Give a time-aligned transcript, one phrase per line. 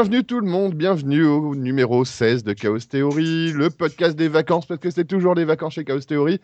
[0.00, 4.64] Bienvenue tout le monde, bienvenue au numéro 16 de Chaos Theory, le podcast des vacances,
[4.64, 6.40] parce que c'est toujours les vacances chez Chaos Theory.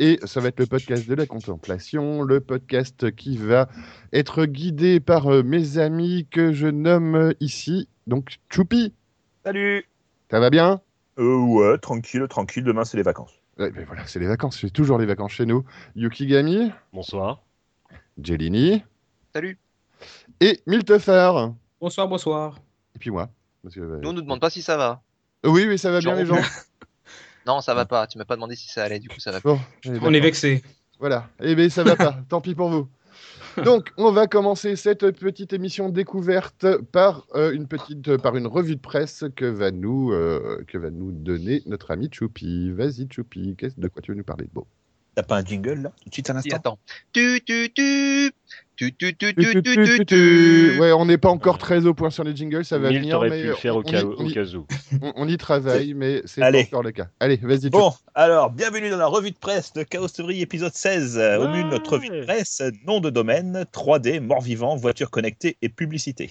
[0.00, 3.68] Et ça va être le podcast de la contemplation, le podcast qui va
[4.12, 7.88] être guidé par euh, mes amis que je nomme ici.
[8.08, 8.92] Donc, Choupi,
[9.44, 9.84] Salut
[10.28, 10.80] ça va bien?
[11.20, 13.34] Euh, Ouais, tranquille, tranquille, demain c'est les vacances.
[13.56, 15.64] Ouais, ben voilà, c'est les vacances, c'est toujours les vacances chez nous.
[15.94, 17.44] Yukigami, Bonsoir.
[18.20, 18.82] Jelini
[19.32, 19.60] Salut.
[20.40, 21.30] et Miltefer.
[21.80, 22.58] Bonsoir, bonsoir.
[22.96, 23.28] Et puis moi.
[23.62, 25.02] Parce que, euh, Nous, on nous demande pas si ça va.
[25.44, 26.36] Oui, oui, ça va bien les gens.
[27.46, 28.08] Non, ça va pas.
[28.08, 29.38] Tu m'as pas demandé si ça allait, du coup, ça va.
[29.38, 30.64] Bon, eh, On est vexé.
[30.98, 31.28] Voilà.
[31.40, 32.18] Eh bien, ça va pas.
[32.28, 32.88] Tant pis pour vous.
[33.62, 38.48] Donc, on va commencer cette petite émission découverte par euh, une petite, euh, par une
[38.48, 42.72] revue de presse que va nous, euh, que va nous donner notre ami Choupi.
[42.72, 43.54] Vas-y, Choupi.
[43.56, 44.66] Qu'est-ce de quoi tu veux nous parler de beau?
[45.14, 45.92] T'as pas un jingle là?
[46.02, 46.78] Tout de suite un Si, instant attends.
[47.12, 48.32] Tu, tu, tu.
[48.76, 50.78] Tu, tu, tu, Tu, tu, tu, tu, tu, tu, tu.
[50.78, 53.20] Ouais, on n'est pas encore très au point sur les jingles, ça va Mille, venir,
[53.22, 54.66] mais pu le faire on, au cas, y, au cas où.
[55.02, 56.64] on- on y travaille, mais c'est pas Allez.
[56.70, 57.06] encore le cas.
[57.18, 57.70] Allez, vas-y.
[57.70, 61.16] Bon, alors, bienvenue dans la revue de presse de Chaos Theory épisode 16.
[61.16, 61.52] Euh, Au Ouais.
[61.52, 66.30] menu de notre revue de presse, nom de domaine, 3D, mort-vivant, voiture connectée et publicité.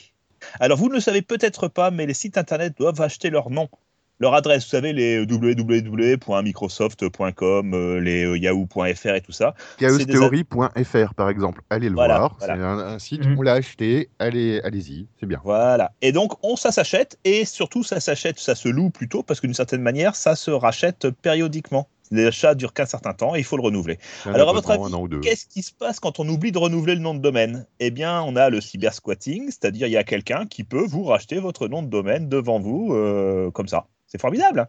[0.59, 3.69] Alors, vous ne le savez peut-être pas, mais les sites internet doivent acheter leur nom.
[4.19, 9.55] Leur adresse, vous savez, les www.microsoft.com, euh, les euh, yahoo.fr et tout ça.
[9.77, 11.61] Chaostheory.fr par exemple.
[11.69, 12.35] Allez le Voilà, voir.
[12.39, 12.55] voilà.
[12.55, 13.35] C'est un, un site, Mhm.
[13.37, 14.09] on l'a acheté.
[14.19, 15.39] Allez, allez-y, c'est bien.
[15.43, 15.91] Voilà.
[16.01, 19.47] Et donc, on, ça s'achète, et surtout, ça s'achète, ça se loue plutôt, parce que
[19.47, 21.87] d'une certaine manière, ça se rachète périodiquement.
[22.11, 23.97] Les achats durent qu'un certain temps et il faut le renouveler.
[24.25, 24.83] Alors, à votre avis.
[25.23, 27.65] Qu'est-ce qui se passe quand on oublie de renouveler le nom de domaine?
[27.79, 31.39] Eh bien, on a le cybersquatting, c'est-à-dire il y a quelqu'un qui peut vous racheter
[31.39, 33.87] votre nom de domaine devant vous, euh, comme ça.
[34.15, 34.61] C'est formidable.
[34.61, 34.67] hein.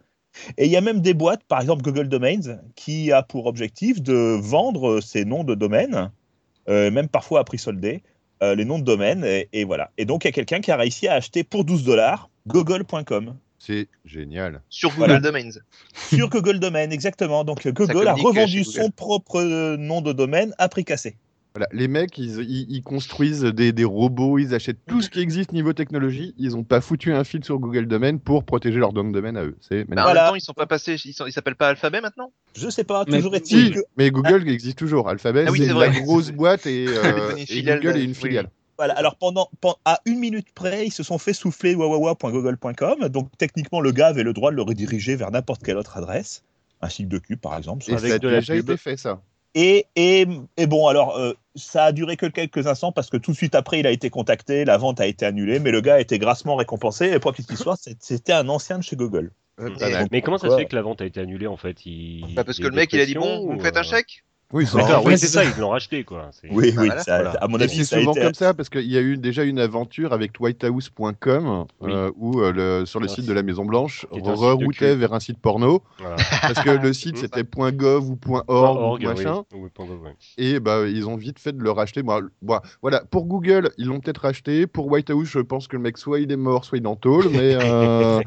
[0.59, 4.03] Et il y a même des boîtes, par exemple Google Domains, qui a pour objectif
[4.03, 6.11] de vendre ces noms de domaine,
[6.69, 8.03] euh, même parfois à prix soldé,
[8.43, 9.93] euh, les noms de domaine, et, et voilà.
[9.99, 13.37] Et donc, il y a quelqu'un qui a réussi à acheter pour 12 dollars google.com.
[13.59, 14.63] C'est génial.
[14.69, 15.21] Sur Google Voilà.
[15.21, 15.51] Domains.
[15.95, 17.45] Sur Google Domain, exactement.
[17.45, 18.71] Donc, Google a communique revendu Google.
[18.83, 21.17] son propre euh, nom de domaine à prix cassé.
[21.57, 25.21] Voilà, les mecs, ils, ils- ils construisent des, des robots, ils achètent tout ce qui
[25.21, 26.35] existe niveau technologie.
[26.37, 29.57] Ils n'ont pas foutu un fil sur Google Domain pour protéger leur domaine à eux.
[29.63, 30.33] C'est Mais en Voilà.
[30.37, 30.97] ils sont pas passés.
[31.03, 32.31] Ils s'appellent pas Alphabet maintenant?
[32.55, 35.09] Je sais pas, Mais- toujours est-il Si, que mais Google existe toujours.
[35.09, 35.91] Alphabet, Ah oui, c'est vrai.
[36.03, 38.51] grosse boîte et, euh, et Google de- est une oui, filiale.
[38.77, 43.09] Voilà, alors pendant, pen- à une minute près, ils se sont fait souffler wawawa.google.com.
[43.09, 46.43] Donc techniquement, le gars avait le droit de le rediriger vers n'importe quelle autre adresse,
[46.83, 47.85] un site de cube par exemple.
[47.89, 49.23] Et Avec ça a déjà été fait, ça.
[49.59, 50.27] Et, et,
[50.59, 53.55] et bon, alors euh, ça a duré que quelques instants parce que tout de suite
[53.55, 56.19] après, il a été contacté, la vente a été annulée, mais le gars a été
[56.19, 57.07] grassement récompensé.
[57.07, 59.33] Et pour soit, c'est- c'était un ancien de chez Google.
[60.13, 61.87] Mais comment ça se fait que la vente a été annulée en fait?
[61.87, 62.35] Il...
[62.35, 63.85] Bah, Parce que le mec, il a dit bon, vous ou, me faites un euh,
[63.85, 64.25] chèque?
[64.53, 65.09] Oui, c'est D'accord, ça.
[65.09, 66.29] oui, c'est ils l'ont racheté quoi.
[66.31, 67.03] C'est- Oui, Ah, oui, voilà.
[67.03, 67.31] ça- Voilà.
[67.41, 68.21] à mon avis, c'est souvent été.
[68.23, 71.93] comme ça parce qu'il y a eu déjà une aventure avec whitehouse.com Oui.
[71.93, 75.39] euh, où euh, le, sur le site de la Maison Blanche reroutait vers un site
[75.41, 76.17] porno Voilà.
[76.43, 77.43] parce que le site c'était
[77.73, 80.11] .gov ou .org, ou Org, machin Oui, point gov, oui.
[80.39, 82.03] et bah ils ont vite fait de le racheter.
[82.03, 84.67] Bon, bon, voilà pour Google ils l'ont peut-être racheté.
[84.69, 86.95] Pour Whitehouse je pense que le mec soit il est mort soit il est en
[86.97, 88.21] tôle mais euh,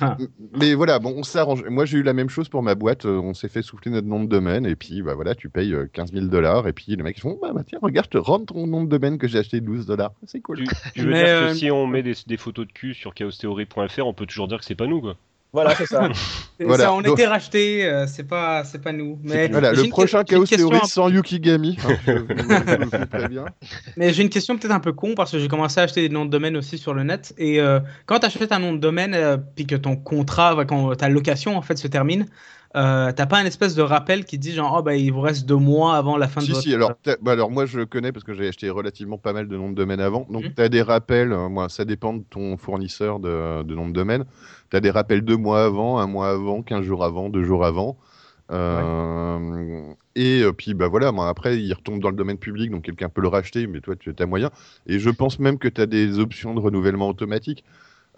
[0.58, 1.64] mais voilà bon on s'arrange.
[1.68, 3.04] Moi j'ai eu la même chose pour ma boîte.
[3.04, 5.88] On s'est fait souffler notre nom de domaine et puis bah voilà tu payes euh,
[5.92, 8.22] 15 000 dollars et puis les mecs ils font bah, bah, tiens regarde je te
[8.22, 10.12] rends ton nom de domaine que j'ai acheté 12 dollars.
[10.26, 10.58] C'est cool.
[10.58, 12.92] Tu, tu veux Mais, dire euh, que si on met des, des photos de cul
[12.94, 15.16] sur chaostheory.fr, on peut toujours dire que c'est pas nous quoi.
[15.52, 16.08] Voilà, c'est ça.
[16.60, 16.84] Voilà.
[16.84, 19.18] Ça, on Donc- était racheté, euh, c'est pas, c'est pas nous.
[19.22, 21.78] Mais Voilà, le prochain Chaos question Theory sans Yukigami.
[21.84, 23.44] hein, je, je très bien.
[23.96, 26.12] Mais j'ai une question peut-être un peu con parce que j'ai commencé à acheter des
[26.14, 27.34] noms de domaine aussi sur le net.
[27.38, 30.94] Et euh, quand tu achètes un nom de domaine, euh, puis que ton contrat, quand
[30.96, 32.26] ta location en fait se termine,
[32.74, 35.46] euh, t'as pas un espèce de rappel qui dit genre, oh bah il vous reste
[35.46, 36.64] deux mois avant la fin Si, de votre.
[36.64, 36.92] si, alors,
[37.22, 39.74] bah, alors moi je connais parce que j'ai acheté relativement pas mal de noms de
[39.74, 40.26] domaine avant.
[40.30, 40.54] Donc Mhm.
[40.54, 43.92] tu as des rappels, euh, moi ça dépend de ton fournisseur de, de nom de
[43.92, 44.24] domaine.
[44.70, 47.64] Tu as des rappels deux mois avant, un mois avant, quinze jours avant, deux jours
[47.64, 47.96] avant.
[48.52, 52.82] Euh, Et euh, puis bah voilà, moi, après il retombe dans le domaine public, donc
[52.84, 54.50] quelqu'un peut le racheter, mais toi tu as moyen.
[54.86, 57.64] Et je pense même que tu as des options de renouvellement automatique.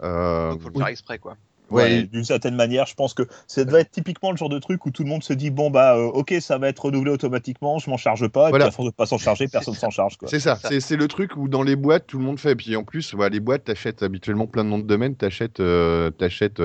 [0.03, 1.35] Euh, Donc, faut le faire exprès, quoi.
[1.69, 4.49] Ouais, Ouais, et- d'une certaine manière, je pense que ça doit être typiquement le genre
[4.49, 6.85] de truc où tout le monde se dit bon bah euh, ok ça va être
[6.85, 8.65] renouvelé automatiquement, je m'en charge pas, et Voilà.
[8.65, 10.17] puis à force de pas s'en charger, personne s'en charge.
[10.25, 12.55] C'est ça, C'est le truc où dans les boîtes, tout le monde fait.
[12.55, 16.09] Puis en plus, voilà, les boîtes, t'achètes habituellement plein de noms de domaine, t'achètes euh,
[16.11, 16.61] t'achètes,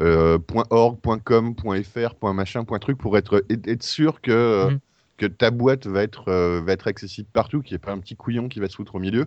[0.00, 0.38] euh,
[0.70, 1.54] .org, .com,
[1.84, 3.42] .fr, .machin, .truc pour être,
[3.80, 4.78] sûr que, Mhm.
[5.16, 7.98] que ta boîte va être, euh, va être accessible partout, qu'il n'y ait pas un
[7.98, 9.26] petit couillon qui va se foutre au milieu.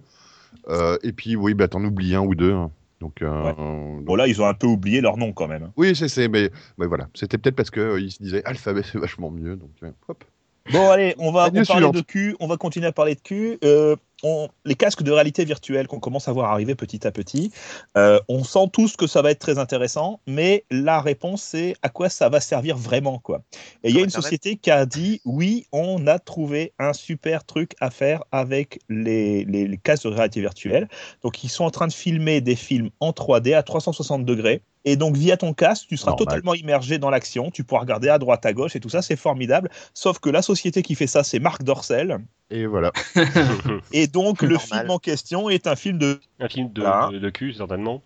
[0.70, 2.54] Euh, et puis oui, bah, t'en oublies un ou deux.
[2.54, 2.72] hein.
[3.02, 3.54] Donc, euh, Ouais.
[3.56, 5.64] donc- Bon là ils ont un peu oublié leur nom quand même.
[5.64, 5.72] hein.
[5.76, 9.32] oui, c'est, c'est, mais, mais voilà, c'était peut-être parce qu'ils se disaient alphabet c'est vachement
[9.32, 9.56] mieux.
[9.58, 10.24] Donc, euh, hop.
[10.72, 11.96] Bon allez, on va on suivante.
[11.96, 13.58] de cul, on va continuer à parler de cul.
[14.24, 17.52] On, les casques de réalité virtuelle qu'on commence à voir arriver petit à petit,
[17.98, 21.90] euh, on sent tous que ça va être très intéressant, mais la réponse c'est à
[21.90, 23.42] quoi ça va servir vraiment quoi.
[23.84, 26.94] Et il y a une Internet société qui a dit oui, on a trouvé un
[26.94, 30.88] super truc à faire avec les, les, les casques de réalité virtuelle.
[31.24, 34.62] Donc ils sont en train de filmer des films en 3D à 360 degrés.
[34.84, 36.26] Et donc via ton casque, tu seras Normal.
[36.28, 37.52] totalement immergé dans l'action.
[37.52, 39.70] Tu pourras regarder à droite, à gauche et tout ça, c'est formidable.
[39.94, 42.18] Sauf que la société qui fait ça, c'est Marc Dorcel.
[42.50, 42.92] Et voilà.
[43.94, 44.80] Et donc le Normal.
[44.80, 47.10] film en question est un film de Un film de, Voilà.
[47.12, 48.02] de, de cul, certainement.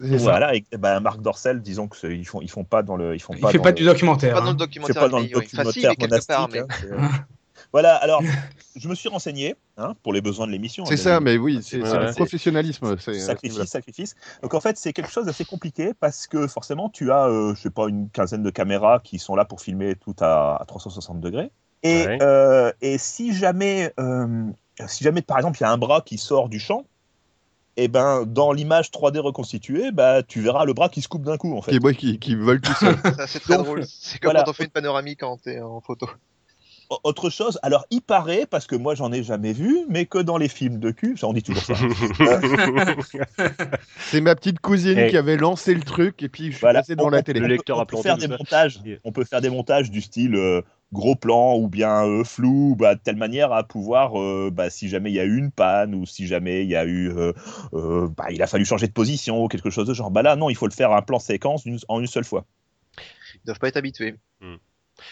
[0.00, 0.24] C'est ça.
[0.24, 0.54] voilà.
[0.54, 3.20] Et, ben, Marc Dorcel, disons que c'est- ils font ils font pas dans le ils
[3.20, 4.34] font Il pas fait dans pas le- du documentaire.
[4.34, 4.56] Pas dans le hein.
[4.60, 4.94] c'est documentaire.
[5.02, 5.94] pas dans le documentaire
[6.28, 6.68] part, monastique.
[6.90, 7.10] mais- hein,
[7.72, 7.96] voilà.
[7.96, 8.22] Alors
[8.76, 10.84] je me suis renseigné hein, pour les besoins de l'émission.
[10.86, 12.84] C'est ça, mais oui, c'est du professionnalisme.
[12.84, 13.18] niveau-là.
[13.20, 14.14] sacrifice, sacrifice.
[14.42, 17.62] Donc en fait, c'est quelque chose d'assez compliqué parce que forcément, tu as, euh, je
[17.62, 21.20] sais pas, une quinzaine de caméras qui sont là pour filmer tout à, à 360
[21.20, 21.50] degrés.
[21.82, 22.18] Et, Ouais.
[22.22, 24.44] euh, et si jamais, euh,
[24.86, 26.84] si jamais, par exemple, il y a un bras qui sort du champ,
[27.76, 31.36] et ben dans l'image 3D reconstituée, bah tu verras le bras qui se coupe d'un
[31.36, 31.78] coup en fait.
[31.78, 32.96] Qui, qui, qui vole tout seul.
[33.16, 33.84] Ça, c'est très Donc, drôle.
[33.86, 34.42] C'est comme voilà.
[34.42, 35.38] quand on fait une panoramique en
[35.80, 36.08] photo.
[37.04, 40.38] Autre chose, alors il paraît, parce que moi j'en ai jamais vu, mais que dans
[40.38, 41.74] les films de cul, ça on dit toujours ça.
[43.98, 46.80] C'est ma petite cousine Et- qui avait lancé le truc et puis je suis Voilà.
[46.80, 47.40] passé devant On- la télé.
[47.40, 48.80] Le on lecteur on peut faire des montages.
[49.04, 50.62] On peut faire des montages du style euh,
[50.92, 54.88] gros plan ou bien euh, flou, bah, de telle manière à pouvoir, euh, bah, si
[54.88, 57.32] jamais il y a eu une panne ou si jamais il y a eu, euh,
[57.74, 60.10] euh, bah, il a fallu changer de position ou quelque chose de genre.
[60.10, 62.46] Bah là, non, il faut le faire un plan séquence en une seule fois.
[63.34, 64.14] Ils doivent pas être habitués.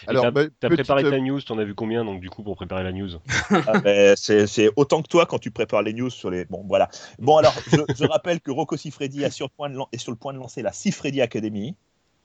[0.07, 2.43] Alors, t'as bah, t'as petite- préparé ta news, t'en as vu combien donc du coup
[2.43, 3.09] pour préparer la news?
[3.49, 6.45] Ah, ben, c'est autant que toi quand tu prépares les news sur les.
[6.45, 6.89] Bon, voilà.
[7.19, 9.97] Bon, alors, je, je rappelle que Rocco Siffredi est sur, le point de lan- est
[9.97, 11.75] sur le point de lancer la Siffredi Academy,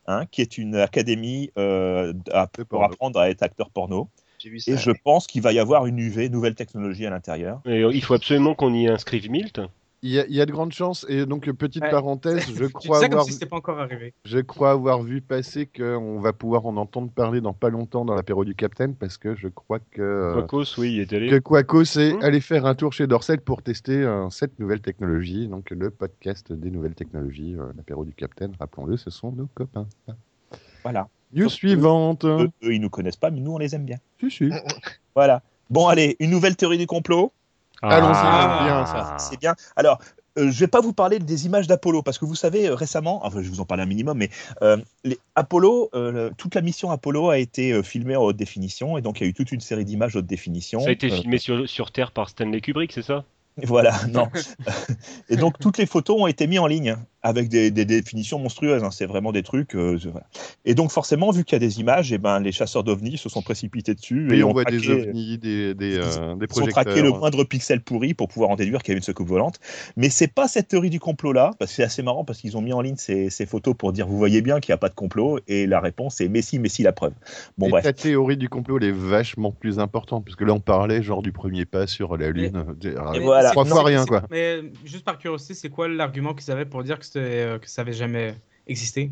[0.07, 2.87] hein, qui est une académie euh, à- pour porno.
[2.87, 4.09] apprendre à être acteur porno.
[4.39, 4.73] J'ai vu ça.
[4.73, 7.61] Et je pense qu'il va y avoir une UV, nouvelle technologie à l'intérieur.
[7.67, 9.61] Euh, il faut absolument qu'on y inscrive Milt.
[10.05, 11.07] Il y, a, il y a de grandes chances.
[11.09, 11.91] Et donc, petite Ouais.
[11.91, 14.15] parenthèse, je crois, ça comme avoir, si c'était pas encore arrivé.
[14.25, 18.15] je crois avoir vu passer qu'on va pouvoir en entendre parler dans pas longtemps dans
[18.17, 20.35] l'apéro du Capitaine parce que je crois que.
[20.35, 21.29] Quacos, oui, il est allé.
[21.31, 22.23] que Quaco, c'est Mmh.
[22.23, 25.47] aller faire un tour chez Dorcel pour tester euh, cette nouvelle technologie.
[25.47, 29.87] Donc, le podcast des nouvelles technologies, euh, l'apéro du Capitaine, rappelons-le, ce sont nos copains.
[30.83, 31.09] Voilà.
[31.33, 32.25] News suivante.
[32.25, 33.99] Eux, eux, ils nous connaissent pas, mais nous, on les aime bien.
[34.21, 34.51] Si, si.
[35.15, 35.43] Voilà.
[35.71, 37.33] Bon, allez, une nouvelle théorie du complot.
[37.83, 38.59] Allons-y, Ah.
[38.59, 39.17] c'est bien, ça.
[39.19, 39.55] C'est bien.
[39.77, 39.99] Alors,
[40.39, 43.21] euh, je vais pas vous parler des images d'Apollo parce que vous savez euh, récemment,
[43.27, 44.31] enfin je vais vous en parler un minimum, mais
[44.63, 48.97] euh, les Apollo, euh, toute la mission Apollo a été euh, filmée en haute définition
[48.97, 50.81] et donc il y a eu toute une série d'images haute définition.
[50.81, 53.25] Ça a été Euh, filmé sur, sur Terre par Stanley Kubrick, c'est ça?
[53.65, 54.29] Voilà, non.
[55.29, 58.83] et donc toutes les photos ont été mises en ligne avec des, des définitions monstrueuses.
[58.83, 58.91] hein.
[58.91, 59.77] C'est vraiment des trucs.
[59.77, 60.27] euh, je- voilà.
[60.65, 63.29] Et donc forcément, vu qu'il y a des images, et ben les chasseurs d'ovnis se
[63.29, 66.47] sont précipités dessus Et et on ont voit traqué- des ovnis, des, des, euh, des
[66.57, 69.05] ils ont traqué le moindre pixel pourri pour pouvoir en déduire qu'il y avait une
[69.05, 69.61] secoupe volante.
[69.97, 72.57] Mais c'est pas cette théorie du complot là, parce que c'est assez marrant parce qu'ils
[72.57, 74.79] ont mis en ligne ces, ces photos pour dire vous voyez bien qu'il n'y a
[74.79, 77.13] pas de complot et la réponse est mais si, mais si la preuve.
[77.57, 77.85] Bon et bref.
[77.85, 81.23] ta théorie du complot, elle est vachement plus importante, parce que là, on parlait genre
[81.23, 82.65] du premier pas sur la Lune.
[82.83, 83.51] Et Mais voilà.
[83.51, 84.23] Trois fois rien, quoi.
[84.31, 87.83] Mais juste par curiosité, c'est quoi l'argument qu'ils avaient pour dire que, euh, que ça
[87.83, 88.35] avait jamais
[88.67, 89.11] existé?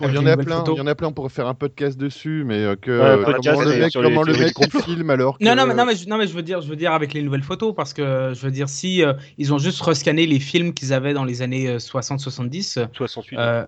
[0.00, 1.96] Il y en a plein, il y en a plein, on pourrait faire un podcast
[1.98, 4.52] dessus, mais euh, que Ouais, euh, un podcast comment le mec, les comment le mec
[4.60, 5.44] il filme alors que...
[5.44, 7.12] Non, non, mais, non, mais, je, non, mais je veux dire, je veux dire avec
[7.12, 10.40] les nouvelles photos, parce que je veux dire, si euh, ils ont juste rescanné les
[10.40, 13.38] films qu'ils avaient dans les années euh, 60-70, 68.
[13.38, 13.66] euh,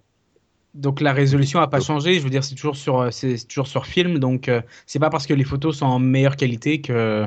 [0.74, 2.14] donc la résolution a pas changé.
[2.14, 5.26] Je veux dire, c'est toujours sur, c'est toujours sur film, donc euh, c'est pas parce
[5.26, 7.26] que les photos sont en meilleure qualité que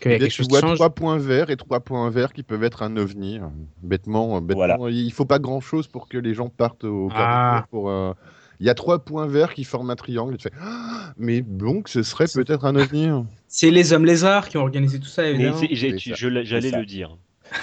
[0.00, 0.74] qu'il y a quelque tu chose qui vois change.
[0.76, 3.38] trois points verts et trois points verts qui peuvent être un ovni.
[3.82, 4.76] Bêtement, euh, bêtement.
[4.76, 4.90] Voilà.
[4.90, 7.66] il faut pas grand chose pour que les gens partent au Ah.
[7.70, 7.90] pour.
[7.90, 8.12] euh,
[8.58, 10.34] Il y a trois points verts qui forment un triangle.
[10.34, 13.06] Et tu fais, Ah, mais donc ce serait peut-être un ovni.
[13.06, 13.26] hein.
[13.48, 17.16] C'est les hommes lézards qui ont organisé tout ça, J'allais le dire.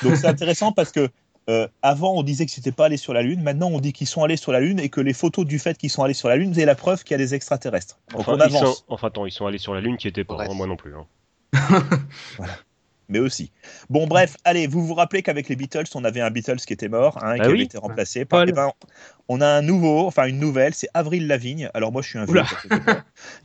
[0.04, 1.10] Donc c'est intéressant parce que
[1.50, 4.08] euh, avant on disait que c'était pas allé sur la Lune, maintenant on dit qu'ils
[4.08, 6.28] sont allés sur la Lune et que les photos du fait qu'ils sont allés sur
[6.28, 8.00] la Lune c'est la preuve qu'il y a des extraterrestres.
[8.12, 10.26] Donc Enfin, on ils sont, enfin, attends, ils sont allés sur la Lune qui était
[10.26, 10.94] pas, hein, moi non plus.
[10.94, 11.06] hein.
[13.10, 13.52] Mais aussi.
[13.90, 16.90] Bon bref, allez, vous vous rappelez qu'avec les Beatles on avait un Beatles qui était
[16.90, 17.62] mort, hein, qui Ah avait oui.
[17.64, 18.44] été remplacé par.
[18.48, 18.72] Eh ben,
[19.30, 21.70] on a un nouveau, enfin une nouvelle, c'est Avril Lavigne.
[21.74, 22.42] Alors moi je suis un vieux,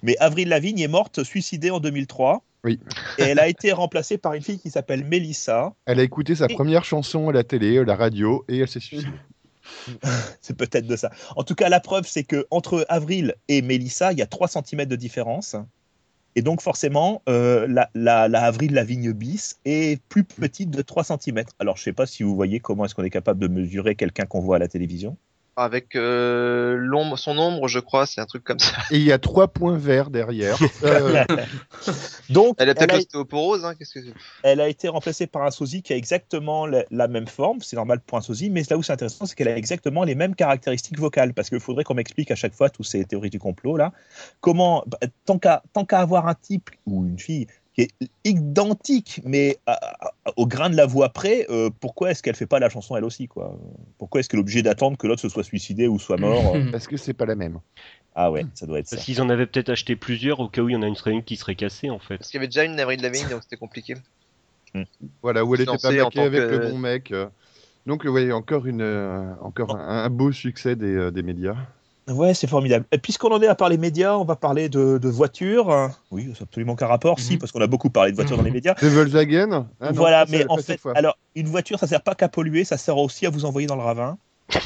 [0.03, 2.43] mais Avril Lavigne est morte suicidée en 2003.
[2.65, 2.79] Oui.
[3.19, 5.73] Et elle a été remplacée par une fille qui s'appelle Melissa.
[5.85, 8.69] Elle a écouté sa Et- première chanson à la télé, à la radio, et elle
[8.69, 9.11] s'est suicidée.
[10.41, 11.11] C'est peut-être de ça.
[11.37, 14.49] En tout cas, la preuve, c'est que entre Avril et Mélissa, il y a 3
[14.49, 15.57] cm de différence.
[16.35, 21.05] Et donc, forcément, euh, la, la, la Avril Lavigne bis est plus petite de 3
[21.05, 21.45] cm.
[21.59, 24.25] Alors, je sais pas si vous voyez comment est-ce qu'on est capable de mesurer quelqu'un
[24.25, 25.17] qu'on voit à la télévision.
[25.55, 28.73] Avec euh, l'ombre, son ombre, je crois, c'est un truc comme ça.
[28.91, 30.59] Et il y a trois points verts derrière.
[30.83, 31.25] Euh,
[32.31, 34.13] Donc, Elle a peut-être elle a- l'ostéoporose, hein, qu'est-ce que c'est?
[34.43, 37.77] Elle a été remplacée par un sosie qui a exactement la, la même forme, c'est
[37.77, 40.35] normal pour un sosie, mais là où c'est intéressant, c'est qu'elle a exactement les mêmes
[40.35, 43.77] caractéristiques vocales, parce qu'il faudrait qu'on m'explique à chaque fois toutes ces théories du complot
[43.77, 43.93] là,
[44.41, 47.91] comment, bah, tant qu'à tant qu'à avoir un type ou une fille qui est
[48.25, 52.47] identique, mais à- à- au grain de la voix près, euh, pourquoi est-ce qu'elle fait
[52.47, 53.59] pas la chanson elle aussi quoi?
[53.99, 56.53] Pourquoi est-ce qu'elle est obligée d'attendre que l'autre se soit suicidé ou soit mort?
[56.73, 57.61] Parce que c'est pas la même.
[58.15, 58.97] Ah ouais, ça doit être ça.
[58.97, 60.97] Parce qu'ils en avaient peut-être acheté plusieurs au cas où il y en a une
[60.97, 62.19] serait une qui serait cassée en fait.
[62.19, 63.95] Parce qu'il y avait déjà une Avril Lavigne, donc c'était compliqué.
[65.23, 67.15] Voilà, où elle était pas maquée avec que- le bon mec.
[67.85, 71.57] Donc, oui, encore, une, euh, encore un, un beau succès des, euh, des médias.
[72.09, 72.85] Ouais, c'est formidable.
[72.91, 75.91] Et puisqu'on en est à parler médias, on va parler de, de voitures.
[76.11, 77.39] Oui, c'est absolument qu'un rapport, si, Mhm.
[77.39, 78.75] parce qu'on a beaucoup parlé de voitures dans les médias.
[78.75, 80.93] De Volkswagen Ah non, voilà, mais en fait, fois.
[80.97, 83.77] alors, une voiture, ça sert pas qu'à polluer, ça sert aussi à vous envoyer dans
[83.77, 84.19] le ravin.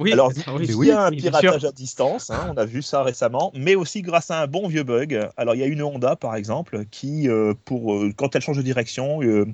[0.00, 3.04] Oui, Alors, oui, il y a un piratage à distance, hein, on a vu ça
[3.04, 5.28] récemment, mais aussi grâce à un bon vieux bug.
[5.36, 8.56] Alors, il y a une Honda, par exemple, qui, euh, pour, euh, quand elle change
[8.56, 9.46] de direction, euh,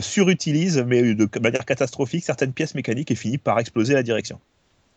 [0.00, 4.40] surutilise, mais de manière catastrophique, certaines pièces mécaniques et finit par exploser la direction.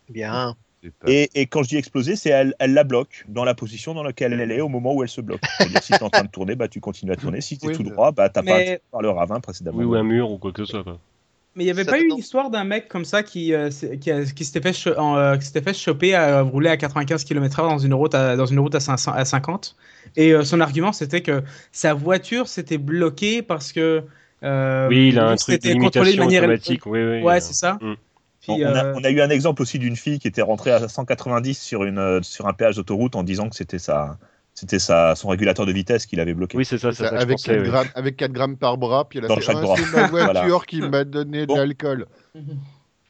[0.09, 0.55] Bien.
[0.99, 3.93] Pas- Et, et quand je dis exploser, c'est elle, elle la bloque dans la position
[3.93, 5.41] dans laquelle elle est au moment où elle se bloque.
[5.81, 7.41] Si tu es en train de tourner, bah, tu continues à tourner.
[7.41, 9.39] Si tu es Oui, tout droit, bah, tu n'as pas Mais- attiré par le ravin
[9.39, 9.77] précédemment.
[9.79, 10.83] Oui, ou un mur ou quoi que ce soit.
[10.83, 10.99] Quoi.
[11.55, 13.71] Mais il n'y avait Ça pas eu une histoire d'un mec comme ça qui, euh,
[13.71, 16.69] s'est- qui, a- qui s'était fait, cho- en, euh, qui s'était fait choper à rouler
[16.69, 19.75] à 95 km/h dans une route à, dans une route à, 500 à 50.
[20.15, 24.03] Et euh, son argument, c'était que sa voiture s'était bloquée parce que.
[24.43, 26.85] euh, oui, il a un truc de c'était contrôlé de limitation manière automatique.
[26.85, 27.79] Oui, oui, Ouais, c'est ça.
[27.81, 27.95] Mm.
[28.53, 30.41] Puis, on, on a, euh, on a eu un exemple aussi d'une fille qui était
[30.41, 34.17] rentrée à 190 sur, une, euh, sur un péage d'autoroute en disant que c'était sa,
[34.53, 36.57] c'était sa, son régulateur de vitesse qui l'avait bloqué.
[36.57, 37.09] Oui, c'est ça, c'est Ça, ça.
[37.11, 37.67] que je avec, pensais, 4 oui.
[37.69, 39.75] grammes, avec 4 grammes par bras, puis elle a Dans fait Ah, bras.
[39.77, 40.59] c'est ma voiture Voilà.
[40.67, 42.07] qui m'a donné de l'alcool.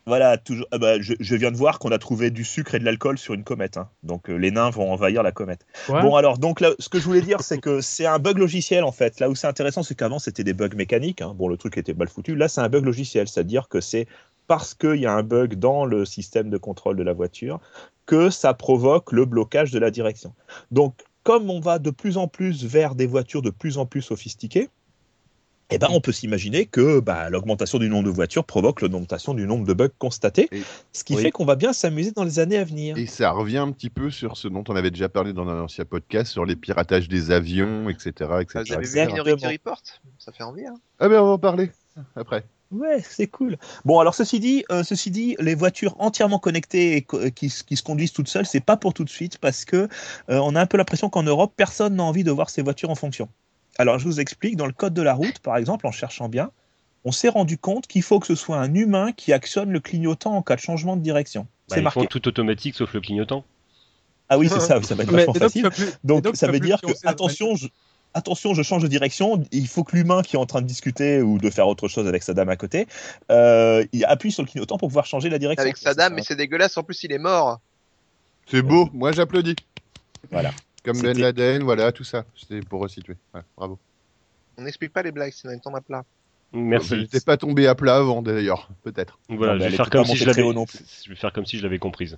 [0.05, 2.79] Voilà, toujours, ah bah, je, je viens de voir qu'on a trouvé du sucre et
[2.79, 3.75] de l'alcool sur une comète.
[3.75, 3.89] hein.
[4.03, 5.65] Donc euh, les nains vont envahir la comète.
[5.89, 6.01] ouais.
[6.01, 8.85] Bon, alors, donc là, ce que je voulais dire, c'est que c'est un bug logiciel
[8.85, 9.19] en fait.
[9.19, 11.21] Là où c'est intéressant, c'est qu'avant c'était des bugs mécaniques.
[11.21, 11.33] hein.
[11.35, 12.37] Bon, le truc était mal foutu.
[12.37, 14.07] Là, c'est un bug logiciel, c'est-à-dire que c'est
[14.47, 17.59] parce qu'il y a un bug dans le système de contrôle de la voiture
[18.05, 20.33] que ça provoque le blocage de la direction.
[20.71, 24.01] Donc, comme on va de plus en plus vers des voitures de plus en plus
[24.01, 24.69] sophistiquées,
[25.69, 29.45] eh ben, on peut s'imaginer que bah, l'augmentation du nombre de voitures provoque l'augmentation du
[29.45, 30.61] nombre de bugs constatés, Et-
[30.93, 31.23] ce qui oui.
[31.23, 32.97] fait qu'on va bien s'amuser dans les années à venir.
[32.97, 35.61] Et ça revient un petit peu sur ce dont on avait déjà parlé dans un
[35.61, 38.09] ancien podcast, sur les piratages des avions, etc.
[38.09, 39.23] etc., Ah, Vous avez vu Exactement.
[39.25, 39.81] Minority Report
[40.17, 41.69] Ça fait envie, hein Ah ben on va en parler
[42.15, 42.45] après.
[42.71, 43.57] Ouais, c'est cool.
[43.85, 47.81] Bon, alors ceci dit, euh, ceci dit, les voitures entièrement connectées et co- qui, se
[47.83, 49.87] conduisent toutes seules, c'est pas pour tout de suite parce que euh,
[50.29, 52.95] on a un peu l'impression qu'en Europe, personne n'a envie de voir ces voitures en
[52.95, 53.29] fonction.
[53.77, 54.57] Alors, je vous explique.
[54.57, 56.51] Dans le code de la route, par exemple, en cherchant bien,
[57.05, 60.35] on s'est rendu compte qu'il faut que ce soit un humain qui actionne le clignotant
[60.35, 61.43] en cas de changement de direction.
[61.43, 62.01] Bah, c'est ils marqué.
[62.01, 63.45] font tout automatique sauf le clignotant.
[64.29, 64.81] Ah oui, c'est ça.
[64.83, 65.69] Ça va être vachement facile.
[65.69, 67.67] plus- Donc, donc, ça veut dire que attention, je,
[68.17, 69.43] attention, je change de direction.
[69.51, 72.07] Il faut que l'humain qui est en train de discuter ou de faire autre chose
[72.07, 72.87] avec sa dame à côté,
[73.31, 75.61] euh, il appuie sur le clignotant pour pouvoir changer la direction.
[75.61, 77.59] Avec sa dame, mais c'est dégueulasse, en plus il est mort.
[78.47, 79.55] C'est beau, moi j'applaudis.
[80.31, 80.51] Voilà.
[80.83, 82.25] Comme Ben Laden, voilà, tout ça.
[82.35, 83.15] C'était pour resituer.
[83.33, 83.77] Ouais, bravo.
[84.57, 86.03] On n'explique pas les blagues, sinon il tombe à plat.
[86.53, 87.01] Merci.
[87.01, 89.19] J'étais pas tombé à plat avant d'ailleurs, peut-être.
[89.27, 90.23] Voilà, Non, mais je vais est faire comme si je.
[90.23, 92.17] Je vais faire comme si je l'avais comprise.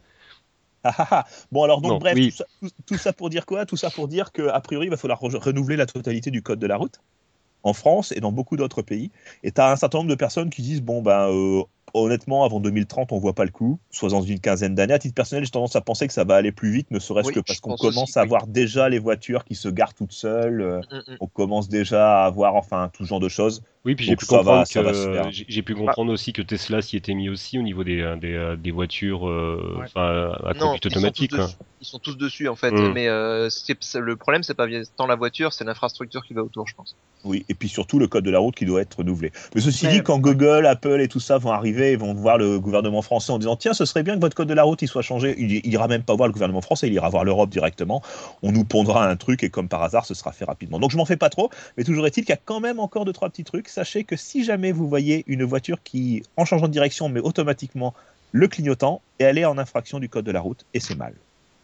[0.83, 1.25] Ah, ah, ah.
[1.51, 2.31] Bon alors donc Non, bref, oui.
[2.31, 3.65] tout, ça, tout- tout ça pour dire quoi?
[3.65, 6.59] Tout ça pour dire qu'a priori il va falloir re- renouveler la totalité du code
[6.59, 7.01] de la route
[7.63, 9.11] en France et dans beaucoup d'autres pays.
[9.43, 12.59] Et tu as un certain nombre de personnes qui disent bon ben euh, honnêtement avant
[12.59, 14.93] 2030 on voit pas le coup, soit dans une quinzaine d'années.
[14.93, 17.27] À titre personnel j'ai tendance à penser que ça va aller plus vite, ne serait-ce
[17.27, 18.29] Oui, que parce qu'on commence aussi, à oui.
[18.29, 20.61] voir déjà les voitures qui se garent toutes seules.
[20.61, 21.17] euh, Mm, mm.
[21.21, 23.61] on commence déjà à avoir enfin tout ce genre de choses.
[23.85, 25.31] Oui, puis j'ai pu va- comprendre ça va se que faire.
[25.31, 28.55] j'ai j'ai pu comprendre aussi que Tesla s'y était mis aussi au niveau des des,
[28.57, 29.85] des voitures euh, Ouais.
[29.95, 31.33] à Non, conduite ils sont, tous automatique.
[31.81, 32.91] Ils sont tous dessus en fait, Mm.
[32.93, 33.49] mais euh,
[33.95, 34.67] le problème c'est pas
[34.97, 36.95] tant la voiture, c'est l'infrastructure qui va autour, je pense.
[37.23, 39.31] Oui, et puis surtout le code de la route qui doit être renouvelé.
[39.53, 42.59] Mais ceci dit, quand Google, Apple et tout ça vont arriver, ils vont voir le
[42.59, 44.87] gouvernement français en disant tiens, ce serait bien que votre code de la route il
[44.87, 45.35] soit changé.
[45.37, 48.01] Il, il ira même pas voir le gouvernement français, il ira voir l'Europe directement.
[48.41, 50.79] On nous pondra un truc et comme par hasard, ce sera fait rapidement.
[50.79, 53.05] Donc je m'en fais pas trop, mais toujours est-il qu'il y a quand même encore
[53.05, 53.69] deux trois petits trucs.
[53.69, 57.93] Sachez que si jamais vous voyez une voiture qui, en changeant de direction, met automatiquement
[58.31, 61.13] le clignotant, et elle est en infraction du code de la route, et c'est mal.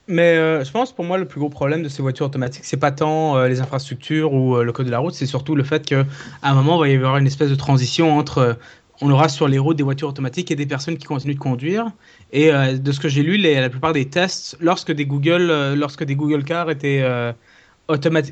[0.08, 2.78] Mais euh, je pense pour moi le plus gros problème de ces voitures automatiques, c'est
[2.78, 5.64] pas tant euh, les infrastructures ou euh, le code de la route, c'est surtout le
[5.64, 6.06] fait qu'à
[6.44, 8.54] un moment il va y avoir une espèce de transition entre euh,
[9.02, 11.88] on aura sur les routes des voitures automatiques et des personnes qui continuent de conduire.
[12.32, 15.50] Et euh, de ce que j'ai lu, les- la plupart des tests, lorsque des Google,
[15.50, 17.02] euh, lorsque des Google Cars étaient,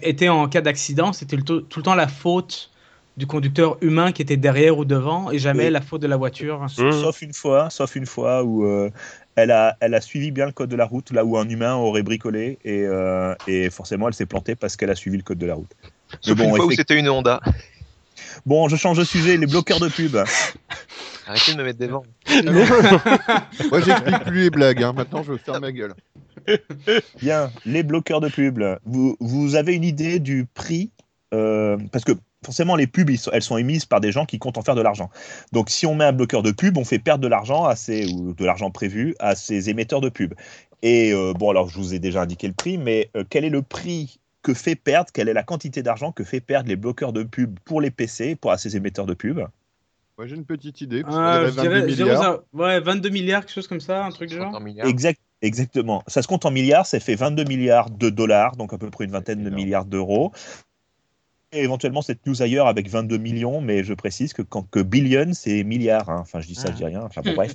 [0.01, 2.71] étaient en cas d'accident, c'était tout le temps la faute
[3.17, 5.71] du conducteur humain qui était derrière ou devant et jamais Oui.
[5.71, 6.61] la faute de la voiture.
[6.63, 6.91] Mmh.
[6.91, 8.89] Sauf une fois, sauf une fois où euh,
[9.35, 11.75] elle, a, elle a suivi bien le code de la route, là où un humain
[11.75, 15.37] aurait bricolé, et, euh, et forcément elle s'est plantée parce qu'elle a suivi le code
[15.37, 15.71] de la route.
[16.21, 17.39] Sauf bon, une fois où c'était une Honda.
[18.45, 20.15] Bon, je change de sujet, les bloqueurs de pub.
[21.27, 22.03] Arrêtez de me mettre des vents.
[23.71, 24.83] Moi, j'explique plus les blagues.
[24.83, 24.93] hein.
[24.93, 25.93] Maintenant, je faire ma gueule.
[27.21, 28.61] Bien, les bloqueurs de pub.
[28.85, 30.91] Vous, vous avez une idée du prix
[31.33, 32.11] euh, Parce que
[32.43, 35.09] forcément, les pubs, elles sont émises par des gens qui comptent en faire de l'argent.
[35.51, 38.07] Donc, si on met un bloqueur de pub, on fait perdre de l'argent à ces,
[38.11, 40.33] ou de l'argent prévu à ces émetteurs de pub.
[40.81, 43.49] Et euh, bon, alors, je vous ai déjà indiqué le prix, mais euh, quel est
[43.49, 47.13] le prix que fait perdre, quelle est la quantité d'argent que fait perdre les bloqueurs
[47.13, 49.39] de pub pour les PC, pour à ces émetteurs de pub
[50.17, 51.01] Moi, j'ai une petite idée.
[51.07, 52.23] Ah, dirait 22 dirais- je dirais milliards.
[52.23, 54.51] ça- ouais, 22 milliards, quelque chose comme ça, un truc du genre.
[54.89, 56.03] Exact, exactement.
[56.07, 59.05] Ça se compte en milliards, ça fait 22 milliards de dollars, donc à peu près
[59.05, 60.33] une vingtaine de milliards d'euros.
[61.53, 65.33] Et éventuellement cette news ailleurs avec 22 millions, mais je précise que quand que billion
[65.33, 66.09] c'est milliards.
[66.09, 66.19] hein.
[66.21, 67.01] Enfin, je dis ça, je dis rien.
[67.03, 67.51] Enfin, bon, bref,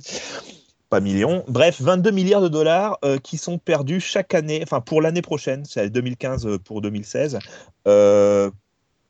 [0.89, 1.43] pas millions.
[1.47, 5.65] Bref, 22 milliards de dollars euh, qui sont perdus chaque année, enfin pour l'année prochaine,
[5.65, 7.39] c'est 2015 pour 2016.
[7.87, 8.49] euh,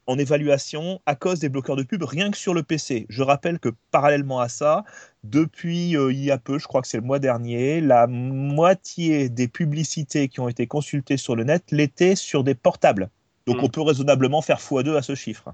[0.09, 3.05] en évaluation à cause des bloqueurs de pub rien que sur le PC.
[3.09, 4.83] Je rappelle que parallèlement à ça,
[5.23, 9.29] depuis euh, il y a peu, je crois que c'est le mois dernier, la moitié
[9.29, 13.11] des publicités qui ont été consultées sur le net l'étaient sur des portables.
[13.49, 13.65] Donc Mm.
[13.65, 15.53] on peut raisonnablement faire x2 à ce chiffre.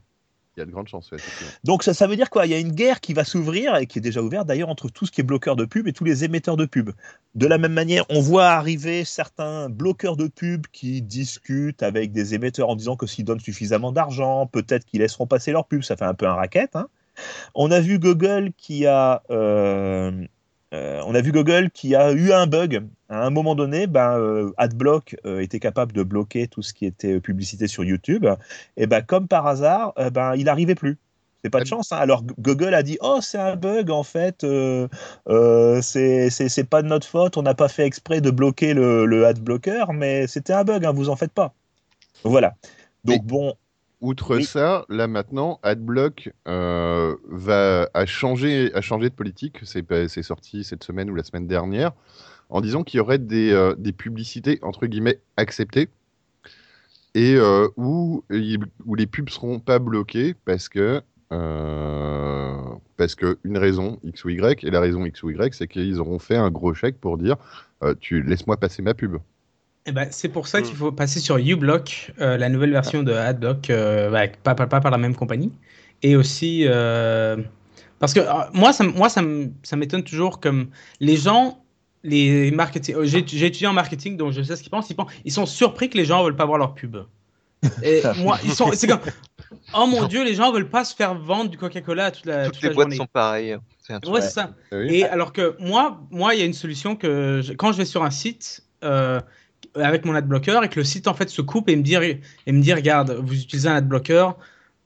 [0.58, 1.18] Il y a de grandes chances, ouais.
[1.66, 2.46] Donc ça, ça veut dire quoi?
[2.46, 4.88] Il y a une guerre qui va s'ouvrir et qui est déjà ouverte d'ailleurs entre
[4.88, 6.92] tout ce qui est bloqueur de pub et tous les émetteurs de pub.
[7.34, 12.36] De la même manière, on voit arriver certains bloqueurs de pub qui discutent avec des
[12.36, 15.84] émetteurs en disant que s'ils donnent suffisamment d'argent, peut-être qu'ils laisseront passer leur pub.
[15.84, 16.74] Ça fait un peu un racket.
[16.78, 16.88] hein.
[17.54, 20.26] On a vu Google qui a euh,
[20.76, 22.84] euh, on a vu Google qui a eu un bug.
[23.10, 26.86] À un moment donné, ben, euh, AdBlock euh, était capable de bloquer tout ce qui
[26.86, 28.26] était publicité sur YouTube.
[28.78, 30.98] Et ben, comme par hasard, ben, il n'arrivait plus.
[31.44, 31.92] C'est pas de chance.
[31.92, 31.98] hein.
[31.98, 34.88] Alors Google a dit oh c'est un bug en fait, euh,
[35.30, 39.28] euh, c'est pas de notre faute, on n'a pas fait exprès de bloquer le, le
[39.28, 41.54] ad blocker, mais c'était un bug, hein, vous en faites pas.
[42.24, 42.56] Voilà.
[43.04, 43.54] Donc bon,
[44.02, 44.44] Outre Oui.
[44.44, 49.60] ça, là maintenant, AdBlock euh, va a changé, a changé de politique.
[49.64, 51.92] C'est sorti cette semaine ou la semaine dernière,
[52.50, 55.90] en disant qu'il y aurait des, euh, des publicités entre guillemets acceptées
[57.14, 61.02] et euh, où, les pubs seront pas bloquées parce que
[62.98, 66.00] parce que une raison X ou Y et la raison X ou Y, c'est qu'ils
[66.00, 67.36] auront fait un gros chèque pour dire
[68.00, 69.18] tu laisse-moi passer ma pub.
[69.86, 70.64] Eh ben, c'est pour ça Mm.
[70.64, 74.68] qu'il faut passer sur uBlock, euh, la nouvelle version de AdBlock, euh, bah, pas, pas-
[74.68, 75.52] pas par la même compagnie.
[76.02, 77.38] Et aussi, euh,
[78.00, 79.22] parce que euh, moi, ça, moi ça,
[79.76, 80.70] m'étonne toujours comme
[81.00, 81.64] les gens,
[82.04, 84.90] les marketing, euh, j'ai j'ai étudié en marketing, donc je sais ce qu'ils pensent.
[84.90, 86.98] Ils, pensent, ils sont surpris que les gens veulent pas voir leur pub.
[87.84, 89.00] Et moi, ils sont, c'est comme,
[89.76, 92.56] oh mon dieu, les gens veulent pas se faire vendre du Coca-Cola toute la, Toutes
[92.56, 92.98] toute les la boîtes journée.
[92.98, 93.58] sont pareilles.
[93.82, 94.14] C'est un truc.
[94.16, 94.54] Ouais, c'est ça.
[94.72, 94.88] Oui.
[94.96, 97.86] Et alors que moi, moi, il y a une solution que je- quand je vais
[97.86, 99.20] sur un site euh,
[99.76, 102.22] avec mon adblocker et que le site en fait se coupe et me dire et
[102.48, 104.30] me dire regarde, vous utilisez un adblocker,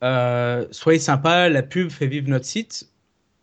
[0.03, 2.89] euh, soyez sympa, la pub fait vivre notre site,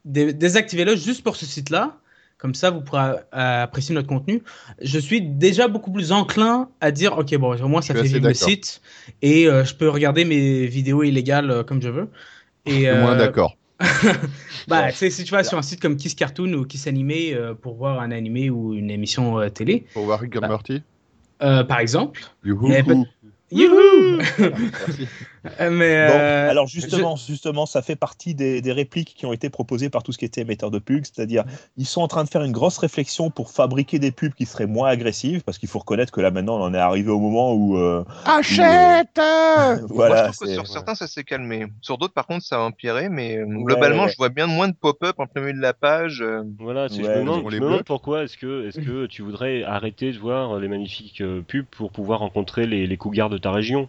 [0.04, 1.98] Dé- désactivez-le juste pour ce site-là.
[2.38, 4.42] Comme ça, vous pourrez apprécier notre contenu.
[4.82, 8.28] Je suis déjà beaucoup plus enclin à dire, ok, bon, au moins ça fait vivre
[8.28, 8.82] le site
[9.22, 12.08] et euh, je peux regarder mes vidéos illégales euh, comme je veux.
[12.66, 13.56] Et, moins d'accord.
[14.68, 18.00] bah, si tu vas sur un site comme Kiss Cartoon ou Kiss Animé pour voir
[18.00, 20.82] un animé ou une émission télé, Pour voir Rick and bah, Morty.
[21.42, 22.22] Euh, par exemple.
[22.44, 22.72] Youhou.
[23.50, 24.18] Youhou
[25.60, 29.90] Euh, euh, alors justement, justement, ça fait partie des, des répliques qui ont été proposées
[29.90, 31.44] par tout ce qui était émetteur de pubs, c'est-à-dire
[31.76, 34.66] ils sont en train de faire une grosse réflexion pour fabriquer des pubs qui seraient
[34.66, 37.52] moins agressives, parce qu'il faut reconnaître que là maintenant on en est arrivé au moment
[37.54, 39.16] où euh, Achète
[39.88, 41.66] voilà, je trouve que sur certains, ça s'est calmé.
[41.80, 43.08] Sur d'autres, par contre, ça a empiré.
[43.08, 44.10] Mais globalement, ouais.
[44.10, 46.22] je vois bien moins de pop-up en plein milieu de la page.
[46.22, 46.42] euh.
[46.58, 47.86] Voilà, c'est- Ouais, je me demande, on je les me demande bloque.
[47.86, 52.20] pourquoi est-ce que, est que tu voudrais arrêter de voir les magnifiques pubs pour pouvoir
[52.20, 53.88] rencontrer les, les cougars de ta région?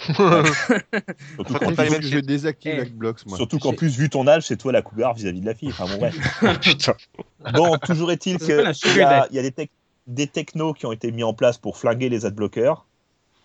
[0.16, 2.26] surtout Faut qu'en plus, je shit.
[2.26, 2.80] désactive Eh.
[2.82, 3.36] Adblocks, moi.
[3.36, 5.68] surtout qu'en plus, vu ton âge, c'est toi la cougar vis-à-vis de la fille.
[5.70, 6.16] Enfin bon, bref.
[6.60, 6.94] Putain.
[7.52, 8.48] Bon, toujours est-il qu'il
[8.96, 9.70] y a, y des, tec-
[10.06, 12.86] des technos qui ont été mis en place pour flinguer les adblockers.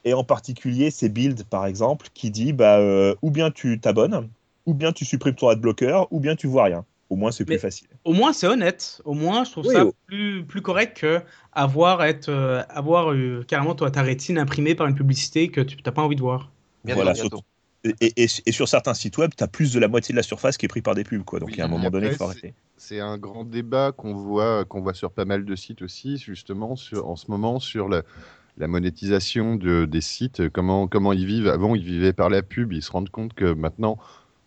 [0.05, 4.29] Et en particulier, c'est Build, par exemple, qui dit bah, euh, ou bien tu t'abonnes,
[4.65, 6.85] ou bien tu supprimes ton adblocker, ou bien tu vois rien.
[7.09, 7.87] Au moins, c'est plus Mais- facile.
[8.05, 9.01] au moins, c'est honnête.
[9.03, 9.93] Au moins, je trouve Oui, ça oh.
[10.05, 11.21] plus, plus correct que
[11.53, 15.77] avoir, être, euh, avoir euh, carrément toi, ta rétine imprimée par une publicité que tu
[15.83, 16.51] n'as pas envie de voir.
[16.85, 17.41] Bientôt, Voilà, bientôt.
[17.83, 17.93] Et,
[18.23, 20.57] et- et sur certains sites web, tu as plus de la moitié de la surface
[20.57, 21.23] qui est pris par des pubs.
[21.23, 21.39] Quoi.
[21.39, 22.53] Donc, Oui, il y a un moment donné, il faut c'est- arrêter.
[22.77, 26.75] C'est un grand débat qu'on voit, qu'on voit sur pas mal de sites aussi, justement,
[26.75, 28.03] sur, en ce moment, sur la,
[28.57, 31.47] la monétisation de, des sites, comment, comment ils vivent?
[31.47, 33.97] Avant, ils vivaient par la pub, ils se rendent compte que maintenant,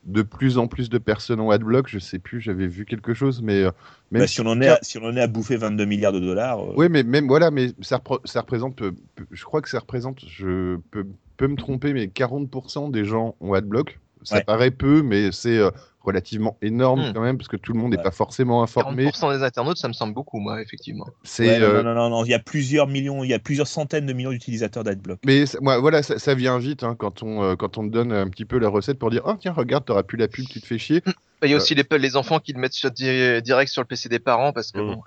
[0.05, 1.88] de plus en plus de personnes ont adblock.
[1.88, 3.71] Je sais plus, j'avais vu quelque chose, mais euh,
[4.11, 6.12] même Bah, si, on en est à, si on en est à bouffer 22 milliards
[6.12, 6.61] de dollars.
[6.61, 8.93] euh, Oui, mais même voilà, mais ça, ça représente, euh,
[9.31, 13.53] je crois que ça représente, je peux, peux me tromper, mais 40% des gens ont
[13.55, 14.01] adblock.
[14.23, 14.45] Ça Ouais.
[14.45, 15.61] paraît peu, mais c'est
[16.05, 17.12] relativement énorme Hmm.
[17.15, 18.03] quand même, parce que tout le monde n'est Ouais.
[18.03, 19.05] pas forcément informé.
[19.11, 21.07] 40% des internautes, ça me semble beaucoup, moi, effectivement.
[21.23, 23.35] C'est, ouais, non, euh, non, non, non, non, il y a plusieurs millions, il y
[23.35, 25.21] a plusieurs centaines de millions d'utilisateurs d'AdBlock.
[25.25, 28.12] mais moi, voilà, ça, ça vient vite hein, quand on euh, quand on te donne
[28.12, 30.61] un petit peu la recette pour dire, ah tiens, regarde, t'auras plus la pub qui
[30.61, 31.03] te fait chier.
[31.07, 31.12] Bah,
[31.49, 33.87] Il y a aussi les, les enfants qui le mettent sur, di- direct sur le
[33.87, 34.95] PC des parents parce que Mm.
[34.95, 35.03] bon,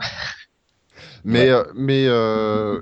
[1.23, 2.81] Mais euh, mais euh,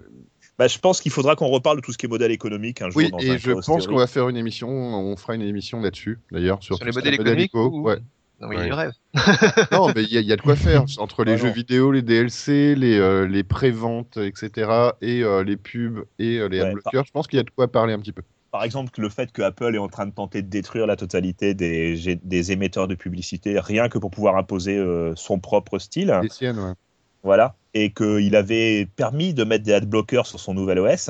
[0.59, 2.89] Bah, je pense qu'il faudra qu'on reparle de tout ce qui est modèle économique un
[2.89, 2.97] jour.
[2.97, 5.81] oui, dans et un je pense qu'on va faire une émission, on fera une émission
[5.81, 7.51] là-dessus, d'ailleurs, sur, les modèles économiques.
[7.53, 7.97] éco, ou- ouais.
[8.39, 8.65] Non, mais il y Ouais.
[8.65, 8.91] a du rêve.
[9.71, 11.47] Non, mais il y, a- il y a de quoi faire entre les Ah jeux
[11.47, 11.53] non.
[11.53, 14.69] vidéo, les DLC, les, euh, les pré-ventes, etc.
[15.01, 17.05] et euh, les pubs et euh, les Ouais, adblockers.
[17.05, 18.21] Je pense qu'il y a de quoi parler un petit peu.
[18.51, 21.53] Par exemple, le fait que Apple est en train de tenter de détruire la totalité
[21.55, 26.29] des, des émetteurs de publicité, rien que pour pouvoir imposer euh, son propre style, Les
[26.29, 26.73] siennes, ouais.
[27.23, 31.09] Voilà, et qu'il avait permis de mettre des adblockers sur son nouvel OS,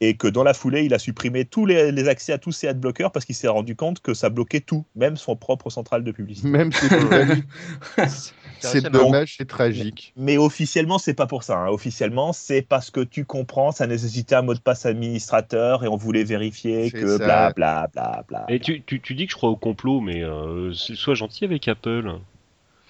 [0.00, 2.66] et que dans la foulée, il a supprimé tous les, les accès à tous ces
[2.68, 6.10] adblockers parce qu'il s'est rendu compte que ça bloquait tout, même son propre centrale de
[6.10, 6.48] publicité.
[6.48, 6.88] Même si
[8.58, 10.12] c'est dommage, c'est tragique.
[10.16, 11.56] Mais officiellement, c'est pas pour ça.
[11.58, 11.68] hein.
[11.68, 15.96] Officiellement, c'est parce que tu comprends, ça nécessitait un mot de passe administrateur et on
[15.96, 17.24] voulait vérifier que ça.
[17.24, 18.44] bla bla bla bla.
[18.48, 21.68] Et tu, tu, tu dis que je crois au complot, mais euh, sois gentil avec
[21.68, 22.10] Apple.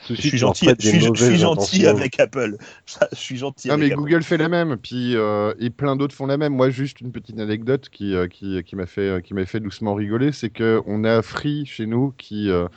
[0.08, 2.56] Je suis gentil, je suis, je suis gentil avec Apple.
[3.12, 4.02] Je suis gentil Non, avec mais Apple.
[4.02, 6.54] Google fait la même, puis euh, et plein d'autres font la même.
[6.54, 9.60] Moi, juste une petite anecdote qui, euh, qui, qui m'a fait, euh, qui m'a fait
[9.60, 12.68] doucement rigoler, c'est que on a Free chez nous qui, euh,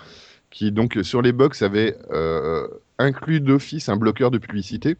[0.49, 4.95] qui donc sur les box avait euh, inclus d'office un bloqueur de publicité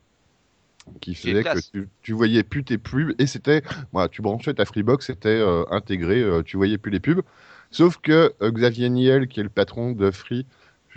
[1.02, 3.62] qui faisait que tu, tu voyais plus tes pubs et c'était,
[3.92, 7.22] voilà, tu branchais ta Freebox, c'était euh, intégré, euh, tu voyais plus les pubs.
[7.72, 10.46] Sauf que euh, Xavier Niel, qui est le patron de Free,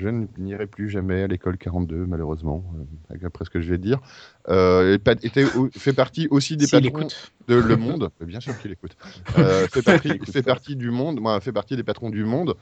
[0.00, 0.08] je
[0.38, 2.64] n'irai plus jamais à l'école 42, malheureusement,
[3.12, 4.00] euh, après ce que je vais dire,
[4.48, 5.44] euh, était,
[5.76, 7.08] fait partie aussi des patrons
[7.48, 8.10] de Le Monde.
[8.20, 8.96] Bien sûr qu'il écoute.
[9.38, 12.54] Euh, fait, partie, fait partie du Monde, moi, fait partie des patrons du Monde.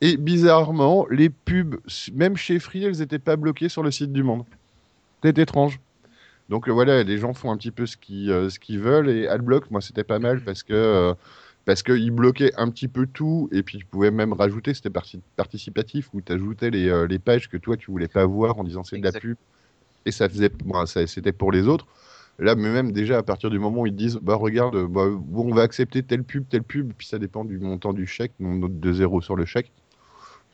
[0.00, 1.76] Et bizarrement, les pubs,
[2.14, 4.44] même chez Free, elles n'étaient pas bloquées sur le site du Monde.
[5.22, 5.78] C'était étrange.
[6.48, 9.08] Donc euh, voilà, les gens font un petit peu ce qu'ils euh, ce qu'ils veulent.
[9.08, 11.14] Et Adblock, moi, c'était pas mal parce que.
[11.64, 15.22] Parce qu'ils bloquaient un petit peu tout, et puis tu pouvais même rajouter, c'était parti-
[15.36, 18.64] participatif, où tu ajoutais les, euh, les pages que toi tu voulais pas voir en
[18.64, 19.36] disant c'est de la pub,
[20.06, 21.86] et ça faisait, bon, c'était pour les autres.
[22.38, 25.54] Là, mais même déjà à partir du moment où ils disent, bah regarde, bah, on
[25.54, 29.20] va accepter telle pub, telle pub, puis ça dépend du montant du chèque, de zéro
[29.20, 29.72] sur le chèque,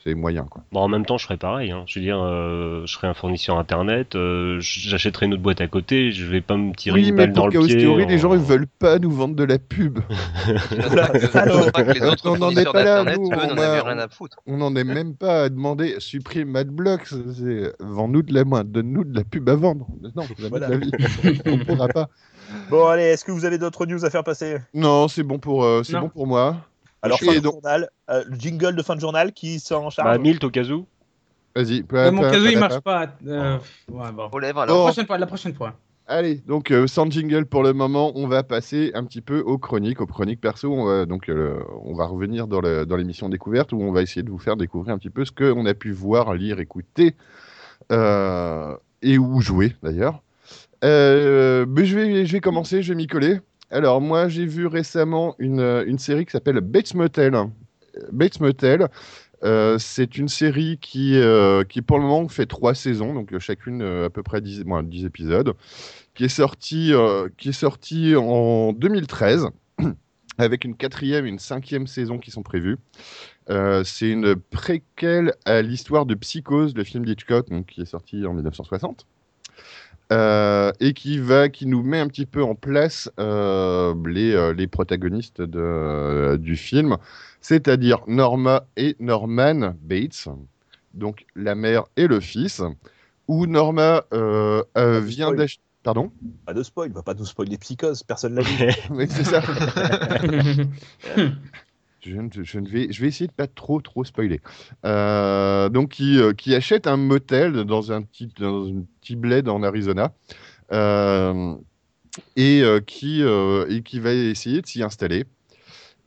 [0.06, 0.62] c'est moyen quoi.
[0.70, 1.72] Bon, en même temps, je ferais pareil.
[1.72, 1.82] hein.
[1.86, 5.66] Je veux dire, euh, je serais un fournisseur internet, euh, j'achèterais une autre boîte à
[5.66, 7.76] côté, je vais pas me tirer Oui, une mais balle dans pour le Chaos pied.
[7.78, 9.98] Theory, les en- gens ils veulent pas nous vendre de la pub.
[10.46, 13.40] Je ne pas que les autres On n'en est fournisseurs pas là, d'Internet, nous, eux,
[13.50, 14.36] on n'en a- avaient rien à foutre.
[14.46, 17.02] On n'en est même pas à demander supprime AdBlock,
[17.80, 19.86] vends-nous de la moins, donne-nous de la pub à vendre.
[20.14, 20.68] Non, jamais Voilà.
[20.68, 20.90] de la vie.
[21.46, 22.08] on pourra pas.
[22.70, 24.58] Bon, allez, est-ce que vous avez d'autres news à faire passer?
[24.72, 26.58] Non, c'est bon pour, euh, c'est bon pour moi.
[27.06, 29.90] Alors, fin de donc- journal, euh, le jingle de fin de journal qui s'en Bah,
[29.90, 30.86] charge Milt au cas où.
[31.54, 31.82] Vas-y.
[31.92, 33.06] Euh, mon casou, il marche pas.
[33.26, 33.58] Euh,
[33.90, 34.38] ouais, bon.
[34.38, 35.74] Lèvres, La prochaine fois, la prochaine fois.
[36.08, 39.58] Allez, donc euh, sans jingle pour le moment, on va passer un petit peu aux
[39.58, 40.72] chroniques, aux chroniques perso.
[40.72, 44.02] On va, donc, euh, on va revenir dans le- dans l'émission découverte où on va
[44.02, 47.16] essayer de vous faire découvrir un petit peu ce qu'on a pu voir, lire, écouter
[47.90, 50.22] euh, et où jouer d'ailleurs.
[50.84, 53.40] Euh, mais je vais, je vais commencer, je vais m'y coller.
[53.70, 57.34] Alors moi, j'ai vu récemment une, euh, une série qui s'appelle Bates Motel.
[58.12, 58.88] Bates Motel,
[59.42, 63.82] euh, c'est une série qui, euh, qui pour le moment fait trois saisons, donc chacune
[63.82, 65.54] à peu près 10, bon, 10 épisodes,
[66.14, 66.94] qui est sortie
[68.14, 69.48] en 2013
[70.38, 72.76] avec une quatrième et une cinquième saison qui sont prévues.
[73.48, 79.06] C'est une préquelle à l'histoire de Psychose, le film d'Hitchcock, qui est sorti en 1960.
[80.12, 84.52] Euh, et qui va, qui nous met un petit peu en place euh, les, euh,
[84.52, 86.96] les protagonistes de, euh, du film,
[87.40, 90.28] c'est-à-dire Norma et Norman Bates,
[90.94, 92.62] donc la mère et le fils,
[93.26, 95.60] où Norma euh, euh, vient d'acheter.
[95.82, 96.10] Pardon?
[96.44, 98.72] Pas de spoil, va pas nous spoiler psychose, personne l'a vu.
[98.90, 99.40] Oui, c'est ça.
[102.06, 104.40] Je, ne- je ne vais, je vais essayer de pas trop trop spoiler.
[104.84, 109.48] Euh, donc qui, euh, qui achète un motel dans un petit dans un petit bled
[109.48, 110.12] en Arizona
[110.72, 111.54] euh,
[112.36, 115.24] et qui et qui va essayer de s'y installer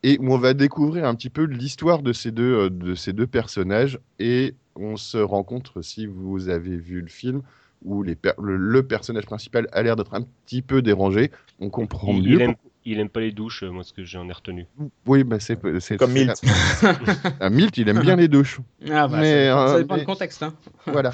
[0.04, 3.28] et où on va découvrir un petit peu l'histoire de ces deux de ces deux
[3.28, 7.42] personnages et on se rend compte si vous avez vu le film
[7.84, 11.70] où les per- le, le personnage principal a l'air d'être un petit peu dérangé, on
[11.70, 14.32] comprend Il, mieux aime, il aime pas les douches, euh, moi ce que j'en ai
[14.32, 14.66] retenu.
[15.06, 16.42] Oui, bah c'est c'est Comme Milt.
[17.40, 18.60] Ah, Milt, il aime bien les douches.
[18.90, 20.44] Ah bah, Mais, ça, ça euh, dépend mais- du contexte.
[20.44, 20.54] Hein.
[20.88, 21.12] voilà.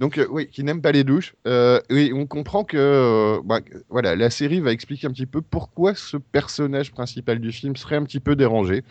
[0.00, 1.34] Donc euh, oui, qui n'aime pas les douches.
[1.46, 5.40] Euh, oui, on comprend que euh, bah, voilà, la série va expliquer un petit peu
[5.40, 8.82] pourquoi ce personnage principal du film serait un petit peu dérangé.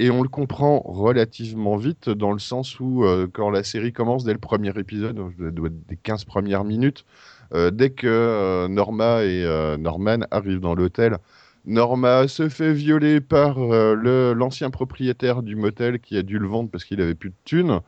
[0.00, 4.22] Et on le comprend relativement vite dans le sens où euh, quand la série commence
[4.24, 7.04] dès le premier épisode, ça doit être des 15 premières minutes,
[7.52, 11.18] dès que euh, Norma et euh, Norman arrivent dans l'hôtel,
[11.64, 16.70] Norma se fait violer par euh, l'ancien propriétaire du motel qui a dû le vendre
[16.70, 17.80] parce qu'il avait plus de thunes.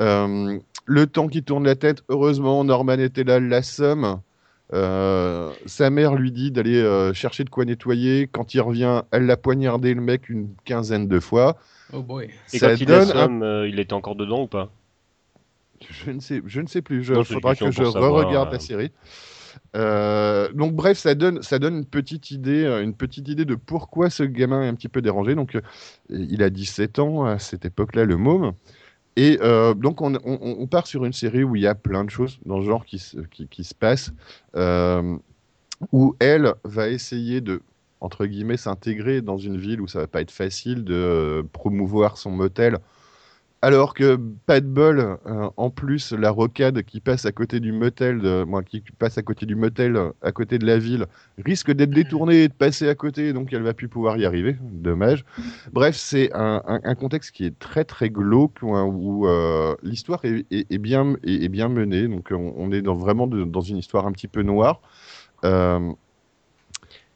[0.00, 4.20] Euh, le temps qui tourne la tête, heureusement, Norman était là, la somme.
[4.72, 8.28] Euh, sa mère lui dit d'aller euh, chercher de quoi nettoyer.
[8.30, 11.56] Quand il revient, elle l'a poignardé le mec une quinzaine de fois.
[11.92, 12.30] Oh boy.
[12.52, 14.70] Et Ça quand il donne euh, il était encore dedans ou pas?
[15.88, 16.98] Je ne sais, je ne sais plus.
[17.08, 18.52] Il faudra que je re-regarde euh.
[18.52, 18.90] la série.
[19.76, 23.54] Euh, donc bref, ça donne, ça donne une petite idée, euh, une petite idée de
[23.54, 25.34] pourquoi ce gamin est un petit peu dérangé.
[25.34, 25.60] Donc, euh,
[26.10, 28.52] il a 17 ans à cette époque-là, le môme.
[29.16, 30.20] Et euh, donc, on, on-
[30.60, 32.84] on part sur une série où il y a plein de choses dans le genre
[32.84, 34.12] qui, se- qui, qui se passent,
[35.92, 37.62] où elle va essayer de,
[38.00, 42.30] entre guillemets, s'intégrer dans une ville où ça va pas être facile de promouvoir son
[42.30, 42.78] motel.
[43.62, 47.72] Alors que pas de bol, euh, en plus la rocade qui passe à côté du
[47.72, 51.04] motel, de, qui passe à côté du motel, euh, à côté de la ville,
[51.44, 54.56] risque d'être détournée et de passer à côté, donc elle va plus pouvoir y arriver.
[54.62, 55.26] Dommage.
[55.72, 60.24] Bref, c'est un, un- un contexte qui est très très glauque où, où, euh, l'histoire
[60.24, 62.08] est, est- est bien est, est bien menée.
[62.08, 64.80] Donc on, on est dans, vraiment de- dans une histoire un petit peu noire.
[65.44, 65.92] Euh,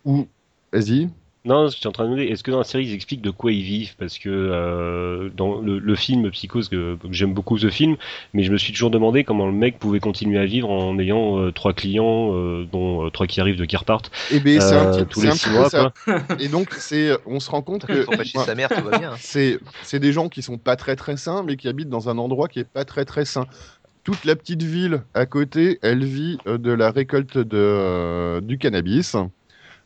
[0.04, 0.26] où,
[0.72, 1.08] vas-y.
[1.46, 3.20] Non, je suis en train de me demander, est-ce que dans la série ils expliquent
[3.20, 3.94] de quoi ils vivent?
[3.98, 7.96] Parce que euh, dans le, le film Psychose, que, que j'aime beaucoup ce film,
[8.32, 11.38] mais je me suis toujours demandé comment le mec pouvait continuer à vivre en ayant
[11.38, 14.74] euh, trois clients, euh, dont euh, trois qui arrivent, deux qui repartent, Et ben c'est
[14.74, 15.68] un petit, tous c'est les un six mois.
[15.68, 15.92] ça.
[16.40, 18.98] Et donc c'est, on se rend compte que Faut pas chez sa mère, tout va
[18.98, 19.12] bien.
[19.18, 22.16] c'est c'est des gens qui sont pas très très sains, mais qui habitent dans un
[22.16, 23.46] endroit qui est pas très très sain.
[24.02, 28.58] Toute la petite ville à côté, elle vit euh, de la récolte de, euh, du
[28.58, 29.16] cannabis.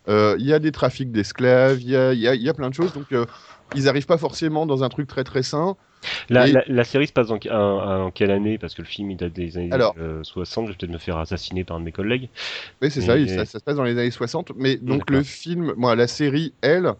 [0.09, 2.49] Euh, Il y a des trafics d'esclaves, il y a, il y a- il y
[2.49, 2.92] a plein de choses.
[2.92, 3.27] Donc, euh,
[3.75, 5.77] ils n'arrivent pas forcément dans un truc très très sain.
[6.31, 8.57] La, Et- la, la série se passe en, en- en quelle année?
[8.57, 9.94] Parce que le film il date des années Alors.
[9.99, 12.29] euh, 60, je vais peut-être me faire assassiner par un de mes collègues.
[12.81, 14.53] Oui, c'est Mais- ça, il- ça, ça se passe dans les années 60.
[14.57, 16.92] Mais donc, le film, moi, la série, elle,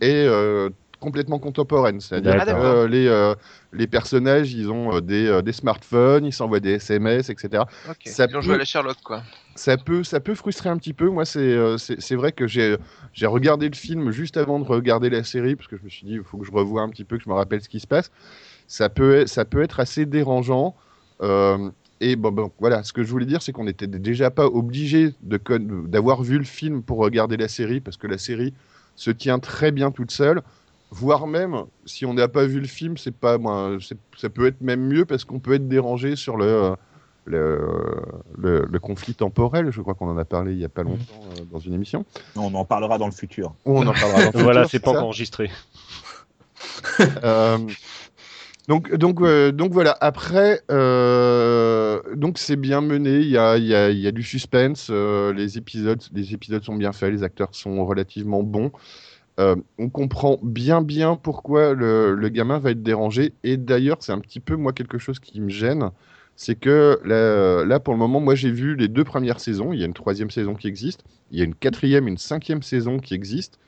[0.00, 0.68] est euh,
[1.00, 2.00] complètement contemporaine.
[2.00, 3.34] C'est-à-dire euh, les, euh,
[3.72, 7.64] les personnages, ils ont euh, des, euh, des smartphones, ils s'envoient des SMS, etc.
[7.88, 7.96] Ok.
[8.04, 9.22] Ça Ils ont peut- joué à la Sherlock, quoi.
[9.54, 11.08] Ça peut, ça peut frustrer un petit peu.
[11.08, 11.76] Moi, c'est euh,
[12.12, 12.76] vrai que j'ai
[13.22, 16.14] regardé le film juste avant de regarder la série, parce que je me suis dit,
[16.14, 17.86] il faut que je revoie un petit peu, que je me rappelle ce qui se
[17.86, 18.10] passe.
[18.66, 20.74] Ça peut, ça peut être assez dérangeant.
[21.20, 25.14] Euh, et bon, voilà, ce que je voulais dire, c'est qu'on n'était déjà pas obligé
[25.22, 28.54] d'avoir vu le film pour regarder la série, parce que la série
[28.96, 30.42] se tient très bien toute seule.
[30.90, 33.38] Voire même, si on n'a pas vu le film, c'est pas,
[34.18, 36.74] ça peut être même mieux parce qu'on peut être dérangé sur le,
[37.24, 37.60] le,
[38.36, 39.70] le, le conflit temporel.
[39.70, 42.04] Je crois qu'on en a parlé il y a pas longtemps euh, dans une émission.
[42.36, 43.54] On en parlera dans le futur.
[43.64, 45.50] On en parlera dans le voilà, futur, c'est pas enregistré.
[47.24, 47.58] Euh,
[48.68, 49.96] donc, donc, euh, donc voilà.
[50.00, 53.18] Après, euh, donc c'est bien mené.
[53.20, 54.88] Il y a, il y a, il y a du suspense.
[54.90, 57.12] euh, les épisodes, les épisodes sont bien faits.
[57.12, 58.70] Les acteurs sont relativement bons.
[59.40, 63.34] Euh, on comprend bien, bien pourquoi le, le gamin va être dérangé.
[63.42, 65.90] Et d'ailleurs, c'est un petit peu moi quelque chose qui me gêne.
[66.36, 69.72] C'est que là, là, pour le moment, moi j'ai vu les deux premières saisons.
[69.72, 71.04] Il y a une troisième saison qui existe.
[71.30, 73.58] Il y a une quatrième, une cinquième saison qui existe.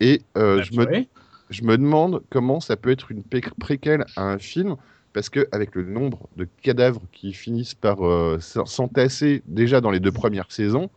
[0.00, 1.08] Et euh, je me Ouais.
[1.50, 4.76] je me demande comment ça peut être une préquelle à un film,
[5.12, 9.90] parce que avec le nombre de cadavres qui finissent par euh, s'en- s'entasser déjà dans
[9.90, 10.90] les deux premières saisons,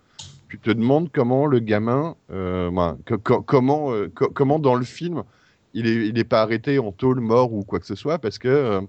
[0.50, 4.76] tu te demandes comment le gamin, euh, ben, co- co- comment, euh, co- comment dans
[4.76, 5.24] le film,
[5.74, 8.38] il est, il est pas arrêté en tôle, mort ou quoi que ce soit, parce
[8.40, 8.82] que euh,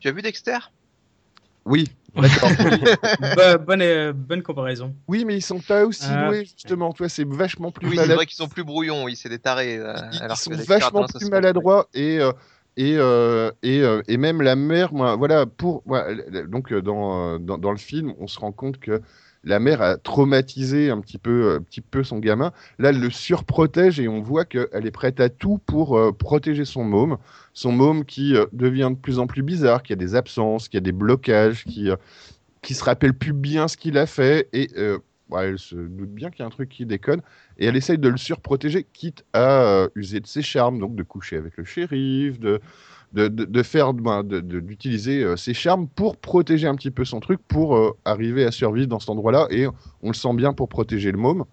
[0.00, 0.58] Tu as vu Dexter?
[1.68, 2.50] Oui, d'accord.
[3.36, 4.94] Bo- bonne, euh, bonne comparaison.
[5.06, 6.26] oui, mais ils sont pas aussi Ah.
[6.26, 6.92] doués justement.
[6.92, 9.76] Toi, c'est vachement plus Oui, c'est vrai qu'ils sont plus brouillons, oui, c'est des tarés.
[9.78, 12.32] euh, ils, alors ils sont que vachement à plus se maladroits et euh,
[12.76, 16.80] et, euh, et, euh, et même la mère, moi, voilà, pour moi, elle- donc euh,
[16.80, 19.02] dans, euh, dans, dans le film, on se rend compte que
[19.48, 22.52] la mère a traumatisé un petit peu, un petit peu son gamin.
[22.78, 26.64] Là, elle le surprotège et on voit qu'elle est prête à tout pour euh, protéger
[26.64, 27.16] son môme.
[27.54, 30.76] Son môme qui euh, devient de plus en plus bizarre, qui a des absences, qui
[30.76, 31.96] a des blocages, qui, euh,
[32.62, 34.98] se rappelle plus bien ce qu'il a fait et euh,
[35.30, 37.22] bah, elle se doute bien qu'il y a un truc qui déconne
[37.58, 41.02] et elle essaye de le surprotéger, quitte à euh, user de ses charmes, donc de
[41.02, 42.60] coucher avec le shérif, de,
[43.12, 46.90] de, de, de faire, ben, de- de- d'utiliser euh, ses charmes pour protéger un petit
[46.90, 49.46] peu son truc, pour euh, arriver à survivre dans cet endroit-là.
[49.50, 49.66] Et
[50.02, 51.44] on le sent bien pour protéger le môme.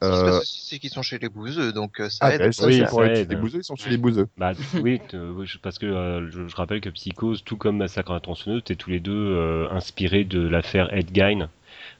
[0.00, 2.28] Ce qui se Euh, passe aussi, c'est qu'ils sont chez les bouseux, donc euh, ça
[2.28, 2.42] ah, aide.
[2.42, 3.28] ben, ça, Oui, pour être aide.
[3.28, 4.28] les bouseux, ils sont chez les bouseux.
[4.36, 8.14] Bah oui, oui, parce que euh, je, je rappelle que Psychose, tout comme Massacre à
[8.14, 11.50] la tronçonneuse, étaient tous les deux euh, inspirés de l'affaire Ed Gein,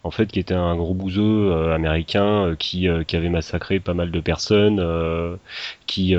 [0.07, 3.81] en fait, qui était un gros bouseux euh, américain euh, qui, euh, qui avait massacré
[3.81, 4.81] pas mal de personnes,
[5.87, 6.15] qui,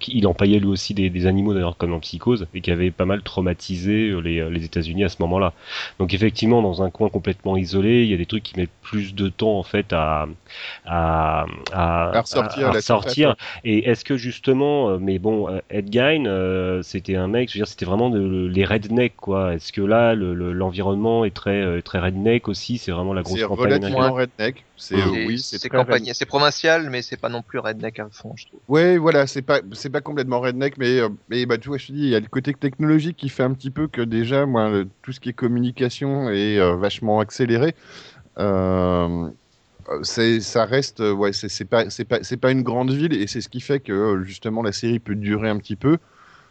[0.00, 2.90] qui- il empaillait lui aussi des, des animaux d'ailleurs comme dans Psychose, et qui avait
[2.90, 5.52] pas mal traumatisé les, les États-Unis à ce moment-là.
[5.98, 9.14] Donc effectivement, dans un coin complètement isolé, il y a des trucs qui mettent plus
[9.14, 10.26] de temps en fait à
[10.86, 13.20] à, à, surface,
[13.64, 17.68] Et est-ce que justement, mais bon, Ed Gein, euh, c'était un mec, je veux dire,
[17.68, 19.54] c'était vraiment de- les rednecks, quoi.
[19.54, 22.78] Est-ce que là, le- le- l'environnement est très, très redneck aussi?
[22.78, 24.64] C'est vraiment la grosse C'est relativement redneck.
[24.76, 28.34] C'est euh, oui, c'est campagne- c'est provincial, mais c'est pas non plus redneck à fond,
[28.36, 28.60] je trouve.
[28.68, 31.86] Ouais, voilà, c'est pas c'est pas complètement redneck, mais euh, mais bah tu vois, je
[31.86, 34.46] te dis, il y a le côté technologique qui fait un petit peu que déjà,
[34.46, 37.74] moi, le- tout ce qui est communication est euh, vachement accéléré.
[40.02, 43.40] C'est ça reste, ouais, c'est pas c'est pas c'est pas une grande ville et c'est
[43.40, 45.98] ce qui fait que justement la série peut durer un petit peu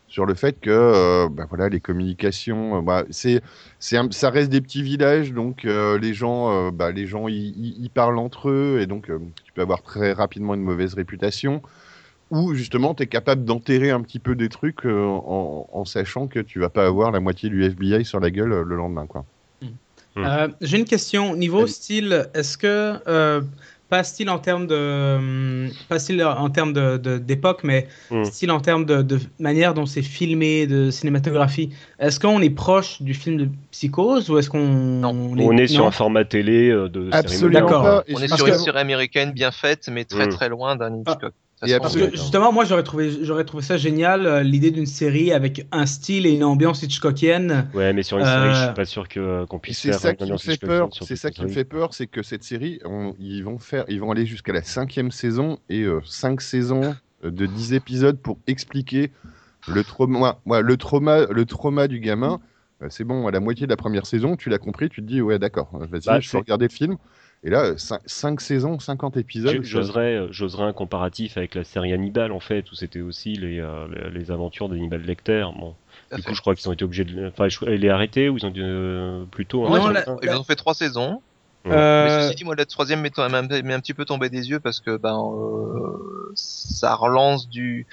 [0.08, 3.41] sur le fait que euh, bah, voilà les communications, euh, bah, c'est
[3.80, 8.17] ça reste des petits villages donc euh, les gens euh, bah, les gens ils parlent
[8.17, 11.62] entre eux et donc euh, tu peux avoir très rapidement une mauvaise réputation
[12.32, 16.28] ou justement tu es capable d'enterrer un petit peu des trucs euh, en, en sachant
[16.28, 19.06] que tu vas pas avoir la moitié du FBI sur la gueule euh, le lendemain
[19.08, 19.26] quoi.
[20.17, 21.36] Euh, J'ai une question.
[21.36, 21.67] Niveau Allez.
[21.72, 23.41] style, est-ce que, euh,
[23.89, 25.15] pas style en termes de.
[25.17, 28.23] hum, Pas style en termes de- d'époque, mais Hmm.
[28.26, 31.69] style en termes de, de manière dont c'est filmé, de cinématographie.
[32.00, 34.67] Est-ce qu'on est proche du film de Psychose ou est-ce qu'on.
[34.67, 35.36] Non.
[35.38, 38.04] est- On est sur un format télé euh, de série Absolument pas.
[38.13, 40.30] On est sur une série américaine bien faite, mais très Mm.
[40.30, 41.23] très loin d'un Hitchcock.
[41.23, 44.86] Et se Parce que justement, moi j'aurais trouvé, j'aurais trouvé ça génial, euh, l'idée d'une
[44.86, 47.67] série avec un style et une ambiance Hitchcockienne.
[47.74, 49.88] Ouais, mais sur une Euh, série, je suis pas sûr que qu'on Et puisse c'est
[49.91, 50.00] faire.
[50.00, 50.89] ça qui me fait peur.
[51.02, 54.00] C'est ça qui me fait peur, c'est que cette série, on- ils vont faire, ils
[54.00, 58.38] vont aller jusqu'à la cinquième saison et euh, cinq saisons euh, de 10 épisodes pour
[58.48, 59.12] expliquer
[59.67, 62.39] le trauma, ouais, le trauma, le trauma du gamin.
[62.84, 65.08] Euh, c'est bon, à la moitié de la première saison, tu l'as compris, tu te
[65.08, 66.98] dis ouais d'accord, euh, vas-y, Bah, je peux regarder le film.
[67.43, 69.63] Et là, 5 saisons, 50 épisodes.
[69.63, 73.60] Ça- euh, j'oserais un comparatif avec la série Hannibal en fait, où c'était aussi les,
[73.60, 75.45] euh, les, les aventures d'Hannibal Lecter.
[75.58, 75.76] Bon,
[76.12, 76.30] du fait.
[76.30, 78.45] coup, je crois qu'ils ont été obligés de, enfin, je- il est arrêté ou ils
[78.45, 79.63] ont dû euh, plutôt.
[79.63, 81.21] Non, Non, ils, ont, la- ils ont fait trois saisons.
[81.65, 81.71] Ouais.
[81.71, 84.80] Mais Euh, ceci dit, moi, la troisième m'est un petit peu tombé des yeux parce
[84.80, 87.88] que ben, euh, ça relance du.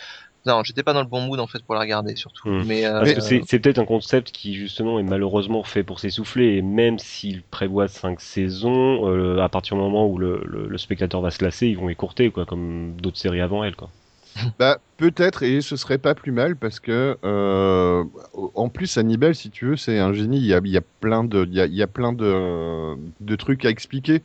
[0.46, 2.48] Non, j'étais pas dans le bon mood en fait pour la regarder surtout.
[2.48, 2.64] Hmm.
[2.66, 6.00] Mais, euh, Parce que c'est c'est peut-être un concept qui justement est malheureusement fait pour
[6.00, 10.68] s'essouffler et même s'il prévoit cinq saisons, euh, à partir du moment où le, le,
[10.68, 13.90] le spectateur va se lasser, ils vont écourter quoi, comme d'autres séries avant elle quoi.
[14.58, 18.04] Bah, peut-être, et ce serait pas plus mal parce que, euh,
[18.54, 20.38] en plus, Hannibal, si tu veux, c'est un génie.
[20.38, 22.12] Il y a, il y a plein de, il y a, il y a plein
[22.12, 24.22] de, de trucs à expliquer.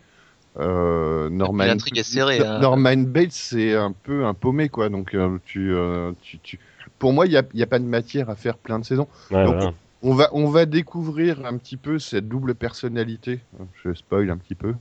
[0.57, 2.59] Euh, Norman, l'intrigue est serrée, hein.
[2.59, 4.89] Norman Bates, c'est un peu un paumé, quoi.
[4.89, 6.59] Donc, euh, tu, euh, tu, tu-
[6.97, 9.07] pour moi, il n'y a, y a pas de matière à faire plein de saisons.
[9.31, 9.73] Ouais, Donc.
[10.01, 13.41] On va, on va découvrir un petit peu cette double personnalité.
[13.83, 14.73] Je spoil un petit peu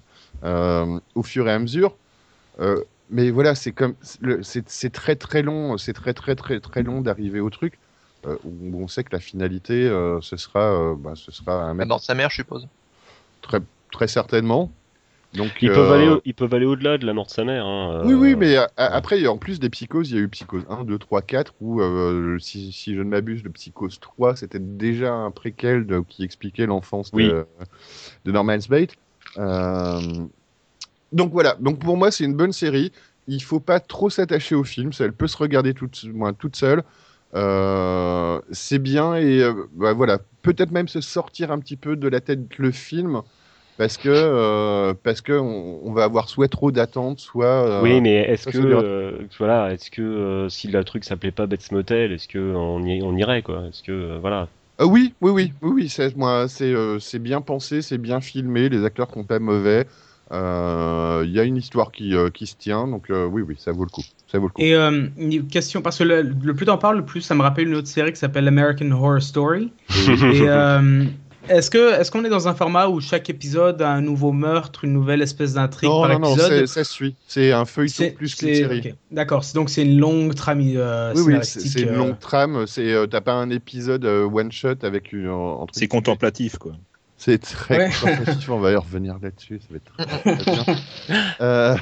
[0.44, 1.96] euh, au fur et à mesure.
[2.60, 3.94] Euh, mais voilà, c'est comme
[4.42, 7.80] c'est très très long, c'est très très très très long d'arriver au truc
[8.26, 11.68] euh, où on sait que la finalité, euh, ce sera, euh, bah, ce sera un
[11.68, 12.68] la mec mort de sa mère, je suppose.
[13.42, 13.58] très
[13.90, 14.70] très certainement.
[15.34, 17.44] Donc Ils euh, peuvent aller, au- ils peuvent aller au-delà de la mort de sa
[17.44, 17.66] mère.
[17.66, 20.22] Hein, oui, euh, oui, mais a- a- après, en plus des psychoses, il y a
[20.22, 24.00] eu Psychose 1, 2, 3, 4, où, euh, si, si je ne m'abuse, le Psychose
[24.00, 27.28] 3, c'était déjà un préquel de- qui expliquait l'enfance Oui.
[27.28, 27.46] de,
[28.24, 28.94] de Norman Bates.
[29.36, 30.00] Euh,
[31.12, 32.92] donc voilà, donc pour moi, c'est une bonne série.
[33.26, 36.82] Il faut pas trop s'attacher au film, elle peut se regarder toute, moi, toute seule.
[37.34, 42.08] Euh, c'est bien et euh, bah, voilà, peut-être même se sortir un petit peu de
[42.08, 43.20] la tête le film
[43.78, 48.00] parce que euh, parce que on, on va avoir soit trop d'attentes, soit euh, Oui,
[48.00, 52.12] mais est-ce que euh, voilà, est-ce que euh, si le truc s'appelait pas Bates Motel,
[52.12, 53.62] est-ce que on, y, on irait quoi?
[53.68, 54.48] Est-ce que euh, voilà
[54.78, 58.20] Ah oui, oui, oui, oui, oui, c'est moi, c'est euh, c'est bien pensé, c'est bien
[58.20, 59.86] filmé, les acteurs sont pas mauvais.
[60.30, 63.54] Euh, Il y a une histoire qui, euh, qui se tient, donc euh, oui, oui,
[63.58, 64.60] ça vaut le coup, ça vaut le coup.
[64.60, 67.40] Et euh, une question, parce que le, le plus t'en parles, le plus ça me
[67.40, 69.72] rappelle une autre série qui s'appelle American Horror Story.
[69.88, 71.04] Et euh,
[71.48, 74.84] est-ce que est-ce qu'on est dans un format où chaque épisode a un nouveau meurtre,
[74.84, 77.14] une nouvelle espèce d'intrigue non, par non, non, épisode c'est- ça suit.
[77.26, 78.78] C'est un feuilleton plus qu'une série.
[78.88, 78.94] ok.
[79.10, 82.66] D'accord, donc c'est une longue trame euh, Oui, oui, c'est une euh, longue trame.
[82.66, 85.30] C'est euh, t'as pas un épisode euh, one shot avec une.
[85.72, 86.72] C'est contemplatif, quoi.
[87.16, 87.90] C'est très Ouais.
[88.00, 88.48] contemplatif.
[88.50, 89.60] On va y revenir là-dessus.
[89.60, 90.76] Ça va être très, très bien.
[91.40, 91.76] Euh,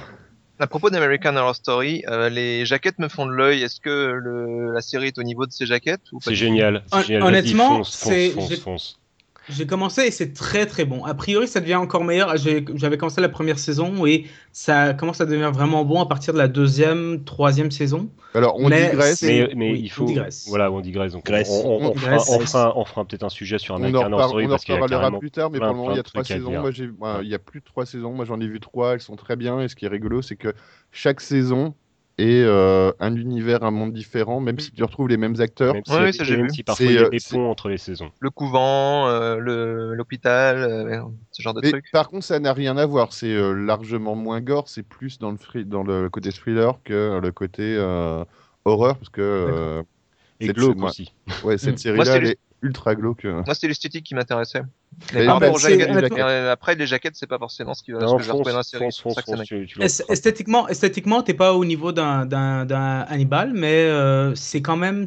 [0.59, 3.63] À propos d'American Horror Story, euh, les jaquettes me font de l'œil.
[3.63, 6.83] Est-ce que le, la série est au niveau de ces jaquettes C'est génial.
[7.07, 7.23] génial.
[7.25, 8.99] Honnêtement, fonce, c'est- fonce,
[9.49, 11.05] j'ai- commencé et c'est très très bon.
[11.05, 12.37] A priori, ça devient encore meilleur.
[12.37, 16.39] J'avais commencé la première saison et ça commence à devenir vraiment bon à partir de
[16.39, 18.09] la deuxième, troisième saison.
[18.35, 19.23] Alors, on Mais digresse.
[19.23, 20.05] Mais, mais oui, il on faut.
[20.05, 20.45] digresse.
[20.49, 21.13] Voilà, on digresse.
[21.13, 21.49] Donc, Grèce.
[21.51, 22.29] on, on- on On fera, digresse.
[22.31, 24.11] on fera- on fera peut-être un sujet sur Story on en
[24.49, 26.03] parce qu'il y a reparlera plus tard, mais plein, pour le moment, il y a
[26.03, 26.51] trois saisons.
[26.99, 28.13] Moi, il y a plus de trois saisons.
[28.13, 28.95] Moi, j'en ai vu trois.
[28.95, 29.61] Elles sont très bien.
[29.61, 30.53] Et ce qui est rigolo, c'est que
[30.93, 31.75] chaque saison
[32.19, 35.75] est euh, un univers, un monde différent, même si tu retrouves les mêmes acteurs.
[35.75, 36.49] Même si, Ouais, oui, ça, j'ai vu.
[36.51, 38.11] si parfois C'est, il y a euh, des c'est- ponts entre les saisons.
[38.21, 39.37] Le couvent, euh,
[39.95, 41.91] l'hôpital, euh, ce genre de Mais trucs.
[41.93, 43.13] par contre, ça n'a rien à voir.
[43.13, 44.69] C'est euh, largement moins gore.
[44.69, 48.25] C'est plus dans le, free- dans le côté thriller que le côté euh,
[48.65, 48.97] horreur.
[48.97, 49.83] Parce que euh,
[50.41, 51.13] Et cette- glauque moi- aussi.
[51.45, 51.79] ouais, cette Mm.
[51.79, 53.25] série-là, c'est elle ultra glauque.
[53.25, 54.63] Moi, c'était l'esthétique qui m'intéressait.
[55.13, 58.01] Mais Ah, bah, c'est- mais, euh, après, les jaquettes, c'est pas forcément ce, qui va,
[58.01, 58.85] vais retrouver dans la série.
[58.85, 59.83] fonce, C'est fonce, fonce, tu, tu.
[59.83, 65.07] Esthétiquement, esthétiquement, t'es pas au niveau d'un d'un d'un Hannibal, mais euh, c'est quand même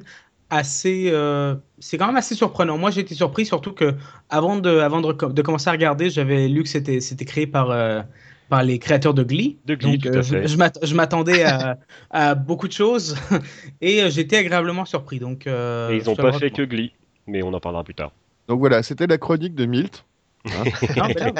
[0.50, 2.78] assez, euh, c'est quand même assez surprenant.
[2.78, 3.95] Moi, j'ai été surpris, surtout que
[4.30, 7.72] avant de, avant de, de commencer à regarder, j'avais lu que c'était c'était créé par
[7.72, 8.02] euh,
[8.50, 9.58] par les créateurs de Glee.
[9.66, 10.47] De Glee, Donc, tout euh, à je, fait.
[10.47, 11.78] je m'att- je m'attendais à,
[12.10, 13.16] à beaucoup de choses
[13.82, 15.20] et euh, j'étais agréablement surpris.
[15.20, 16.64] Donc, euh, Et ils n'ont pas fait que.
[16.64, 16.93] Glee,
[17.30, 18.12] mais on en parlera plus tard.
[18.48, 20.06] Donc voilà, c'était la chronique de Milt.
[20.46, 20.52] Mais
[20.96, 21.34] non.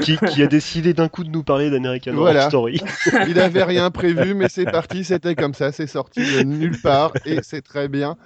[0.00, 2.40] qui, qui a décidé d'un coup de nous parler d'American Voilà.
[2.40, 2.80] Horror Story.
[3.28, 7.12] Il n'avait rien prévu, mais c'est parti, c'était comme ça, c'est sorti de nulle part
[7.26, 8.16] et c'est très bien.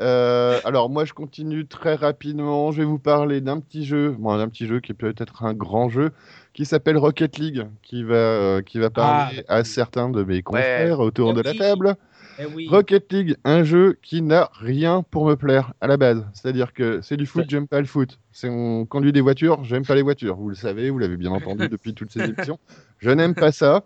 [0.00, 4.36] Euh, alors moi je continue très rapidement, je vais vous parler d'un petit jeu, bon,
[4.36, 6.10] d'un petit jeu qui peut être un grand jeu,
[6.54, 11.00] qui s'appelle Rocket League, qui va, euh, qui va parler à certains de mes confrères
[11.00, 11.96] autour de la table.
[12.38, 12.68] Eh oui.
[12.68, 16.24] Rocket League, un jeu qui n'a rien pour me plaire à la base.
[16.32, 18.18] C'est-à-dire que c'est du foot, j'aime pas le foot.
[18.32, 20.36] C'est on conduit des voitures, j'aime pas les voitures.
[20.36, 22.58] Vous le savez, vous l'avez bien entendu depuis toutes ces émissions.
[22.98, 23.84] Je n'aime pas ça.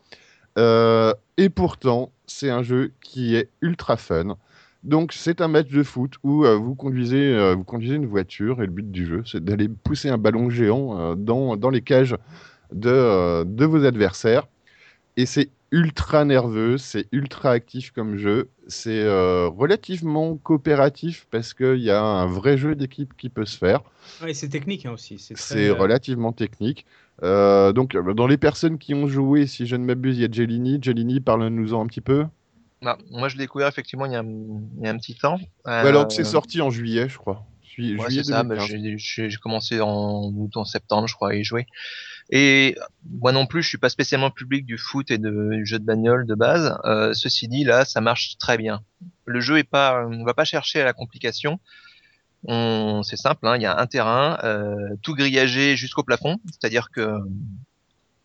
[0.58, 4.36] Euh, et pourtant, c'est un jeu qui est ultra fun.
[4.82, 8.62] Donc, c'est un match de foot où euh, vous, conduisez, euh, vous conduisez une voiture
[8.62, 12.16] et le but du jeu, c'est d'aller pousser un ballon géant dans, dans les cages
[12.72, 14.46] de, de vos adversaires.
[15.16, 18.48] Et c'est ultra nerveux, c'est ultra actif comme jeu.
[18.68, 23.58] C'est euh, relativement coopératif parce qu'il y a un vrai jeu d'équipe qui peut se
[23.58, 23.80] faire.
[24.22, 25.18] Ouais, c'est technique hein, aussi.
[25.18, 26.86] C'est très, euh, relativement technique.
[27.22, 30.28] Euh, donc, dans les personnes qui ont joué, si je ne m'abuse, il y a
[30.30, 30.78] Jelini.
[30.80, 32.24] Jelini, parle-nous-en un petit peu.
[32.84, 34.24] Ah, moi, je l'ai découvert effectivement il y a, un-
[34.78, 35.38] il y a un petit temps.
[35.64, 37.44] Ouais, alors que c'est sorti en juillet, je crois.
[37.76, 38.42] Ju- Ouais, juillet c'est ça.
[38.42, 38.96] bah, 2015.
[38.96, 41.66] j'ai- commencé en août, en septembre, je crois, à y jouer.
[42.30, 42.76] Et
[43.10, 45.84] moi non plus, je suis pas spécialement public du foot et de, du jeu de
[45.84, 46.78] bagnole de base.
[46.84, 48.80] Euh, ceci dit, là, ça marche très bien.
[49.26, 51.60] Le jeu est pas, on va pas chercher à la complication.
[52.46, 56.90] On, c'est simple, hein, il y a un terrain, euh, tout grillagé jusqu'au plafond, c'est-à-dire
[56.90, 57.18] que,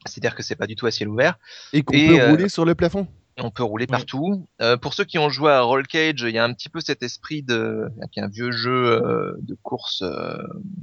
[0.05, 1.37] c'est-à-dire que c'est pas du tout à ciel ouvert.
[1.71, 3.07] Et qu'on et, peut euh, rouler sur le plafond.
[3.41, 3.87] On peut rouler Ouais.
[3.97, 4.47] partout.
[4.61, 6.79] Euh, pour ceux qui ont joué à Roll Cage, il y a un petit peu
[6.79, 8.71] cet esprit de, qui est un vieux jeu
[9.03, 10.37] euh, de course euh,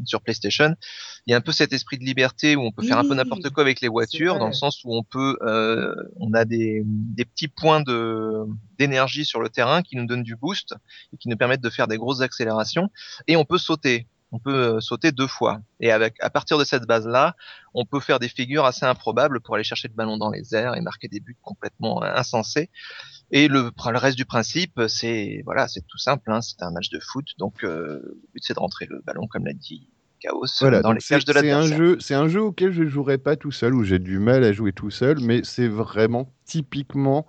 [0.05, 0.75] sur PlayStation.
[1.27, 3.15] Il y a un peu cet esprit de liberté où on peut faire un peu
[3.15, 6.83] n'importe quoi avec les voitures, dans le sens où on peut, euh, on a des,
[6.87, 8.45] des petits points de
[8.79, 10.75] d'énergie sur le terrain qui nous donnent du boost
[11.13, 12.91] et qui nous permettent de faire des grosses accélérations.
[13.27, 14.07] Et on peut sauter.
[14.37, 15.61] On peut euh, sauter deux fois.
[15.80, 17.34] Et avec, à partir de cette base-là,
[17.72, 20.76] on peut faire des figures assez improbables pour aller chercher le ballon dans les airs
[20.76, 22.68] et marquer des buts complètement euh, insensés.
[23.30, 26.30] Et le, le reste du principe, c'est voilà, c'est tout simple.
[26.30, 29.26] Hein, c'est un match de foot, donc euh, le but c'est de rentrer le ballon,
[29.26, 29.89] comme l'a dit
[30.20, 32.84] Chaos, Voilà, dans les c'est cages de c'est un jeu, c'est un jeu auquel je
[32.84, 36.30] jouerai pas tout seul, où j'ai du mal à jouer tout seul, mais c'est vraiment
[36.45, 37.26] typiquement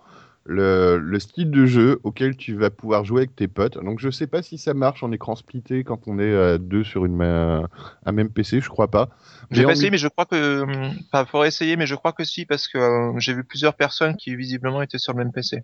[0.48, 3.78] le, le style de jeu auquel tu vas pouvoir jouer avec tes potes.
[3.84, 6.84] Donc je sais pas si ça marche en écran splitté quand on est à deux
[6.84, 7.68] sur une ma-
[8.06, 9.10] un même PC, je crois pas.
[9.52, 10.64] J'ai pas essayé, mais je crois que,
[11.12, 14.16] enfin, faudrait essayer, mais je crois que si, parce que euh, j'ai vu plusieurs personnes
[14.16, 15.64] qui visiblement étaient sur le même PC.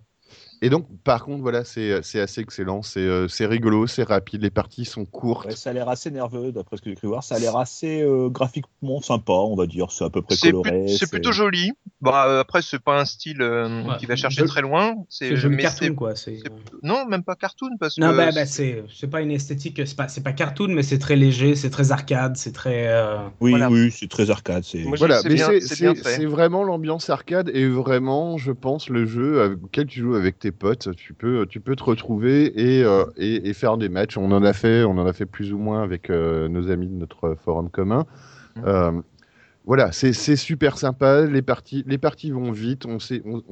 [0.64, 4.40] Et donc par contre voilà, c'est c'est assez excellent, c'est euh, c'est rigolo, c'est rapide,
[4.40, 5.44] les parties sont courtes.
[5.46, 7.22] Ouais, ça a l'air assez nerveux, d'après ce que j'ai cru voir.
[7.22, 9.90] Ça a l'air assez euh, graphiquement sympa, on va dire.
[9.90, 10.86] C'est à peu près coloré.
[10.88, 11.72] c'est plutôt joli.
[12.00, 14.94] Bah euh, après c'est pas un style euh, Ouais, qui va chercher très loin.
[15.10, 16.14] C'est joli cartoon, quoi.
[16.82, 19.96] Non, même pas cartoon parce Non, que bah, bah, c'est c'est pas une esthétique, c'est
[19.96, 22.86] pas, pas cartoon, mais c'est très léger, c'est très arcade, c'est très.
[22.88, 23.68] euh, Oui, Voilà.
[23.68, 24.64] oui, c'est très arcade.
[24.64, 24.78] C'est...
[24.84, 30.00] Moi, Voilà, mais c'est vraiment l'ambiance arcade et vraiment, je pense, le jeu auquel tu
[30.00, 32.46] joues avec tes potes, tu peux, tu peux te retrouver
[32.78, 34.16] et, euh, et, et faire des matchs.
[34.16, 36.88] On en a fait, on en a fait plus ou moins avec euh, nos amis
[36.88, 38.06] de notre forum commun.
[38.56, 38.62] Mhm.
[38.66, 38.92] Euh,
[39.66, 41.24] voilà, c'est c'est super sympa.
[41.26, 42.84] Les parties, les parties vont vite.
[42.86, 43.42] On sait, on-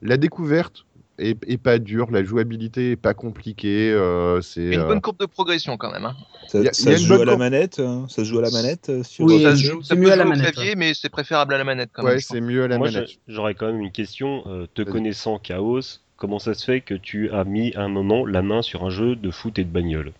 [0.00, 0.86] la découverte
[1.18, 3.90] est, est pas dure, la jouabilité est pas compliquée.
[3.90, 6.04] euh, c'est une bonne courbe de progression quand même.
[6.04, 6.14] Hein.
[6.46, 8.16] Ça, Il y a- ça il y a se joue à la manette hein Ça
[8.16, 10.12] se joue à la manette sur Oui, ça se c'est- joue, c'est ça peut mieux
[10.12, 12.68] à la manette, clavier, mais c'est préférable à la manette quand ouais, c'est mieux à
[12.68, 13.08] la Moi, manette.
[13.08, 14.44] j'a- j'aurais quand même une question.
[14.46, 15.80] Euh, te connaissant Chaos,
[16.16, 19.16] comment ça se fait que tu as mis un moment la main sur un jeu
[19.16, 20.12] de foot et de bagnole?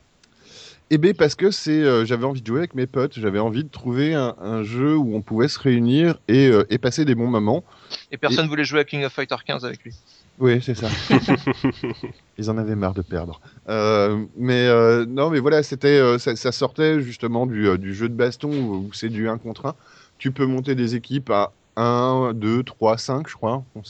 [0.90, 3.64] Eh bien, parce que c'est, euh, j'avais envie de jouer avec mes potes, j'avais envie
[3.64, 7.16] de trouver un, un jeu où on pouvait se réunir et, euh, et passer des
[7.16, 7.64] bons moments.
[8.12, 9.94] Et personne voulait jouer à King of Fighter 15 avec lui.
[10.38, 10.88] Oui, c'est ça.
[12.38, 13.40] Ils en avaient marre de perdre.
[13.68, 17.94] Euh, mais euh, non, mais voilà, c'était, euh, ça, ça sortait justement du, euh, du
[17.94, 19.74] jeu de baston où c'est du 1 contre 1.
[20.18, 23.64] Tu peux monter des équipes à 1, 2, 3, 5, je crois.
[23.74, 23.82] On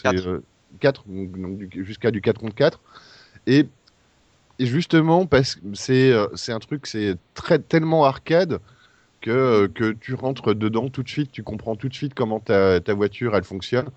[0.78, 2.80] 4, donc, donc du- jusqu'à du 4 contre 4.
[3.46, 3.66] Et,
[4.58, 8.60] et justement, parce que c'est, euh, c'est un truc, c'est très, tellement arcade
[9.20, 12.40] que, euh, que tu rentres dedans tout de suite, tu comprends tout de suite comment
[12.40, 13.88] ta, ta voiture, elle fonctionne.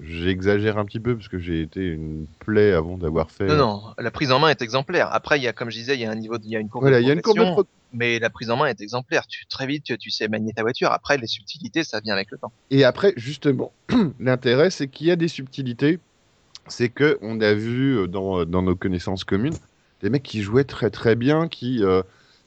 [0.00, 3.48] J'exagère un petit peu parce que j'ai été une plaie avant d'avoir fait.
[3.48, 5.12] Non, non, la prise en main est exemplaire.
[5.12, 6.56] Après, il y a, comme je disais, il y a un niveau, de- il y
[6.56, 8.56] a une courbe Voilà, de il y a une courbe de mais la prise en
[8.56, 9.26] main est exemplaire.
[9.26, 10.92] Tu, très vite, tu, tu sais manier ta voiture.
[10.92, 12.52] Après, les subtilités, ça vient avec le temps.
[12.70, 13.72] Et après, justement,
[14.20, 15.98] l'intérêt, c'est qu'il y a des subtilités.
[16.68, 19.56] C'est que on a vu euh, dans, dans nos connaissances communes
[20.02, 22.02] des mecs qui jouaient très très bien, qui, euh,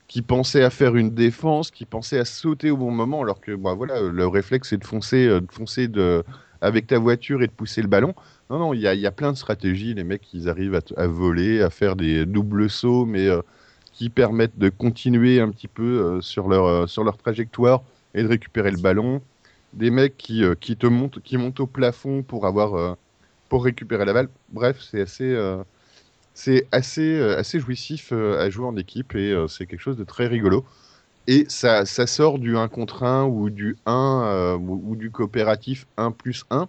[0.07, 3.55] qui pensaient à faire une défense, qui pensaient à sauter au bon moment, alors que
[3.55, 6.23] bah, voilà, le réflexe, c'est de foncer, euh, foncer de,
[6.61, 8.15] avec ta voiture et de pousser le ballon.
[8.49, 9.93] Non, non, il y a, y a plein de stratégies.
[9.93, 13.41] Les mecs, ils arrivent à, voler, à faire des doubles sauts, mais euh,
[13.93, 17.83] qui permettent de continuer un petit peu euh, sur, leur, euh, sur leur trajectoire
[18.15, 19.21] et de récupérer le ballon.
[19.73, 22.95] Des mecs qui, euh, qui te montent, qui montent au plafond pour avoir, euh,
[23.53, 24.29] pour récupérer la balle.
[24.49, 25.63] Bref, c'est assez, euh,
[26.33, 30.03] c'est assez, euh, assez jouissif euh, à jouer en équipe et c'est quelque chose de
[30.03, 30.65] très rigolo.
[31.27, 35.11] Et ça, ça sort du 1 contre 1 ou du 1 euh, ou, ou du
[35.11, 36.67] coopératif 1 plus 1.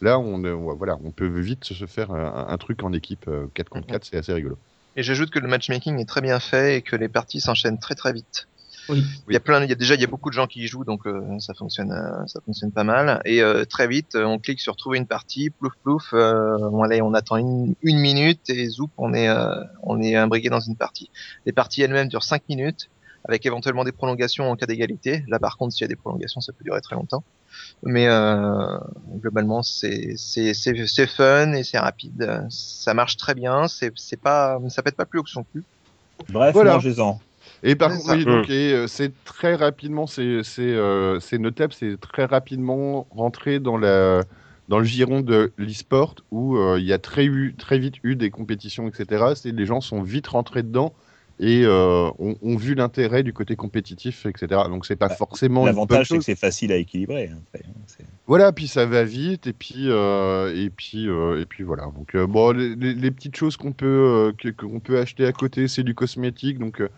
[0.00, 0.38] Là, on,
[0.74, 4.06] voilà, on peut vite se faire un, un truc en équipe euh, 4 contre 4,
[4.06, 4.56] c'est assez rigolo.
[4.96, 7.96] Et j'ajoute que le matchmaking est très bien fait et que les parties s'enchaînent très
[7.96, 8.48] très vite.
[8.88, 9.02] Oui.
[9.28, 10.60] Il y a plein, il y a déjà il y a beaucoup de gens qui
[10.60, 13.20] y jouent donc euh, ça fonctionne, euh, ça fonctionne pas mal.
[13.24, 16.82] Et euh, très vite, euh, on clique sur trouver une partie, plouf plouf, euh, on,
[16.82, 20.60] allez, on attend une, une minute et zoup, on est, euh, on est imbriqué dans
[20.60, 21.10] une partie.
[21.46, 22.90] Les parties elles-mêmes durent 5 minutes
[23.26, 25.24] avec éventuellement des prolongations en cas d'égalité.
[25.28, 27.24] Là par contre, s'il y a des prolongations, ça peut durer très longtemps.
[27.84, 28.78] Mais euh,
[29.20, 32.46] globalement, c'est c'est c'est c'est fun et c'est rapide.
[32.50, 33.68] Ça marche très bien.
[33.68, 35.62] C'est c'est pas ça pète pas plus haut que son cul.
[36.28, 36.74] Bref, Voilà.
[36.74, 37.20] mangez-en.
[37.64, 38.14] Et par C'est contre, ça.
[38.16, 43.06] oui, donc, et, euh, c'est très rapidement, c'est c'est, euh, c'est notable, c'est très rapidement
[43.10, 44.22] rentré dans, la,
[44.68, 48.16] dans le giron de l'e-sport où euh, il y a très, eu, très vite eu
[48.16, 49.34] des compétitions, etc.
[49.34, 50.92] C'est, les gens sont vite rentrés dedans
[51.40, 54.68] et euh, ont, ont vu l'intérêt du côté compétitif, etc.
[54.68, 57.28] Donc c'est pas Bah, forcément L'avantage, c'est que c'est facile à équilibrer.
[57.32, 61.40] hein, après, hein, c'est- Voilà, puis ça va vite, et puis, euh, et puis, euh,
[61.40, 61.84] et puis voilà.
[61.94, 65.68] Donc, euh, bon, les, les- petites choses qu'on peut, euh, qu'on peut acheter à côté,
[65.68, 66.58] c'est du cosmétique.
[66.58, 66.88] Donc, euh,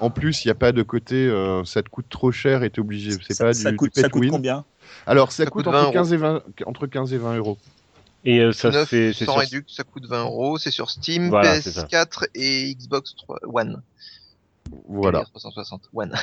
[0.00, 2.70] en plus, il n'y a pas de côté, euh, ça te coûte trop cher et
[2.70, 3.12] t'es obligé.
[3.26, 4.64] C'est ça, pas ça du, coûte, du ça coûte combien?
[5.06, 7.58] Alors, ça, Ça coûte, coûte entre, 20 15 et 20, entre 15 et 20 euros.
[8.24, 9.40] Et euh, ça, 9 c'est c'est sans sur...
[9.40, 10.58] réduc, ça coûte 20 euros.
[10.58, 11.84] C'est sur Steam, Voilà, c'est ça.
[11.84, 13.82] PS4 et Xbox 3 One.
[14.88, 15.20] Voilà.
[15.22, 16.14] Et 360 One.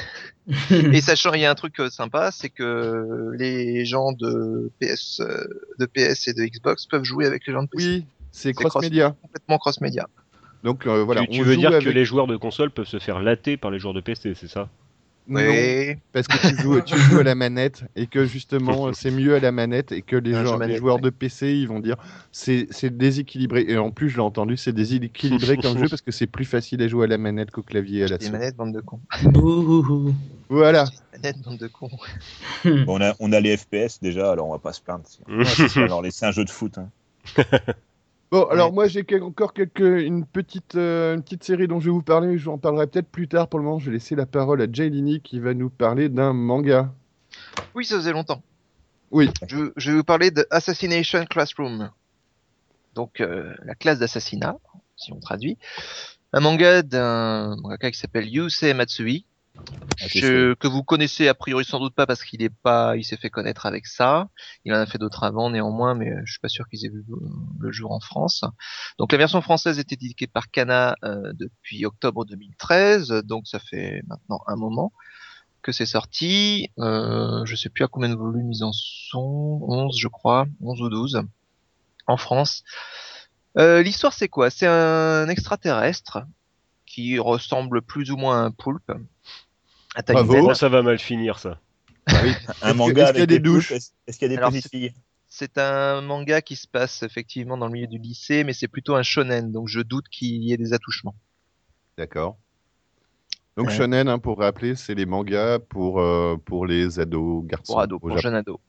[0.71, 5.19] et sachant, il y a un truc euh, sympa, c'est que les gens de PS,
[5.19, 5.45] euh,
[5.77, 7.85] de PS et de Xbox peuvent jouer avec les gens de PC.
[7.85, 9.15] Oui, c'est cross- cross-média.
[9.21, 10.07] Complètement cross-média.
[10.63, 11.21] Donc, euh, voilà.
[11.21, 13.57] tu, tu on veux joue dire que les joueurs de console peuvent se faire latter
[13.57, 14.67] par les joueurs de PC, c'est ça?
[15.27, 15.95] Non, Oui.
[16.11, 19.39] parce que tu joues, tu joues à la manette et que justement c'est mieux à
[19.39, 21.01] la manette et que les, manette, joueurs ouais.
[21.03, 21.97] de PC ils vont dire
[22.31, 22.65] c'est
[22.97, 26.45] déséquilibré et en plus je l'ai entendu c'est déséquilibré comme jeu parce que c'est plus
[26.45, 28.39] facile à jouer à la manette qu'au clavier et à la Des souris.
[28.39, 28.99] manettes, bande de cons.
[30.49, 30.85] Voilà.
[31.13, 31.91] Manettes, bande de cons.
[32.65, 35.03] Bon, on, a, on a les FPS déjà, alors on va pas se plaindre.
[35.29, 35.45] Ouais,
[35.83, 36.79] alors, un jeu de foot.
[36.79, 36.89] hein.
[38.31, 41.85] Bon alors moi j'ai quel- encore quelques une petite euh, une petite série dont je
[41.85, 43.87] vais vous parler mais je vous en parlerai peut-être plus tard pour le moment je
[43.87, 46.93] vais laisser la parole à Jaylini qui va nous parler d'un manga.
[47.73, 48.41] Oui, ça faisait longtemps.
[49.11, 49.31] Oui.
[49.47, 51.89] Je, je vais vous parler de Assassination Classroom.
[52.95, 54.57] Donc, euh, la classe d'assassinat,
[54.95, 55.57] si on traduit.
[56.33, 59.25] Un manga d'un mangaka qui s'appelle Yusei Matsui.
[60.01, 63.03] Ah, Je- que vous connaissez a priori sans doute pas parce qu'il est pas, il
[63.03, 64.29] s'est fait connaître avec ça.
[64.63, 66.89] Il en a fait d'autres avant néanmoins, mais euh, je suis pas sûr qu'ils aient
[66.89, 67.17] vu le-
[67.59, 68.45] le jour en France.
[68.97, 74.01] Donc la version française est éditée par Kana euh, depuis octobre 2013, donc ça fait
[74.07, 74.93] maintenant un moment
[75.61, 76.69] que c'est sorti.
[76.79, 80.81] Euh, je sais plus à combien de volumes ils en sont, 11 je crois, 11
[80.81, 81.21] ou 12
[82.07, 82.63] en France.
[83.57, 84.49] Euh, L'histoire c'est quoi?
[84.49, 86.19] C'est un extraterrestre
[86.89, 88.91] qui ressemble plus ou moins à un poulpe.
[89.95, 90.53] À taille Bravo.
[90.55, 91.59] ça va mal finir, ça.
[92.07, 93.71] Un Est-ce que- manga est-ce qu'il y a avec des des douches.
[93.71, 94.93] Est-ce qu'il y a des c'est- filles?
[95.31, 98.95] C'est un manga qui se passe effectivement dans le milieu du lycée, mais c'est plutôt
[98.95, 101.13] un shonen, donc je doute qu'il y ait des attouchements.
[101.99, 102.37] D'accord.
[103.55, 103.75] Donc Ouais.
[103.77, 107.73] shonen hein, pour rappeler c'est les mangas pour euh, pour les ados garçons.
[107.73, 108.21] Pour ado, au pour Japon.
[108.21, 108.59] jeune ado.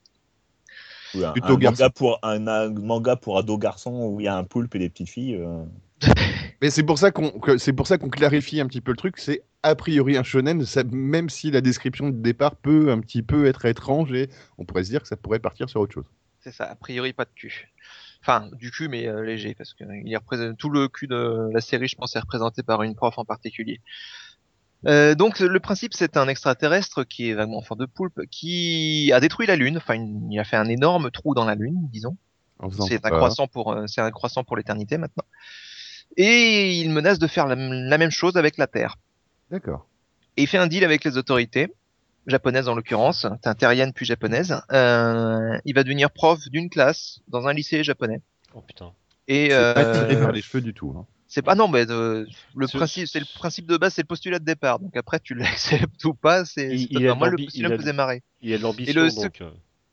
[1.15, 4.29] Ou un, Plutôt un manga pour un, un manga pour ado garçon où il y
[4.29, 5.37] a un poulpe et des petites filles.
[5.37, 5.65] euh,
[6.63, 8.97] Mais c'est pour ça qu'on que- c'est pour ça qu'on clarifie un petit peu le
[8.97, 9.19] truc.
[9.19, 13.23] C'est a priori un shonen, ça- même si la description de départ peut un petit
[13.23, 16.05] peu être étrange et on pourrait se dire que ça pourrait partir sur autre chose.
[16.41, 17.69] C'est ça, a priori pas de cul.
[18.23, 20.19] Enfin, du cul, mais euh, léger, parce que il
[20.59, 23.81] tout le cul de la série, je pense, est représenté par une prof en particulier.
[24.87, 29.11] Euh, donc le principe, c'est un extraterrestre qui est vaguement en forme de poulpe, qui
[29.15, 29.77] a détruit la Lune.
[29.77, 29.95] Enfin,
[30.31, 32.17] il a fait un énorme trou dans la Lune, disons.
[33.07, 35.25] Un croissant pour, euh, c'est un croissant pour l'éternité maintenant.
[36.17, 38.97] Et il menace de faire la, la même chose avec la Terre.
[39.51, 39.87] D'accord.
[40.37, 41.73] Et il fait un deal avec les autorités
[42.27, 43.27] japonaises en l'occurrence,
[43.59, 44.61] terrienne puis japonaise.
[44.73, 48.21] Euh, il va devenir prof d'une classe dans un lycée japonais.
[48.55, 48.93] Oh putain.
[49.29, 50.95] Et C'est pas euh, tiré par les cheveux du tout.
[50.97, 51.07] hein.
[51.29, 54.07] c'est pas non mais euh, le Ce- principe c'est le principe de base c'est le
[54.07, 54.79] postulat de départ.
[54.81, 56.69] Donc après tu l'acceptes ou pas, c'est
[57.17, 58.23] moi le postulat me faisait marrer.
[58.43, 59.41] Il y a de l'ambition, donc.
[59.41, 59.51] euh,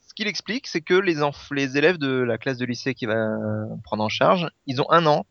[0.07, 1.15] Ce qu'il explique c'est que les
[1.51, 3.37] les élèves de la classe de lycée qui va
[3.83, 5.25] prendre en charge, ils ont un an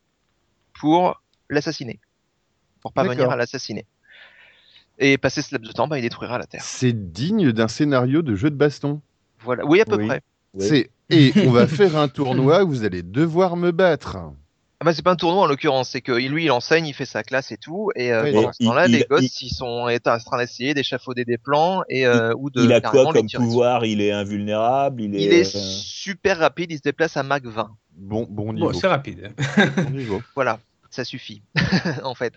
[0.79, 1.99] pour l'assassiner.
[2.81, 3.33] Pour parvenir D'accord.
[3.33, 3.85] à l'assassiner.
[4.99, 6.61] Et passer ce laps de temps, bah, il détruira la Terre.
[6.63, 9.01] C'est digne d'un scénario de jeu de baston.
[9.41, 9.65] Voilà.
[9.65, 10.07] Oui, à peu Oui.
[10.07, 10.21] près.
[10.53, 10.65] Ouais.
[10.67, 14.17] C'est et on va faire un tournoi où vous allez devoir me battre.
[14.79, 17.05] Ah bah c'est pas un tournoi en l'occurrence, c'est que lui il enseigne, il fait
[17.05, 19.41] sa classe et tout, et euh, Oui, pendant et ce temps-là, il- les il- gosses
[19.41, 23.11] ils sont en train d'essayer d'échafauder des plans et euh, ou de il a quoi
[23.11, 23.85] comme pouvoir?
[23.85, 25.23] Il est invulnérable Il est.
[25.23, 27.71] Il est euh, super rapide, il se déplace à Mach 20.
[27.97, 28.71] Bon, bon niveau.
[28.71, 29.31] Bon, c'est rapide.
[29.75, 30.21] Bon niveau.
[30.35, 31.41] Voilà, ça suffit
[32.03, 32.33] en fait.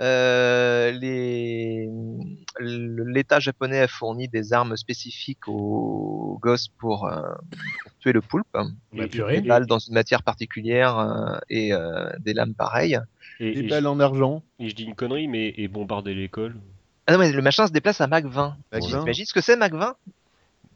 [0.00, 1.88] Euh, les...
[2.58, 7.22] L'État japonais a fourni des armes spécifiques aux gosses pour, euh,
[7.82, 8.56] pour tuer le poulpe.
[8.92, 9.40] Et- purée.
[9.40, 12.98] Des balles dans une matière particulière euh, et euh, des lames pareilles.
[13.38, 14.42] et- Des et balles je- en argent.
[14.58, 16.56] et je dis une connerie, mais et bombarder l'école
[17.06, 18.56] Ah non mais le machin se déplace à Mach 20.
[18.72, 18.90] Mach Ouais.
[18.90, 18.98] 20.
[19.00, 19.94] T'imagines ce que c'est Mach 20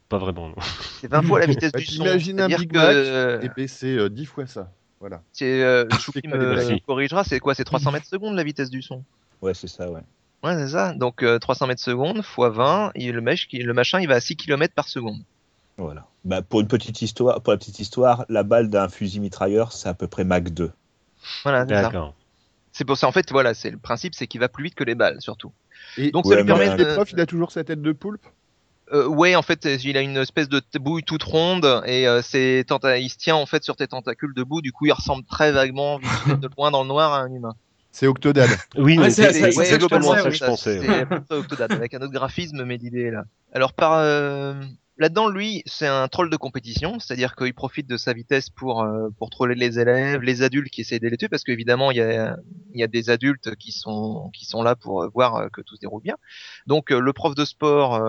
[0.09, 0.55] Pas vraiment, non.
[0.99, 2.03] C'est 20 fois la vitesse du son.
[2.03, 4.71] t'imagines un Big que, Mac, euh, Et c'est euh, 10 fois ça.
[4.99, 5.21] Voilà.
[5.31, 5.85] c'est, euh,
[6.25, 7.53] me corrigera, c'est quoi?
[7.53, 9.03] C'est 300 mètres secondes la vitesse du son.
[9.41, 10.01] Ouais, c'est ça, ouais.
[10.43, 10.93] Ouais, c'est ça.
[10.93, 14.19] Donc euh, 300 mètres secondes fois 20, et le, mèche, le machin il va à
[14.19, 15.21] 6 km par seconde.
[15.77, 16.07] Voilà.
[16.25, 19.87] Bah, pour une petite histoire, pour la petite histoire, la balle d'un fusil mitrailleur, c'est
[19.87, 20.71] à peu près Mach 2.
[21.43, 21.81] Voilà, c'est ça.
[21.83, 22.15] D'accord.
[22.71, 24.83] C'est pour ça, en fait, voilà, c'est le principe, c'est qu'il va plus vite que
[24.83, 25.51] les balles, surtout.
[25.97, 26.93] Et Donc Ouais, ça lui permet les de...
[26.93, 28.25] profs, il a toujours sa tête de poulpe?
[28.91, 32.65] Euh, ouais, en fait, il a une espèce de bouille toute ronde et euh, ses
[32.99, 34.61] il se tient en fait sur tes tentacules debout.
[34.61, 37.53] Du coup, il ressemble très vaguement, de loin dans le noir, à un humain.
[37.91, 38.49] C'est Octodad.
[38.77, 40.29] Oui, Ouais, mais c'est- c'est ça que je globalement pensais, ça oui.
[40.31, 40.81] que je pensais.
[41.29, 43.23] C'est Octodad, avec un autre graphisme, mais l'idée est là.
[43.53, 44.53] Alors par euh,
[44.99, 49.09] là-dedans, lui, c'est un troll de compétition, c'est-à-dire qu'il profite de sa vitesse pour euh,
[49.17, 52.01] pour troller les élèves, les adultes qui essayent de les tuer, parce qu'évidemment, il y
[52.01, 52.37] a
[52.73, 55.61] il y a des adultes qui sont qui sont là pour euh, voir euh, que
[55.61, 56.17] tout se déroule bien.
[56.67, 57.99] Donc euh, le prof de sport.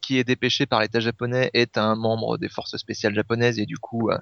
[0.00, 3.76] qui est dépêché par l'État japonais est un membre des forces spéciales japonaises et du
[3.76, 4.18] coup euh,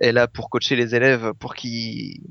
[0.00, 2.22] est là pour coacher les élèves pour qu'ils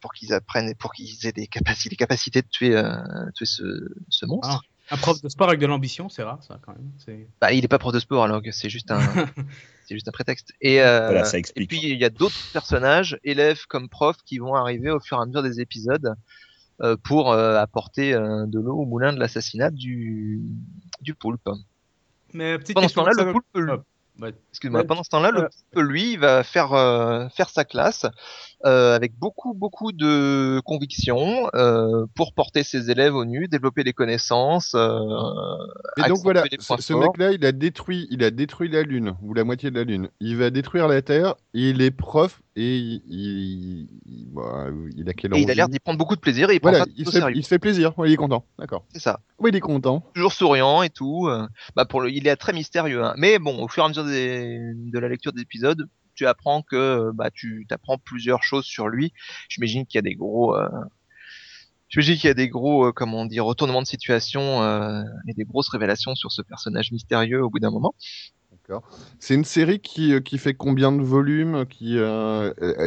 [0.00, 2.94] pour qu'ils apprennent pour qu'ils aient des capacités les capacités de tuer euh,
[3.34, 3.62] tuer ce,
[4.08, 4.62] ce monstre.
[4.64, 4.71] Ah.
[4.90, 6.90] Un prof de sport avec de l'ambition, c'est rare ça quand même.
[6.98, 8.98] C'est- Bah, il est pas prof de sport alors que c'est juste un
[9.86, 10.52] c'est juste un prétexte.
[10.60, 11.68] Et euh, Voilà, ça et explique.
[11.70, 15.22] puis il y a d'autres personnages, élèves comme profs, qui vont arriver au fur et
[15.22, 16.14] à mesure des épisodes
[16.82, 20.40] euh, pour euh, apporter euh, de l'eau au moulin de l'assassinat du
[21.00, 21.48] du poulpe.
[22.34, 23.84] Mais petite Pendant ce temps-là, le poulpe, Hop.
[24.50, 24.86] Excuse-moi, Ouais.
[24.86, 28.04] pendant ce temps-là, le poulpe, lui, il va faire euh, faire sa classe
[28.64, 33.92] euh, avec beaucoup beaucoup de conviction euh, pour porter ses élèves au nu, développer des
[33.92, 34.74] connaissances.
[34.74, 34.98] euh,
[35.96, 39.44] Et donc voilà, ce, mec-là, il a détruit, il a détruit la Lune ou la
[39.44, 40.08] moitié de la Lune.
[40.20, 41.34] Il va détruire la Terre.
[41.54, 45.68] Il est prof et il, il, il- bah, il a quel Et il a l'air
[45.68, 47.98] d'y prendre beaucoup de plaisir et il Voilà, il se, fait, il se fait plaisir.
[47.98, 48.44] Ouais, il est content.
[48.58, 48.84] D'accord.
[48.92, 49.20] C'est ça.
[49.38, 50.04] Oui, il est content.
[50.14, 51.28] toujours souriant et tout.
[51.74, 53.02] Bah pour le, il est très mystérieux.
[53.04, 53.14] Hein.
[53.16, 56.62] Mais bon, au fur et à mesure des, de la lecture des épisodes, tu apprends
[56.62, 59.12] que bah tu apprends plusieurs choses sur lui.
[59.48, 60.68] J'imagine qu'il y a des gros, euh,
[61.88, 65.44] j'imagine qu'il y a des gros, euh, comment dire, retournements de situation euh, et des
[65.44, 67.94] grosses révélations sur ce personnage mystérieux au bout d'un moment.
[68.50, 68.82] D'accord.
[69.18, 71.98] C'est une série qui, qui fait combien de volumes qui,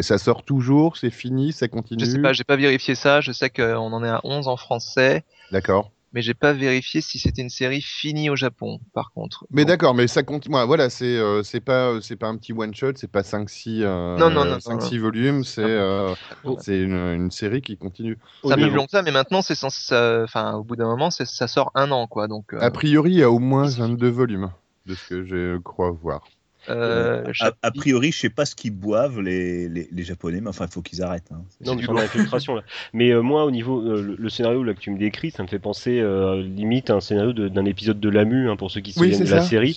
[0.01, 2.05] Ça sort toujours C'est fini Ça continue?
[2.05, 3.19] Je sais pas, j'ai pas vérifié ça.
[3.19, 5.91] Je sais qu'on en est à 11 en français, D'accord.
[6.16, 8.80] Mais j'ai pas vérifié si c'était une série finie au Japon.
[8.93, 9.45] Par contre.
[9.51, 10.55] Mais d'accord, mais ça continue.
[10.66, 13.82] Voilà, c'est euh, c'est pas c'est pas un petit one shot, c'est pas 5 6
[13.84, 16.57] euh, Non, non, non, 5 non, 6 volumes, c'est euh, Oh.
[16.61, 18.18] c'est une, une série qui continue.
[18.47, 21.72] Ça plus long que ça, mais maintenant c'est enfin au bout d'un moment, ça sort
[21.76, 22.28] un an quoi.
[22.30, 24.51] Donc euh, A priori, il y a au moins 22 volumes
[24.86, 26.24] de ce que je crois voir.
[26.70, 30.49] Euh, le A, priori, je sais pas ce qu'ils boivent les, les, les Japonais, mais
[30.49, 31.32] enfin, il faut qu'ils arrêtent.
[31.32, 31.43] hein.
[31.61, 32.63] Non, du mais l'infiltration là.
[32.93, 35.43] Mais euh, moi, au niveau euh, le, le scénario là que tu me décris, ça
[35.43, 38.82] me fait penser euh, limite à un scénario d'un épisode de Lamu hein, pour ceux
[38.82, 39.76] qui se souviennent de la série.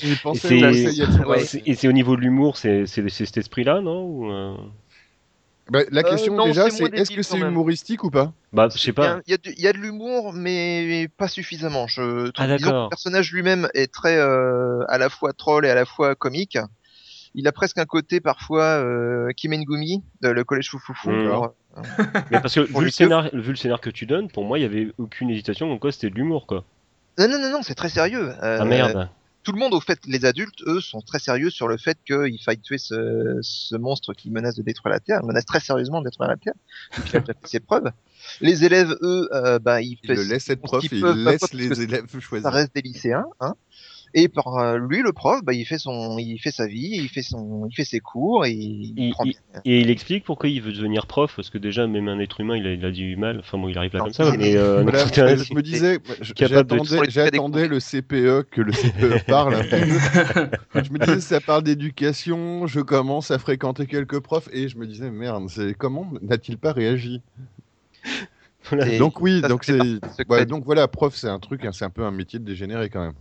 [1.65, 4.57] Et c'est au niveau de l'humour, c'est cet esprit-là, non Ou, euh,
[5.71, 8.33] Bah, la Euh, question non, déjà, c'est est-ce que c'est humoristique ou pas?
[8.53, 9.17] Bah, je sais Il y pas.
[9.17, 11.87] a- il y, a de l'humour, mais pas suffisamment.
[11.87, 15.71] Je trouve Ah, que le personnage lui-même est très euh, à la fois troll et
[15.71, 16.57] à la fois comique.
[17.35, 21.11] Il a presque un côté parfois euh, Kimengumi, de le collège Foufoufou.
[21.11, 21.29] Mm.
[21.29, 21.55] pour-
[22.31, 24.63] Mais parce que vu le, scénar, vu le scénar que tu donnes, pour moi, il
[24.63, 25.69] y avait aucune hésitation.
[25.69, 26.65] Donc quoi, c'était de l'humour, quoi.
[27.19, 28.31] Non, non, non, non, c'est très sérieux.
[28.43, 29.09] Euh, Ah merde.
[29.45, 32.39] Tout le monde, au fait, les adultes, eux, sont très sérieux sur le fait qu'il
[32.45, 36.01] faille tuer ce, ce monstre qui menace de détruire la Terre, Il menace très sérieusement
[36.01, 36.53] de détruire la Terre.
[36.97, 37.91] Donc, il a ses preuves.
[38.43, 40.99] Les élèves, eux, euh, bah, ils, Il le font- laisse être prof ce et qu'ils
[40.99, 42.51] il peuvent, laisse parce que les élèves ça choisir.
[42.51, 43.55] reste des lycéens, hein.
[44.15, 47.09] Et par euh, lui, le prof, bah, il fait son, il fait sa vie, il
[47.09, 49.35] fait son, il fait ses cours et il, Il- prend bien.
[49.65, 52.57] Et il explique pourquoi il veut devenir prof, parce que déjà, même un être humain,
[52.57, 53.41] il a, il a du mal.
[53.41, 55.05] Enfin bon, il arrive là Non, comme ça, mais euh, Voilà,
[55.37, 59.63] je me disais, de- j'attendais le CPE que le CPE parle.
[60.75, 64.87] je me disais, ça parle d'éducation, je commence à fréquenter quelques profs et je me
[64.87, 67.21] disais, merde, c'est comment n'a-t-il pas réagi?
[68.71, 68.99] Voilà.
[68.99, 69.99] Donc oui, ça, donc c'est
[70.29, 72.91] ouais, donc voilà, prof, c'est un truc, hein, c'est un peu un métier de dégénéré
[72.91, 73.15] quand même.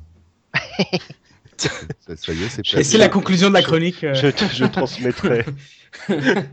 [1.57, 1.69] Ça,
[2.15, 4.03] ça y est, c'est Et c'est la conclusion de la chronique.
[4.03, 4.13] euh.
[4.13, 5.45] je, je transmettrai.
[6.09, 6.43] le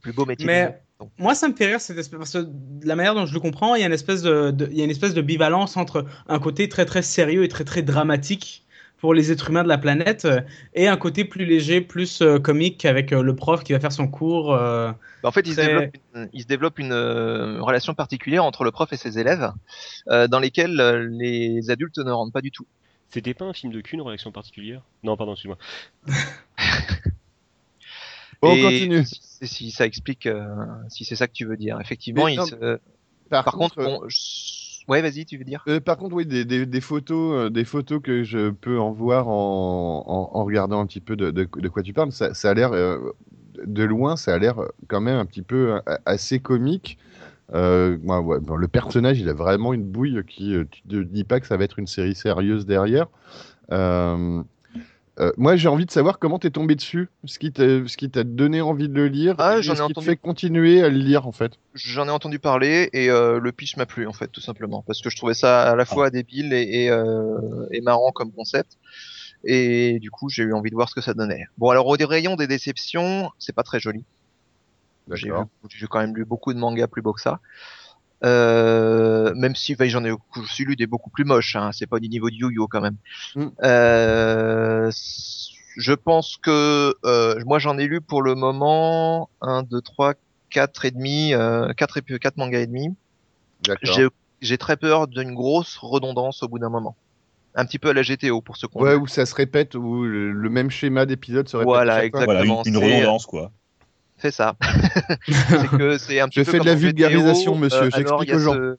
[0.00, 0.46] plus beau métier.
[0.46, 0.80] Mais
[1.18, 3.40] moi, ça me fait rire cette espèce, parce que de la manière dont je le
[3.40, 5.76] comprends, il y a une espèce de, de- il y a une espèce de bivalence
[5.76, 8.62] entre un côté très très sérieux et très très dramatique
[8.98, 10.40] pour les êtres humains de la planète euh,
[10.72, 13.92] et un côté plus léger, plus euh, comique avec euh, le prof qui va faire
[13.92, 14.54] son cours.
[14.54, 14.92] euh,
[15.22, 18.64] Bah, en fait, il se développe une, il se développe une euh, relation particulière entre
[18.64, 19.52] le prof et ses élèves,
[20.08, 22.66] euh, dans lesquelles euh, les adultes ne rentrent pas du tout.
[23.10, 24.82] C'était pas un film de cul, une réaction particulière?
[25.02, 25.58] Non, pardon, excuse-moi.
[28.42, 29.04] Bon, on continue.
[29.04, 30.44] Si, si ça explique, euh,
[30.88, 32.78] si c'est ça que tu veux dire, effectivement, Mais il non, se-
[33.30, 35.64] Par, par contre, euh, bon, je- ouais, vas-y, tu veux dire?
[35.68, 38.92] Euh, par contre, oui, des, des- des photos, euh, des photos que je peux en
[38.92, 42.34] voir en, en- en regardant un petit peu de, de- de quoi tu parles, ça,
[42.34, 42.98] ça a l'air, euh,
[43.64, 46.98] de loin, ça a l'air quand même un petit peu assez comique.
[47.52, 51.02] Euh, moi, ouais, bon, le personnage, il a vraiment une bouille qui, euh, tu te
[51.02, 53.08] dis pas que ça va être une série sérieuse derrière.
[53.72, 54.42] Euh,
[55.20, 58.88] euh, moi, j'ai envie de savoir comment t'es tombé dessus, ce qui t'a, donné envie
[58.88, 61.32] de le lire, Ah, et ai ce qui te fait continuer à le lire en
[61.32, 61.52] fait.
[61.74, 65.00] J'en ai entendu parler et euh, le pitch m'a plu en fait, tout simplement, parce
[65.00, 68.76] que je trouvais ça à la fois débile et, et, euh, et marrant comme concept.
[69.44, 71.44] Et du coup, j'ai eu envie de voir ce que ça donnait.
[71.58, 74.04] Bon, alors au rayon des déceptions, c'est pas très joli.
[75.12, 75.44] J'ai D'accord.
[75.62, 77.40] vu- j'ai quand même lu beaucoup de mangas plus beaux que ça.
[78.24, 80.12] Euh, même si enfin, j'en ai
[80.56, 82.96] j'ai lu des beaucoup plus moches, hein, c'est pas du niveau de Yu-Yo quand même.
[83.36, 83.46] Mm.
[83.62, 84.90] Euh,
[85.76, 90.14] je pense que euh, moi j'en ai lu pour le moment 1, 2, 3,
[90.50, 92.94] 4 et demi, euh, 4, et, 4 mangas et demi.
[93.62, 93.94] D'accord.
[93.94, 94.08] J'ai
[94.40, 96.96] j'ai très peur d'une grosse redondance au bout d'un moment.
[97.56, 100.02] Un petit peu à la GTO pour ceux qu'on Ouais, où ça se répète, où
[100.04, 101.68] le, le même schéma d'épisode se répète.
[101.68, 102.24] Voilà, fois.
[102.24, 103.52] Voilà, une, Exactement, une c'est- redondance, quoi.
[104.24, 104.56] C'est ça.
[105.28, 108.38] c'est que c'est un petit Je peu fais de la vulgarisation, monsieur, euh, j'explique aux
[108.38, 108.54] gens.
[108.54, 108.76] ce-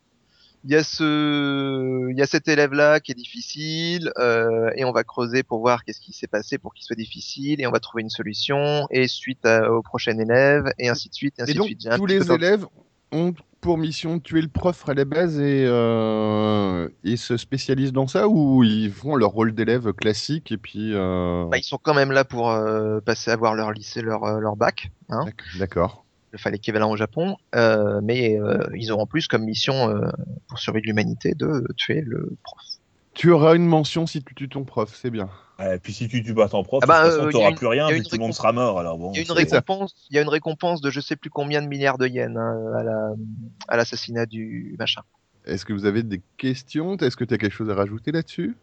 [0.63, 4.91] Il y a ce, il y a cet élève-là qui est difficile, euh, et on
[4.91, 7.79] va creuser pour voir qu'est-ce qui s'est passé pour qu'il soit difficile, et on va
[7.79, 11.51] trouver une solution, et suite à- au prochain élève, et ainsi de suite, et ainsi
[11.51, 11.87] Et de donc, suite.
[11.95, 12.65] Tous les élèves
[13.11, 13.35] ont
[13.65, 18.05] pour mission de tuer le prof à la base et euh, ils se spécialisent dans
[18.05, 20.91] ça ou ils font leur rôle d'élève classique et puis.
[20.93, 24.39] euh, Bah, ils sont quand même là pour euh, passer avoir leur lycée, leur, euh,
[24.39, 26.05] leur bac, hein, d'ac- D'accord.
[26.35, 28.37] enfin l'équivalent au Japon, euh, mais
[28.75, 29.99] ils auront plus comme mission
[30.47, 32.61] pour survie de l'humanité de tuer le prof.
[33.15, 35.29] Tu auras une mention si tu tues ton prof, c'est bien.
[35.59, 37.51] Et puis si tu tues pas ton prof, Ah bah, de toute façon, euh, t'auras
[37.53, 38.37] plus rien, que tout le monde récompense.
[38.37, 38.77] sera mort.
[38.77, 41.15] Alors bon, Il y a une récompense, il y a une récompense de je sais
[41.15, 43.09] plus combien de milliards de yens hein, à la
[43.69, 45.01] à l'assassinat du machin.
[45.45, 46.97] Est-ce que vous avez des questions?
[46.97, 48.57] Est-ce que tu as quelque chose à rajouter là-dessus?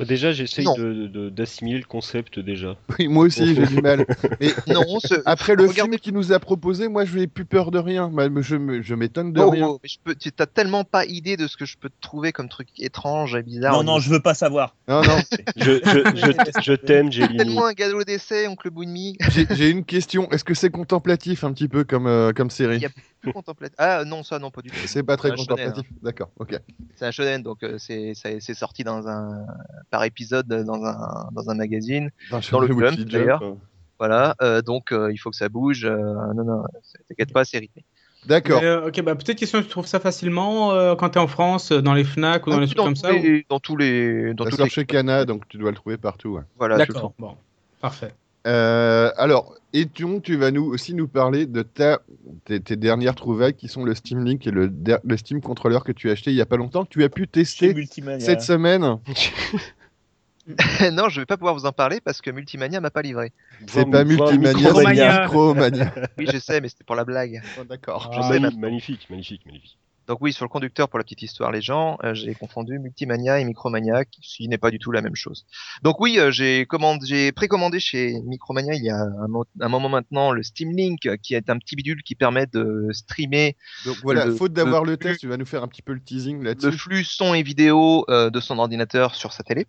[0.00, 0.74] Bah, déjà, j'essaye Non.
[0.76, 2.76] de- de- d'assimiler le concept déjà.
[2.98, 4.06] Oui, moi aussi, j'ai du mal.
[4.40, 5.14] Mais Non, ce...
[5.26, 8.10] après le Regardez- film qu'il nous a proposé, moi, je n'ai plus peur de rien.
[8.40, 9.66] Je je m'étonne de Oh, rien.
[9.68, 12.00] oh, mais je peux, tu t'as tellement pas idée de ce que je peux te
[12.00, 13.74] trouver comme truc étrange et bizarre.
[13.74, 14.74] Non, non, je veux pas savoir.
[14.88, 15.18] Non, non.
[15.56, 17.36] Je, je, je, je t'aime, C'est Jelly.
[17.36, 19.16] tellement un galop d'essai, oncle Bounmi.
[19.30, 20.30] J'ai j'ai une question.
[20.30, 22.76] Est-ce que c'est contemplatif un petit peu comme, euh, comme série?
[22.76, 22.90] Il y a
[23.20, 23.74] plus contemplatif.
[23.78, 24.76] Ah non, ça non, pas du tout.
[24.86, 25.86] C'est pas très contemplatif.
[26.02, 26.58] D'accord, ok.
[26.96, 28.14] C'est un shonen, donc euh, c'est
[28.54, 29.44] sorti dans un
[29.90, 32.10] par épisode euh, dans un dans un magazine.
[32.30, 33.42] Dans le Wiki Jump, d'ailleurs.
[33.42, 33.54] euh.
[33.98, 35.84] Voilà, euh, donc euh, il faut que ça bouge.
[35.84, 35.98] euh,
[36.34, 36.62] non, non,
[37.08, 37.84] t'inquiète pas, c'est rythmé.
[38.26, 38.62] D'accord.
[38.62, 41.92] Euh, ok, bah peut-être question, tu trouves ça facilement euh, quand t'es en France, dans
[41.94, 44.44] les Fnac ou dans les trucs comme tous ça ou- les, dans tous les dans
[44.44, 46.30] toutes sort les chez Cana, donc tu dois le trouver partout.
[46.36, 46.42] ouais.
[46.56, 46.76] voilà.
[46.78, 47.36] D'accord, bon,
[47.80, 48.14] parfait.
[48.46, 52.00] Euh, alors, Etion, tu vas nous aussi nous parler de ta,
[52.44, 54.72] tes, tes dernières trouvailles qui sont le Steam Link et le,
[55.16, 57.28] Steam Controller que tu as acheté il y a pas longtemps, que tu as pu
[57.28, 57.74] tester
[58.18, 58.98] cette semaine.
[60.92, 63.32] non, je vais pas pouvoir vous en parler parce que Multimania m'a pas livré.
[63.66, 65.90] C'est pas Multimania, c'est Micromania.
[66.18, 67.42] Oui, je sais, mais c'était pour la blague.
[67.60, 68.10] Oh, D'accord.
[68.12, 68.28] Ah,
[68.58, 69.78] magnifique, magnifique, magnifique.
[70.10, 73.38] Donc oui, sur le conducteur, pour la petite histoire, les gens, euh, j'ai confondu Multimania
[73.38, 75.46] et Micromania, qui n'est pas du tout la même chose.
[75.82, 79.68] Donc oui, euh, j'ai commandé, j'ai précommandé chez Micromania il y a un, mo- un
[79.68, 83.56] moment maintenant le Steam Link, qui est un petit bidule qui permet de streamer
[83.86, 85.92] Donc voilà, Le- faute d'avoir le le, test, tu vas nous faire un petit peu
[85.92, 86.72] le teasing le là-dessus.
[86.76, 89.68] flux son et vidéo euh, de son ordinateur sur sa télé,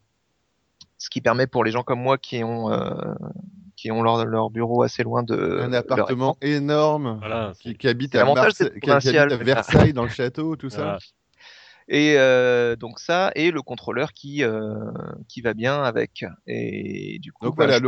[0.97, 3.13] ce qui permet pour les gens comme moi qui ont euh,
[3.81, 7.53] qui ont leur, leur bureau assez loin de Un leur appartement énorme Voilà.
[7.59, 10.77] qui, qui habite à, qui- habite Versailles dans le château, tout ça.
[10.83, 10.97] Voilà.
[11.87, 14.75] Et euh, donc ça et le contrôleur qui euh,
[15.27, 16.23] qui va bien avec.
[16.45, 17.83] Et du coup, Donc bah, voilà, je-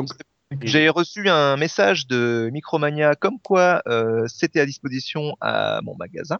[0.61, 6.37] j'ai reçu un message de Micromania comme quoi euh, c'était à disposition à mon magasin.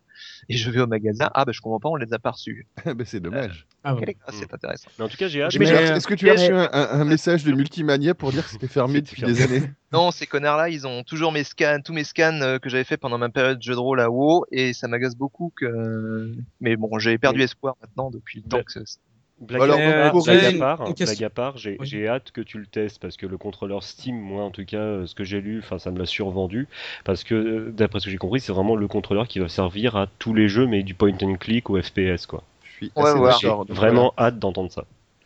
[0.50, 1.32] Et je vais au magasin.
[1.34, 2.68] Ah bah je comprends pas, on les a pas reçus.
[2.86, 3.66] bah, c'est dommage.
[3.84, 4.90] Ah, est- ah, c'est intéressant.
[5.00, 5.56] Mais en tout cas, j'ai hâte.
[5.56, 9.02] Est-ce que tu as mais- reçu un, message de Multimania pour dire que c'était fermé
[9.02, 9.34] depuis fermé.
[9.34, 9.64] des années?
[9.94, 12.98] Non, ces connards-là, ils ont toujours mes scans, tous mes scans euh, que j'avais fait
[12.98, 16.34] pendant ma période de jeu de rôle à WoW, et ça m'agace beaucoup que.
[16.62, 18.80] Mais bon, j'ai perdu espoir maintenant depuis le temps Mais- que.
[19.48, 21.06] Blague, Alors, à part, pour blague à part, une question.
[21.16, 22.08] blague à part, j'ai Oui.
[22.08, 25.06] hâte que tu le testes parce que le contrôleur Steam, moi en tout cas, euh,
[25.06, 26.68] ce que j'ai lu, enfin ça me l'a survendu
[27.04, 29.96] parce que euh, d'après ce que j'ai compris, c'est vraiment le contrôleur qui va servir
[29.96, 32.44] à tous les jeux, mais du point and click ou FPS quoi.
[32.64, 33.32] Je suis Ouais.
[33.42, 34.86] J'ai vraiment hâte d'entendre ça.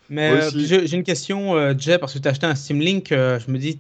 [0.10, 2.80] Mais euh, j'ai j'ai une question, euh, Jay, parce que tu as acheté un Steam
[2.80, 3.12] Link.
[3.12, 3.80] euh, je me dis,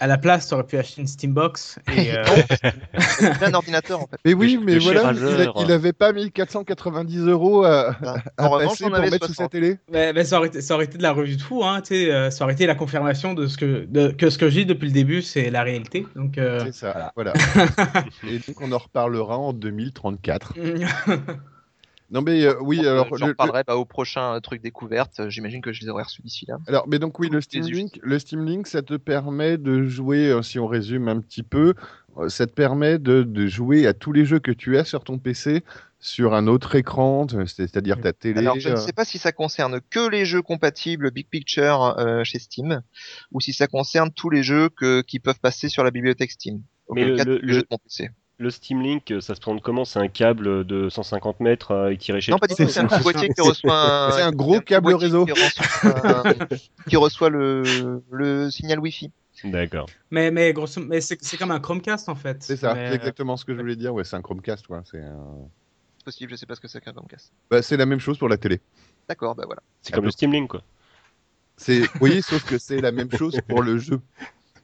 [0.00, 1.78] à la place, tu aurais pu acheter une Steambox.
[1.96, 2.24] Et, euh,
[2.98, 4.16] C'est un ordinateur en fait.
[4.24, 5.54] Mais oui, mais voilà, il, a- chérageur.
[5.60, 7.90] il avait pas 1490 euros à,
[8.36, 9.52] à En revanche, passer j'en pour mettre sous sa 60.
[9.52, 9.78] télé.
[9.90, 12.30] mais, mais ça, aurait été, ça aurait été de la revue de fou, hein, euh,
[12.30, 14.86] ça aurait été la confirmation de ce que, de, que ce que je dis depuis
[14.88, 16.06] le début, c'est la réalité.
[16.16, 17.32] Donc, euh, C'est ça, voilà.
[18.28, 20.54] Et donc on en reparlera en 2034.
[22.14, 24.62] Non mais euh, oui, alors euh, j'en le- le- parlerai bah, au prochain euh, truc
[24.62, 25.28] découverte.
[25.28, 26.58] J'imagine que je les aurai reçus d'ici là.
[26.68, 27.66] Alors, mais donc oui, le Steam.
[27.66, 31.42] Link, le Steam Link, ça te permet de jouer, euh, si on résume un petit
[31.42, 31.74] peu,
[32.16, 35.02] euh, ça te permet de, de jouer à tous les jeux que tu as sur
[35.02, 35.64] ton PC
[35.98, 38.38] sur un autre écran, euh, c'est- c'est-à-dire ta télé.
[38.38, 41.96] Alors, je ne euh, sais pas si ça concerne que les jeux compatibles Big Picture
[41.98, 42.82] euh, chez Steam,
[43.32, 46.62] ou si ça concerne tous les jeux que, qui peuvent passer sur la bibliothèque Steam.
[46.94, 48.10] Le- cas, le- tous les jeux le- de mon PC.
[48.38, 49.84] Le Steam Link, euh, ça se présente comment?
[49.84, 52.70] C'est un câble de 150 mètres euh, qui chez Non, pas du c'est- tout.
[52.70, 54.10] C'est un petit boîtier qui reçoit un.
[54.10, 55.24] c'est un gros un petit câble réseau.
[55.24, 56.34] Qui reçoit, un-
[56.88, 59.10] qui reçoit le, le signal Wi-Fi.
[59.44, 59.88] D'accord.
[60.10, 62.42] mais, mais, grosso, mais c'est comme un Chromecast en fait.
[62.42, 63.92] C'est ça, Mais, c'est exactement ce que je voulais dire.
[63.94, 64.82] Ouais, c'est un Chromecast, quoi.
[64.90, 65.48] C'est un-
[66.04, 67.32] possible, je sais pas ce que c'est qu'un Chromecast.
[67.50, 68.60] bah, c'est la même chose pour la télé.
[69.08, 69.62] D'accord, bah voilà.
[69.82, 70.62] C'est comme le Steam Link quoi.
[71.56, 74.00] C'est, oui, sauf que c'est la même chose pour le jeu.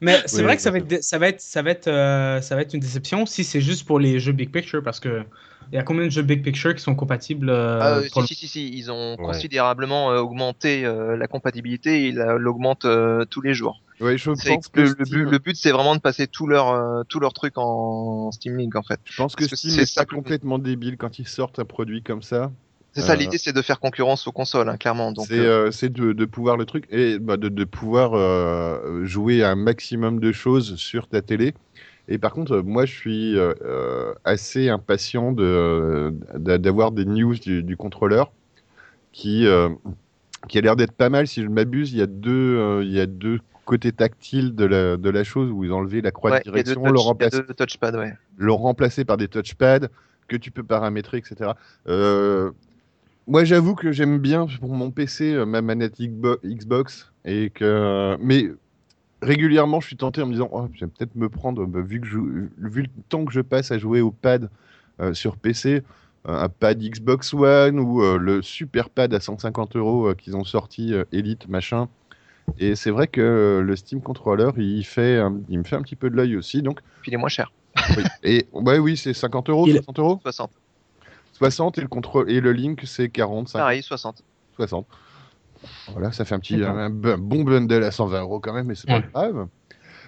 [0.00, 2.40] Mais c'est Oui, vrai que ça va, être, ça, va être, ça, va être, euh,
[2.40, 5.24] ça va être une déception si c'est juste pour les jeux Big Picture, parce que
[5.72, 8.22] il y a combien de jeux Big Picture qui sont compatibles euh, Ah, euh, pour
[8.24, 9.26] si, si, si, si, ils ont Ouais.
[9.26, 12.08] considérablement euh, augmenté euh, la compatibilité.
[12.08, 13.82] Ils la- l'augmentent euh, tous les jours.
[14.00, 16.46] Ouais, je pense que que le, Steam- but, le but, c'est vraiment de passer tout
[16.46, 19.00] leur, euh, tout leur truc en Steam Link en fait.
[19.04, 22.22] je pense que Steam c'est est ça complètement débile quand ils sortent un produit comme
[22.22, 22.50] ça.
[22.92, 25.12] C'est ça Euh, l'idée, c'est de faire concurrence aux consoles, hein, clairement.
[25.12, 28.14] Donc, c'est euh, euh, c'est de, de pouvoir le truc et bah, de, de pouvoir
[28.14, 31.54] euh, jouer un maximum de choses sur ta télé.
[32.08, 37.76] Et par contre, moi, je suis euh, assez impatient de- d'avoir des news du, du
[37.76, 38.32] contrôleur
[39.12, 39.46] qui,
[40.48, 41.28] qui a l'air d'être pas mal.
[41.28, 44.64] Si je ne m'abuse, il y a deux, il y a deux côtés tactiles de
[44.64, 46.98] la, de la chose où ils ont enlevé la croix ouais, de direction, touch- le
[46.98, 48.12] remplacer ouais.
[48.36, 49.86] le remplacer par des touchpads
[50.26, 51.52] que tu peux paramétrer, etc.
[51.88, 52.50] Euh,
[53.30, 58.16] moi, j'avoue que j'aime bien pour mon PC euh, ma manette Xbo- Xbox et que,
[58.20, 58.50] mais
[59.22, 62.00] régulièrement, je suis tenté en me disant, oh, je vais peut-être me prendre, bah, vu
[62.00, 64.50] que je, vu le temps que je passe à jouer au pad
[65.00, 65.82] euh, sur PC,
[66.28, 70.36] euh, un pad Xbox One ou euh, le super pad à 150 euros euh, qu'ils
[70.36, 71.88] ont sorti euh, Elite machin.
[72.58, 75.82] Et c'est vrai que euh, le Steam Controller, il fait, un- il me fait un
[75.82, 76.62] petit peu de l'œil aussi.
[76.62, 77.52] Donc, Puis il est moins cher,
[77.96, 78.02] oui.
[78.24, 80.18] Et ouais, oui, c'est 50 euros, Il- 60 euros?
[80.22, 80.50] 60.
[81.40, 84.22] 60 et le contrôle et le link c'est 40, 50, Pareil, 60.
[84.56, 84.86] 60.
[85.92, 88.74] Voilà, ça fait un petit un, un bon bundle à 120 euros quand même, mais
[88.74, 89.04] c'est pas Ouais.
[89.12, 89.46] grave.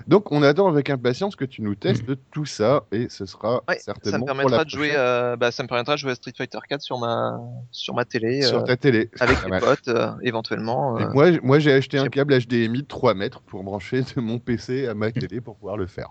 [0.08, 3.76] Donc on attend avec impatience que tu nous testes tout ça et ce sera Ouais,
[3.78, 6.10] ça certainement me pour permettra la de jouer, euh, bah, ça me permettra de jouer
[6.12, 7.38] à Street Fighter 4 sur ma,
[7.70, 9.10] sur ma télé, sur euh, ta télé.
[9.20, 10.98] avec Pas mes potes, euh, éventuellement.
[10.98, 11.08] Euh.
[11.12, 14.86] moi, moi j'ai acheté un câble HDMI de 3 mètres pour brancher de mon PC
[14.88, 16.08] à ma télé pour pouvoir le faire.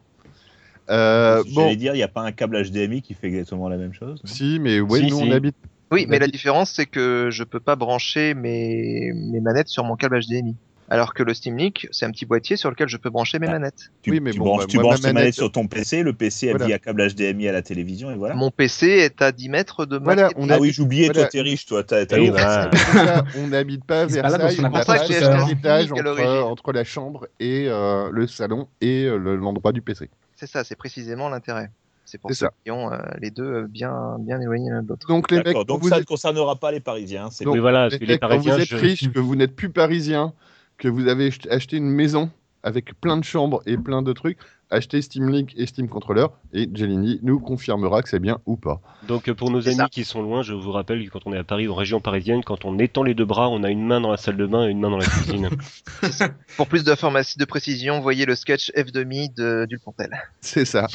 [0.89, 3.77] Euh, J'allais bon, dire, il n'y a pas un câble HDMI qui fait exactement la
[3.77, 4.21] même chose.
[4.25, 5.23] si, mais ouais, Si, nous si.
[5.23, 5.55] on habite.
[5.91, 9.83] Oui, on mais la différence, c'est que je peux pas brancher mes, mes manettes sur
[9.83, 10.55] mon câble HDMI.
[10.89, 13.47] Alors que le Steam Link, c'est un petit boîtier sur lequel je peux brancher mes
[13.47, 13.51] Ah.
[13.51, 13.91] manettes.
[14.01, 15.49] Tu, Oui, mais tu bon, branches, bah, tu moi, branches ma tes manettes manette- sur
[15.51, 16.65] ton PC, le PC elle Voilà.
[16.65, 18.35] via câble HDMI à la télévision et voilà.
[18.35, 21.21] Mon PC est à 10 mètres de ma Voilà, on Ah a- oui, j'oubliais, voilà.
[21.21, 22.69] toi t'es riche, toi, t'as ça,
[23.37, 25.51] on n'habite pas Versailles, on a appartement pas tout un seul.
[25.51, 29.81] étage À entre, entre la chambre et euh, le salon et euh, le- l'endroit du
[29.81, 30.09] PC.
[30.41, 31.69] C'est ça, c'est précisément l'intérêt.
[32.03, 32.51] C'est pour ceux ça.
[32.65, 35.07] qui ont euh, les deux euh, bien, bien éloignés l'un de l'autre.
[35.07, 37.29] Donc les mecs, donc vous ça ne concernera pas les Parisiens.
[37.29, 39.35] C'est Donc, voilà, les que les mecs, quand Parisiens, vous êtes je- riche, que vous
[39.35, 40.33] n'êtes plus parisien,
[40.79, 42.31] que vous avez ach- acheté une maison
[42.63, 44.39] avec plein de chambres et plein de trucs,
[44.71, 48.81] achetez Steam Link et Steam Controller et Jelini nous confirmera que c'est bien ou pas.
[49.07, 49.87] Donc euh, pour nos amis ça.
[49.89, 52.43] qui sont loin, je vous rappelle que quand on est à Paris, en région parisienne,
[52.43, 54.67] quand on étend les deux bras, on a une main dans la salle de bain
[54.67, 55.49] et une main dans la cuisine.
[56.57, 60.11] Pour plus d'informations de précision, voyez le sketch F2Mi de Dulpontel.
[60.41, 60.87] C'est ça.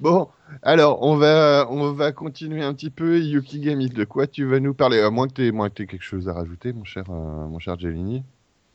[0.00, 0.28] bon,
[0.62, 3.20] alors on va on va continuer un petit peu.
[3.20, 5.00] Yukigami, de quoi tu vas nous parler?
[5.00, 8.22] À moins que tu aies, quelque chose à rajouter, mon cher euh, mon cher Jelini.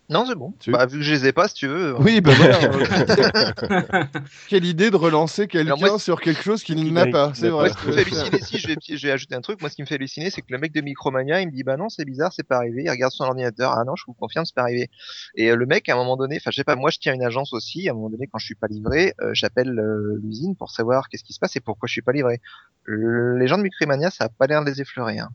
[0.09, 0.53] Non, c'est bon.
[0.59, 1.87] Tu- Bah, vu que je les ai pas, si tu veux.
[1.95, 2.59] euh, Oui, ben voilà.
[4.47, 7.33] Quelle idée de relancer quelqu'un sur quelque chose qu'il n'a pas.
[7.33, 7.69] C'est vrai.
[7.69, 9.69] Moi, ce qui me fait halluciner, si je vais, je vais ajouter un truc, moi,
[9.69, 11.75] ce qui me fait halluciner, c'est que le mec de Micromania, il me dit, bah
[11.75, 12.83] non, c'est bizarre, c'est pas arrivé.
[12.85, 14.89] Il regarde son ordinateur, ah non, je vous confirme, c'est pas arrivé.
[15.35, 17.13] Et euh, le mec, à un moment donné, enfin, je sais pas, moi, je tiens
[17.13, 17.89] une agence aussi.
[17.89, 21.09] À un moment donné, quand je suis pas livré, euh, j'appelle euh, l'usine pour savoir
[21.09, 22.39] qu'est-ce qui se passe et pourquoi je suis pas livré.
[22.83, 25.19] Le- les gens de Micromania, ça a pas l'air de les effleurer.
[25.19, 25.29] Hein.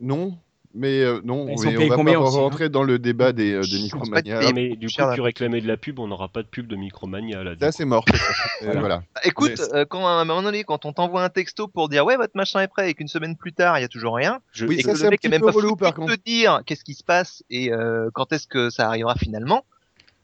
[0.00, 0.38] Non,
[0.76, 3.52] mais euh, non, mais on va combien pas aussi, hein rentrer dans le débat des,
[3.52, 4.52] euh, Ils de sont Micromania.
[4.54, 7.42] mais du coup, tu réclamais de la pub, on n'aura pas de pub de Micromania
[7.42, 7.54] là.
[7.60, 8.04] Là, c'est mort.
[8.62, 8.80] Voilà.
[8.80, 9.02] voilà.
[9.14, 11.88] Bah, écoute, Mais- euh, quand à un moment donné, quand on t'envoie un texto pour
[11.88, 14.14] dire ouais votre machin est prêt et qu'une semaine plus tard il y a toujours
[14.14, 15.92] rien, Je- Oui, et ça, que le un mec est même peu pas relou, par
[15.92, 16.14] de contre.
[16.14, 19.64] te dire qu'est-ce qui se passe et euh, quand est-ce que ça arrivera finalement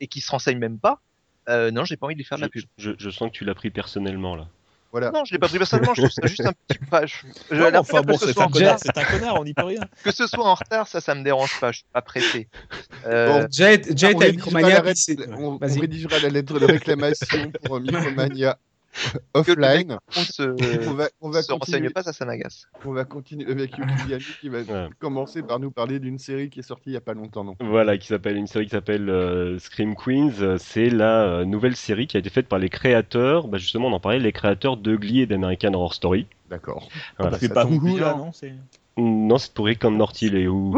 [0.00, 1.00] et qui se renseigne même pas,
[1.48, 2.62] euh, non j'ai pas envie de lui faire de la pub.
[2.78, 4.46] je sens que tu l'as pris personnellement là.
[4.92, 5.10] Voilà.
[5.10, 6.78] Non, je l'ai pas pris personnellement, je trouve ça juste un petit.
[6.86, 8.98] Enfin, je- Non, la enfin bon, que ce c'est soit un en connard, retard- c'est
[9.00, 9.80] un connard, on n'y peut rien.
[10.04, 12.48] que ce soit en retard, ça, ça me dérange pas, je suis pas pressé.
[13.06, 13.46] Euh, Bon.
[13.50, 14.82] Jet, Jet on, rédigera Micromania.
[14.82, 18.58] la on- rédigera la lettre de réclamation pour Micromania
[19.34, 19.98] offline.
[20.16, 20.42] on se,
[20.88, 22.66] On va, on va se renseigne pas, ça, ça m'agace.
[22.84, 24.88] on va continuer avec Yukigami qui va Ouais.
[24.98, 27.44] commencer par nous parler d'une série qui est sortie il y a pas longtemps.
[27.44, 27.56] Non?
[27.60, 30.56] Voilà, qui s'appelle une série qui s'appelle euh, Scream Queens.
[30.58, 33.48] C'est la euh, nouvelle série qui a été faite par les créateurs.
[33.48, 36.26] Bah, justement, on en parlait, les créateurs de Glee et d'American Horror Story.
[36.50, 36.88] D'accord.
[37.18, 37.38] Voilà.
[37.38, 37.98] C'est pas bien.
[37.98, 38.30] là, non
[38.98, 40.76] Non, c'est pour Rick and Morty et où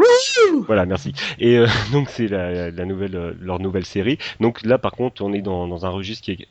[0.67, 1.13] Voilà, merci.
[1.37, 4.17] Et euh, donc c'est la, la nouvelle, leur nouvelle série.
[4.39, 6.47] Donc là, par contre, on est dans, dans un registre qui est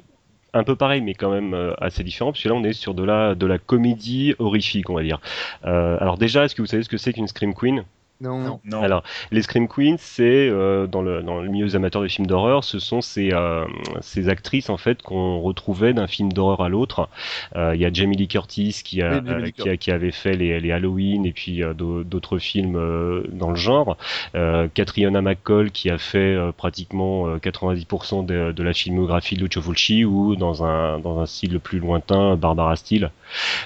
[0.55, 3.03] un peu pareil, mais quand même euh, assez différent, puisque là, on est sur de
[3.05, 5.21] la, de la comédie horrifique, on va dire.
[5.67, 7.85] Euh, alors déjà, est-ce que vous savez ce que c'est qu'une Scream Queen?
[8.21, 8.39] Non.
[8.41, 8.61] Non.
[8.65, 8.83] Non.
[8.83, 9.03] Alors,
[9.33, 12.63] les Scream Queens, c'est euh, dans, le, dans le milieu des amateurs de films d'horreur,
[12.65, 13.65] ce sont ces, euh,
[14.01, 17.09] ces actrices en fait qu'on retrouvait d'un film d'horreur à l'autre.
[17.57, 20.13] Euh, Il y a Jamie Lee Curtis qui, a, Lee euh, qui, a- qui avait
[20.13, 23.97] fait les, les Halloween et puis euh, d'au- d'autres films euh, dans le genre.
[24.37, 29.43] Euh, Catriona McCall qui a fait euh, pratiquement euh, 90% de, de la filmographie de
[29.45, 33.11] Lucio Fulci ou dans un, dans un style plus lointain, Barbara Steele.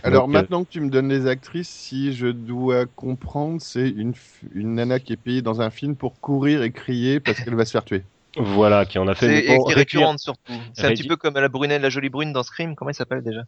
[0.03, 3.88] Alors Donc, euh, maintenant que tu me donnes les actrices, si je dois comprendre, c'est
[3.88, 4.14] une,
[4.55, 7.64] une nana qui est payée dans un film pour courir et crier parce qu'elle va
[7.64, 8.03] se faire tuer.
[8.36, 10.53] Voilà, qui en a fait C'est et qui est récurrente surtout.
[10.74, 12.74] C'est un petit peu comme la brunette, la jolie brune dans Scream.
[12.74, 13.43] Comment elle s'appelle déjà?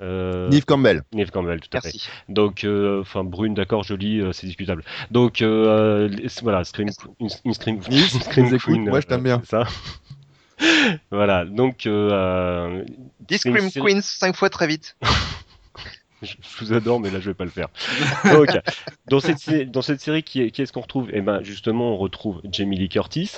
[0.00, 1.02] Euh, Neve Campbell.
[1.12, 1.92] Neve Campbell, tout à fait.
[2.28, 4.82] Donc, euh, enfin, brune, d'accord, jolie, euh, c'est discutable.
[5.10, 6.08] Donc, euh,
[6.42, 6.88] voilà, Scream,
[7.20, 9.42] une, une Scream, une Scream Queen, moi, je t'aime euh, bien.
[9.44, 9.64] Ça.
[11.10, 12.84] voilà, donc, euh,
[13.30, 14.96] Scream Queens 5 fois très vite.
[16.22, 17.68] je, vous adore, mais là, je vais pas le faire.
[18.32, 18.48] Donc,
[19.06, 21.08] dans cette, série, qui est- qu'est-ce qu'on retrouve?
[21.12, 23.30] Eh ben, justement, on retrouve Jamie Lee Curtis.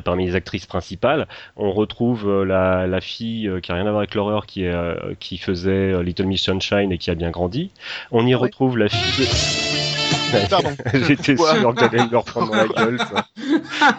[0.00, 3.90] Parmi les actrices principales, on retrouve euh, la, la fille euh, qui a rien à
[3.90, 7.30] voir avec l'horreur, qui, est, euh, qui faisait Little Miss Sunshine et qui a bien
[7.30, 7.70] grandi.
[8.10, 9.26] On y ouais retrouve la fille.
[9.26, 9.30] de-
[10.48, 10.70] Pardon.
[11.06, 12.98] J'étais sûr que j'allais me le reprendre dans la gueule.
[12.98, 13.26] ça.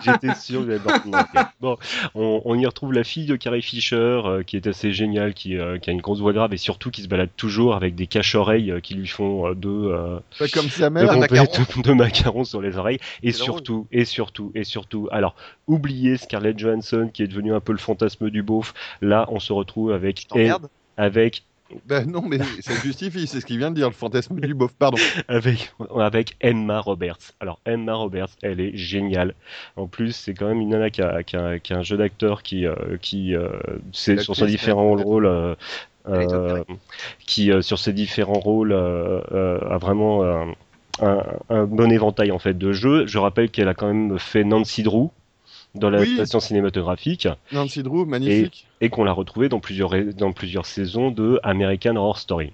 [0.04, 1.46] J'étais sûr que j'allais me le reprendre dans la gueule.
[1.62, 1.78] Bon,
[2.16, 5.58] on, on y retrouve la fille de Carrie Fisher, euh, qui est assez géniale, qui,
[5.60, 8.08] euh, qui a une grosse voix grave et surtout qui se balade toujours avec des
[8.08, 11.12] caches-oreilles euh, qui lui font euh, deux, euh, Pas comme sa mère.
[11.12, 11.66] un compléts macaron.
[11.78, 13.00] de, de macarons sur les oreilles.
[13.22, 15.36] Et surtout, et surtout, et surtout, alors,
[15.84, 18.74] oubliez Scarlett Johansson qui est devenu un peu le fantasme du beauf.
[19.02, 20.68] Là, on se retrouve avec, Je t'emmerde.
[20.96, 21.44] avec
[21.88, 24.72] Ben non, mais ça justifie, c'est ce qu'il vient de dire, le fantasme du beauf.
[24.80, 24.98] Pardon.
[25.28, 27.34] avec, avec Emma Roberts.
[27.42, 29.34] Alors Emma Roberts, elle est géniale.
[29.76, 31.98] En plus, c'est quand même une nana qui a, qui a- qui a un jeu
[31.98, 33.50] d'acteur qui, euh, qui euh,
[33.92, 35.56] c'est sur ses différents rôles, euh,
[36.10, 36.64] Elle
[37.26, 40.46] qui sur ses différents rôles a vraiment euh,
[41.02, 43.06] un, un bon éventail en fait de jeux.
[43.08, 45.10] Je rappelle qu'elle a quand même fait Nancy Drew
[45.76, 46.14] dans la Oui.
[46.16, 48.68] station cinématographique Nancy Drew, magnifique.
[48.82, 52.52] et qu'on l'a retrouvée dans plusieurs dans plusieurs saisons de American Horror Story.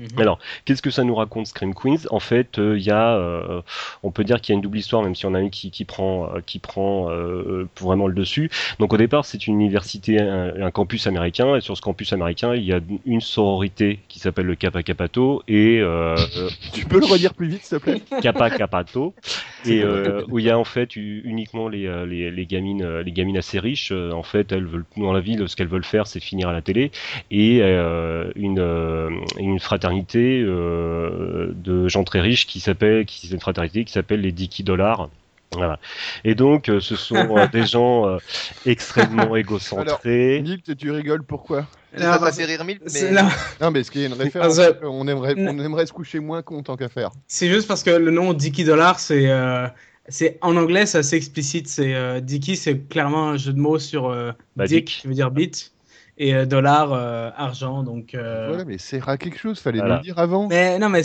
[0.00, 0.18] Mhm.
[0.20, 2.06] Alors, qu'est-ce que ça nous raconte Scream Queens?
[2.10, 3.60] En fait, euh, il y a, euh,
[4.02, 5.70] on peut dire qu'il y a une double histoire, même si on a une qui,
[5.70, 8.50] qui prend, euh, qui prend euh, pour vraiment le dessus.
[8.78, 12.54] Donc au départ, c'est une université, un, un campus américain, et sur ce campus américain,
[12.54, 16.98] il y a une sororité qui s'appelle le Kappa Kappato et euh, euh, Tu peux
[17.00, 18.00] le redire plus vite, s'il te plaît?
[18.22, 19.14] Kappa Kappato,
[19.66, 23.02] et euh, où il y a en fait uniquement les, euh, les, les gamines, euh,
[23.02, 23.92] les gamines assez riches.
[23.92, 26.52] euh, En fait, elles veulent dans la vie, ce qu'elles veulent faire, c'est finir à
[26.52, 26.90] la télé,
[27.30, 33.34] et euh, une, euh, une fraternité euh, de gens très riches qui s'appelle, qui c'est
[33.34, 35.08] une fraternité qui s'appelle les Dicky Dollars.
[35.52, 35.80] Voilà.
[36.24, 38.18] Et donc, euh, ce sont euh, des gens euh,
[38.66, 40.40] extrêmement égocentrés.
[40.42, 41.66] Nick, tu rigoles pourquoi?
[41.96, 43.28] Ça Non, m'a fait rire mille, c'est- mais non,
[43.60, 46.20] Non, mais qu'il y a une référence Ah, ça- on, aimerait, on aimerait se coucher
[46.20, 47.10] moins con tant qu'à faire.
[47.26, 49.66] C'est juste parce que le nom Dicky Dollar, c'est euh,
[50.08, 51.66] c'est en anglais, c'est assez explicite.
[51.66, 55.00] C'est euh, Dicky, c'est clairement un jeu de mots sur euh, Bah, Dick, Dick.
[55.02, 55.72] qui veut dire bit,
[56.20, 57.82] et euh, dollar, euh, argent.
[57.82, 59.94] Donc, euh, Voilà, mais c'est à quelque chose, fallait Voilà.
[59.94, 60.46] nous le dire avant.
[60.48, 61.02] mais non, mais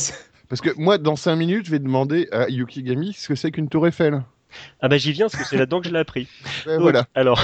[0.50, 3.70] Parce que moi, dans 5 minutes, je vais demander à Yukigami ce que c'est qu'une
[3.70, 4.22] tour Eiffel.
[4.82, 6.28] Ah bah j'y viens parce que c'est là-dedans que je l'ai appris.
[6.66, 7.06] Donc, voilà.
[7.16, 7.42] Alors,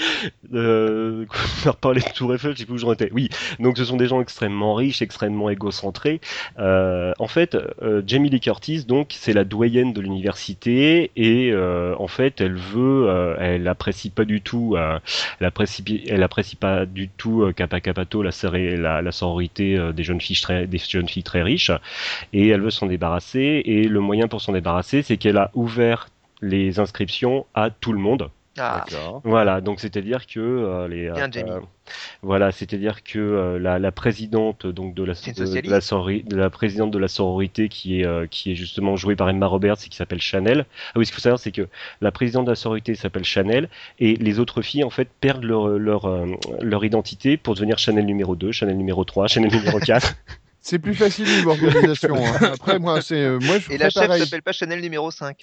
[0.54, 3.10] euh, on va reparler de Tour Eiffel, je sais plus où j'en étais.
[3.12, 3.28] Oui,
[3.58, 6.20] donc ce sont des gens extrêmement riches, extrêmement égocentrés.
[6.58, 11.94] Euh, en fait, euh, Jamie Lee Curtis, donc, c'est la doyenne de l'université et euh,
[11.98, 14.98] en fait, elle veut, euh, elle apprécie pas du tout, euh,
[15.40, 20.04] elle apprécie, elle apprécie pas du tout euh, Kappa Kappato, la, la, la sororité des
[20.04, 21.70] jeunes filles très, des jeunes filles très riches,
[22.32, 23.62] et elle veut s'en débarrasser.
[23.64, 26.08] Et le moyen pour s'en débarrasser, c'est qu'elle a ouvert
[26.42, 28.30] les inscriptions à tout le monde.
[28.60, 28.84] Ah.
[29.24, 31.50] Voilà, donc c'est-à-dire que euh, les Bien, Jamie.
[31.50, 31.60] euh,
[32.22, 35.70] voilà, c'est-à-dire que euh, la, la présidente donc de la C'est une de, de socialiste.
[35.72, 39.16] la sorori- de la présidente de la sororité qui est euh, qui est justement jouée
[39.16, 40.66] par Emma Roberts et qui s'appelle Chanel.
[40.94, 41.68] Ah oui, ce qu'il faut savoir c'est que
[42.00, 45.68] la présidente de la sororité s'appelle Chanel et les autres filles en fait perdent leur
[45.68, 46.26] leur euh,
[46.60, 50.14] leur identité pour devenir Chanel numéro 2, Chanel numéro 3, Chanel numéro 4.
[50.62, 52.14] C'est plus facile niveau organisation.
[52.16, 52.50] hein.
[52.52, 55.34] Après, moi, c'est euh, moi, je et la chef s'appelle pas Chanel numéro 5.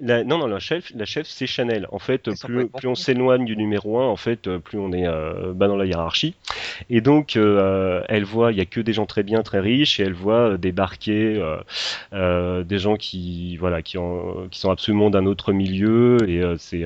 [0.00, 1.86] La- non, non, la chef, la chef, c'est Chanel.
[1.92, 5.06] En fait, sont plus, on s'éloigne du numéro 1, en fait, euh, plus on est
[5.06, 6.34] euh, bas dans la hiérarchie.
[6.90, 10.00] Et donc, euh, elle voit, il y a que des gens très bien, très riches,
[10.00, 11.40] et elle voit débarquer
[12.12, 16.18] euh, des gens qui, voilà, qui, ont, qui sont absolument d'un autre milieu.
[16.28, 16.84] Et c'est,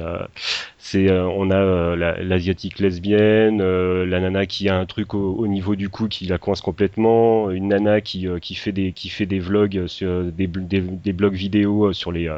[0.79, 5.15] c'est, euh, on a euh, la- l'asiatique lesbienne, euh, la nana qui a un truc
[5.15, 8.93] au, au niveau du cou qui la coince complètement, une nana qui, qui fait des,
[8.93, 12.31] qui fait des vlogs sur des, des, des blogs vidéo sur les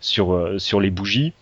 [0.00, 1.32] sur, sur les bougies.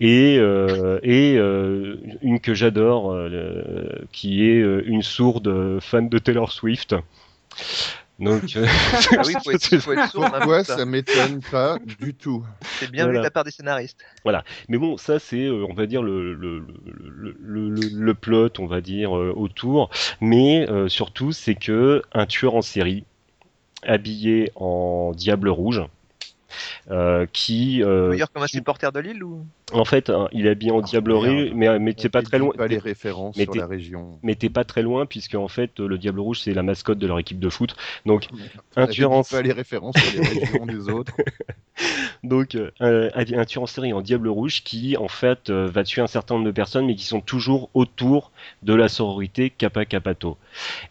[0.00, 6.50] Et, euh, et euh, une que j'adore, euh, qui est une sourde fan de Taylor
[6.52, 6.96] Swift.
[8.18, 8.66] Donc, euh,
[9.18, 10.22] Ah oui, faut être, faut être sourd.
[10.30, 10.76] Pourquoi pour ça.
[10.78, 12.44] ça m'étonne pas du tout
[12.78, 13.20] C'est bien vu Voilà.
[13.20, 13.98] de la part des scénaristes.
[14.68, 18.50] mais bon, ça c'est, euh, on va dire le le, le, le, le- le plot,
[18.58, 19.90] on va dire euh, autour.
[20.20, 23.04] Mais euh, surtout, c'est que un tueur en série
[23.82, 25.82] habillé en diable rouge.
[26.90, 29.44] euh, qui euh, D'ailleurs, comme un supporter de Lille ou?
[29.74, 31.24] En fait hein, il est habillé en diable merde.
[31.26, 34.18] rouge mais mais c'est pas très loin Pas les références mais sur la région.
[34.22, 37.06] mais t'es pas très loin puisque en fait le Diable Rouge c'est la mascotte de
[37.06, 37.76] leur équipe de foot.
[38.06, 38.28] Donc
[38.76, 38.86] en
[39.30, 41.12] Pas les références sur les régions des autres.
[42.22, 46.02] donc euh, un, tueur en série en Diable Rouge qui en fait euh, va tuer
[46.02, 48.30] un certain nombre de personnes mais qui sont toujours autour
[48.62, 50.36] de la sororité Kappa Kappato.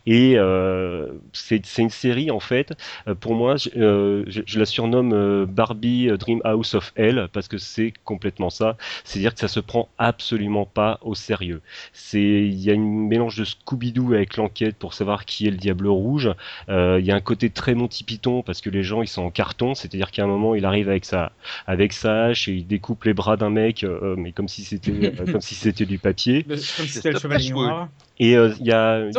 [0.05, 2.73] Et euh, c'est une série en fait
[3.07, 6.91] euh, pour moi je, euh, je- je la surnomme euh, Barbie euh, Dream House of
[6.95, 8.72] Hell parce que c'est complètement ça.
[9.03, 11.61] C'est-à-dire que ça se prend absolument pas au sérieux.
[11.93, 15.57] C'est il y a une mélange de Scooby-Doo avec l'enquête pour savoir qui est le
[15.57, 16.31] Diable Rouge.
[16.69, 19.23] Euh, Il y a un côté très Monty Python parce que les gens ils sont
[19.23, 21.31] en carton, c'est-à-dire qu'à un moment il arrive avec sa
[21.67, 24.91] avec sa hache et il découpe les bras d'un mec, euh, mais comme si c'était
[24.91, 26.43] euh, comme si c'était du papier.
[26.43, 27.89] comme si c'était le chevalier noir.
[28.19, 29.11] Et euh, il y a, y.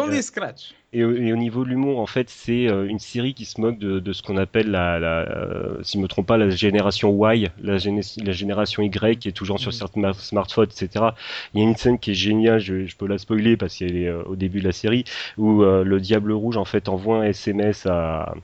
[0.94, 3.60] et, au- et au niveau de l'humour, en fait, c'est euh, une série qui se
[3.60, 6.50] moque de, de ce qu'on appelle la, la euh, si je me trompe pas, la
[6.50, 11.06] génération Y, la, géné- la génération Y qui est toujours sur certains smartphones, etc.
[11.54, 13.96] Il y a une scène qui est géniale, je, je peux la spoiler parce qu'elle
[13.96, 15.04] est euh, au début de la série,
[15.36, 18.34] où euh, le Diable Rouge en fait envoie un SMS à,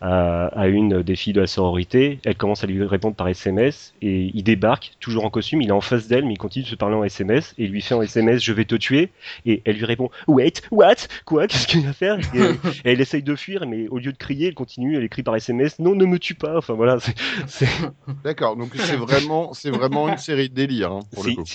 [0.00, 2.18] à, à une des filles de la sororité.
[2.24, 5.62] Elle commence à lui répondre par SMS et il débarque, toujours en costume.
[5.62, 7.70] Il est en face d'elle, mais il continue de se parler en SMS et il
[7.70, 9.10] lui fait en SMS "Je vais te tuer"
[9.46, 10.94] et elle lui répond "Wait, what?
[11.24, 11.46] Quoi?
[11.46, 14.16] Qu'est-ce qu'il va faire et, euh, et elle essaye de fuir, mais au lieu de
[14.16, 14.96] crier, elle continue.
[14.96, 16.56] Elle écrit par SMS "Non, ne me tue pas".
[16.58, 16.98] Enfin voilà,
[18.24, 20.92] D'accord, donc c'est vraiment, c'est vraiment une série de délire.
[20.92, 21.00] hein,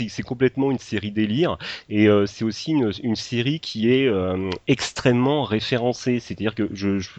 [0.10, 1.58] c'est- complètement une série délire
[1.90, 6.20] et euh, c'est aussi une, une série qui est euh, extrêmement référencée.
[6.20, 7.10] C'est-à-dire que je, je-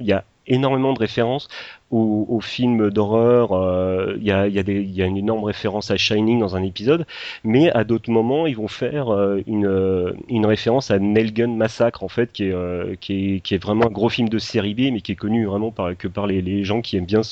[0.00, 1.48] il y a énormément de références
[1.90, 3.52] aux, films d'horreur.
[3.52, 7.06] euh, Il y, a, une énorme référence à Shining dans un épisode,
[7.44, 11.48] mais à d'autres moments, ils vont faire euh, une, euh, une référence à Nail Gun
[11.48, 15.16] Massacre, en fait, qui est, vraiment un gros film de série B, mais qui est
[15.16, 17.22] connu vraiment que par les, gens qui aiment bien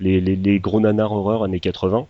[0.00, 2.06] les, les, les gros nanars horreur années 80.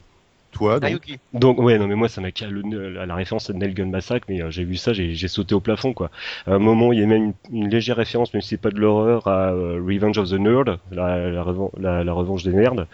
[0.53, 1.19] Toi, donc, Ayuki.
[1.35, 3.87] Donc ouais non mais moi ça m'a calé le- à la référence à Nail Gun
[3.87, 6.11] Massacre mais euh, j'ai vu ça j'ai sauté au plafond quoi.
[6.47, 8.70] À un moment il y a même une, une légère référence même si c'est pas
[8.70, 12.53] de l'horreur à euh, Revenge of the Nerd la, la, revan- la, la revanche des
[12.53, 12.87] nerds.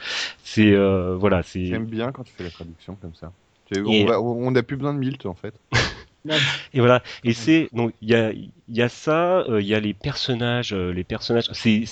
[0.43, 3.33] C'est euh, voilà c'est j'aime bien quand tu fais la traduction comme ça.
[3.67, 5.55] Tu sais, Et- On, va- on a plus besoin de Milt en fait.
[6.73, 9.75] et voilà et c'est donc il y a il y a ça euh, il y
[9.75, 11.85] a les personnages euh, les personnages c'est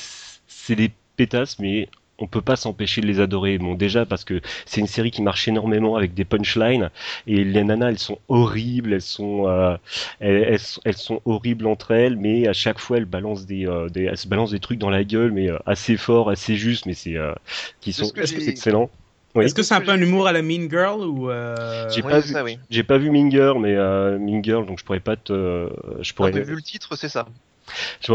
[0.46, 3.58] c'est des pétasses mais on peut pas s'empêcher de les adorer.
[3.58, 6.90] Bon, déjà parce que c'est une série qui marche énormément avec des punchlines
[7.26, 9.76] et les nanas, elles sont horribles, elles sont, euh,
[10.20, 13.66] elles, elles sont- elles sont horribles entre elles, mais à chaque fois elles balancent des,
[13.66, 16.54] euh, des elles se balancent des trucs dans la gueule, mais euh, assez fort, assez
[16.56, 17.32] juste, mais c'est euh,
[17.80, 18.90] qui C'est sont ce que j'ai- excellents.
[19.34, 19.46] Oui.
[19.46, 22.10] Est-ce que c'est un peu un humour à la Mean Girl ou euh, J'ai Oui,
[22.10, 22.32] pas vu.
[22.32, 22.58] ça, oui.
[22.68, 26.32] J'ai pas vu Minger, mais euh, Minger, donc je pourrais pas te, je Non, pourrais.
[26.32, 27.26] mais vu le titre, c'est ça.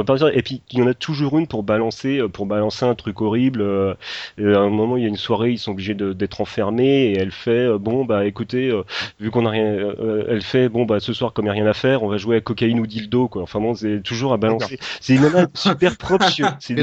[0.05, 0.27] Pas dire.
[0.37, 3.21] Et puis il y en a toujours une pour balancer, euh, pour balancer un truc
[3.21, 3.61] horrible.
[3.61, 3.93] euh,
[4.37, 7.17] et à un moment, il y a une soirée, ils sont obligés d'être enfermés et
[7.17, 8.83] elle fait euh, bon bah écoutez, euh,
[9.19, 11.53] vu qu'on a rien, euh, elle fait bon bah ce soir comme il y a
[11.53, 13.41] rien à faire, on va jouer à cocaïne ou dildo quoi.
[13.43, 14.77] Enfin bon, c'est toujours à balancer.
[15.01, 16.75] C'est une nana super propre sur, c'est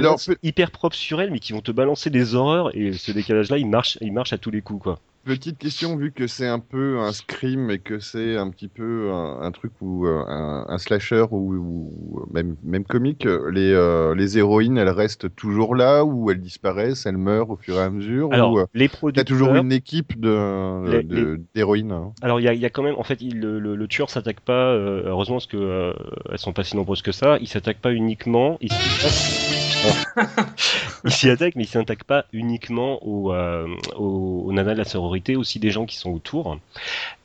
[0.43, 3.69] hyper propre sur elle, mais qui vont te balancer des horreurs et ce décalage-là, il
[3.69, 4.99] marche, il marche à tous les coups quoi.
[5.25, 9.11] Petite question, vu que c'est un peu un scream et que c'est un petit peu
[9.11, 14.37] un, un truc ou euh, un, un slasher ou, même, même comique, les, euh, les
[14.37, 18.31] héroïnes, elles restent toujours là ou elles disparaissent, elles meurent au fur et à mesure
[18.35, 19.25] Alors ou euh, les t'as producteurs.
[19.25, 22.71] toujours une équipe de Les- de- d'héroïnes hein Alors il y a, il y a
[22.71, 24.73] quand même, en fait, il- le, le, le tueur s'attaque pas.
[24.75, 25.95] euh, heureusement parce que euh,
[26.31, 27.39] elles sont pas si nombreuses que ça.
[27.41, 28.59] Il s'attaque pas uniquement.
[28.61, 30.47] Il s'y attaque,
[31.05, 34.85] il s'y attaque, mais il s'attaque pas uniquement aux, euh, aux, aux nanas de la
[34.85, 36.59] sororité, aussi des gens qui sont autour.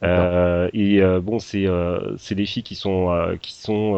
[0.03, 3.09] Euh, et euh, bon, c'est euh, c'est des filles qui sont
[3.41, 3.95] qui sont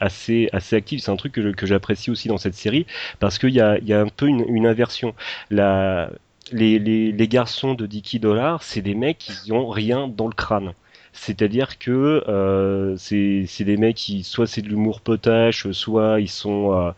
[0.00, 1.00] assez assez actives.
[1.00, 2.86] C'est un truc que que j'apprécie aussi dans cette série
[3.20, 5.14] parce qu'il y a il y a un peu une, une inversion.
[5.50, 6.10] La
[6.52, 10.32] les, les, les garçons de Dicky Dollar, c'est des mecs qui ont rien dans le
[10.32, 10.74] crâne.
[11.16, 16.28] C'est-à-dire que euh, c'est c'est des mecs qui soit c'est de l'humour potache, soit ils
[16.28, 16.92] sont euh,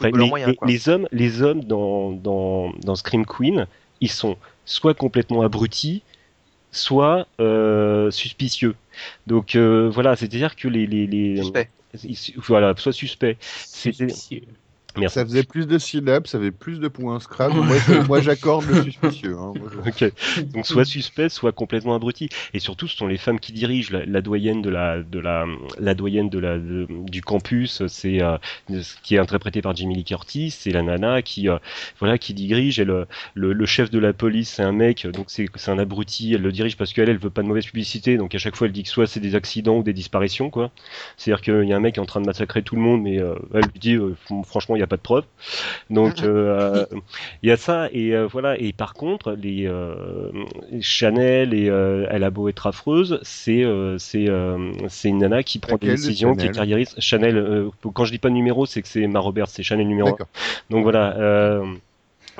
[0.00, 3.66] les, moyen, les hommes les hommes dans dans dans Scream Queen,
[4.00, 6.02] ils sont soit complètement abrutis,
[6.72, 8.74] soit euh, suspicieux.
[9.26, 11.70] Donc euh, voilà, c'est-à-dire que les les, les Suspect.
[12.04, 13.36] ils- voilà, soit suspect.
[13.40, 14.42] Suspicieux.
[14.98, 15.14] Merci.
[15.14, 17.60] Ça faisait plus de syllabes, ça avait plus de points Scrabble.
[18.08, 19.36] moi, j'accorde le suspicieux.
[19.38, 19.52] hein.
[19.86, 20.12] Ok.
[20.52, 22.28] Donc soit suspect, soit complètement abruti.
[22.52, 23.90] Et surtout, ce sont les femmes qui dirigent.
[23.92, 25.46] La, la doyenne de la, de la,
[25.78, 28.36] la doyenne de la, de- du campus, c'est euh,
[28.68, 30.50] ce qui est interprété par Jimmy Lee Curtis.
[30.50, 31.58] C'est la nana qui, euh,
[31.98, 32.78] voilà, qui dirige.
[32.80, 35.06] Et le, le, le chef de la police, c'est un mec.
[35.06, 36.34] Donc c'est, c'est un abruti.
[36.34, 38.16] Elle le dirige parce qu'elle, elle veut pas de mauvaise publicité.
[38.16, 40.70] Donc à chaque fois, elle dit que soit c'est des accidents ou des disparitions, quoi.
[41.16, 43.02] C'est-à-dire qu'il y a un mec qui est en train de massacrer tout le monde,
[43.02, 44.14] mais euh, elle lui dit, euh,
[44.44, 45.24] franchement, il n'y a pas de preuves.
[45.90, 46.86] Donc euh,
[47.42, 50.30] il y a ça et euh, voilà et par contre les euh,
[50.80, 53.64] Chanel et elle a beau être affreuse c'est
[53.98, 54.26] c'est
[54.88, 56.54] c'est une nana qui prend des décisions qui est Chanel?
[56.56, 59.86] carriériste Chanel quand je dis pas de numéro c'est que c'est ma Robert c'est Chanel
[59.86, 60.28] numéro 1 D'accord.
[60.70, 61.16] donc voilà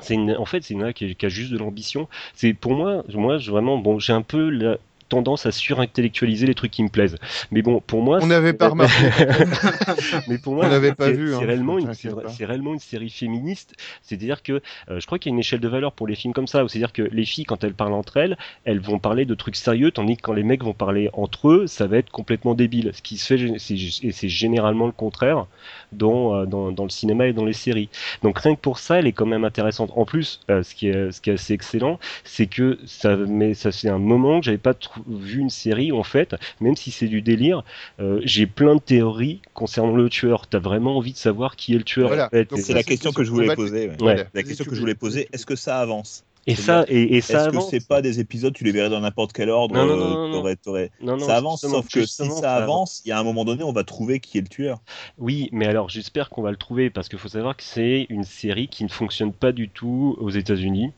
[0.01, 2.73] c'est une, en fait c'est une nana qui, qui a juste de l'ambition c'est pour
[2.75, 4.79] moi moi je- vraiment bon j'ai un peu la
[5.09, 7.17] tendance à surintellectualiser les trucs qui me plaisent
[7.51, 8.95] mais bon pour moi On n'avait pas remarqué.
[10.29, 12.73] mais pour moi, On n'avait pas c'est- vu, C'est hein, réellement, une, t'inquiète c'est- réellement
[12.73, 13.75] une série féministe.
[14.03, 14.61] C'est-à-dire que
[14.91, 16.65] euh, je crois qu'il y a une échelle de valeur pour les films comme ça.
[16.69, 19.91] C'est-à-dire que les filles, quand elles parlent entre elles, elles vont parler de trucs sérieux,
[19.91, 22.91] tandis que quand les mecs vont parler entre eux, ça va être complètement débile.
[22.95, 25.47] Ce qui se fait, c'est généralement le contraire
[25.97, 27.89] dans, euh, dans, dans le cinéma et dans les séries.
[28.23, 29.91] Donc rien que pour ça, elle est quand même intéressante.
[29.97, 33.55] En plus, euh, ce qui est ce qui est assez excellent, c'est que ça, mais
[33.55, 34.75] ça fait un moment que j'avais pas
[35.09, 37.65] vu une série où, en fait, même si c'est du délire,
[38.01, 40.47] euh, j'ai plein de théories concernant le tueur.
[40.47, 42.09] T'as vraiment envie de savoir qui est le tueur.
[42.09, 42.27] Voilà.
[42.27, 42.51] en fait.
[42.51, 43.89] Donc Et, C'est la c'est- question c'est- que je voulais poser.
[43.89, 44.03] ouais.
[44.03, 44.27] Ouais.
[44.35, 46.25] La question que je voulais poser, est-ce que ça avance?
[46.47, 49.01] Et ça, et, et ça Est-ce que c'est pas des épisodes, tu les verrais dans
[49.01, 53.03] n'importe quel ordre Non, non, non, euh, non, Ça avance, sauf que si ça avance,
[53.05, 54.81] il y a un moment donné, on va trouver qui est le tueur.
[55.19, 58.25] Oui, mais alors j'espère qu'on va le trouver parce qu'il faut savoir que c'est une
[58.25, 60.93] série qui ne fonctionne pas du tout aux États-Unis.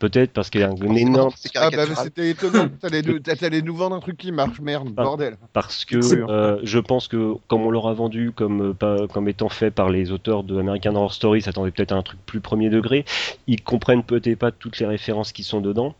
[0.00, 2.68] Peut-être parce qu'il y a un énorme c'est Ah bah c'était étonnant.
[2.80, 3.20] T'allais nous,
[3.62, 5.36] nous vendre un truc qui marche, merde, bordel.
[5.52, 9.48] parce que euh, je pense que comme on l'aura vendu comme euh, pas, comme étant
[9.48, 12.70] fait par les auteurs de American Horror Story, s'attendait peut-être à un truc plus premier
[12.70, 13.04] degré.
[13.46, 15.94] Ils comprennent peut-être pas toutes les références qui sont dedans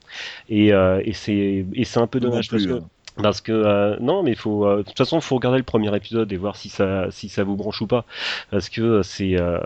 [0.49, 2.89] et, euh, et c'est et c'est un peu dommage parce que hein.
[3.23, 4.67] Parce que euh, non, mais faut.
[4.67, 7.45] euh, de toute façon, faut regarder le premier épisode et voir si ça, si ça
[7.45, 8.05] vous branche ou pas.
[8.51, 9.59] Parce que euh, c'est, euh,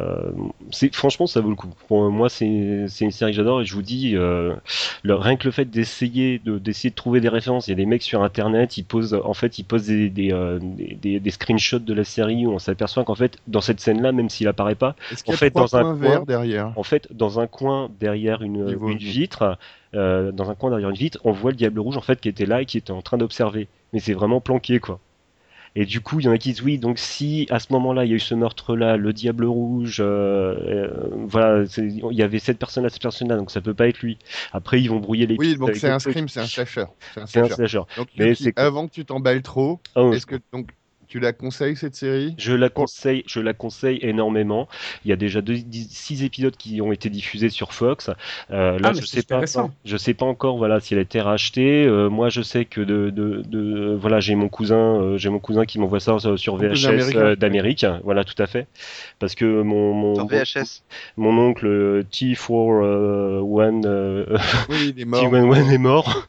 [0.70, 1.69] c'est, franchement, ça vaut le coup.
[1.89, 4.55] Pour moi, c'est, c'est une série que j'adore et je vous dis, euh,
[5.03, 7.69] le, rien que le fait d'essayer, de, d'essayer de trouver des références.
[7.69, 10.33] Il y a des mecs sur Internet, ils posent, en fait, ils posent des, des,
[10.33, 14.12] euh, des, des- screenshots de la série où on s'aperçoit qu'en fait, dans cette scène-là,
[14.12, 14.95] même s'il apparaît pas,
[15.27, 16.73] En fait, dans un coin- derrière?
[16.77, 18.75] en fait, dans un coin derrière une,
[19.11, 19.59] vitre,
[19.94, 22.28] euh, dans un coin derrière une vitre, on voit le diable rouge en fait qui
[22.28, 23.69] était là et qui était en train d'observer.
[23.93, 25.01] Mais c'est vraiment planqué quoi.
[25.77, 28.05] Et du coup, il y en a qui disent oui, donc si à ce moment-là
[28.05, 32.39] il y a eu ce meurtre-là, le diable rouge, euh, euh, voilà, il y avait
[32.39, 34.19] cette personne-là, cette personne-là, donc ça peut pas être lui.
[34.52, 36.86] Après, ils vont brouiller les Oui, donc c'est un scream, c'est un slasher.
[37.27, 37.82] C'est un slasher.
[37.97, 40.70] Donc, Mais avant que tu t'emballes trop, Oh, est-ce que donc
[41.09, 42.35] tu la conseilles cette série?
[42.39, 44.68] Je la conseille, je la conseille énormément.
[45.05, 48.10] Il y a déjà deux, dix- six épisodes qui ont été diffusés sur Fox.
[48.51, 49.40] Euh, là, Ah, mais je c'est sais pas,
[49.85, 51.85] je sais pas encore, voilà, si elle a été rachetée.
[51.86, 55.39] Euh, moi, je sais que de, de, de- voilà, j'ai mon cousin, euh, j'ai mon
[55.39, 57.18] cousin qui m'envoie ça sur- VHS américain.
[57.20, 57.86] euh, d'Amérique.
[58.05, 58.66] Voilà, tout à fait.
[59.18, 60.82] Parce que mon mon, Sur VHS.
[61.16, 64.36] mon oncle euh, T41 euh,
[64.68, 65.22] Oui, il est mort.
[65.24, 66.28] T11 est mort.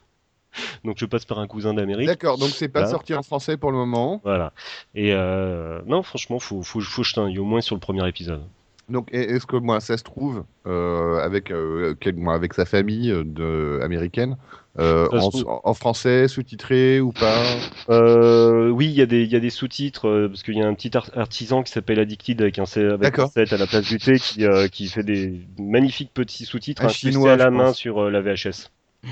[0.84, 2.06] Donc je passe par un cousin d'Amérique.
[2.06, 4.20] D'accord, donc c'est pas sorti en français pour le moment.
[4.24, 4.52] Voilà.
[4.94, 8.06] Et euh, non, franchement, faut, faut, faut jeter un œil, au moins sur le premier
[8.08, 8.42] épisode.
[8.88, 13.12] Donc est-ce que moi ça se trouve euh, avec euh, quel- moi, avec sa famille
[13.24, 14.36] de, américaine
[14.80, 17.40] euh, en, français sous-titré ou pas?
[17.88, 20.74] Oui, il y a des, il y a des sous-titres parce qu'il y a un
[20.74, 23.30] petit ar- artisan qui s'appelle Addicted avec un, C- avec un D'accord.
[23.30, 27.34] 7 à la place du T qui, qui fait des magnifiques petits sous-titres Un chinois,
[27.34, 27.76] à la main pense.
[27.76, 28.70] sur la VHS.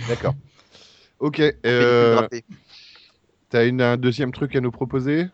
[0.09, 0.35] D'accord.
[1.19, 1.41] Ok.
[1.67, 2.27] Euh.
[3.51, 5.27] T'as un deuxième truc à nous proposer?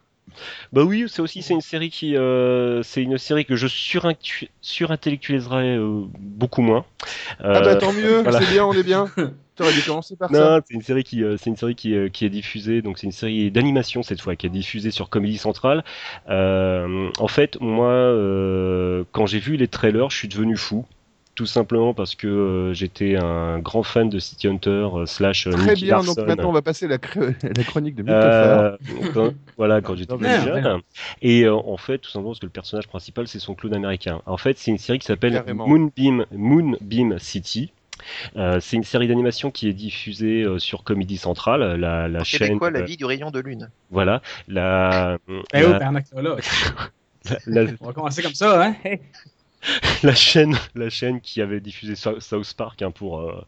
[0.72, 4.48] Bah oui, c'est aussi c'est une série qui euh, c'est une série que je surintu-
[4.62, 6.84] surintellectualiserai euh, beaucoup moins.
[7.40, 8.40] Ah Euh, bah tant mieux, voilà.
[8.40, 9.06] c'est bien, on est bien.
[9.56, 10.56] T'aurais dû commencer par ça.
[10.56, 12.98] Non, c'est une série qui, euh, c'est une série qui, euh, qui est diffusée, donc
[12.98, 15.84] c'est une série d'animation cette fois, qui est diffusée sur Comedy Central.
[16.28, 20.86] Euh, en fait, moi, euh, quand j'ai vu les trailers, je suis devenu fou.
[21.34, 25.50] Tout simplement parce que euh, j'étais un grand fan de City Hunter euh, slash euh,
[25.50, 26.14] Très Nicky bien, Larson.
[26.14, 28.60] donc maintenant on va passer la, cr- la chronique de Mythophare.
[28.62, 28.76] Euh,
[29.12, 30.62] quand- voilà, quand j'étais plus jeune.
[30.62, 30.80] merde.
[31.22, 34.22] Et euh, en fait, tout simplement parce que le personnage principal, c'est son clown américain.
[34.26, 35.42] En fait, c'est une série qui s'appelle.
[35.52, 37.72] Moonbeam, Moonbeam City.
[38.36, 42.38] Euh, c'est une série d'animation qui est diffusée euh, sur Comedy Central, la, la C'est
[42.38, 42.58] chaîne.
[42.58, 46.36] quoi la vie du rayon de lune voilà, la, Eh oh, la, Bernard Clola.
[47.46, 48.74] la, On va commencer comme ça, hein.
[50.02, 53.40] La chaîne, la chaîne qui avait diffusé Sou- South Park hein, pour euh,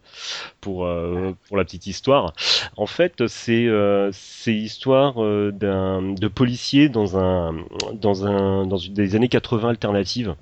[0.61, 2.33] pour euh, pour la petite histoire.
[2.77, 7.55] En fait, c'est euh, c'est l'histoire euh, d'un de policier dans un
[7.95, 10.35] dans un dans une des années 80 alternatives.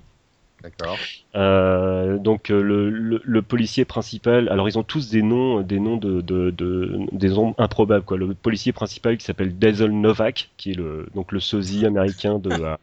[0.63, 0.99] D'accord.
[1.37, 5.81] Euh, donc euh, le, le, le policier principal, alors ils ont tous des noms, des
[5.81, 8.17] noms de, de, de des noms improbables quoi.
[8.17, 12.51] Le policier principal qui s'appelle Dazzle Novak, qui est le donc le sosie américain de
[12.53, 12.77] euh,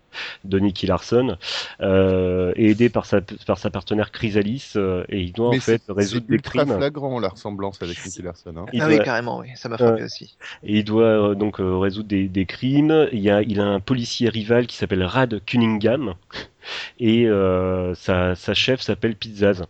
[0.44, 1.38] de Nicky Larson,
[1.82, 5.61] euh, est aidé par sa par sa partenaire Chrysalis euh, et il doit Mais en
[5.61, 6.76] fait c'est- résoudre c'est des crimes.
[6.76, 8.53] flagrant la ressemblance avec Nicky Larson.
[8.57, 8.65] hein.
[8.73, 9.48] Il Ah doit- oui, carrément, oui.
[9.56, 10.36] Ça m'a frappé aussi.
[10.64, 13.07] et il doit euh, donc euh, résoudre des, des crimes.
[13.14, 16.15] Il, y a, il a un policier rival qui s'appelle Rad Cunningham
[16.99, 17.95] et euh,
[18.41, 19.63] sa, chef s'appelle Pizzaz.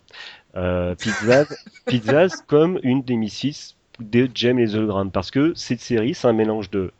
[0.56, 1.46] Euh, Pizzaz,
[1.86, 6.26] Pizzaz comme une des missis de Jem et les hologrammes parce que cette série c'est
[6.28, 6.92] un mélange de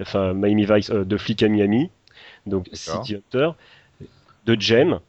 [0.00, 1.90] enfin Miami Vice euh, de flic à Miami
[2.46, 2.68] donc.
[2.72, 3.50] City Hunter
[4.46, 5.00] de Jem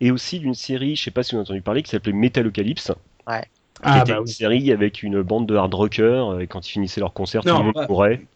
[0.00, 2.92] et aussi d'une série je sais pas si vous avez entendu parler qui s'appelait Metalocalypse
[2.92, 3.32] qui
[3.82, 4.28] Ah, était bah une oui.
[4.28, 7.48] série avec une bande de hard rockers euh, et quand ils finissaient leur concert tout
[7.48, 8.26] Non, le monde courait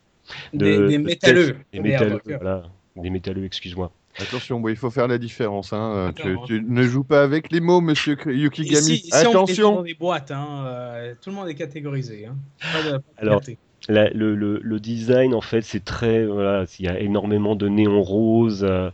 [0.54, 1.46] de- Des, des de métalleux.
[1.48, 2.38] tête- des Des métalleux hard-rockers.
[2.40, 2.62] voilà
[2.96, 5.72] des métalleux excuse-moi Attention, bon, il faut faire la différence.
[5.72, 5.92] Hein.
[5.94, 6.44] Euh, Tu, D'accord.
[6.46, 9.02] tu ne joues pas avec les mots, monsieur Yukigami.
[9.12, 12.26] On dans Attention des boîtes, hein, euh, tout le monde est catégorisé.
[12.26, 12.36] Hein.
[12.60, 13.40] Pas de- pas de Alors.
[13.88, 17.68] La- le, le, le design en fait c'est très voilà il y a énormément de
[17.68, 18.90] néons roses euh,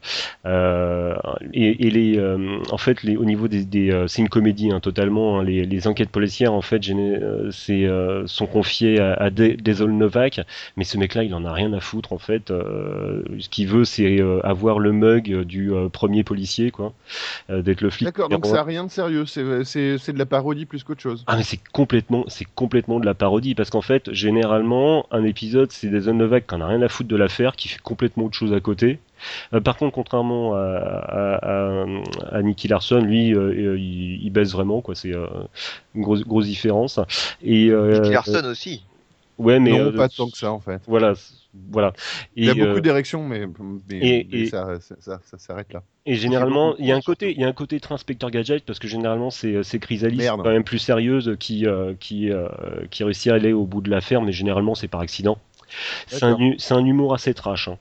[0.47, 1.15] euh,
[1.53, 4.71] et, et les euh, en fait les au niveau des, des euh, c'est une comédie
[4.73, 9.13] hein, totalement hein, les, les enquêtes policières en fait euh, c'est euh, sont confiées à,
[9.15, 10.41] à De- Desol Novak
[10.77, 13.69] mais ce mec là il en a rien à foutre en fait euh, ce qu'il
[13.69, 16.95] veut c'est euh, avoir le mug du premier policier quoi
[17.51, 19.27] euh, d'être le flic D'accord, donc ça n'a rien de sérieux.
[19.27, 21.25] C'est- C'est c'est de la parodie plus qu'autre chose.
[21.27, 24.78] Ah mais c'est complètement, c'est complètement de la parodie parce qu'en fait, généralement,
[25.11, 27.81] un épisode, c'est des Novak qui en a rien à foutre de l'affaire, qui fait
[27.83, 28.99] complètement autre chose à côté.
[29.53, 31.87] Euh, par contre, contrairement à, à, à,
[32.33, 33.39] à Nicky Larson, lui, euh,
[33.73, 34.95] euh, il, il baisse vraiment, quoi.
[34.95, 35.27] C'est euh,
[35.95, 37.01] une grosse, grosse différence.
[37.43, 38.83] Et euh, Nicky Larson aussi.
[39.39, 40.81] ouais, mais non, euh, pas tant que ça en fait.
[40.87, 41.15] Voilà,
[41.71, 41.93] voilà.
[42.37, 45.21] Et, Il y a beaucoup euh, d'érections, mais, mais, et- mais et- ça, ça, ça-
[45.25, 45.83] ça s'arrête là.
[46.07, 48.65] Et généralement, il y a un côté, il y a un côté très inspecteur gadget
[48.65, 50.41] parce que généralement c'est c'est Chrysalis Merde.
[50.43, 52.49] quand même plus sérieuse qui euh, qui euh,
[52.91, 55.39] qui réussit à aller au bout de l'affaire, mais généralement c'est par accident.
[56.07, 57.69] C'est un, humour assez trash.
[57.69, 57.77] hein.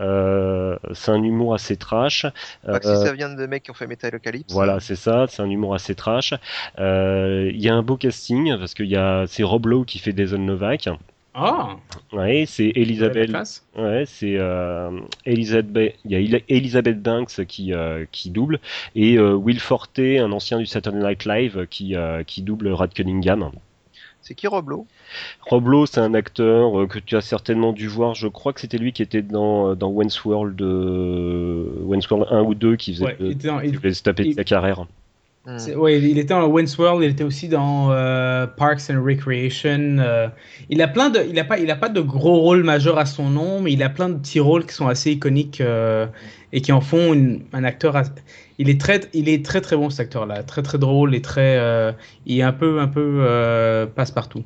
[0.00, 2.26] Euh, c'est un humour assez trash.
[2.66, 4.52] Pas que Euh, si ça vient de mecs qui ont fait Metalocalypse.
[4.52, 6.34] voilà, c'est ça, c'est un humour assez trash.
[6.80, 10.00] Euh, Il y a un beau casting parce qu'il y a c'est Rob Lowe qui
[10.00, 10.88] fait Jason Novak.
[11.40, 11.76] Ah,
[12.12, 13.30] Ouais, c'est Elisabeth.
[13.76, 14.90] Ouais, c'est euh,
[15.24, 15.94] Elisabeth.
[16.04, 18.58] Il y a Eli- Elisabeth Banks qui euh, qui double
[18.94, 22.92] et euh, Will Forte, un ancien du Saturday Night Live, qui euh, qui double Rad
[22.92, 23.50] Cunningham.
[24.20, 24.86] C'est qui Roblo
[25.48, 28.14] Rob Lowe, c'est un acteur euh, que tu as certainement dû voir.
[28.14, 32.54] Je crois que c'était lui qui était dans dans World, euh, Wayne's World 1 ou
[32.54, 34.86] 2 qui faisait, Ouais, il était dans- qui il- faisait se taper de sa carrière.
[35.56, 39.96] C'est- Ouais, il était dans Wayne's World, il était aussi dans euh, Parks and Recreation.
[39.98, 40.28] euh,
[40.68, 43.06] il a plein de, il a pas, il a pas de gros rôles majeurs à
[43.06, 46.06] son nom, mais il a plein de petits rôles qui sont assez iconiques euh,
[46.52, 47.96] et qui en font un acteur.
[48.58, 51.56] Il est très, il est très très bon cet acteur-là, très très drôle et très,
[52.26, 54.44] il est un peu un peu passe partout.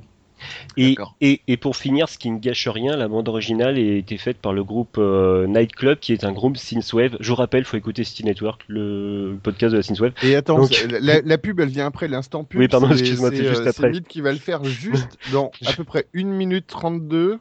[0.77, 1.15] Et, D'accord.
[1.21, 4.39] et, et pour finir, ce qui ne gâche rien, la bande originale a été faite
[4.39, 7.17] par le groupe euh, Nightclub, qui est un groupe Synthwave.
[7.21, 10.13] Je vous rappelle, faut écouter City Network, le podcast de la Synthwave.
[10.23, 12.61] Et attends, Donc- c'est- la, la pub, elle vient après l'instant pub.
[12.61, 13.91] Oui, pardon, c'est- excuse-moi, c'est juste euh, après.
[13.91, 17.39] Mythe qui va le faire juste dans à peu près 1 minute 32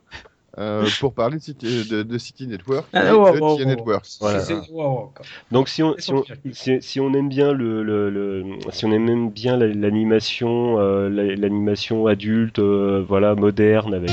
[0.58, 3.66] euh, pour parler de City, de, de City Network Ah, et wow, de wow, TIA
[3.66, 3.70] wow.
[3.72, 4.08] Networks.
[4.20, 4.40] Voilà.
[4.42, 5.26] C'est- wow, wow, quoi.
[5.52, 8.44] Donc si on, C'est si on, son si, si on aime bien le, le, le-
[8.72, 14.12] si on aime bien la- l'animation, euh, la- l'animation adulte, euh, voilà, moderne avec.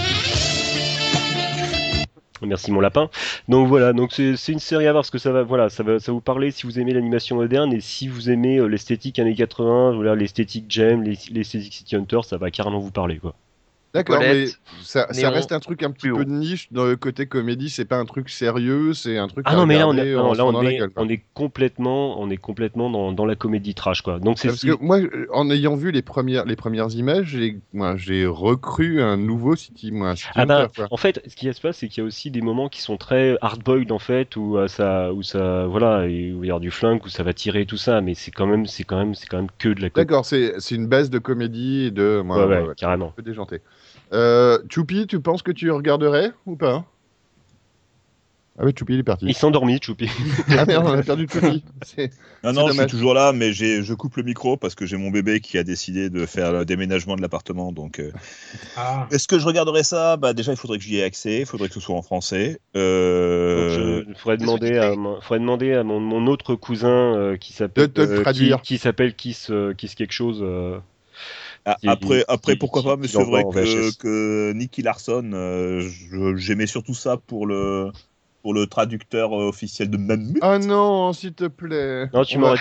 [2.40, 3.10] Merci mon lapin.
[3.48, 5.98] Donc voilà, donc c'est une série à voir parce que ça va, voilà, ça va,
[5.98, 9.18] ça va vous parler si vous aimez l'animation moderne et si vous aimez euh, l'esthétique
[9.18, 13.34] années 80, voilà, l'esthétique Gem, l'es- l'esthétique City Hunter, ça va carrément vous parler quoi.
[13.94, 14.46] D'accord, mais
[14.82, 17.70] ça, reste un truc un petit peu de niche dans le côté comédie.
[17.70, 19.44] C'est pas un truc sérieux, c'est un truc.
[19.48, 22.30] Ah non mais là on est, non, là on est, gueule, on est complètement, on
[22.30, 24.18] est complètement dans, dans la comédie trash quoi.
[24.18, 27.58] Donc c'est Parce que moi, euh, en ayant vu les premières, les premières images, j'ai,
[27.72, 31.52] moi, j'ai recru un nouveau City, moi, City Ah bah, Hunter, en fait, ce qui
[31.52, 34.36] se passe, c'est qu'il y a aussi des moments qui sont très hard-boiled en fait,
[34.36, 37.32] où euh, ça, où ça, voilà, où il y a du flingue, où ça va
[37.32, 39.80] tirer tout ça, mais c'est quand même, c'est quand même, c'est quand même que de
[39.80, 40.08] la comédie.
[40.08, 42.22] D'accord, c'est, c'est une base de comédie et de.
[42.24, 43.08] moi, ouais, ouais, ouais, carrément.
[43.08, 43.60] un peu déjanté.
[44.12, 46.84] Euh, Choupi, tu penses que tu regarderais ou pas?
[48.60, 49.24] Ah oui, Choupi, il est parti.
[49.28, 50.08] Il s'est endormi, Choupi.
[50.58, 51.62] ah merde, on a perdu Choupi.
[51.68, 52.10] Non, C'est
[52.52, 55.10] non, je suis toujours là, mais j'ai, je coupe le micro parce que j'ai mon
[55.10, 57.70] bébé qui a décidé de faire le déménagement de l'appartement.
[57.70, 58.10] Donc, euh,
[58.76, 59.06] Ah.
[59.12, 60.16] est-ce que je regarderai ça?
[60.16, 61.38] Bah, déjà, il faudrait que j'y ai accès.
[61.40, 62.58] Il faudrait que ce soit en français.
[62.74, 67.52] Euh, je- faudrait demander à, mon- faudrait demander à mon, mon autre cousin euh, qui
[67.52, 70.44] s'appelle, De te le euh, qui, qui s'appelle Kiss, euh, Kiss quelque chose.
[71.70, 75.88] Ah, qui- après, après, qui- pourquoi pas c'est vrai que, que Nicky Larson, euh,
[76.36, 77.90] j'aimais surtout ça pour le,
[78.42, 80.38] pour le traducteur euh, officiel de Mamut.
[80.40, 82.08] Ah non, s'il te plaît.
[82.14, 82.56] Non, tu m'aurais,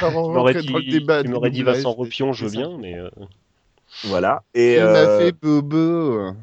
[0.53, 0.91] dit, le
[1.23, 2.69] tu dit Vincent c'est- Ropion, je c'est ça.
[2.79, 3.09] mais euh,
[4.03, 4.43] Voilà.
[4.53, 6.33] Et Il m'a euh, fait bobo.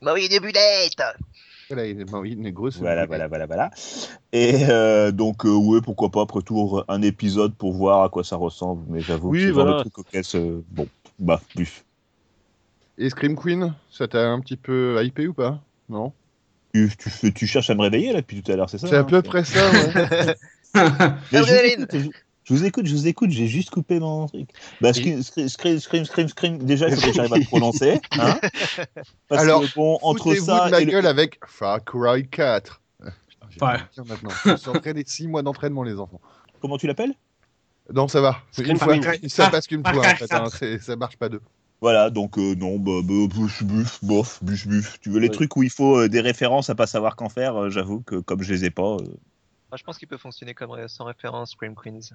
[0.00, 1.02] Marie des bulettes
[1.68, 2.78] Voilà, il est, bon, il est grosse.
[2.78, 3.70] Voilà, voilà, voilà, voilà.
[4.32, 8.22] Et euh, donc, euh, ouais, pourquoi pas, après tout, un épisode pour voir à quoi
[8.24, 8.84] ça ressemble.
[8.88, 9.76] Mais j'avoue Oui, que ce genre voilà.
[9.78, 10.86] de truc cocasse, euh, bon,
[11.18, 11.84] bah, plus.
[12.98, 15.60] Et Scream Queen, ça t'a un petit peu hypé ou pas?
[15.88, 16.12] Non?
[16.74, 18.88] Tu, tu, fais- tu cherches à me réveiller là depuis tout à l'heure, c'est ça
[18.88, 19.04] C'est à hein?
[19.04, 19.92] peu près ça, ouais.
[21.32, 21.96] Je, vous écoute,
[22.44, 24.50] je, vous écoute, je vous écoute, j'ai juste coupé mon truc.
[24.80, 26.58] Bah, scream, scream, scream, scream, scream.
[26.58, 28.00] Déjà, il faut que j'arrive à le prononcer.
[28.18, 28.38] Hein?
[29.28, 32.82] Parce Alors, que, bon, entre ça de ma et le- gueule avec Far Cry 4.
[33.02, 33.10] Ah,
[33.50, 34.04] putain, Ouais.
[34.08, 34.30] maintenant.
[34.44, 36.20] Je suis entraîné 6 mois d'entraînement, les enfants.
[36.60, 37.14] Comment tu l'appelles?
[37.92, 38.36] Non, ça va.
[38.58, 38.96] Une fois,
[39.28, 40.32] ça passe qu'une Far fois, en fait.
[40.34, 40.46] hein,
[40.80, 41.40] ça marche pas deux.
[41.80, 44.98] Voilà, donc euh, non, bah, bah, buf, buf, bof, buf, buf.
[45.00, 45.32] Tu veux les Ouais.
[45.34, 48.16] trucs où il faut euh, des références à pas savoir qu'en faire, euh, j'avoue que
[48.16, 48.96] comme je les ai pas.
[48.96, 49.04] euh,
[49.70, 52.10] Moi, Je pense qu'il peut fonctionner comme ré- sans référence Scream Queens.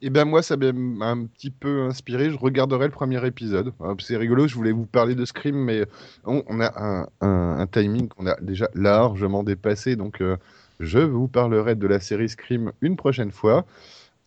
[0.00, 2.30] Et ben moi, ça m'a un petit peu inspiré.
[2.30, 3.72] Je regarderai le premier épisode.
[4.00, 5.86] C'est rigolo, je voulais vous parler de Scream, mais
[6.24, 9.96] on, on a un, un- un timing qu'on a déjà largement dépassé.
[9.96, 10.36] Donc, euh,
[10.80, 13.64] je vous parlerai de la série Scream une prochaine fois.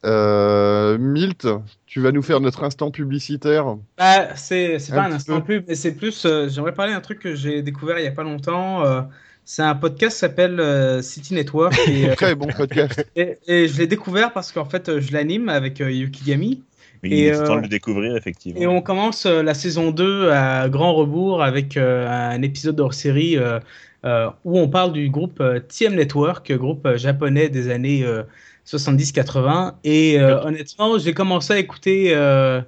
[0.06, 1.48] Euh, Milt,
[1.88, 3.76] tu vas nous faire notre instant publicitaire.
[3.98, 5.56] Bah, c'est pas un instant peu.
[5.60, 6.26] pub, mais c'est plus.
[6.26, 8.86] euh, J'aimerais parler d'un truc que j'ai découvert il y a pas longtemps.
[8.86, 9.02] euh,
[9.44, 11.76] c'est un podcast qui s'appelle euh, City Network.
[11.88, 13.06] Et, euh, Très bon podcast.
[13.15, 16.64] et, et je l'ai découvert parce qu'en fait, je l'anime avec euh, Yukigami.
[17.03, 18.60] mais Et, il est temps de le découvrir, effectivement.
[18.61, 22.94] Et on commence euh, la saison 2 à grand rebours avec euh, un épisode hors
[22.94, 23.60] série euh,
[24.03, 28.23] euh, où on parle du groupe euh, TM Network, groupe japonais des années euh,
[28.66, 29.74] 70-80.
[29.84, 32.62] Et euh, honnêtement, j'ai commencé à écouter euh,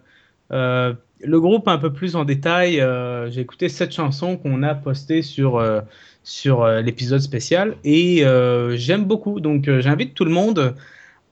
[0.52, 2.80] euh, le groupe un peu plus en détail.
[2.80, 5.82] Euh, j'ai écouté cette chanson qu'on a postée sur, euh,
[6.24, 9.40] sur euh, l'épisode spécial et euh, j'aime beaucoup.
[9.40, 10.76] Donc euh, j'invite tout le monde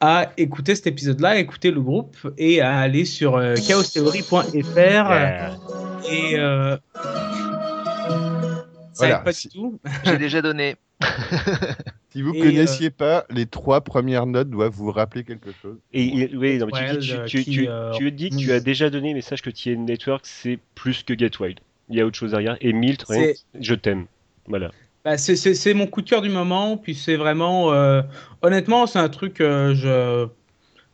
[0.01, 5.57] à écouter cet épisode-là, à écouter le groupe et à aller sur euh, chaostheory.fr Yeah.
[6.11, 6.77] et euh,
[8.93, 9.79] ça Voilà, pas si- du tout.
[10.03, 10.75] J'ai déjà donné.
[12.15, 15.75] Si vous Et, connaissiez pas, les trois premières notes doivent vous rappeler quelque chose.
[15.91, 18.37] Et, et- oui, non, mais tu, dis, tu, tu, qui, tu, euh, tu dis que
[18.37, 21.59] tu as déjà donné, mais sache que TN Network, c'est plus que Get Wild.
[21.89, 22.55] Il y a autre chose derrière.
[22.61, 23.05] Et Milt,
[23.59, 24.05] je t'aime.
[24.47, 24.71] Voilà.
[25.03, 28.01] Bah, c'est- mon coup de cœur du moment, puis c'est vraiment, euh,
[28.41, 30.25] honnêtement, c'est un truc, euh, je,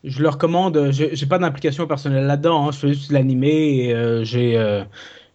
[0.03, 0.89] je le recommande.
[0.91, 4.84] J'ai pas d'implication personnelle là-dedans, hein, je fais juste l'animer et euh, j'ai, euh,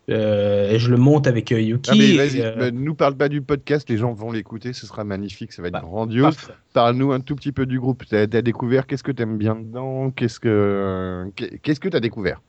[0.09, 1.91] euh, et je le monte avec euh, Yuki.
[1.91, 4.73] Ah mais et, vas-y, euh, mais nous parle pas du podcast, les gens vont l'écouter,
[4.73, 6.37] ce sera magnifique, ça va être Bah, grandiose.
[6.75, 8.05] Parle-nous un tout petit peu du groupe.
[8.09, 11.31] T'as as découvert qu'est-ce que t'aimes bien dedans Qu'est-ce que
[11.63, 12.41] qu'est-ce que t'as découvert?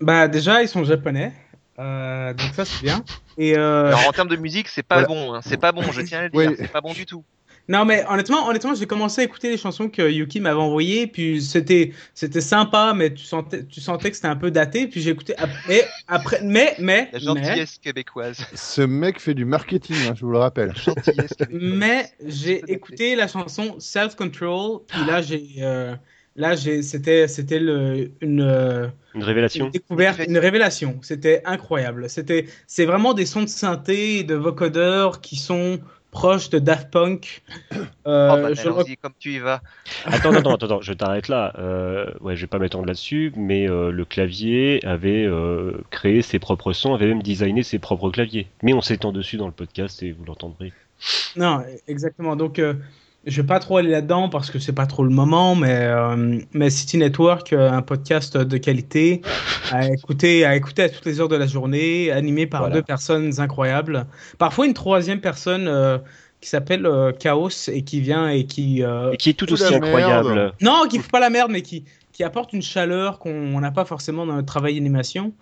[0.00, 1.32] Bah déjà, ils sont japonais,
[1.78, 3.04] euh, donc ça c'est bien.
[3.38, 5.08] Et euh, Alors en termes de musique, c'est pas Voilà.
[5.08, 5.34] bon.
[5.34, 5.40] hein.
[5.44, 5.82] C'est pas bon.
[5.82, 6.50] Je tiens à le dire.
[6.50, 6.56] Oui.
[6.58, 7.24] C'est pas bon du tout.
[7.66, 11.40] Non, mais honnêtement, honnêtement, j'ai commencé à écouter les chansons que Yuki m'avait envoyées, puis
[11.40, 15.10] c'était, c'était sympa, mais tu sentais, tu sentais que c'était un peu daté, puis j'ai
[15.10, 18.44] écouté après, après, mais, mais, La mais, gentillesse québécoise.
[18.54, 20.68] Ce mec fait du marketing, hein, je vous le rappelle.
[20.68, 21.72] La gentillesse québécoise.
[21.78, 25.94] mais j'ai écouté la chanson Self Control, puis là j'ai, euh,
[26.36, 29.68] là j'ai, c'était, c'était le, une, euh, Une une révélation.
[29.70, 30.98] découverte, une révélation.
[31.00, 32.10] C'était incroyable.
[32.10, 35.80] C'était, c'est vraiment des sons de synthé et de vocodeurs qui sont
[36.14, 37.42] proches de Daft Punk.
[38.06, 39.62] Euh, Oh, bah, je comme tu y vas.
[40.04, 41.54] Attends, attends, attends, attends, je t'arrête là.
[41.58, 46.38] Euh, ouais, je vais pas m'étendre là-dessus, mais euh, le clavier avait euh, créé ses
[46.38, 48.46] propres sons, avait même designé ses propres claviers.
[48.62, 50.74] Mais on s'étend dessus dans le podcast et vous l'entendrez.
[51.36, 52.36] Non, exactement.
[52.36, 52.74] Donc, euh,
[53.26, 56.38] je vais pas trop aller là-dedans parce que c'est pas trop le moment, mais, euh,
[56.52, 59.22] mais City Network, euh, un podcast de qualité,
[59.70, 62.76] à écouter, à écouter à toutes les heures de la journée, animé par Voilà.
[62.76, 64.06] deux personnes incroyables.
[64.38, 65.98] Parfois une troisième personne euh,
[66.40, 69.74] qui s'appelle euh, Chaos et qui vient et qui euh, Et qui est tout aussi
[69.74, 70.34] incroyable.
[70.34, 70.52] merde.
[70.60, 73.84] non, qui fout pas la merde, mais qui, qui apporte une chaleur qu'on n'a pas
[73.86, 75.32] forcément dans notre travail d'animation.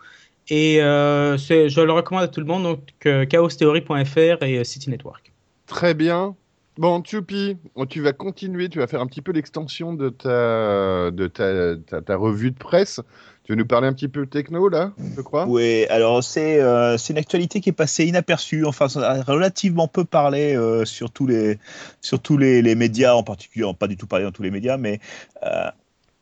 [0.48, 5.32] Et euh, je le recommande à tout le monde, donc euh, chaostheory.fr et City Network.
[5.66, 6.34] Très bien.
[6.78, 7.58] Bon, Tchoupi,
[7.90, 12.16] tu vas continuer, tu vas faire un petit peu l'extension de ta, de ta, ta,
[12.16, 13.00] revue de presse.
[13.44, 15.46] Tu veux nous parler un petit peu techno, là, je crois?
[15.46, 18.86] Oui, alors c'est euh, une actualité qui est passée inaperçue, enfin
[19.26, 21.58] relativement peu parlé euh, sur tous les
[22.00, 24.78] sur tous les, les médias en particulier, pas du tout parlé dans tous les médias,
[24.78, 25.00] mais
[25.44, 25.70] euh,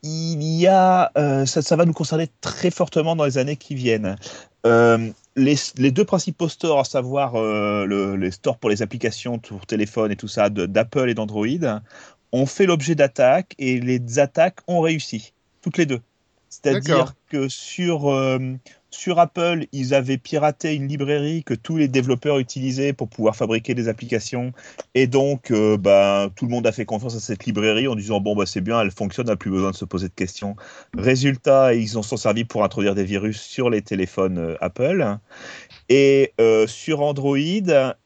[0.02, 4.16] il y a euh, ça va nous concerner très fortement dans les années qui viennent.
[5.40, 9.66] Les, les deux principaux stores, à savoir euh, le- les stores pour les applications pour
[9.66, 11.46] téléphone et tout ça d'Apple et d'Android,
[12.32, 16.00] ont fait l'objet d'attaques et les attaques ont réussi, toutes les deux.
[16.48, 18.38] C'est-à-dire que sur, euh,
[18.90, 23.74] sur Apple, ils avaient piraté une librairie que tous les développeurs utilisaient pour pouvoir fabriquer
[23.74, 24.52] des applications.
[24.94, 28.20] Et donc, euh, bah, tout le monde a fait confiance à cette librairie en disant
[28.20, 30.56] Bon, bah, c'est bien, elle fonctionne, on n'a plus besoin de se poser de questions.
[30.96, 35.18] Résultat, ils en sont servis pour introduire des virus sur les téléphones euh, Apple.
[35.92, 37.36] Et euh, sur Android,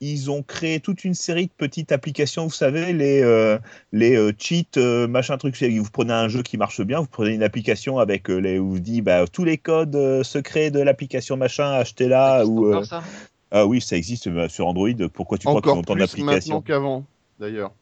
[0.01, 3.59] ils ont créé toute une série de petites applications, vous savez, les, euh,
[3.93, 5.63] les euh, cheats, euh, machin truc.
[5.63, 8.71] Vous prenez un jeu qui marche bien, vous prenez une application avec euh, les, où
[8.71, 12.47] vous dit bah, tous les codes euh, secrets de l'application machin, achetez-la.
[12.47, 13.03] Ou, euh, encore, ça?
[13.51, 14.89] Ah oui, ça existe sur Android.
[15.13, 16.61] Pourquoi tu crois qu'ils ont Encore autant plus maintenant d'applications?
[16.63, 17.05] qu'avant,
[17.39, 17.73] d'ailleurs.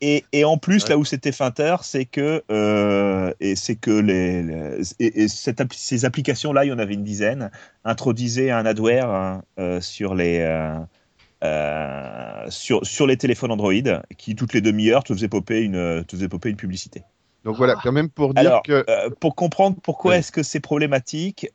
[0.00, 0.90] Et, et en plus, Ouais.
[0.90, 5.60] là où c'était feinteur, c'est que, euh, et c'est que les, les- et, et cette
[5.60, 7.50] appli- ces applications-là, il y en avait une dizaine,
[7.84, 10.38] introduisaient un adware hein, euh, sur les
[11.44, 13.72] euh, sur, sur les téléphones Android,
[14.16, 17.02] qui toutes les demi-heures te faisait popper une te faisait popper une publicité.
[17.44, 18.84] Donc voilà, quand même pour dire Alors, que.
[19.20, 21.48] pour comprendre pourquoi est-ce que c'est problématique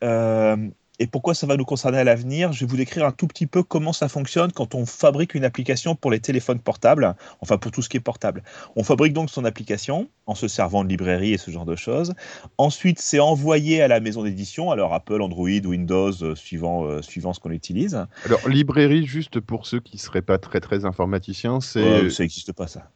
[0.99, 3.47] et pourquoi ça va nous concerner à l'avenir, je vais vous décrire un tout petit
[3.47, 7.71] peu comment ça fonctionne quand on fabrique une application pour les téléphones portables, enfin pour
[7.71, 8.43] tout ce qui est portable.
[8.75, 12.13] On fabrique donc son application en se servant de librairie et ce genre de choses.
[12.57, 17.33] Ensuite, c'est envoyé à la maison d'édition, alors Apple, Android, Windows, euh, suivant, euh, suivant
[17.33, 18.05] ce qu'on utilise.
[18.25, 21.79] Alors, librairie, juste pour ceux qui seraient pas très très informaticiens, c'est.
[21.79, 22.91] Euh, ça n'existe pas ça.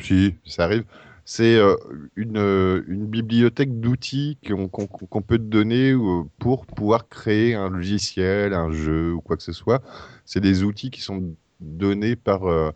[0.00, 0.84] Si, ça arrive.
[1.34, 1.76] C'est euh,
[2.14, 8.52] une, euh, une bibliothèque d'outils qu'on peut te donner euh, pour pouvoir créer un logiciel,
[8.52, 9.80] un jeu ou quoi que ce soit.
[10.26, 12.70] C'est des outils qui sont donnés par, euh,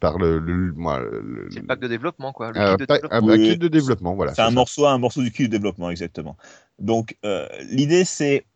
[0.00, 2.50] par le, le- le- C'est le pack de développement, quoi.
[2.50, 3.28] Le un, kit de développement.
[3.28, 4.14] un- un kit de développement.
[4.16, 4.50] Voilà, C'est un ça.
[4.50, 6.36] morceau, un morceau du cul de développement, exactement.
[6.80, 8.46] Donc, euh, l'idée, c'est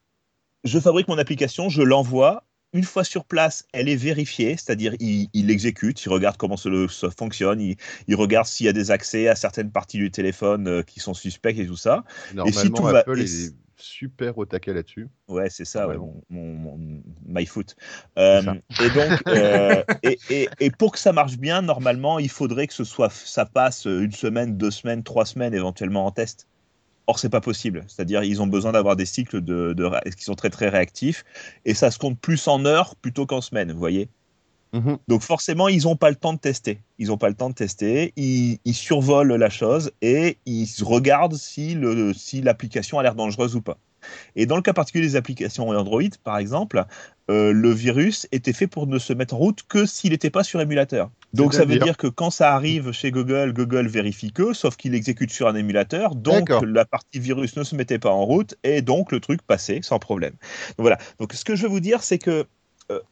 [0.65, 2.48] je fabrique mon application, je l'envoie.
[2.75, 6.69] Une fois sur place, elle est vérifiée, c'est-à-dire il, il l'exécute, il regarde comment ça,
[6.91, 7.77] ça fonctionne, il,
[8.09, 11.15] il regarde s'il y a des accès à certaines parties du téléphone euh, qui sont
[11.15, 12.05] suspects et tout ça.
[12.35, 15.09] Normalement, tout va- Apple et est si- super au taquet là-dessus.
[15.29, 15.89] Ouais, c'est ça.
[15.89, 15.97] ouais.
[15.97, 17.75] Mon, mon- mon- MyFoot.
[18.19, 18.43] Euh,
[18.83, 22.75] et donc, euh, et, et- et pour que ça marche bien, normalement, il faudrait que
[22.75, 26.47] ce soit, ça passe une semaine, deux semaines, trois semaines éventuellement en test.
[27.09, 27.85] Or, c'est pas possible.
[27.89, 29.75] C'est-à-dire, ils ont besoin d'avoir des cycles de,
[30.15, 31.25] qui sont très très réactifs,
[31.65, 33.73] et ça se compte plus en heures plutôt qu'en semaines.
[33.73, 34.11] Vous voyez.
[34.75, 34.99] Mhm.
[35.09, 36.83] Donc forcément, ils n'ont pas le temps de tester.
[36.99, 38.13] Ils n'ont pas le temps de tester.
[38.17, 41.75] Ils, ils survolent la chose et ils regardent si
[42.43, 43.79] l'application a l'air dangereuse ou pas.
[44.37, 46.85] Et dans le cas particulier des applications Android, par exemple,
[47.31, 50.45] euh, le virus était fait pour ne se mettre en route que s'il n'était pas
[50.45, 51.11] sur émulateur.
[51.35, 54.95] Donc ça veut dire que quand ça arrive chez Google, Google vérifie que, sauf qu'il
[54.95, 58.81] exécute sur un émulateur, donc la partie virus ne se mettait pas en route et
[58.81, 60.33] donc le truc passait sans problème.
[60.33, 60.99] Donc voilà.
[61.19, 62.47] Donc ce que je veux vous dire, c'est que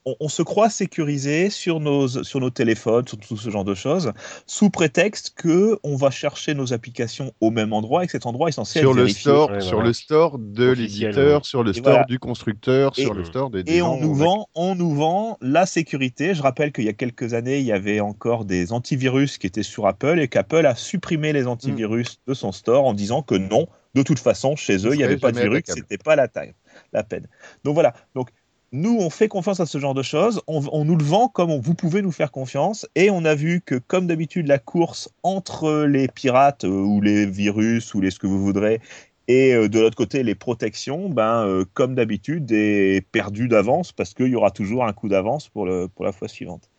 [0.05, 3.75] on, on se croit sécurisé sur nos, sur nos téléphones, sur tout ce genre de
[3.75, 4.13] choses,
[4.47, 8.49] sous prétexte que on va chercher nos applications au même endroit et que cet endroit
[8.49, 9.21] est censé Sur être le vérifié.
[9.21, 9.89] store, Ouais, sur voilà.
[9.89, 12.05] le store de l'éditeur, sur le Et store voilà.
[12.05, 15.37] du constructeur, Et- sur le store des, Et gens, on nous vend, on nous vend
[15.41, 16.35] la sécurité.
[16.35, 19.63] Je rappelle qu'il y a quelques années, il y avait encore des antivirus qui étaient
[19.63, 23.67] sur Apple et qu'Apple a supprimé les antivirus de son store en disant que non,
[23.95, 26.55] de toute façon, chez eux, il n'y avait pas de virus, c'était pas la taille,
[26.93, 27.27] la peine.
[27.65, 27.95] Donc voilà.
[28.15, 28.29] Donc
[28.73, 30.41] nous, on fait confiance à ce genre de choses.
[30.47, 32.87] On, on nous le vend comme on- vous pouvez nous faire confiance.
[32.95, 37.27] Et on a vu que, comme d'habitude, la course entre les pirates euh, ou les
[37.27, 38.81] virus ou les ce que vous voudrez
[39.29, 44.15] et euh, de l'autre côté, les protections, ben, euh, comme d'habitude, est perdue d'avance parce
[44.15, 46.71] qu'il y aura toujours un coup d'avance pour, le, pour la fois suivante.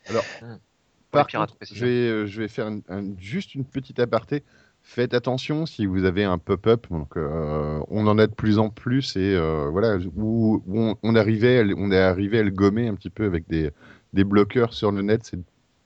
[1.11, 1.81] Contre, précisément.
[1.81, 4.43] je vais, euh, je vais faire un- un- juste une petite aparté.
[4.89, 6.87] Faites attention si vous avez un pop-up.
[6.89, 10.95] Donc, euh, on en a de plus en plus et euh, voilà où, où on,
[11.03, 13.71] on arrivait, à on est arrivé à le gommer un petit peu avec des,
[14.13, 15.25] des bloqueurs sur le net.
[15.25, 15.39] C'est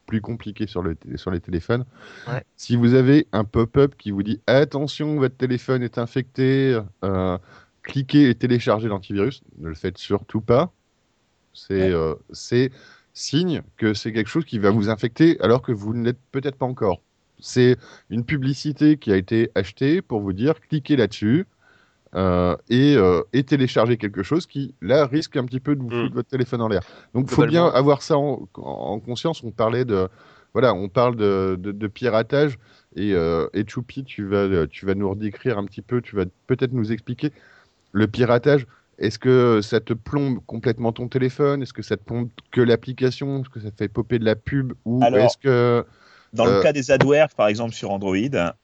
[0.06, 1.84] plus compliqué sur, le, sur les téléphones.
[2.28, 2.44] Ouais.
[2.56, 7.38] Si vous avez un pop-up qui vous dit attention, votre téléphone est infecté, euh,
[7.82, 10.72] cliquez et téléchargez l'antivirus, ne le faites surtout pas.
[11.54, 12.16] C'est Ouais.
[12.32, 12.72] c'est
[13.14, 16.58] signe que c'est quelque chose qui va vous infecter alors que vous ne l'êtes peut-être
[16.58, 17.02] pas encore.
[17.42, 17.78] C'est
[18.10, 21.46] une publicité qui a été achetée pour vous dire cliquez là-dessus
[22.16, 25.90] euh, et, euh, et téléchargez quelque chose qui, là, risque un petit peu de vous
[25.90, 25.92] Mm.
[25.92, 26.82] foutre votre téléphone en l'air.
[27.14, 29.44] Donc, il faut bien avoir ça en, en conscience.
[29.44, 30.10] On parlait de.
[30.54, 32.60] Voilà, on parle de, de- de piratage
[32.98, 36.26] et, euh, et Choupi, tu vas, tu vas nous redécrire un petit peu, tu vas
[36.48, 37.32] peut-être nous expliquer
[37.94, 38.68] le piratage.
[38.98, 41.62] Est-ce que ça te plombe complètement ton téléphone?
[41.64, 43.42] Est-ce que ça te plombe que l'application?
[43.42, 44.74] Est-ce que ça te fait popper de la pub?
[44.86, 45.86] Ou Alors, est-ce que.
[46.34, 48.16] Dans Euh, le cas des adwares, par exemple sur Android,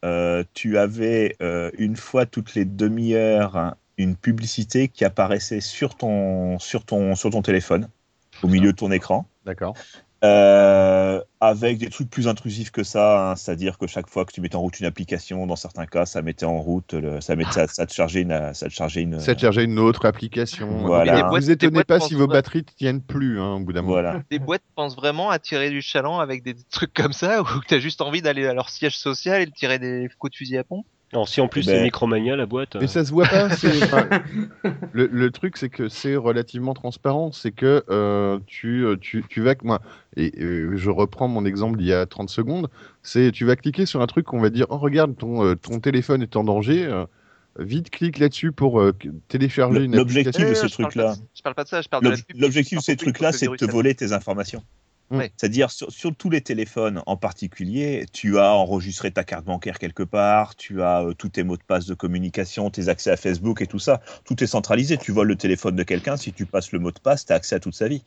[0.06, 6.60] euh, tu avais euh, une fois toutes les demi-heures une publicité qui apparaissait sur ton,
[6.60, 7.90] sur ton, sur ton téléphone,
[8.44, 9.26] au milieu de ton écran.
[9.46, 9.76] D'accord.
[10.24, 14.42] Euh, avec des trucs plus intrusifs que ça, hein, c'est-à-dire que chaque fois que tu
[14.42, 17.52] mettais en route une application, dans certains cas, ça mettait en route, le, ça, mettait,
[17.52, 20.68] ça, ça te chargeait une, ça te chargeait une, Ça te chargeait une autre application.
[20.88, 21.24] Voilà.
[21.30, 23.74] Boîtes- vous étonnez pas pensent si vos vra- batteries ne tiennent plus hein, au bout
[23.74, 23.94] d'un moment.
[23.94, 24.22] voilà.
[24.32, 27.68] Des boîtes pensent vraiment à tirer du chaland avec des trucs comme ça ou que
[27.68, 30.58] t'as juste envie d'aller à leur siège social et de tirer des coups de fusil
[30.58, 32.76] à pompe Alors si en plus ben- c'est Micromania la boîte.
[32.76, 33.50] Mais euh, ça se voit pas.
[33.52, 34.08] c'est- enfin,
[34.92, 37.32] le, le truc, c'est que c'est relativement transparent.
[37.32, 39.56] C'est que euh, tu, euh, tu, tu vas.
[39.64, 39.80] Moi,
[40.18, 42.68] et je reprends mon exemple d'il y a 30 secondes.
[43.04, 45.80] C'est tu vas cliquer sur un truc qu'on va dire Oh, regarde, ton, euh, ton
[45.80, 46.84] téléphone est en danger.
[46.86, 47.06] euh,
[47.60, 48.94] vite, clique là-dessus pour euh,
[49.30, 50.50] télécharger une l'objectif application.
[50.52, 51.16] de Euh, ce truc-là.
[51.16, 52.38] de- Je parle pas de ça, je parle de la L'ob- pub.
[52.40, 54.62] L'objectif de ces trucs-là, c'est de te voler tes informations.
[55.10, 55.32] Ouais.
[55.38, 60.04] C'est-à-dire, sur, sur tous les téléphones en particulier, tu as enregistré ta carte bancaire quelque
[60.04, 63.62] part, tu as euh, tous tes mots de passe de communication, tes accès à Facebook
[63.62, 64.02] et tout ça.
[64.26, 64.98] Tout est centralisé.
[64.98, 67.38] Tu voles le téléphone de quelqu'un, si tu passes le mot de passe, tu as
[67.38, 68.04] accès à toute sa vie.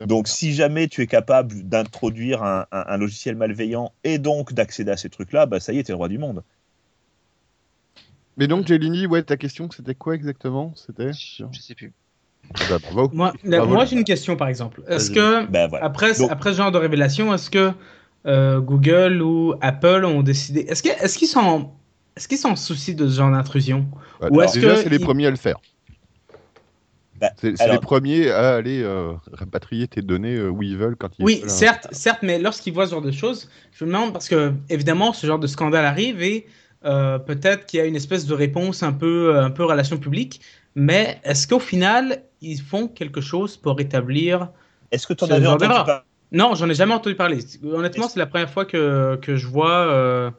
[0.00, 4.90] Donc, si jamais tu es capable d'introduire un, un- un logiciel malveillant et donc d'accéder
[4.90, 6.42] à ces trucs-là, bah, ça y est, t'es le roi du monde.
[8.36, 10.74] Mais donc, Jelini, ouais, ta question, c'était quoi exactement?
[10.74, 11.92] C'était Je je sais plus.
[12.68, 13.10] Bah, bravo.
[13.12, 13.72] Moi, Bravo.
[13.74, 14.82] moi j'ai une question par exemple.
[14.88, 15.84] Est-ce que Ben voilà.
[15.84, 17.72] après, Donc- après ce genre de révélation, est-ce que
[18.26, 21.70] euh, Google ou Apple ont décidé Est-ce que- est-ce qu'ils sont
[22.16, 23.86] est-ce qu'ils s'en soucient de ce genre d'intrusion?
[24.18, 24.34] Voilà.
[24.34, 25.56] Ou est-ce Déjà, que c'est les premiers à le faire.
[27.20, 30.96] Bah, C'est alors- les premiers à aller euh, rapatrier tes données euh, où ils veulent
[30.96, 31.44] quand ils Oui, veulent.
[31.44, 31.48] hein.
[31.52, 35.12] certes, certes, mais lorsqu'ils voient ce genre de choses, je me demande parce que évidemment
[35.12, 36.46] ce genre de scandale arrive et
[36.84, 40.40] euh, peut-être qu'il y a une espèce de réponse un peu un peu relation publique,
[40.74, 44.48] mais est-ce qu'au final ils font quelque chose pour rétablir
[44.90, 46.02] Est-ce que tu en avais entendu parler
[46.32, 47.38] Non, j'en ai jamais entendu parler.
[47.64, 50.30] Honnêtement, c'est la première fois que, que je vois euh,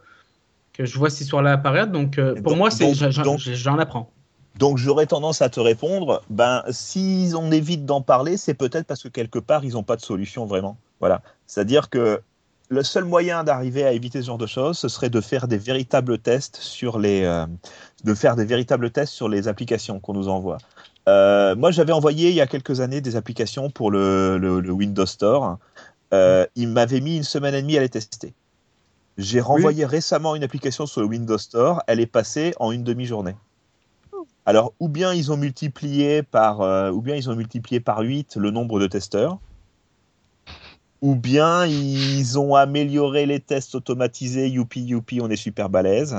[0.73, 1.91] que je vois cette histoire-là apparaître.
[1.91, 4.11] Donc, euh, pour Donc- moi, c'est j'en apprends.
[4.57, 9.01] Donc j'aurais tendance à te répondre, ben si on évite d'en parler, c'est peut-être parce
[9.01, 10.77] que quelque part ils n'ont pas de solution vraiment.
[10.99, 12.21] Voilà, c'est-à-dire que
[12.67, 15.57] le seul moyen d'arriver à éviter ce genre de choses, ce serait de faire des
[15.57, 17.45] véritables tests sur les, euh,
[18.03, 20.57] de faire des véritables tests sur les applications qu'on nous envoie.
[21.09, 24.71] Euh, moi, j'avais envoyé il y a quelques années des applications pour le, le- le
[24.71, 25.57] Windows Store.
[26.13, 28.35] Euh, il m'avait mis une semaine et demie à les tester.
[29.17, 31.83] J'ai renvoyé récemment une application sur le Windows Store.
[31.87, 33.35] Elle est passée en une demi-journée.
[34.45, 38.35] Alors, ou bien ils ont multiplié par, euh, ou bien ils ont multiplié par 8
[38.35, 39.39] le nombre de testeurs,
[41.01, 44.49] ou bien ils ont amélioré les tests automatisés.
[44.49, 46.15] Youpi, youpi, on est super balèze.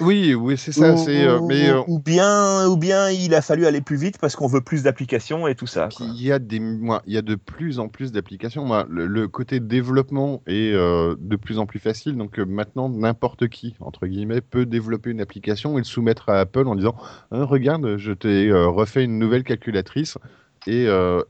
[0.00, 0.94] Oui, oui, c'est ça.
[0.94, 4.36] ou, euh, mais euh, ou bien, ou bien il a fallu aller plus vite parce
[4.36, 5.88] qu'on veut plus d'applications et tout ça.
[6.00, 8.66] Il y a des, moi, il y a de plus en plus d'applications.
[8.88, 12.16] Le, le côté développement est euh, de plus en plus facile.
[12.16, 16.66] Donc maintenant, n'importe qui, entre guillemets, peut développer une application et le soumettre à Apple
[16.66, 16.96] en disant
[17.30, 20.18] Hein, Regarde, je t'ai refait une nouvelle calculatrice
[20.66, 20.84] et,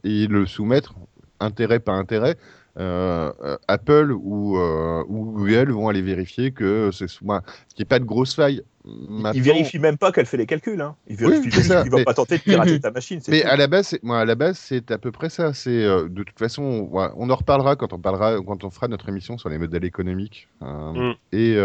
[0.04, 0.94] et le soumettre,
[1.40, 2.36] intérêt par intérêt.
[2.78, 7.82] Euh, euh, Apple ou, euh, ou Google vont aller vérifier que c'est moi, qu'il n'y
[7.82, 8.62] ait pas de grosses failles.
[8.86, 10.80] Il Maintenant- vérifie même pas qu'elle fait les calculs.
[10.80, 10.94] Hein.
[11.06, 13.20] Il vérifie Oui, juste c'est ça, qu'il va mais- pas tenter de pirater ta machine.
[13.28, 13.48] Mais tout.
[13.48, 15.54] à la base, moi, à la base, c'est à peu près ça.
[15.54, 19.08] C'est euh, de toute façon, on en reparlera quand on parlera, quand on fera notre
[19.08, 21.12] émission sur les modèles économiques Mm.
[21.32, 21.56] et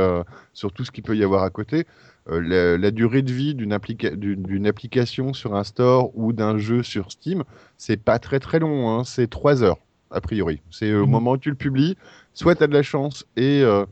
[0.54, 1.86] sur tout ce qu'il peut y avoir à côté.
[2.32, 6.60] La, la durée de vie d'une applica- d'une- d'une application sur un store ou d'un
[6.60, 7.44] jeu sur Steam,
[7.78, 8.88] c'est pas très très long.
[8.92, 9.04] hein.
[9.04, 9.78] C'est trois heures
[10.12, 10.62] a priori.
[10.72, 11.12] C'est euh, au Mhm.
[11.12, 11.98] moment où tu le publies.
[12.34, 13.86] Soit tu as de la chance et euh,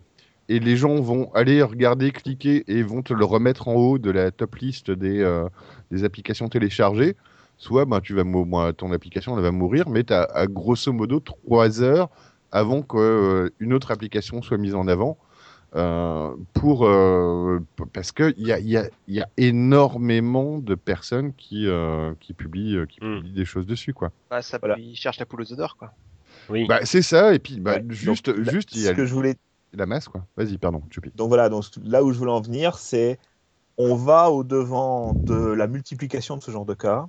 [0.49, 4.09] et les gens vont aller regarder, cliquer et vont te le remettre en haut de
[4.11, 5.49] la top liste des, euh,
[5.91, 7.15] des applications téléchargées.
[7.57, 10.93] Soit ben, tu vas moi, ton application elle va mourir, mais tu as à grosso
[10.93, 12.09] modo trois heures
[12.51, 15.17] avant qu'une autre application soit mise en avant.
[15.77, 17.59] Euh, pour, euh,
[17.93, 22.13] parce qu'il y a, il y, a, il y a énormément de personnes qui, euh,
[22.19, 23.17] qui, publient, euh, qui Mm.
[23.17, 23.93] publient des choses dessus.
[23.93, 24.11] Quoi.
[24.29, 24.77] Bah, ça, Voilà.
[24.79, 25.93] il cherche la poule aux d'or, quoi.
[26.49, 26.65] Oui.
[26.67, 28.93] Bah, c'est ça, et puis bah, Ouais, donc, juste, là, juste il y ce a
[28.93, 29.35] que je voulais
[29.73, 30.07] la masse.
[30.07, 30.25] quoi.
[30.35, 31.11] Vas-y, pardon, Choupi.
[31.15, 33.19] Donc voilà, donc là où je voulais en venir, c'est
[33.77, 37.07] on va au devant de la multiplication de ce genre de cas.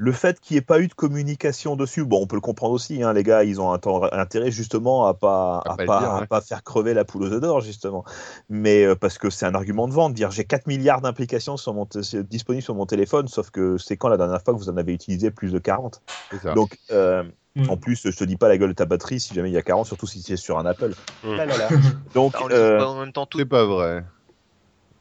[0.00, 2.72] Le fait qu'il n'y ait pas eu de communication dessus, bon, on peut le comprendre
[2.72, 3.02] aussi.
[3.02, 5.86] Hein, les gars, ils ont un temps- intérêt justement à pas À à pas le
[5.88, 6.26] pas, dire, à ouais.
[6.28, 8.04] pas faire crever la poule aux œufs d'or justement.
[8.48, 11.74] Mais euh, parce que c'est un argument de vente, dire j'ai 4 milliards d'implications sur
[11.74, 14.70] mon t- disponibles sur mon téléphone, sauf que c'est quand la dernière fois que vous
[14.70, 16.00] en avez utilisé plus de 40.
[16.30, 16.54] C'est ça.
[16.54, 17.24] Donc euh,
[17.56, 17.70] Mm.
[17.70, 19.56] en plus, je te dis pas la gueule de ta batterie si jamais il y
[19.58, 20.92] a 40, surtout si c'est sur un Apple.
[21.24, 21.34] Mm.
[21.34, 21.68] Là, là, là.
[22.14, 23.38] Donc Bah, euh, en même temps tout.
[23.38, 24.04] C'est pas vrai.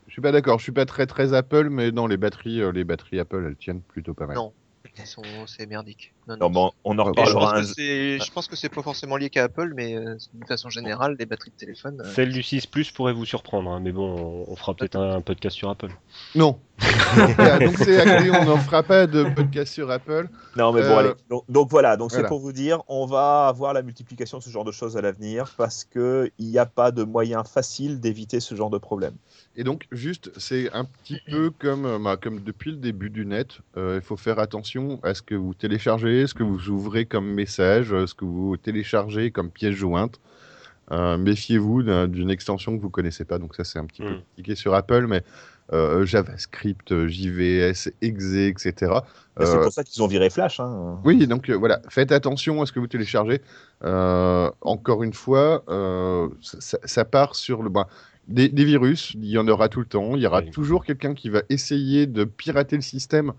[0.07, 0.57] Je suis pas d'accord.
[0.57, 3.57] Je suis pas très très Apple, mais non, les batteries, euh, les batteries Apple, elles
[3.57, 4.38] tiennent plutôt pas mal.
[4.38, 4.53] Non.
[5.06, 6.14] Sont- C'est merdique.
[6.28, 6.49] Non, non, non.
[6.49, 7.40] bon, on en je, reparlera.
[7.40, 10.16] pense un- que c'est, je pense que c'est pas forcément lié qu'à Apple, mais euh,
[10.34, 12.02] de façon générale, les batteries de téléphone.
[12.04, 14.95] euh, Celle du 6 Plus pourrait vous surprendre, hein, mais bon, on- on fera peut-être
[14.98, 15.90] un, un podcast sur Apple.
[16.36, 16.60] Non.
[17.36, 20.28] Voilà, donc c'est on n'en fera pas de podcast sur Apple.
[20.56, 21.12] Non, mais bon, Euh, allez.
[21.30, 22.24] Donc, donc voilà, donc voilà.
[22.24, 25.02] c'est pour vous dire, on va avoir la multiplication de ce genre de choses à
[25.02, 29.16] l'avenir parce que il n'y a pas de moyen facile d'éviter ce genre de problème.
[29.56, 33.26] Et donc, juste, c'est un petit peu comme, euh, bah, comme depuis le début du
[33.26, 33.58] net.
[33.76, 37.27] euh, Il faut faire attention à ce que vous téléchargez, ce que vous ouvrez comme
[37.34, 40.19] message, euh, ce que vous téléchargez comme pièce jointe.
[40.91, 43.38] Euh, Méfiez-vous d'un- d'une extension que vous connaissez pas.
[43.39, 44.19] Donc ça, c'est un petit peu Mm.
[44.22, 45.22] compliqué sur Apple, mais
[45.73, 48.94] euh, JavaScript, JVS, exe, etc.
[49.38, 50.61] C'est pour ça qu'ils ont viré Flash.
[50.61, 50.98] Hein.
[51.03, 53.41] Oui, donc euh, voilà, faites attention à ce que vous téléchargez.
[53.84, 57.69] Euh, encore une fois, euh, ça, ça- ça part sur le.
[57.69, 57.88] bah,
[58.30, 60.15] des, des virus, il y en aura tout le temps.
[60.15, 60.52] Il y aura Oui.
[60.52, 63.34] toujours quelqu'un qui va essayer de pirater le système.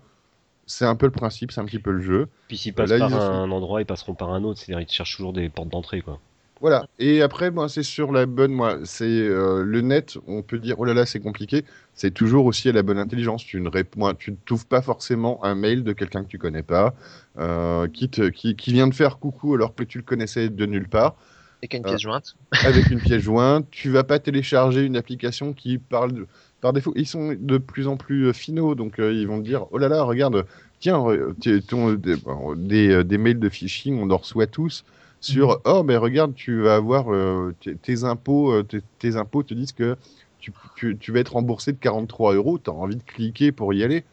[0.69, 2.27] C'est un peu le principe, c'est un petit peu le jeu.
[2.47, 4.91] Puis s'ils passent Là, par ils un endroit, ils passeront par un autre, c'est-à-dire ils
[4.91, 6.19] cherchent toujours des portes d'entrée, quoi.
[6.61, 6.85] Voilà.
[6.99, 8.51] Et après, moi, c'est sur la bonne.
[8.51, 10.17] Moi, c'est euh, le net.
[10.27, 11.63] On peut dire, oh là là, c'est compliqué.
[11.93, 13.45] C'est toujours aussi à la bonne intelligence.
[13.45, 16.37] Tu ne rép- moi, tu ne trouves pas forcément un mail de quelqu'un que tu
[16.37, 16.93] connais pas,
[17.37, 20.65] euh, qui, te, qui, qui vient de faire coucou alors que tu le connaissais de
[20.65, 21.15] nulle part.
[21.61, 22.35] et qu'il y a une pièce jointe.
[22.63, 23.65] avec une pièce jointe.
[23.71, 26.27] Tu vas pas télécharger une application qui parle de-
[26.61, 26.93] par défaut.
[26.95, 29.77] Ils sont de plus en plus euh, finaux, donc euh, ils vont te dire oh
[29.77, 30.45] là là, regarde,
[30.79, 34.47] tiens, re- t'es- ton- des, bon, des, euh, des mails de phishing, on en reçoit
[34.47, 34.83] tous.
[35.21, 39.53] Sur oh mais regarde tu vas avoir euh, tes, tes impôts tes, tes impôts te
[39.53, 39.97] disent que
[40.39, 43.73] tu, tu, tu vas être remboursé de 43 euros tu as envie de cliquer pour
[43.73, 44.05] y aller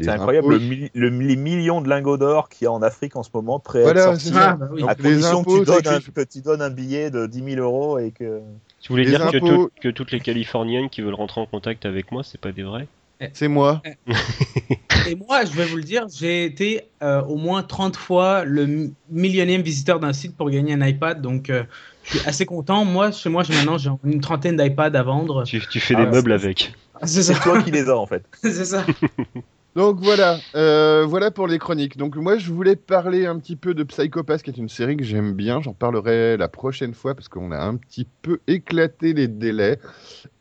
[0.00, 0.58] C'est incroyable impôts-
[0.94, 3.84] le les millions de lingots d'or qu'il y a en Afrique en ce moment prêts
[3.84, 4.34] à Voilà, être c'est sortis.
[4.34, 4.50] ça.
[4.50, 4.82] Ah, bah oui.
[4.86, 7.58] À condition impôts, que, tu donnes un, que tu donnes un billet de 10 000
[7.60, 8.42] euros et que.
[8.84, 11.46] Tu voulais Les dire que, impôts- tout- que toutes les Californiennes qui veulent rentrer en
[11.46, 12.86] contact avec moi, c'est pas des vrais
[13.32, 13.80] c'est moi
[15.06, 18.66] Et moi, je vais vous le dire, j'ai été euh, au moins 30 fois le
[18.66, 21.64] mi- millionième visiteur d'un site pour gagner un iPad, donc euh,
[22.02, 22.84] je suis assez content.
[22.84, 25.44] Moi, chez moi, j'ai maintenant j'ai une trentaine d'iPads à vendre.
[25.44, 26.74] tu, tu fais Ah, des meubles avec.
[27.04, 28.22] C'est toi qui les as en fait.
[28.42, 28.84] C'est ça.
[29.76, 31.96] Donc voilà, euh, voilà pour les chroniques.
[31.96, 35.02] Donc moi je voulais parler un petit peu de Psychopath, qui est une série que
[35.04, 35.60] j'aime bien.
[35.60, 39.78] J'en parlerai la prochaine fois parce qu'on a un petit peu éclaté les délais.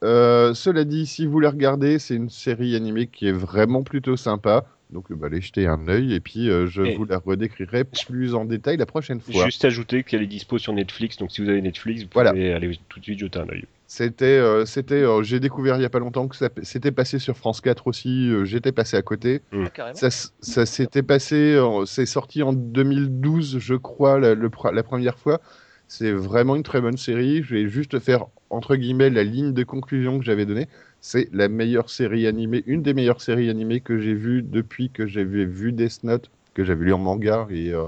[0.04, 4.18] Euh, cela dit, si vous la regardez, c'est une série animée qui est vraiment plutôt
[4.18, 4.66] sympa.
[4.92, 8.36] Donc bah, allez jeter un œil et puis euh, je Et- vous la redécrirai plus
[8.36, 9.46] en détail la prochaine fois.
[9.46, 12.30] Juste ajouter qu'elle est dispo sur Netflix, donc si vous avez Netflix, vous Voilà.
[12.32, 13.66] pouvez aller tout de suite jeter un œil.
[13.96, 17.20] C'était, euh, c'était, euh, j'ai découvert il y a pas longtemps que ça c'était passé
[17.20, 18.28] sur France 4 aussi.
[18.32, 19.42] euh, J'étais passé à côté.
[19.52, 19.96] Ah, carrément.
[20.42, 25.42] Ça, s'était passé, c'est sorti en 2012, je crois, la, le pre- la première fois.
[25.88, 27.44] C'est vraiment une très bonne série.
[27.44, 30.68] Je vais juste faire, entre guillemets, la ligne de conclusion que j'avais donnée.
[31.00, 35.06] C'est la meilleure série animée, une des meilleures séries animées que j'ai vues depuis que
[35.06, 37.46] j'avais vu Death Note, que j'avais lu en manga.
[37.52, 37.84] Et, euh,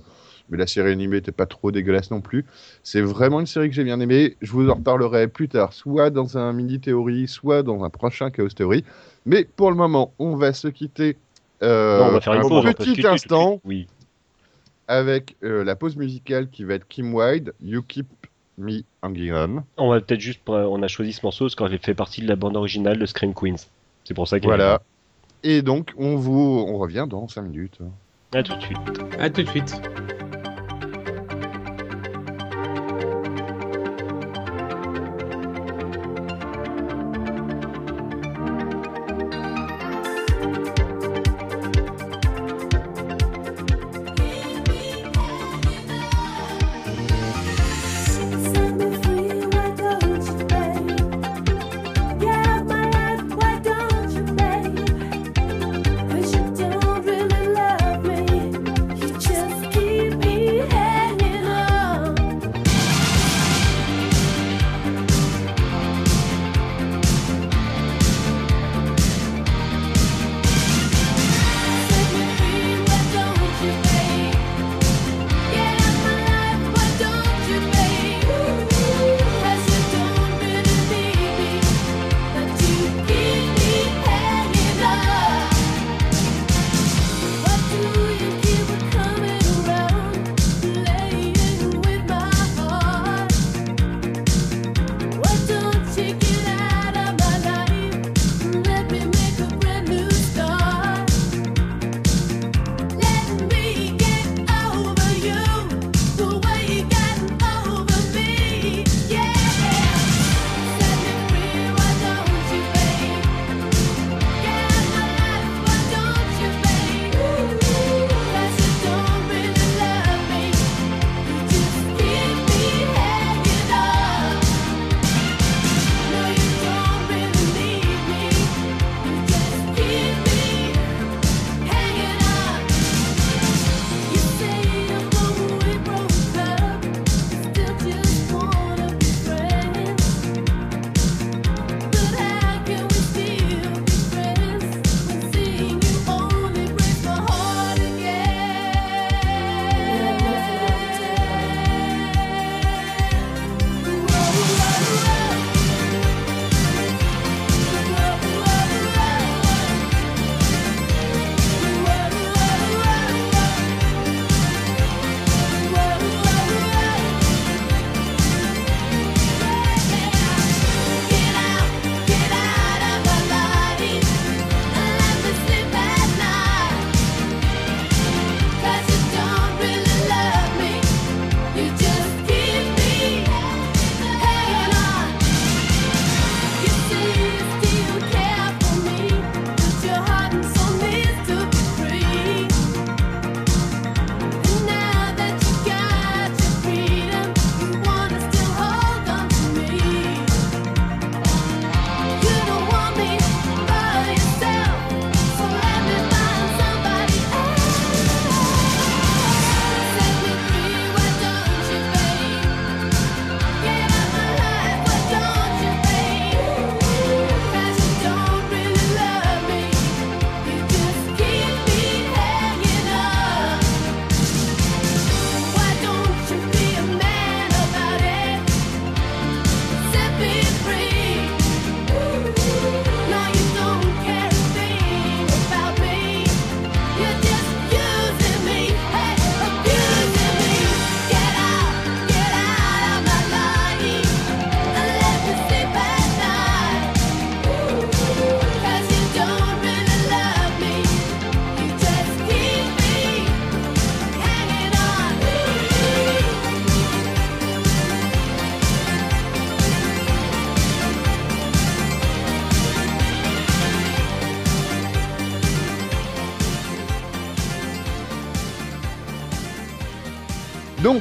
[0.50, 2.46] mais la série animée n'était pas trop dégueulasse non plus.
[2.84, 4.38] C'est vraiment une série que j'ai bien aimée.
[4.42, 8.30] Je vous en reparlerai plus tard, soit dans un mini théorie, soit dans un prochain
[8.30, 8.84] Chaos Theory.
[9.26, 11.18] Mais pour le moment, on va se quitter.
[11.64, 12.66] euh, non, on va faire une un pause.
[12.66, 13.60] se petit quitter instant.
[13.66, 13.88] Oui.
[14.88, 18.08] avec euh, la pause musicale qui va être Kim Wilde, You Keep
[18.58, 19.64] Me Hanging On.
[19.78, 22.36] On va peut-être juste, on a choisi ce morceau parce qu'il fait partie de la
[22.36, 23.68] bande originale de Scream Queens.
[24.04, 24.82] C'est pour ça qu'il Voilà.
[25.44, 27.80] Et donc, on vous on revient dans 5 minutes.
[28.34, 28.80] À tout de suite.
[29.20, 29.76] À tout de suite.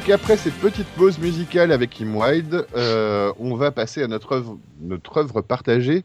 [0.05, 4.33] Donc après cette petite pause musicale avec Kim Wilde, euh, on va passer à notre
[4.33, 6.05] œuvre, notre œuvre partagée,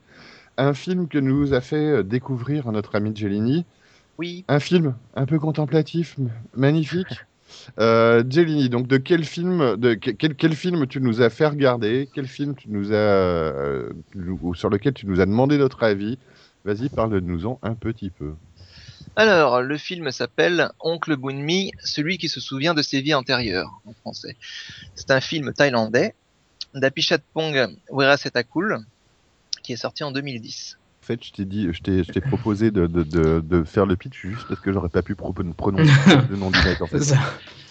[0.55, 3.65] un film que nous a fait découvrir notre ami Gelini,
[4.17, 4.45] Oui.
[4.47, 6.15] un film un peu contemplatif,
[6.55, 7.07] magnifique.
[7.79, 12.27] Euh, donc de quel film, de quel, quel film tu nous as fait regarder, quel
[12.27, 16.19] film tu nous as, euh, ou sur lequel tu nous as demandé notre avis?
[16.63, 18.35] Vas-y, parle-nous-en un petit peu.
[19.15, 23.93] Alors, le film s'appelle Oncle Bunmi, celui qui se souvient de ses vies antérieures, en
[23.93, 24.35] français.
[24.95, 26.15] C'est un film thaïlandais
[26.73, 28.77] d'Apichatpong Weerasetakul,
[29.63, 30.77] qui est sorti en 2010.
[31.03, 33.85] En fait, je t'ai dit, je t'ai, je t'ai proposé de, de, de, de faire
[33.87, 35.89] le pitch juste parce que j'aurais pas pu pro- prononcer
[36.29, 36.99] le nom du mec en fait.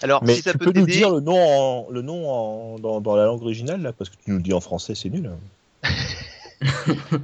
[0.02, 2.78] Alors, Mais si ça tu peut peux nous dire le nom, en, le nom en-
[2.81, 5.09] dans, dans la langue originale, là, parce que tu nous le dis en français, c'est
[5.09, 5.31] nul.
[5.31, 5.89] hein.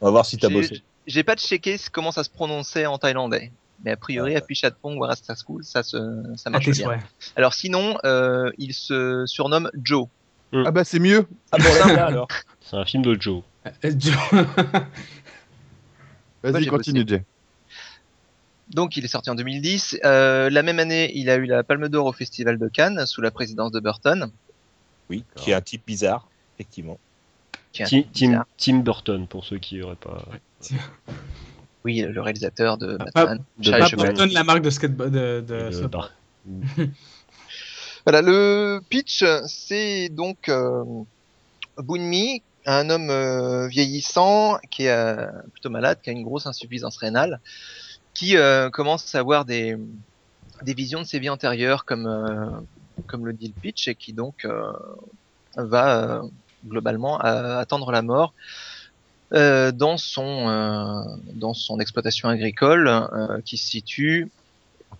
[0.00, 0.82] On va voir si t'as J'ai- bossé.
[1.06, 3.52] J'ai pas checké comment ça se prononçait en thaïlandais.
[3.84, 4.38] Mais a priori, Ah.
[4.38, 5.96] Apichatpong Weerasetakul, ça, se,
[6.36, 6.98] ça À marche bien.
[7.36, 10.06] Alors sinon, euh, il se surnomme Joe.
[10.52, 11.26] Ah bah c'est mieux.
[11.52, 12.28] Ah bon, là, là, alors.
[12.60, 13.42] C'est un film de Joe.
[13.66, 14.44] Euh, Joe- Moi,
[16.52, 17.24] Vas-y, continue, Jay.
[18.70, 19.98] Donc il est sorti en 2010.
[20.04, 23.20] Euh, la même année, il a eu la Palme d'Or au Festival de Cannes sous
[23.20, 24.30] la présidence de Burton.
[25.10, 26.98] Oui, qui est un type bizarre, effectivement.
[28.56, 30.24] Tim Burton, pour ceux qui n'auraient pas.
[31.84, 33.44] Oui, le réalisateur de Ah, Batman.
[33.58, 34.16] de Charlie Pas Batman.
[34.16, 35.10] Burton, la marque de skateboard.
[35.10, 35.70] De, de,
[38.06, 40.82] Voilà, le pitch, c'est donc euh,
[41.78, 46.96] Bunmi, un homme euh, vieillissant qui est euh, plutôt malade, qui a une grosse insuffisance
[46.96, 47.40] rénale,
[48.14, 49.76] qui euh, commence à avoir des,
[50.62, 52.46] des visions de ses vies antérieures, comme, euh,
[53.06, 54.72] comme le dit le pitch, et qui donc euh,
[55.56, 56.22] va euh,
[56.66, 58.32] globalement attendre la mort
[59.32, 61.02] euh, dans son euh,
[61.32, 64.30] dans son exploitation agricole euh, qui se situe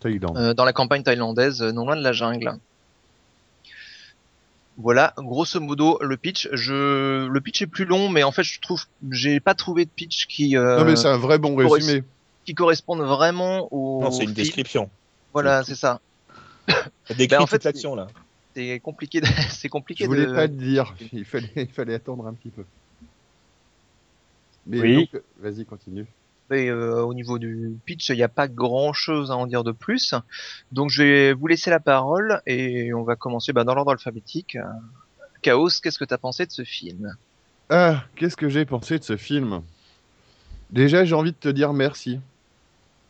[0.05, 2.55] euh, dans la campagne thaïlandaise, euh, non loin de la jungle.
[4.77, 6.49] Voilà, grosso modo le pitch.
[6.53, 9.91] Je, le pitch est plus long, mais en fait, je trouve, j'ai pas trouvé de
[9.91, 12.03] pitch qui euh, non mais c'est un vrai bon résumé.
[12.45, 14.03] qui corresponde vraiment au.
[14.03, 14.91] Non, c'est une description.
[15.33, 16.01] Voilà, c'est ça.
[16.69, 16.75] Ça
[17.11, 18.09] décrit Ben, en toute fait, l'action, là.
[18.55, 19.21] C'est compliqué.
[19.21, 19.27] De...
[19.51, 20.35] c'est compliqué Je voulais de.
[20.35, 22.65] pas te dire, il fallait, il fallait attendre un petit peu.
[24.67, 24.95] Mais Oui.
[25.13, 26.07] donc, vas-y, continue.
[26.51, 29.65] Et, euh, au niveau du pitch, il n'y a pas grand chose à en dire
[29.65, 30.15] de plus.
[30.73, 34.59] Donc je vais vous laisser la parole et on va commencer bah, dans l'ordre alphabétique.
[35.43, 37.17] Chaos, qu'est-ce que tu as pensé de ce film?
[37.71, 39.63] Ah, qu'est-ce que j'ai pensé de ce film?
[40.71, 42.21] Déjà, j'ai envie de te dire merci.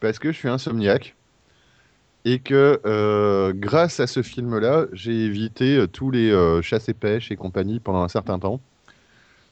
[0.00, 1.14] Parce que je suis insomniaque.
[2.24, 6.94] Et que euh, grâce à ce film-là, j'ai évité euh, tous les euh, chasses et
[6.94, 8.60] pêches et compagnie pendant un certain temps.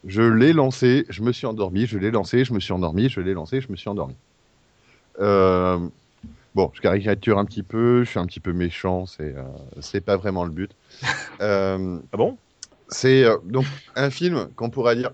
[0.06, 3.20] Je l'ai lancé, je me suis endormi, je l'ai lancé, je me suis endormi, je
[3.20, 4.14] l'ai lancé, je me suis endormi.
[5.20, 5.78] Euh,
[6.54, 9.42] bon, je caricature un petit peu, je suis un petit peu méchant, c'est euh,
[9.80, 10.72] c'est pas vraiment le but.
[11.40, 12.36] Euh, Ah bon?
[12.88, 13.64] c'est euh, donc
[13.96, 15.10] un film qu'on pourrait dire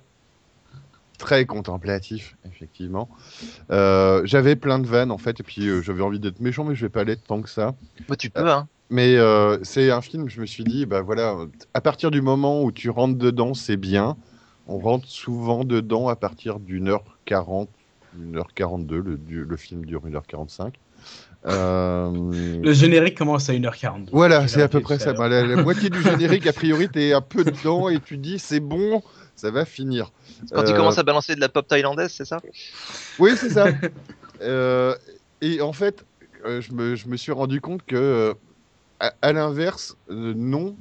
[1.16, 3.08] très contemplatif, effectivement.
[3.70, 6.74] Euh, J'avais plein de vannes en fait, et puis euh, j'avais envie d'être méchant, mais
[6.74, 7.74] je vais pas l'être tant que ça.
[8.08, 8.68] Bah, Tu peux, hein.
[8.90, 11.36] Mais euh, c'est un film, je me suis dit, bah voilà,
[11.74, 14.16] à partir du moment où tu rentres dedans, c'est bien.
[14.68, 17.70] On rentre souvent dedans à partir d'une heure 40,
[18.14, 20.74] une heure 42, le, du- le film dure 1h45.
[21.46, 24.10] Euh, Le générique commence à 1h40.
[24.10, 25.12] voilà, c'est à peu près ça.
[25.14, 28.38] Bah, la, la moitié du générique, a priori, t'es un peu dedans et tu dis,
[28.38, 29.02] c'est bon,
[29.34, 30.10] ça va finir.
[30.52, 32.42] Quand tu Euh, commences à balancer de la pop thaïlandaise, c'est ça?
[33.18, 33.74] Oui, c'est ça.
[34.42, 34.96] Euh,
[35.40, 36.06] et en fait,
[36.46, 38.34] euh, je, me, je me suis rendu compte que, euh,
[39.00, 40.78] à, à l'inverse, euh, non,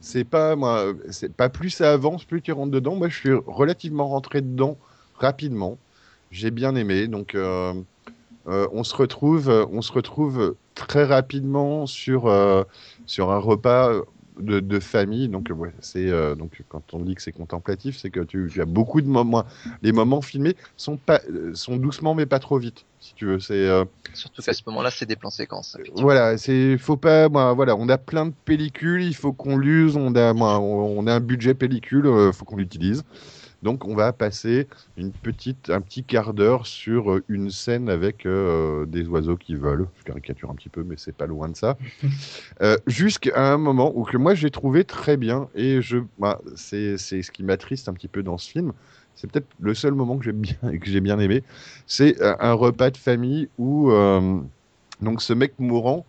[0.00, 2.96] c'est pas moi, euh, c'est pas plus ça avance, plus tu rentres dedans.
[2.96, 4.78] Moi, je suis relativement rentré dedans
[5.16, 5.78] rapidement.
[6.30, 7.74] J'ai bien aimé, donc euh,
[8.46, 12.32] euh, on se retrouve, on se retrouve très rapidement sur
[13.06, 13.92] sur un repas
[14.40, 15.28] de, de famille.
[15.28, 18.48] Donc, euh, ouais, c'est euh, donc quand on dit que c'est contemplatif, c'est que tu,
[18.52, 19.44] tu as beaucoup de moments.
[19.82, 23.40] Les moments filmés sont pas euh, sont doucement mais pas trop vite, si tu veux.
[23.40, 23.84] C'est euh,
[24.14, 25.76] Surtout qu'à ce moment-là, c'est des plans séquences.
[25.96, 30.14] voilà, c'est faut pas voilà, on a plein de pellicules, il faut qu'on l'use, on
[30.14, 33.04] a on a un budget pellicule, euh, faut qu'on l'utilise.
[33.62, 34.66] Donc on va passer
[34.96, 39.54] une petite un petit quart d'heure sur euh, une scène avec euh, des oiseaux qui
[39.54, 39.86] volent.
[39.98, 41.76] Je caricature un petit peu mais c'est pas loin de ça.
[42.62, 46.98] Euh, jusqu'à un moment où que moi j'ai trouvé très bien et je moi, c'est
[46.98, 48.72] ce qui m'attriste un petit peu dans ce film.
[49.14, 51.42] C'est peut-être le seul moment que j'aime bien que j'ai bien aimé.
[51.86, 54.40] C'est un repas de famille où euh,
[55.00, 56.04] donc ce mec mourant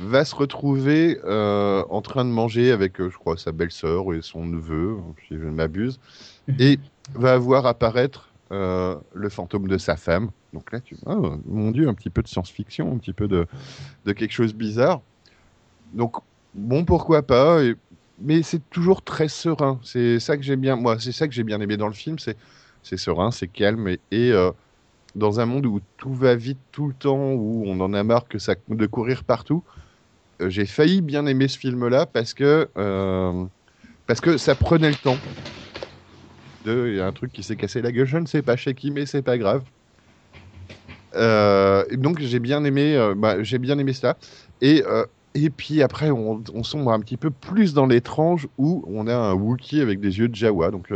[0.00, 4.46] va se retrouver euh, en train de manger avec, je crois, sa belle-sœur et son
[4.46, 4.96] neveu,
[5.28, 6.00] si je ne m'abuse,
[6.58, 6.78] et
[7.14, 10.30] va voir apparaître euh, le fantôme de sa femme.
[10.52, 13.46] Donc là, tu oh, mon Dieu, un petit peu de science-fiction, un petit peu de,
[14.04, 15.00] de quelque chose bizarre.
[15.94, 16.16] Donc
[16.54, 17.60] bon, pourquoi pas.
[18.20, 19.80] Mais c'est toujours très serein.
[19.82, 20.76] C'est ça que j'aime bien.
[20.76, 22.18] Moi, c'est ça que j'ai bien aimé dans le film.
[22.18, 24.50] C'est serein, c'est calme et, euh,
[25.14, 28.28] dans un monde où tout va vite tout le temps, où on en a marre
[28.28, 28.38] que
[28.74, 29.64] de courir partout.
[30.40, 32.34] euh, j'ai failli bien aimer ce film-là parce
[34.06, 35.16] parce que ça prenait le temps.
[36.64, 38.06] De, il y a un truc qui s'est cassé la gueule.
[38.06, 39.64] Je ne sais pas chez qui, mais c'est pas grave.
[41.14, 44.18] Euh, donc j'ai bien aimé, euh, bah, j'ai bien aimé ça.
[44.60, 48.84] Et euh, et puis après, on, on sombre un petit peu plus dans l'étrange où
[48.86, 50.92] on a un Wookie avec des yeux de Jawa, donc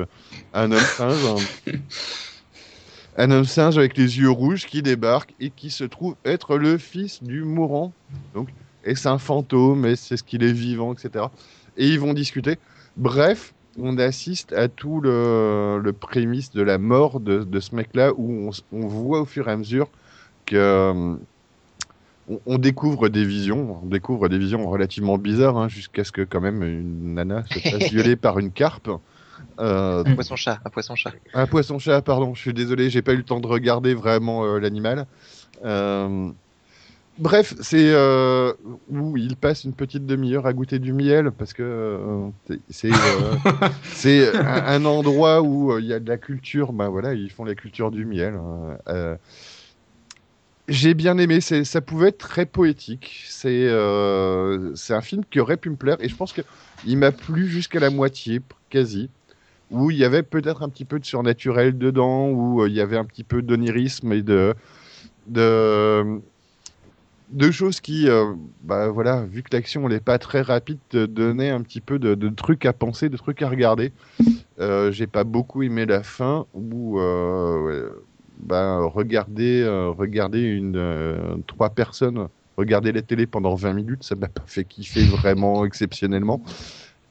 [0.53, 1.25] un homme singe,
[1.67, 1.73] un,
[3.17, 6.77] un homme singe avec les yeux rouges qui débarque et qui se trouve être le
[6.79, 7.97] fils du mourant.
[8.35, 8.51] Donc,
[8.85, 11.27] et c'est un fantôme, et c'est ce qu'il est vivant, etc.
[11.77, 12.59] Et ils vont discuter.
[12.97, 18.13] Bref, on assiste à tout le, le prémisse de la mort de, de ce mec-là
[18.17, 19.89] où on, voit au fur et à mesure
[20.47, 21.15] que euh,
[22.29, 26.23] on, on découvre des visions, on découvre des visions relativement bizarres, hein, jusqu'à ce que
[26.23, 28.91] quand même une nana se fasse violer par une carpe.
[29.59, 31.13] Euh, Un poisson-chat, un poisson-chat.
[31.35, 34.59] un poisson-chat, pardon, je suis désolé, j'ai pas eu le temps de regarder vraiment euh,
[34.59, 35.07] l'animal.
[35.65, 36.31] Euh,
[37.19, 38.53] Bref, c'est euh,
[38.91, 42.29] où il passe une petite demi-heure à goûter du miel parce que euh,
[42.69, 42.91] c'est-
[43.95, 46.75] c'est euh, un, un endroit où euh, il y a de la culture.
[46.75, 48.35] Ben voilà, ils font la culture du miel.
[48.35, 49.17] hein.
[50.69, 53.23] J'ai bien aimé, ça pouvait être très poétique.
[53.29, 53.69] C'est
[54.75, 56.43] c'est un film qui aurait pu me plaire et je pense que
[56.85, 59.09] il m'a plu jusqu'à la moitié, quasi
[59.71, 62.97] où il y avait peut-être un petit peu de surnaturel dedans, où il y avait
[62.97, 64.55] un petit peu d'onirisme et de,
[65.29, 66.21] de,
[67.31, 68.33] de choses qui, euh,
[68.63, 72.29] bah voilà, vu que l'action n'est pas très rapide, te donnaient un petit peu de,
[72.31, 73.93] trucs à penser, de trucs à regarder.
[74.61, 77.91] Euh, J'ai pas beaucoup aimé la fin, où euh,
[78.41, 84.29] bah, regarder, euh, regarder une, trois personnes regarder la télé pendant 20 minutes, ça m'a
[84.29, 86.43] pas fait kiffer vraiment exceptionnellement.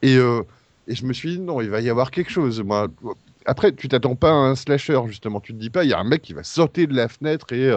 [0.02, 2.64] Et, et je me suis dit, non, il va y avoir quelque chose.
[2.64, 2.88] Moi,
[3.46, 5.40] après, tu t'attends pas à un slasher, justement.
[5.40, 7.54] Tu te dis pas, il y a un mec qui va sauter de la fenêtre
[7.54, 7.72] et,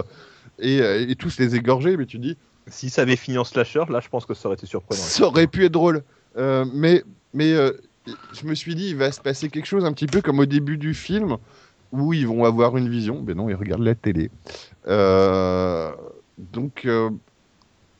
[0.60, 2.36] et, euh, et tous les égorger, mais tu dis,
[2.68, 5.00] Si ça avait fini en slasher, là, je pense que ça aurait été surprenant.
[5.00, 6.02] ça aurait pu être drôle.
[6.36, 7.02] Euh, mais
[7.34, 7.72] mais euh,
[8.32, 10.46] je me suis dit, il va se passer quelque chose un petit peu comme au
[10.46, 11.36] début du film,
[11.92, 13.20] où ils vont avoir une vision.
[13.20, 14.30] Ben non, ils regardent la télé.
[14.86, 15.90] Euh,
[16.38, 16.86] donc,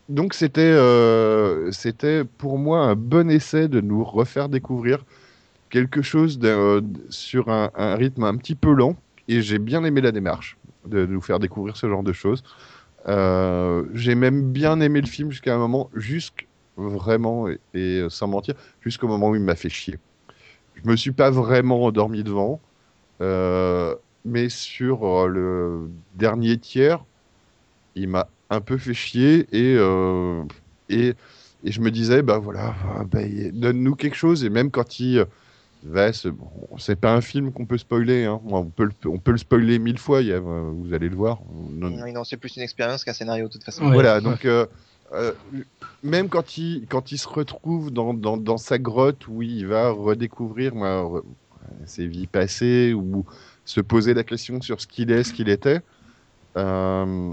[0.09, 0.77] donc c'était,
[1.73, 5.05] c'était pour moi un bon essai de nous refaire découvrir
[5.71, 6.39] quelque chose
[7.11, 8.97] sur un, un rythme un petit peu lent.
[9.31, 10.58] Et j'ai bien aimé la démarche
[10.89, 12.43] de nous faire découvrir ce genre de choses.
[13.07, 16.45] Euh, j'ai même bien aimé le film jusqu'à un moment, jusqu'à
[16.77, 19.99] vraiment, et, et sans mentir, jusqu'au moment où il m'a fait chier.
[20.75, 22.61] Je me suis pas vraiment endormi devant,
[23.21, 23.95] euh,
[24.25, 27.05] mais sur euh, le dernier tiers,
[27.95, 30.43] il m'a un peu fait chier et, euh,
[30.89, 31.15] et,
[31.65, 33.21] et je me disais, bah voilà, ah, bah,
[33.53, 34.45] donne-nous quelque chose.
[34.45, 35.27] Et même quand il
[35.83, 38.41] Bon, c'est pas un film qu'on peut spoiler, hein.
[38.47, 41.41] on, peut le, on peut le spoiler mille fois, euh, vous allez le voir.
[41.71, 43.87] Non- Oui, non, c'est plus une expérience qu'un scénario de toute façon.
[43.87, 43.93] Ouais.
[43.93, 44.67] voilà, donc euh,
[45.13, 45.33] euh,
[46.03, 49.91] même quand il, quand il se retrouve dans, dans, dans sa grotte où il va
[49.91, 51.25] redécouvrir moi, re-
[51.87, 53.25] ses vies passées ou
[53.65, 55.81] se poser la question sur ce qu'il est, ce qu'il était,
[56.57, 57.33] euh,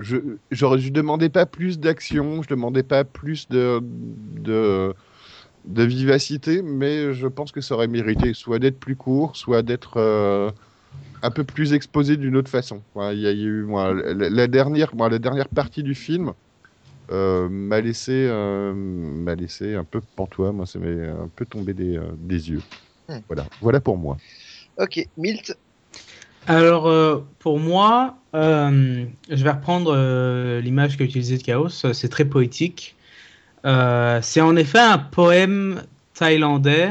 [0.00, 4.94] je ne demandais pas plus d'action, je demandais pas plus de, de,
[5.64, 9.94] de vivacité, mais je pense que ça aurait mérité soit d'être plus court, soit d'être
[9.96, 10.50] euh,
[11.22, 12.82] un peu plus exposé d'une autre façon.
[12.96, 15.94] Y, a il y a eu moi, la, la dernière, moi, la dernière partie du
[15.94, 16.32] film
[17.10, 20.52] euh, m'a laissé, euh, m'a laissé un peu pantois.
[20.52, 22.62] Moi, ça m'est un peu tombé des, euh, des yeux.
[23.08, 23.18] Hmm.
[23.28, 24.16] Voilà, voilà pour moi.
[24.78, 25.56] Ok, Milt,
[26.46, 31.68] Alors, euh, pour moi, euh, je vais reprendre euh, l'image qu'a utilisée de Chaos.
[31.68, 32.96] C'est très poétique.
[33.64, 35.82] Euh, c'est en effet un poème
[36.14, 36.90] thaïlandais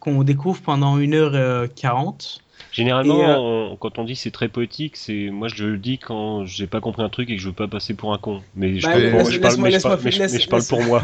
[0.00, 2.38] qu'on découvre pendant 1h40.
[2.72, 6.46] Généralement, Et, euh, quand on dit c'est très poétique, c'est moi je le dis quand
[6.46, 8.40] j'ai pas compris un truc et que je veux pas passer pour un con.
[8.56, 10.68] Mais je, Bah, je parle- mais je parle- mais je- laisse- mais je parle laisse-
[10.68, 11.02] pour moi.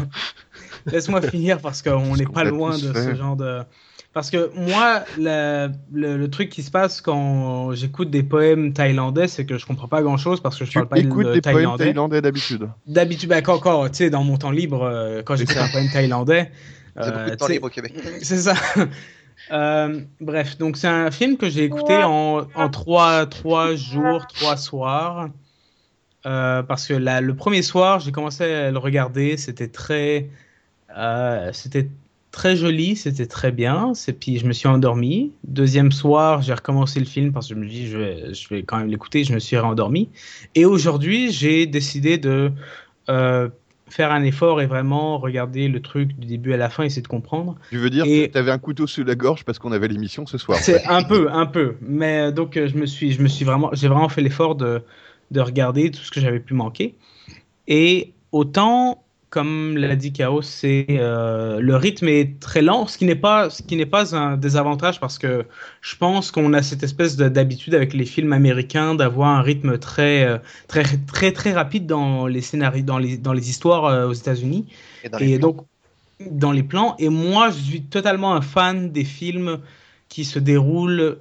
[0.91, 3.59] Laisse-moi finir parce qu'on n'est pas loin de ce genre de.
[4.13, 9.27] Parce que moi, le, le- le truc qui se passe quand j'écoute des poèmes thaïlandais,
[9.27, 11.41] c'est que je comprends pas grand-chose parce que je Tu parle pas écoutes de des
[11.41, 11.85] poèmes thaïlandais.
[11.85, 12.69] thaïlandais d'habitude.
[12.87, 15.89] D'habitude, bah, quand, quand, tu sais, dans mon temps libre, euh, quand j'écoute un poème
[15.89, 16.51] thaïlandais.
[16.97, 17.93] euh, beaucoup de temps tu sais, libre au Québec.
[18.23, 18.55] C'est ça.
[19.51, 24.57] Euh, bref, donc c'est un film que j'ai écouté en, en trois, trois jours, trois
[24.57, 25.29] soirs.
[26.25, 30.29] Euh, parce que la- le premier soir, j'ai commencé à le regarder, c'était très,
[30.97, 31.89] euh, c'était
[32.31, 33.93] très joli, c'était très bien.
[33.93, 35.31] C'est puis je me suis endormi.
[35.43, 38.63] Deuxième soir, j'ai recommencé le film parce que je me dis je vais, je vais
[38.63, 39.23] quand même l'écouter.
[39.23, 40.09] Je me suis rendormi.
[40.55, 42.51] Et aujourd'hui, j'ai décidé de
[43.09, 43.49] euh,
[43.89, 47.07] faire un effort et vraiment regarder le truc du début à la fin, essayer de
[47.07, 47.55] comprendre.
[47.71, 50.25] Tu veux dire Et- que t'avais un couteau sous la gorge parce qu'on avait l'émission
[50.27, 50.59] ce soir.
[50.59, 51.75] C'est un peu, un peu.
[51.81, 54.53] Mais euh, donc, euh, je me suis, je me suis vraiment, j'ai vraiment fait l'effort
[54.55, 54.83] de,
[55.31, 56.93] de regarder tout ce que j'avais pu manquer.
[57.67, 63.05] Et autant, comme l'a dit Chaos, c'est euh, le rythme est très lent, ce qui
[63.05, 65.45] n'est pas, ce qui n'est pas un désavantage parce que
[65.81, 69.77] je pense qu'on a cette espèce de- d'habitude avec les films américains d'avoir un rythme
[69.77, 70.37] très, euh,
[70.67, 74.67] très, très, très rapide dans les scénarios, dans les, dans les histoires euh, aux États-Unis.
[75.03, 75.39] Et dans plans.
[75.39, 75.67] donc,
[76.31, 76.95] dans les plans.
[76.99, 79.59] Et moi, je suis totalement un fan des films
[80.09, 81.19] qui se déroulent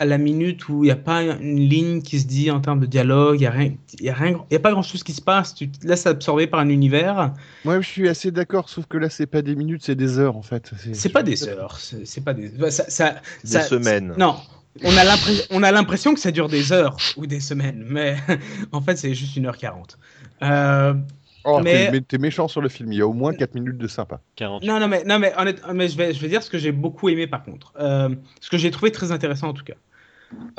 [0.00, 2.80] à la minute où il n'y a pas une ligne qui se dit en termes
[2.80, 5.02] de dialogue, il n'y a, rien- il y a, rien- il y a pas grand-chose
[5.02, 5.54] qui se passe.
[5.54, 7.32] Tu te laisses absorber par un univers.
[7.64, 10.36] Moi, je suis assez d'accord, sauf que là, c'est pas des minutes, c'est des heures
[10.36, 10.70] en fait.
[10.92, 11.78] C'est pas des heures.
[11.80, 12.48] C'est pas des.
[12.48, 14.14] bah, Ça, ça- Des ça- semaines.
[14.18, 14.36] Non.
[14.84, 18.16] On a l'impression- on a l'impression que ça dure des heures ou des semaines, mais
[18.72, 19.96] en fait, c'est juste 1h40.
[20.42, 20.94] Euh,
[21.44, 23.86] Oh, Mais- t'es- méchant sur le film, il y a au moins 4 minutes de
[23.88, 24.20] sympa.
[24.36, 24.64] 40.
[24.64, 26.72] Non, non, mais, non, mais, honnête- mais je, vais, je vais dire ce que j'ai
[26.72, 27.72] beaucoup aimé par contre.
[27.80, 28.08] Euh,
[28.40, 29.74] ce que j'ai trouvé très intéressant en tout cas.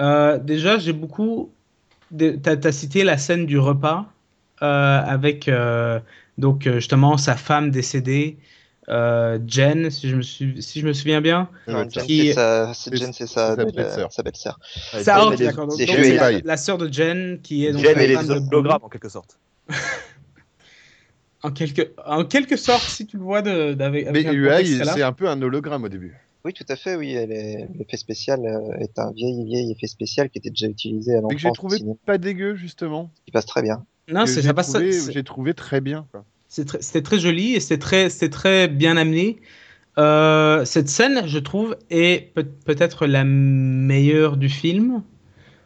[0.01, 1.51] Euh, déjà, j'ai beaucoup.
[2.17, 4.05] T'as as cité la scène du repas
[4.63, 5.99] euh, avec euh,
[6.39, 8.37] donc justement sa femme décédée,
[8.87, 11.49] euh, Jen, si je, me suis, si je me souviens bien.
[11.67, 14.09] Non, Jen, Qui- c'est sa, c'est c'est- Jen, c'est c'est sa, sa belle- belle-sœur.
[14.11, 14.23] c'est
[16.15, 19.37] la, la sœur de Jen qui est donc Jen et les hologrammes, en quelque sorte.
[21.43, 24.65] En quelque, en quelque sorte, si tu le vois de, d'avec, Mais avec un UI,
[24.85, 26.15] c'est un peu un hologramme au début.
[26.45, 27.13] Oui, tout à fait, oui.
[27.13, 31.35] L'effet spécial euh, est un vieil, vieil effet spécial qui était déjà utilisé à Mais
[31.35, 33.11] que j'ai l'enfance trouvé pas dégueu, justement.
[33.25, 33.85] qui passe très bien.
[34.11, 34.75] Non, c'est ça passe.
[35.11, 36.05] J'ai trouvé très bien.
[36.65, 39.37] très- C'était très joli et c'était très, c'était très bien amené.
[39.97, 45.03] Euh, cette scène, je trouve, est peut- peut-être la meilleure du film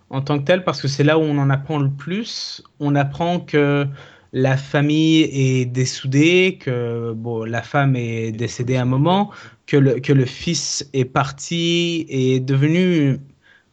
[0.09, 2.63] en tant que telle parce que c'est là où on en apprend le plus.
[2.79, 3.85] On apprend que
[4.33, 9.31] la famille est dessoudée, que bon, la femme est décédée à un moment,
[9.67, 13.19] que le, que le fils est parti et est devenu,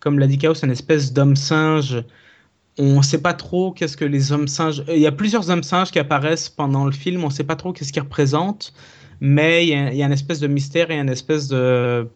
[0.01, 2.05] comme l'a dit Chaos, une espèce d'homme singe.
[2.79, 4.85] On ne sait pas trop qu'est-ce que les hommes singes.
[4.89, 7.25] Il y a plusieurs hommes singes qui apparaissent pendant le film.
[7.25, 8.75] On ne sait pas trop qu'est-ce qu'ils représentent,
[9.21, 12.07] mais il y, a, il y a une espèce de mystère et une espèce de,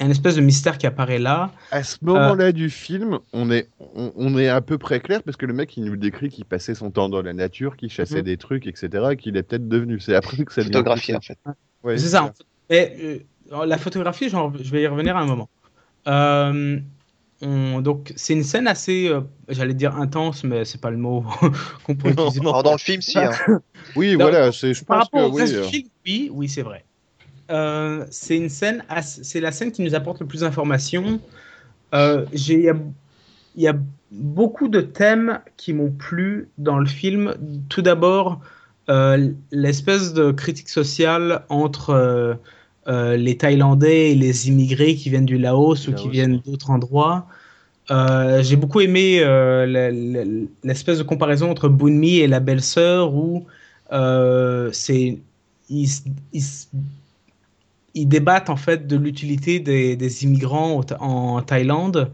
[0.00, 1.52] y a une espèce de mystère qui apparaît là.
[1.70, 5.36] À ce moment-là du film, on est, on, on est à peu près clair parce
[5.36, 8.16] que le mec, il nous décrit qu'il passait son temps dans la nature, qu'il chassait
[8.18, 8.22] Mhm.
[8.22, 8.88] des trucs, etc.
[9.12, 10.00] et qu'il est peut-être devenu.
[10.00, 11.38] C'est après que ça plus- en fait.
[11.84, 12.24] Ouais, c'est ça.
[12.24, 12.44] en fait.
[12.70, 15.50] Et, euh, la photographie, je vais y revenir à un moment.
[16.08, 16.78] Euh,
[17.42, 21.24] on- donc c'est une scène assez, euh, j'allais dire intense, mais c'est pas le mot
[21.84, 22.40] qu'on pourrait Non, utiliser.
[22.62, 23.18] dans le film, si.
[23.18, 23.30] Hein.
[23.96, 25.42] Oui, voilà, je Par pense que rapport au oui.
[25.42, 26.84] reste euh, du film, oui, oui, c'est vrai.
[27.52, 31.20] Euh, c'est une scène, c'est la scène qui nous apporte le plus d'informations.
[31.94, 32.74] Euh, Il y a,
[33.56, 33.76] il y a
[34.10, 37.34] beaucoup de thèmes qui m'ont plu dans le film.
[37.68, 38.40] Tout d'abord,
[38.88, 42.38] euh, l'espèce de critique sociale entre
[42.86, 47.26] les Thaïlandais et les immigrés qui viennent du Laos ou qui viennent d'autres endroits.
[47.88, 49.20] J'ai beaucoup aimé
[50.64, 53.44] l'espèce de comparaison entre Bunmi et la belle-sœur où
[54.72, 55.18] c'est
[55.68, 55.88] ils,
[56.32, 56.42] ils
[57.94, 62.10] ils débattent en fait de l'utilité des, immigrants en Thaïlande.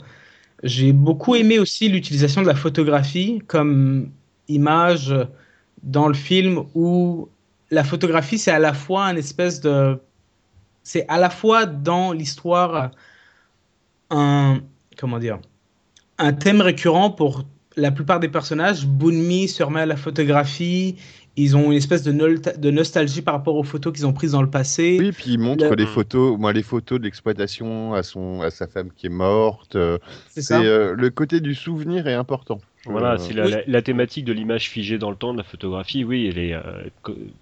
[0.63, 4.11] J'ai beaucoup aimé aussi l'utilisation de la photographie comme
[4.49, 5.15] image
[5.83, 7.29] dans le film où
[7.71, 9.99] la photographie c'est à la fois un espèce de
[10.83, 12.91] c'est à la fois dans l'histoire
[14.11, 14.61] un
[14.97, 15.39] comment dire
[16.19, 17.45] un thème récurrent pour
[17.79, 18.87] la plupart des personnages.
[18.87, 20.97] Bunmi se remet à la photographie.
[21.39, 24.51] Ils ont une espèce de, nostalgie par rapport aux photos qu'ils ont prises dans le
[24.51, 24.97] passé.
[25.01, 28.51] Oui, puis il montre Le- les photos, moi les photos de l'exploitation à son, à
[28.51, 29.77] sa femme qui est morte.
[29.77, 29.99] euh,
[30.29, 32.61] c'est euh, le côté du souvenir est important.
[32.85, 33.51] Voilà, Euh, c'est la, oui.
[33.53, 36.55] la- la thématique de l'image figée dans le temps, de la photographie, oui, elle est
[36.55, 36.63] euh,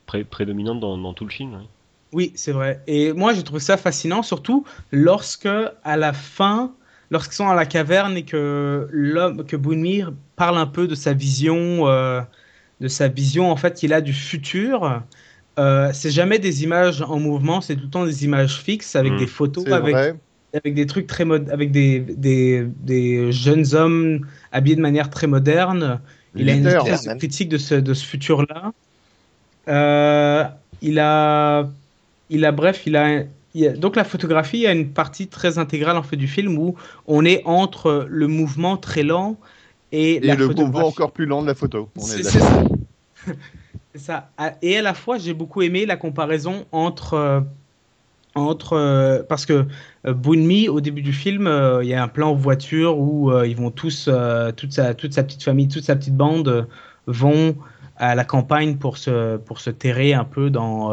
[0.06, 1.54] pré- prédominante dans, dans tout le film.
[1.60, 1.66] oui.
[2.12, 2.82] Oui, c'est vrai.
[2.86, 5.48] Et moi, j'ai trouvé ça fascinant, surtout lorsque,
[5.84, 6.72] à la fin,
[7.10, 11.12] lorsqu'ils sont à la caverne et que l'homme, que Bunmir parle un peu de sa
[11.12, 12.20] vision, euh,
[12.80, 15.02] de sa vision en fait qu'il a du futur.
[15.58, 19.14] Euh, c'est jamais des images en mouvement, c'est tout le temps des images fixes avec
[19.14, 19.18] Mm.
[19.18, 20.14] des photos, avec, vrai.
[20.52, 25.26] avec des trucs très mod avec des, des, des jeunes hommes habillés de manière très
[25.26, 26.00] moderne.
[26.34, 28.72] Il a une espèce de critique de ce, de ce futur-là.
[29.68, 30.44] Euh,
[30.82, 31.68] il a,
[32.30, 33.20] il a, bref, il a,
[33.54, 36.58] il y a- donc la photographie a une partie très intégrale en fait du film
[36.58, 36.76] où
[37.06, 39.38] on est entre le mouvement très lent
[39.92, 41.88] et, Et le mouvement encore plus lent de la photo.
[41.98, 42.48] C'est ça.
[44.36, 47.14] À- Et à la fois, j'ai beaucoup aimé la comparaison entre.
[47.14, 47.40] euh,
[48.34, 49.64] entre euh, parce que
[50.06, 53.32] euh, Bunmi, au début du film, euh, il y a un plan en voiture où
[53.44, 54.10] ils vont tous,
[54.56, 56.68] toute, sa, toute sa petite famille, toute sa petite bande
[57.06, 57.56] vont
[57.96, 60.90] à la campagne pour se, pour se terrer un peu dans,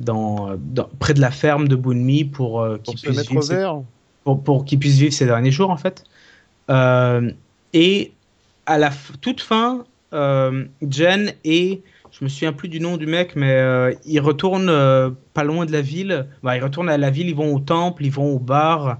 [0.00, 3.30] dans, dans- près de la ferme de Bunmi pour, euh, Pour qu'il se puisse mettre
[3.30, 3.54] vivre ses-
[4.24, 6.02] pour, pour qu'il puisse vivre ses derniers jours en fait.
[7.72, 8.12] Et
[8.66, 8.90] à la
[9.20, 13.94] toute fin, euh, Jen et je me souviens plus du nom du mec, mais euh,
[14.04, 16.26] ils retournent euh, pas loin de la ville.
[16.42, 18.98] Bah, ils retournent à la ville, ils vont au temple, ils vont au bar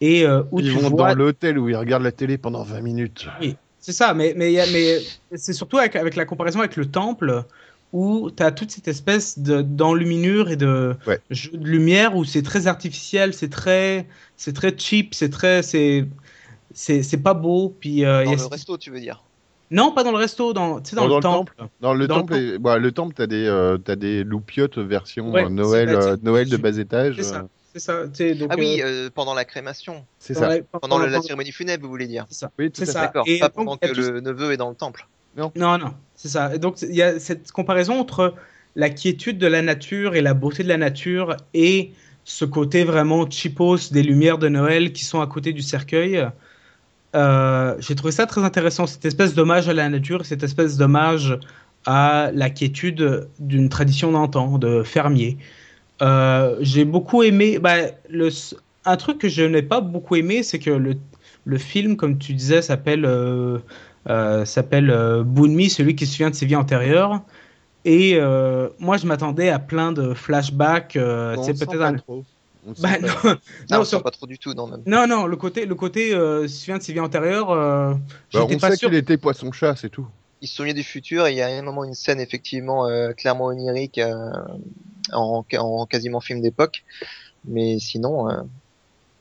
[0.00, 1.14] et euh, où Ils tu vont vois.
[1.14, 3.26] dans l'hôtel où ils regardent la télé pendant 20 minutes.
[3.78, 4.56] C'est ça, mais, mais,
[5.34, 7.44] c'est surtout avec, avec la comparaison avec le temple
[7.92, 11.18] où tu as toute cette espèce de- d'enluminure et de Ouais.
[11.30, 16.08] jeu de lumière où c'est très artificiel, c'est très, c'est très cheap, c'est très, c'est,
[16.74, 17.74] c'est, c'est pas beau.
[17.80, 19.22] Puis euh, Dans le resto, tu veux dire?
[19.70, 21.54] Non, pas dans le resto, dans, tu sais, dans, Dans le, le temple.
[21.80, 24.78] Dans le Dans le temple, et- bah, le temple, t'as des, euh, t'as des loupiottes
[24.78, 27.16] version Ouais, euh, Noël, c'est- euh, Noël de bas étage.
[27.16, 28.04] C'est ça, c'est ça.
[28.34, 30.04] donc, Ah oui, euh, pendant la crémation.
[30.18, 30.48] C'est ça.
[30.48, 32.50] la- Pendant le- la pendant- cérémonie funèbre, vous voulez dire C'est ça.
[32.58, 32.92] Oui, tout C'est à fait.
[32.92, 33.00] ça.
[33.06, 35.08] D'accord, Et pas donc, pendant que tout- le neveu est dans le temple.
[35.36, 36.54] Non, non, c'est ça.
[36.54, 38.34] Et donc, il y a cette comparaison entre
[38.76, 41.90] la quiétude de la nature et la beauté de la nature et
[42.24, 46.24] ce côté vraiment cheapos des lumières de Noël qui sont à côté du cercueil.
[47.14, 51.38] Euh, J'ai trouvé ça très intéressant, cette espèce d'hommage à la nature, cette espèce d'hommage
[51.86, 55.38] à la quiétude d'une tradition d'antan, de fermier.
[56.02, 57.58] Euh, J'ai beaucoup aimé.
[57.58, 57.76] Bah,
[58.08, 58.30] le,
[58.84, 60.96] un truc que je n'ai pas beaucoup aimé, c'est que le,
[61.44, 63.58] le film, comme tu disais, s'appelle euh,
[64.08, 67.20] euh, Bunmi, celui qui se souvient de ses vies antérieures.
[67.84, 68.18] Et
[68.78, 70.92] moi, je m'attendais à plein de flashbacks.
[70.94, 72.24] Sent peut-être un- trop.
[72.66, 73.06] On Bah, sent pas.
[73.06, 73.36] non, Non,
[73.78, 74.82] non, sur- sent pas trop du tout, non, même.
[74.86, 77.50] non, non, le côté, le côté euh, souvient de ses vies antérieures.
[77.50, 77.94] Euh,
[78.32, 78.88] Bah, on pas sait sûr.
[78.88, 80.06] qu'il était poisson-chat, c'est tout.
[80.40, 83.12] Il se souvenait du futur et il y a un moment une scène effectivement euh,
[83.12, 84.30] clairement onirique euh,
[85.12, 86.84] en, en quasiment film d'époque.
[87.46, 88.36] Mais sinon, euh,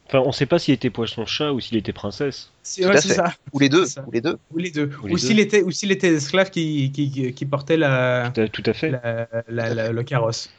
[0.08, 2.50] Enfin, on sait pas s'il était poisson-chat ou s'il était princesse.
[2.62, 3.34] C'est ouais, ça.
[3.54, 4.38] ou les deux, ou les deux.
[4.52, 4.92] Ou les deux.
[5.10, 8.64] Ou s'il était, ou s'il était esclave qui, qui, qui portait la, Tout à- Tout
[8.66, 8.92] à fait.
[8.92, 10.50] la- la- la- le carrosse.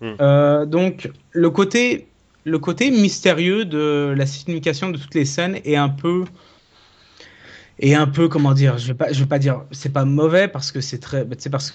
[0.00, 0.14] Hmm.
[0.20, 2.08] Euh, donc le côté,
[2.44, 6.24] le côté mystérieux de la signification de toutes les scènes est un peu,
[7.78, 10.48] est un peu comment dire, je vais pas, je vais pas dire, c'est pas mauvais
[10.48, 11.72] parce que c'est très, c'est parce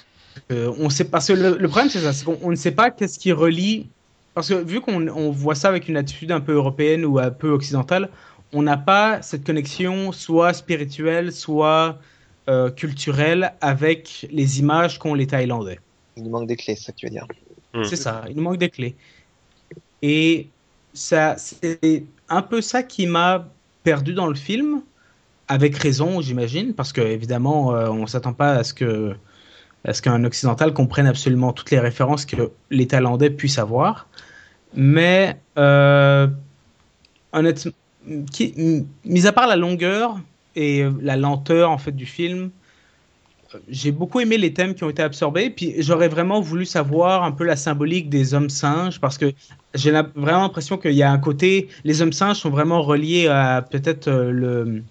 [0.48, 2.72] que on sait parce que le, le problème c'est ça, c'est qu'on on ne sait
[2.72, 3.90] pas qu'est-ce qui relie,
[4.34, 7.32] parce que vu qu'on on voit ça avec une attitude un peu européenne ou un
[7.32, 8.10] peu occidentale,
[8.54, 12.00] on n'a pas cette connexion soit spirituelle, soit
[12.48, 15.80] euh, culturelle avec les images qu'ont les Thaïlandais.
[16.16, 17.28] Il nous manque des clés, c'est ça que tu veux dire.
[17.74, 17.84] Hmm.
[17.84, 18.96] C'est ça, il nous manque des clés.
[20.02, 20.48] Et
[20.94, 21.36] c'est
[22.30, 23.48] un peu ça qui m'a
[23.84, 24.82] perdu dans le film,
[25.48, 28.74] avec raison, j'imagine, parce que évidemment, euh, on s'attend pas à ce
[30.02, 34.07] qu'un occidental comprenne absolument toutes les références que les Thaïlandais puissent avoir.
[34.76, 36.28] Mais euh,
[37.34, 37.72] honnêtement,
[38.06, 40.20] mis à part la longueur
[40.56, 42.52] et la lenteur en fait du film,
[43.68, 47.32] j'ai beaucoup aimé les thèmes qui ont été absorbés, puis j'aurais vraiment voulu savoir un
[47.32, 49.34] peu la symbolique des hommes singes, parce que
[49.76, 53.62] j'ai vraiment l'impression qu'il y a un côté, les hommes singes sont vraiment reliés à
[53.62, 54.84] peut-être euh, le...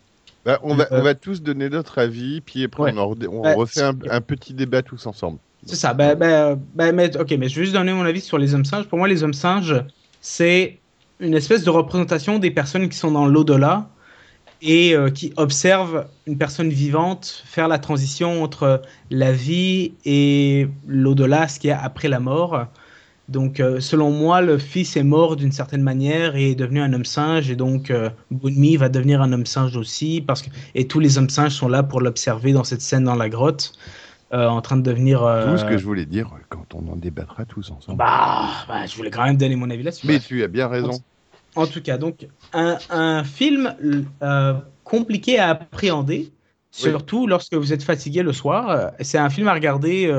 [0.45, 2.95] Bah, on, va, Euh, on va tous donner notre avis, puis après Ouais.
[2.97, 5.39] on, Ouais, refait un, petit débat tous ensemble.
[5.67, 8.39] C'est ça, bah, bah, bah, mais, ok, mais je vais juste donner mon avis sur
[8.39, 8.87] les hommes singes.
[8.87, 9.83] Pour moi, les hommes singes,
[10.21, 10.79] c'est
[11.21, 13.89] une espèce de représentation des personnes qui sont dans l'au-delà
[14.63, 21.49] et euh, qui observent une personne vivante faire la transition entre la vie et l'au-delà,
[21.49, 22.67] ce qu'il y a après la mort.
[23.29, 26.93] Donc, euh, selon moi, le fils est mort d'une certaine manière et est devenu un
[26.95, 30.87] homme singe, et donc euh, Bunmi va devenir un homme singe aussi, parce que et
[30.89, 33.73] tous les hommes singes sont là pour l'observer dans cette scène dans la grotte,
[34.33, 35.23] euh, en train de devenir.
[35.23, 37.99] euh, Tout ce que je voulais dire quand on en débattra tous ensemble.
[37.99, 40.07] bah, bah, je voulais quand même donner mon avis là-dessus.
[40.07, 40.99] Mais tu as bien raison.
[41.55, 43.75] En tout cas, donc un, un film
[44.85, 46.33] compliqué à appréhender,
[46.71, 48.93] surtout lorsque vous êtes fatigué le soir.
[49.01, 50.11] C'est un film à regarder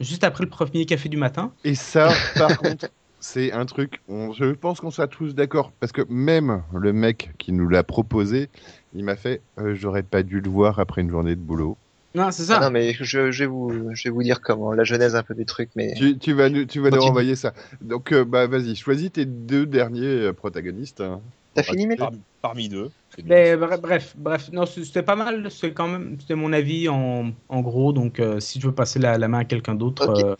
[0.00, 1.52] juste après le premier café du matin.
[1.64, 2.86] Et ça, par contre,
[3.20, 7.30] c'est un truc, on- je pense qu'on soit tous d'accord, parce que même le mec
[7.38, 8.48] qui nous l'a proposé,
[8.92, 11.76] il m'a fait, euh, j'aurais pas dû le voir après une journée de boulot.
[12.14, 12.60] Non, c'est Ah ça.
[12.60, 15.34] non, mais je, je vais vous, je vais vous dire comment la genèse un peu
[15.34, 17.54] du truc, mais Tu, tu vas, nous, tu vas nous renvoyer ça.
[17.80, 21.00] Donc, euh, bah, vas-y, choisis tes deux derniers euh, protagonistes.
[21.00, 21.20] hein.
[21.54, 22.90] t'as fini, mais Parmi, parmi deux.
[23.24, 25.50] Mais bref, bref, non, c'était pas mal.
[25.50, 27.92] C'était quand même, c'était mon avis en, en gros.
[27.92, 30.24] Donc, euh, si je veux passer la, la main à quelqu'un d'autre, Ok.
[30.24, 30.34] euh,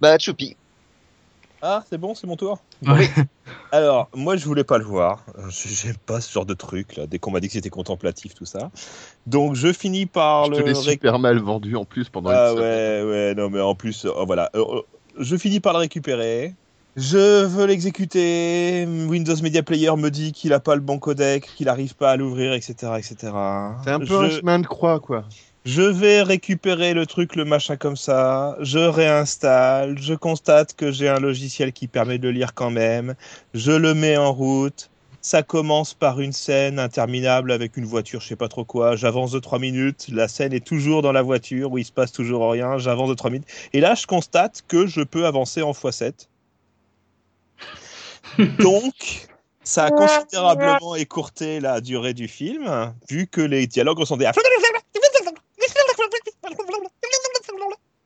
[0.00, 0.56] bah Choupi.
[1.62, 2.58] Ah, c'est bon, c'est mon tour.
[3.72, 5.24] Alors, moi, je voulais pas le voir.
[5.48, 7.06] Je- J'aime pas ce genre de truc là.
[7.06, 8.70] Dès qu'on m'a dit que c'était contemplatif, tout ça.
[9.26, 10.56] Donc, je finis par Je le.
[10.56, 13.60] te l'ai réc- super mal vendu en plus pendant Ah une ouais, ouais, non, mais
[13.60, 14.50] en plus, oh, voilà.
[14.54, 14.82] Euh, euh,
[15.18, 16.54] je finis par le récupérer.
[16.96, 18.86] Je veux l'exécuter.
[18.86, 22.16] Windows Media Player me dit qu'il a pas le bon codec, qu'il arrive pas à
[22.16, 23.16] l'ouvrir, etc., etc.
[23.84, 25.24] C'est un peu Je- un chemin de croix, quoi.
[25.64, 31.08] Je vais récupérer le truc, le machin comme ça, je réinstalle, je constate que j'ai
[31.08, 33.14] un logiciel qui permet de le lire quand même,
[33.54, 34.90] je le mets en route,
[35.22, 39.32] ça commence par une scène interminable avec une voiture, je sais pas trop quoi, j'avance
[39.32, 42.50] de 3 minutes, la scène est toujours dans la voiture où il se passe toujours
[42.52, 46.28] rien, j'avance de 3 minutes, et là je constate que je peux avancer en x7.
[48.60, 49.28] Donc,
[49.62, 54.30] ça a considérablement écourté la durée du film, vu que les dialogues sont des...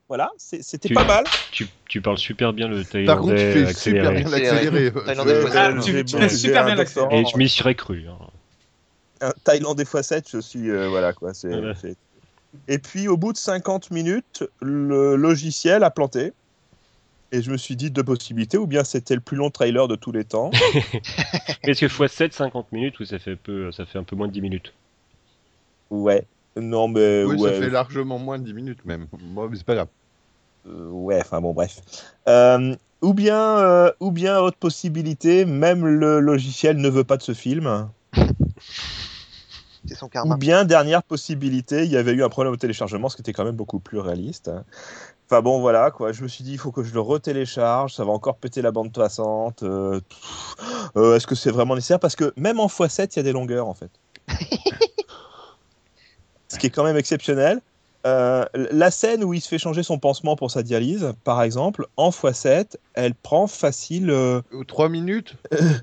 [0.08, 1.24] Voilà, c'était pas mal.
[1.52, 4.90] Tu, tu parles super bien le Par contre, tu thaïlandais fais super bien l'accéléré.
[5.04, 5.34] Thaïlandais.
[5.54, 8.06] Ah, tu- tu fais super bien doctorat Et je m'y serais cru.
[8.08, 8.18] hein.
[9.20, 10.70] un Thaïlandais x7, je suis.
[10.70, 11.34] euh, voilà quoi.
[11.34, 11.74] c'est- Voilà.
[11.74, 11.96] c'est-
[12.68, 16.32] Et puis au bout de 50 minutes, le logiciel a planté.
[17.30, 18.58] Et je me suis dit deux possibilités.
[18.58, 20.50] Ou bien c'était le plus long trailer de tous les temps.
[21.62, 24.32] Est-ce que x7, 50 minutes ou ça fait, peu, ça fait un peu moins de
[24.32, 24.72] 10 minutes
[25.90, 26.24] ouais.
[26.56, 27.24] Non, mais.
[27.24, 27.50] Oui, ouais.
[27.50, 29.06] ça fait largement moins de 10 minutes même.
[29.12, 29.88] Bon, mais c'est pas grave.
[30.66, 31.80] Euh, ouais, enfin bon, bref.
[32.28, 37.22] Euh, ou bien, euh, ou bien autre possibilité, même le logiciel ne veut pas de
[37.22, 37.88] ce film.
[39.86, 40.36] C'est son Ou karma.
[40.36, 43.44] bien, dernière possibilité, il y avait eu un problème au téléchargement, ce qui était quand
[43.44, 44.50] même beaucoup plus réaliste.
[45.30, 46.12] Enfin bon, voilà, quoi.
[46.12, 48.70] Je me suis dit, il faut que je le retélécharge, ça va encore péter la
[48.70, 49.62] bande passante.
[49.62, 50.00] euh,
[50.96, 52.00] euh, Est-ce que c'est vraiment nécessaire?
[52.00, 53.90] Parce que même en x7, il y a des longueurs, en fait.
[56.48, 57.60] ce qui est quand même exceptionnel.
[58.06, 61.86] Euh, la scène où il se fait changer son pansement pour sa dialyse, par exemple,
[61.98, 64.08] en x7, elle prend facile...
[64.10, 65.34] euh, 3 minutes?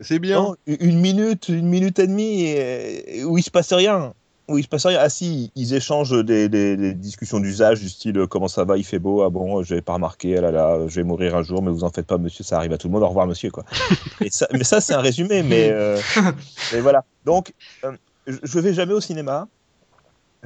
[0.02, 0.42] C'est bien.
[0.42, 4.16] non, une minute, une minute et demie et- et où il se passe rien.
[4.48, 5.00] Où il se passe rien.
[5.02, 8.78] Ah si, ils échangent des, des- des discussions d'usage du style euh, comment ça va,
[8.78, 11.36] il fait beau, ah bon, je vais pas remarqué, ah là là, je vais mourir
[11.36, 13.02] un jour, mais vous en faites pas, monsieur, ça arrive à tout le monde.
[13.04, 13.64] Au revoir, monsieur, quoi.
[14.22, 16.00] Et ça, mais ça, c'est un résumé, mais, euh,
[16.74, 17.04] mais voilà.
[17.26, 17.54] Donc,
[17.84, 17.94] euh,
[18.28, 19.48] je je vais jamais au cinéma.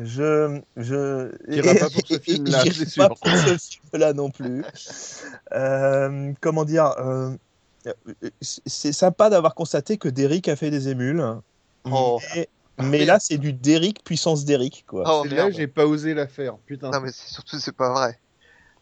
[0.02, 1.36] Je, je.
[1.52, 2.64] T'iras pas pour ce film-là,
[2.96, 4.64] pas pour ce film-là non plus.
[5.54, 7.32] Euh, comment dire euh,
[8.42, 11.24] c'est sympa d'avoir constaté que Derrick a fait des émules.
[11.84, 12.20] Oh.
[12.36, 12.48] Mais,
[12.84, 15.04] mais là, c'est du Derrick puissance Derrick, quoi.
[15.08, 15.52] Oh merde.
[15.56, 16.58] j'ai pas osé la faire.
[16.66, 16.92] Putain.
[16.92, 18.20] Non mais c'est surtout c'est pas vrai.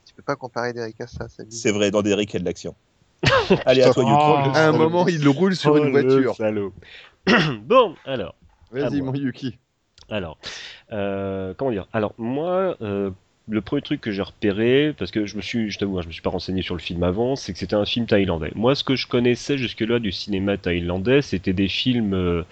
[0.06, 1.28] Tu peux pas comparer Derek à ça.
[1.50, 2.76] c'est vrai, dans Derrick, il y a de l'action.
[3.66, 4.10] Allez, à toi, Oh.
[4.48, 4.58] Yuki.
[4.58, 6.36] À un moment, il roule sur Oh, une voiture.
[6.36, 6.74] salaud.
[7.62, 8.36] bon, alors.
[8.72, 9.58] Vas-y, mon Yuki.
[10.10, 10.38] Alors,
[10.92, 11.88] euh, comment dire?
[11.92, 13.12] Alors, moi, euh,
[13.50, 16.08] le premier truc que j'ai repéré, parce que je me suis, je t'avoue, hein, je
[16.08, 18.52] me suis pas renseigné sur le film avant, c'est que c'était un film thaïlandais.
[18.56, 22.44] Moi, ce que je connaissais jusque-là du cinéma thaïlandais, c'était des films, euh,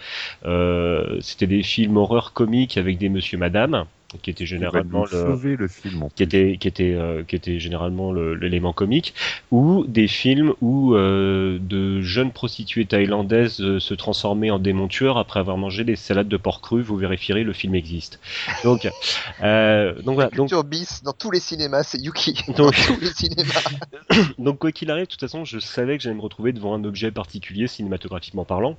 [0.46, 3.86] euh, c'était des films horreur comiques avec des Monsieur Madame,
[4.22, 6.04] qui étaient généralement le, sauver le film.
[6.04, 9.14] en qui était qui était euh, qui était généralement le- l'élément comique
[9.52, 15.18] ou des films où euh, de jeunes prostituées thaïlandaises euh, se transformaient en démons tueurs
[15.18, 18.20] après avoir mangé des salades de porc cru vous vérifierez le film existe
[18.64, 18.88] donc
[19.44, 22.36] euh, donc voilà donc Culture bis dans tous les cinémas, c'est Yuki.
[22.58, 23.64] Dans tous les cinémas.
[24.38, 26.84] donc quoi qu'il arrive de toute façon je savais que j'allais me retrouver devant un
[26.84, 28.78] objet particulier cinématographiquement parlant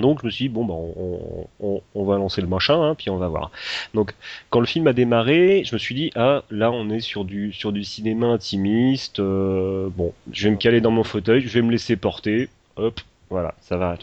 [0.00, 2.94] donc je me suis dit, bon, bah, on, on, on va lancer le machin, hein,
[2.94, 3.50] puis on va voir.
[3.94, 4.14] Donc
[4.50, 7.52] quand le film a démarré, je me suis dit, ah là on est sur du,
[7.52, 11.62] sur du cinéma intimiste, euh, bon, je vais me caler dans mon fauteuil, je vais
[11.62, 13.00] me laisser porter, hop,
[13.30, 13.96] voilà, ça va.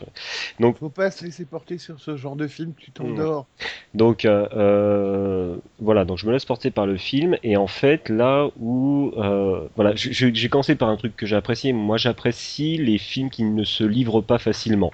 [0.59, 3.45] Donc Faut pas se laisser porter sur ce genre de film, tu t'endors.
[3.93, 8.09] donc euh, euh, voilà, donc je me laisse porter par le film et en fait
[8.09, 11.71] là où euh, voilà, j'ai commencé par un truc que j'ai apprécié.
[11.71, 14.91] Moi, j'apprécie les films qui ne se livrent pas facilement.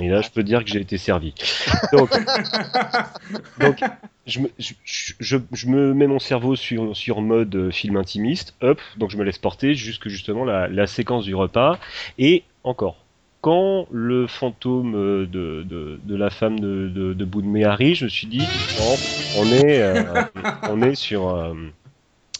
[0.00, 1.34] Et là, je peux dire que j'ai été servi.
[1.92, 2.10] Donc,
[3.60, 3.80] donc
[4.26, 8.54] je, me, je, je, je me mets mon cerveau sur, sur mode euh, film intimiste,
[8.60, 11.78] hop, donc je me laisse porter jusque justement la, la séquence du repas.
[12.18, 12.96] Et encore,
[13.40, 18.04] quand le fantôme euh, de, de, de la femme de, de, de Boudmé arrive, je
[18.04, 18.42] me suis dit,
[19.38, 20.22] on est, euh,
[20.68, 21.54] on est sur, euh,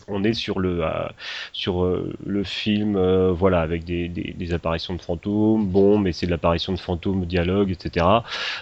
[0.09, 1.09] on est sur le, euh,
[1.53, 5.67] sur euh, le film, euh, voilà, avec des, des, des apparitions de fantômes.
[5.67, 8.07] Bon, mais c'est de l'apparition de fantômes, dialogue, etc.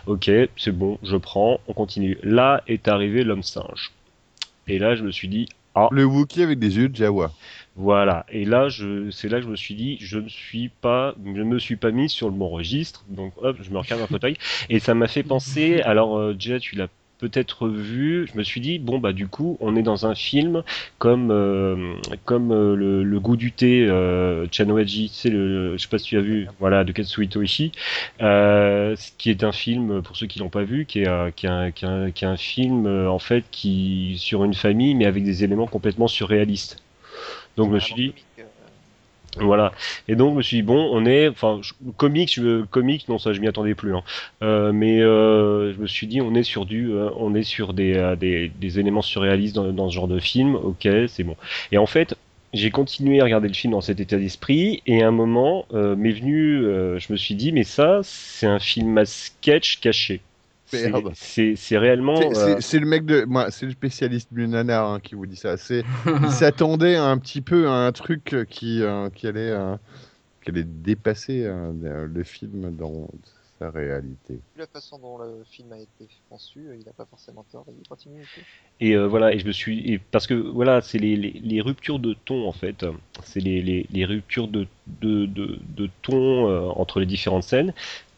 [0.06, 2.18] Ok, c'est bon, je prends, on continue.
[2.22, 3.92] Là est arrivé l'homme singe.
[4.66, 5.48] Et là, je me suis dit,
[5.90, 7.32] Le Wookie avec des yeux de Jawa.
[7.76, 8.24] voilà.
[8.30, 11.42] Et là, je, c'est là que je me suis dit, je ne suis pas, je
[11.42, 13.04] me suis pas mis sur le bon registre.
[13.08, 14.36] Donc, hop, je me regarde un fauteuil.
[14.70, 16.88] Et ça m'a fait penser, alors, déjà, tu l'as
[17.18, 20.62] peut-être vu, je me suis dit, bon, bah, du coup, on est dans un film
[20.98, 25.88] comme, euh, comme euh, le, le goût du thé, euh, Chanoaji, c'est le, je sais
[25.88, 27.72] pas si tu as vu, voilà, de Katsuhito Ishii,
[28.20, 31.30] euh, ce qui est un film, pour ceux qui l'ont pas vu, qui est, un-
[31.30, 34.44] qui est un, qui est un, qui est un film, euh, en fait, qui, sur
[34.44, 36.78] une famille, mais avec des éléments complètement surréalistes.
[37.56, 38.33] Donc, je me suis dit, euh,
[39.40, 39.72] Voilà.
[40.08, 41.60] Et donc je me suis dit bon, on est, enfin,
[41.96, 43.94] comics, je, comics, non ça je m'y attendais plus.
[43.94, 44.02] Hein.
[44.42, 47.74] Euh, mais euh, je me suis dit on est sur du, euh, on est sur
[47.74, 50.54] des, euh, des, des éléments surréalistes dans, dans ce genre de film.
[50.54, 51.36] Ok, c'est bon.
[51.72, 52.16] Et en fait,
[52.52, 54.82] j'ai continué à regarder le film dans cet état d'esprit.
[54.86, 58.46] Et à un moment euh, m'est venu, euh, je me suis dit mais ça c'est
[58.46, 60.20] un film à sketch caché.
[60.78, 61.10] C'est- Merde.
[61.14, 62.16] C'est c'est réellement.
[62.16, 63.24] C'est- euh, C'est le mec de.
[63.24, 65.54] Moi, c'est le spécialiste du nanar hein, qui vous dit ça.
[65.70, 65.84] Il
[66.30, 69.76] s'attendait un petit peu à un truc qui, euh, qui, allait, euh,
[70.42, 73.08] qui allait dépasser euh, le film dans
[73.60, 74.40] sa réalité.
[74.56, 77.64] La façon dont le film a été conçu, il n'a pas forcément tort.
[77.66, 78.26] Vas-y, continue.
[78.80, 81.60] Et euh, voilà, et je me suis et parce que voilà, c'est les, les, les
[81.60, 82.84] ruptures de ton en fait,
[83.22, 84.66] c'est les, les, les ruptures de
[85.00, 87.72] de, de, de ton euh, entre les différentes scènes.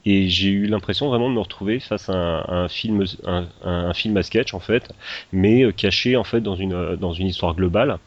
[0.08, 3.46] Et j'ai eu l'impression vraiment de me retrouver face à un, à un film un,
[3.64, 4.88] un film à sketch en fait,
[5.32, 7.98] mais euh, caché en fait dans une euh, dans une histoire globale.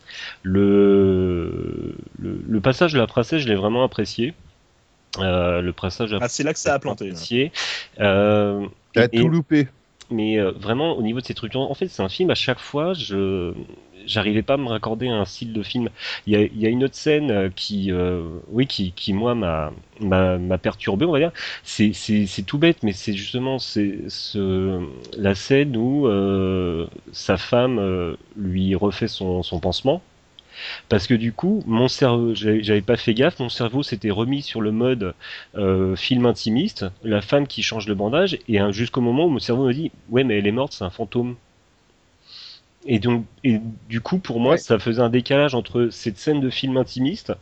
[0.43, 4.33] Le le, le passage de la princesse, je l'ai vraiment apprécié.
[5.19, 7.05] Euh, le passage de la Ah, c'est là que ça a planté.
[7.05, 7.51] apprécié.
[7.99, 9.67] Euh, T'as tout loupé.
[10.09, 12.59] mais euh, vraiment au niveau de ces trucs en fait c'est un film à chaque
[12.59, 13.53] fois je
[14.09, 15.89] j'arrivais pas à me raccorder un style de film.
[16.27, 19.71] Il y a, une autre scène euh, qui euh, oui qui, moi m'a
[20.01, 21.31] m'a perturbé on va dire.
[21.63, 24.81] C'est tout bête mais c'est justement c'est ce
[25.17, 30.01] la scène où euh, sa femme lui refait son son pansement.
[30.89, 34.59] Parce que du coup, mon cerveau, j'avais pas fait gaffe, mon cerveau s'était remis sur
[34.59, 35.13] le mode
[35.95, 39.73] film intimiste, la femme qui change le bandage, et jusqu'au moment où mon cerveau me
[39.73, 41.37] dit, ouais, mais elle est morte, c'est un fantôme.
[42.85, 44.57] Et donc, et du coup, pour moi, Ouais.
[44.57, 47.33] ça faisait un décalage entre cette scène de film intimiste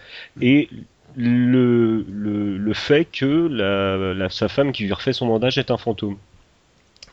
[0.41, 0.69] et
[1.15, 5.71] le, le, le fait que la, la- sa femme qui lui refait son bandage est
[5.71, 6.17] un fantôme.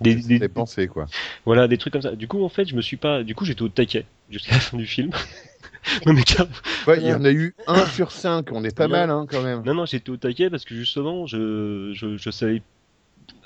[0.01, 1.07] Des, des- Des pensées, quoi.
[1.47, 2.17] voilà, des trucs comme ça.
[2.17, 3.23] Du coup, en fait, je me suis pas.
[3.23, 5.11] Du coup, j'étais au taquet jusqu'à la fin du film.
[6.07, 6.49] non, mais car-
[6.89, 8.51] Ouais, il y en a eu 1 sur 5.
[8.53, 9.63] On est pas mal, hein, quand même.
[9.65, 12.63] non, non, j'étais au taquet parce que justement, je, je, je savais.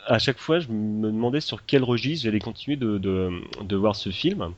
[0.09, 4.53] À chaque fois, je me demandais sur quel registre j'allais continuer de, voir ce film.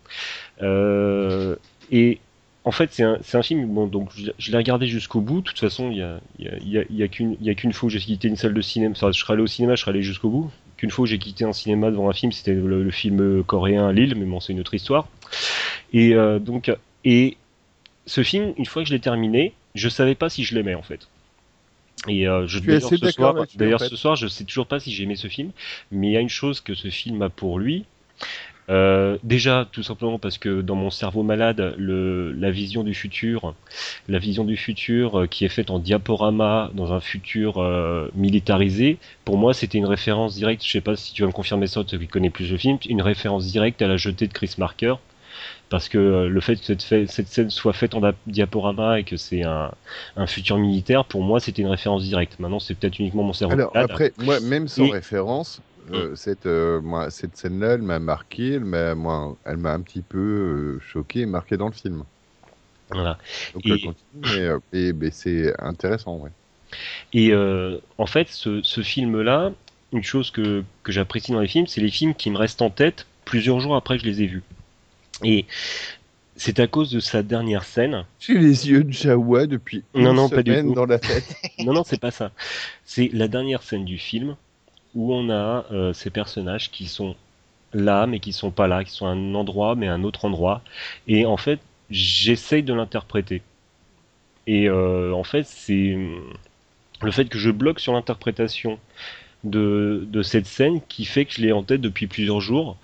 [0.63, 1.57] Euh,
[1.91, 2.21] et
[2.65, 3.91] en fait, c'est un, film.
[3.91, 5.41] Donc je, l'ai regardé jusqu'au bout.
[5.41, 5.99] De toute façon, il
[6.39, 8.93] y a, qu'une fois où j'ai quitté une salle de cinéma.
[8.97, 10.51] Enfin, je serais allé au cinéma, je serais allé jusqu'au bout.
[10.77, 14.15] Qu'une fois où j'ai quitté un cinéma devant un film, c'était le, film coréen Lille,
[14.17, 15.09] mais bon, c'est une autre histoire.
[15.93, 16.73] Et euh, donc,
[18.07, 20.83] ce film, une fois que je l'ai terminé, je savais pas si je l'aimais en
[20.83, 21.09] fait.
[22.09, 23.89] Et euh, je d'ailleurs, ce soir, d'ailleurs en fait.
[23.89, 25.51] ce soir, je sais toujours pas si j'ai aimé ce film,
[25.91, 27.85] mais il y a une chose que ce film a pour lui.
[28.71, 33.55] Euh, déjà, tout simplement parce que dans mon cerveau malade, le, la vision du futur,
[34.09, 38.99] la vision du futur euh, qui est faite en diaporama dans un futur euh, militarisé,
[39.25, 40.65] pour moi, c'était une référence directe.
[40.65, 42.79] Je sais pas si tu vas me confirmer ça, toi qui connais plus le film,
[42.89, 44.95] une référence directe à la jetée de Chris Marker.
[45.71, 49.05] Parce que euh, le fait que cette, fait- cette scène soit faite en diaporama et
[49.05, 49.71] que c'est un,
[50.17, 52.39] un futur militaire, pour moi, c'était une référence directe.
[52.41, 55.61] Maintenant, c'est peut-être uniquement mon cerveau Alors, après, moi, même sans Et- référence,
[55.93, 59.81] euh, cette, euh, moi, cette scène-là, elle m'a marqué, elle m'a moi, elle m'a un
[59.81, 62.03] petit peu euh, choqué et marqué dans le film.
[62.91, 63.17] Voilà.
[63.55, 63.95] Donc, Et- continue,
[64.73, 66.31] mais, et, mais c'est intéressant, ouais.
[67.13, 67.33] Et
[67.99, 69.53] en fait, ce, ce film-là,
[69.93, 72.71] une chose que, que j'apprécie dans les films, c'est les films qui me restent en
[72.71, 74.43] tête plusieurs jours après que je les ai vus.
[75.25, 75.47] Et
[76.37, 78.07] c'est à cause de sa dernière scène.
[78.19, 80.75] J'ai les yeux de Jawa depuis une Non, non, pas du semaine tout.
[80.75, 81.37] dans la tête.
[81.59, 82.33] Non, non, c'est pas ça.
[82.85, 84.37] C'est la dernière scène du film
[84.95, 87.17] où on a euh, ces personnages qui sont
[87.73, 90.25] là, mais qui sont pas là, qui sont à un endroit, mais à un autre
[90.25, 90.63] endroit.
[91.07, 91.61] Et en fait,
[91.91, 93.43] j'essaye de l'interpréter.
[94.47, 95.97] Et euh, en fait, c'est
[97.03, 98.79] le fait que je bloque sur l'interprétation
[99.45, 102.77] de, de cette scène qui fait que je l'ai en tête depuis plusieurs jours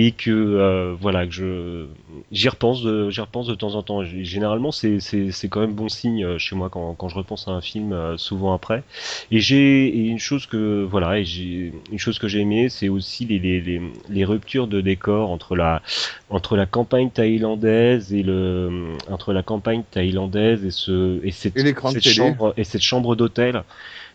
[0.00, 1.86] et que euh, voilà que je
[2.30, 4.04] j'y repense de, j'y repense de temps en temps.
[4.04, 7.48] Généralement c'est c'est c'est quand même bon signe euh, chez moi quand quand je repense
[7.48, 8.84] à un film euh, souvent après.
[9.32, 13.24] Et j'ai une chose que voilà et j'ai une chose que j'ai aimé c'est aussi
[13.24, 15.82] les, les les les ruptures de décor entre la
[16.30, 21.74] entre la campagne thaïlandaise et le entre la campagne thaïlandaise et ce et cette, Et
[21.74, 23.64] cette chambre et cette chambre d'hôtel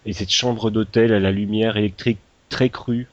[0.05, 3.07] et cette chambre d'hôtel à la lumière électrique très crue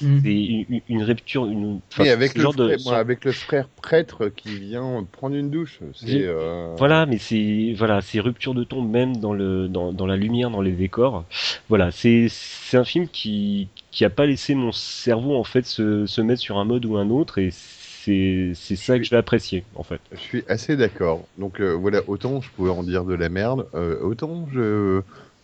[0.00, 0.18] Mm.
[0.22, 3.68] c'est une, rupture une enfin, Et avec le, genre de frère, moi, avec le frère
[3.82, 5.80] prêtre qui vient prendre une douche.
[5.94, 6.22] C'est.
[6.24, 10.16] euh, Voilà, mais c'est voilà, ces ruptures de ton même dans le dans, dans la
[10.16, 11.24] lumière, dans les décors.
[11.68, 16.06] Voilà, c'est c'est un film qui qui a pas laissé mon cerveau en fait se
[16.06, 19.16] se mettre sur un mode ou un autre et c'est c'est ça que je vais
[19.16, 20.00] apprécier en fait.
[20.12, 21.28] Je suis assez d'accord.
[21.36, 25.02] Donc euh, voilà, autant je pouvais en dire de la merde, euh, autant je,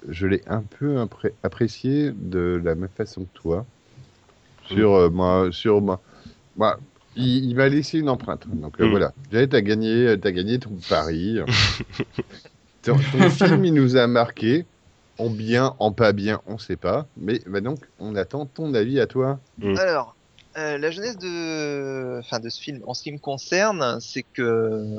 [0.08, 3.66] je l'ai un peu impré- apprécié de la même façon que toi.
[4.68, 6.00] Sur euh, moi, sur moi,
[6.56, 6.78] moi,
[7.16, 8.46] il, il m'a laissé une empreinte.
[8.48, 8.90] Donc euh, Mm.
[8.90, 11.38] voilà, Jay, t'as gagné, t'as gagné ton pari.
[12.82, 14.66] ton, ton film, il nous a marqué.
[15.16, 17.06] En bien, en pas bien, on sait pas.
[17.16, 19.38] Mais bah donc, on attend ton avis à toi.
[19.58, 19.76] Mm.
[19.78, 20.16] Alors,
[20.58, 24.96] euh, la jeunesse de, enfin, de ce film, en ce qui me concerne, c'est que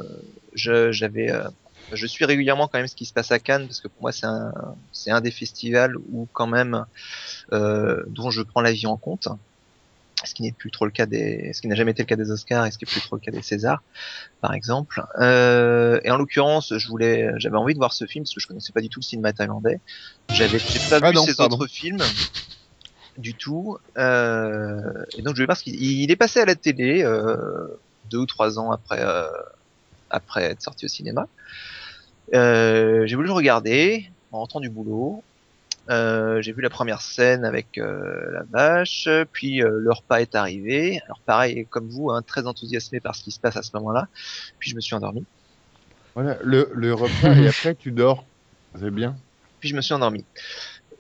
[0.54, 1.44] je, j'avais, euh,
[1.92, 4.12] je suis régulièrement quand même ce qui se passe à Cannes parce que pour moi
[4.14, 4.54] c'est un,
[4.94, 6.86] c'est un des festivals où quand même,
[7.52, 9.28] euh, dont je prends la vie en compte.
[10.24, 12.16] Ce qui n'est plus trop le cas des, ce qui n'a jamais été le cas
[12.16, 13.84] des Oscars et ce qui est plus trop le cas des Césars,
[14.42, 15.04] par exemple.
[15.20, 18.48] Euh, et en l'occurrence, je voulais, j'avais envie de voir ce film parce que je
[18.48, 19.82] connaissais pas du tout le cinéma thaïlandais.
[20.30, 21.58] J'avais, j'ai pas Ah vu non, ses pardon.
[21.58, 22.02] autres films
[23.18, 23.78] du tout.
[23.98, 27.68] Euh, et donc je vais voir ce qu'il il est passé à la télé euh,
[28.10, 29.04] deux ou trois ans après
[30.10, 31.28] après être sorti au cinéma.
[32.34, 35.24] J'ai voulu le regarder en rentrant du boulot.
[35.90, 40.36] Euh, j'ai vu la première scène avec euh, la vache, puis euh, le repas est
[40.36, 41.00] arrivé.
[41.06, 44.08] Alors pareil, comme vous, hein, très enthousiasmé par ce qui se passe à ce moment-là.
[44.60, 45.26] Puis je me suis endormi.
[46.16, 48.26] Voilà, le, le repas et après tu dors.
[48.80, 49.16] C'est bien.
[49.60, 50.26] Puis je me suis endormi.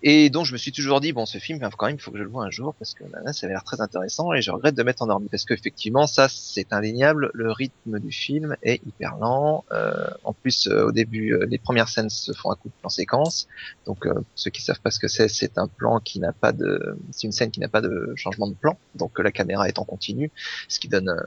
[0.04, 2.18] Et donc je me suis toujours dit bon ce film quand même il faut que
[2.18, 4.52] je le vois un jour parce que là, ça avait l'air très intéressant et je
[4.52, 9.18] regrette de m'être endormi parce qu'effectivement ça c'est indéniable le rythme du film est hyper
[9.18, 9.66] lent.
[9.72, 12.74] Euh, en plus euh, au début euh, les premières scènes se font un coup de
[12.80, 13.48] plan séquence.
[13.86, 16.34] Donc euh, pour ceux qui savent pas ce que c'est c'est un plan qui n'a
[16.34, 18.78] pas de c'est une scène qui n'a pas de changement de plan.
[18.96, 20.32] Donc euh, la caméra est en continu
[20.68, 21.22] ce qui donne euh,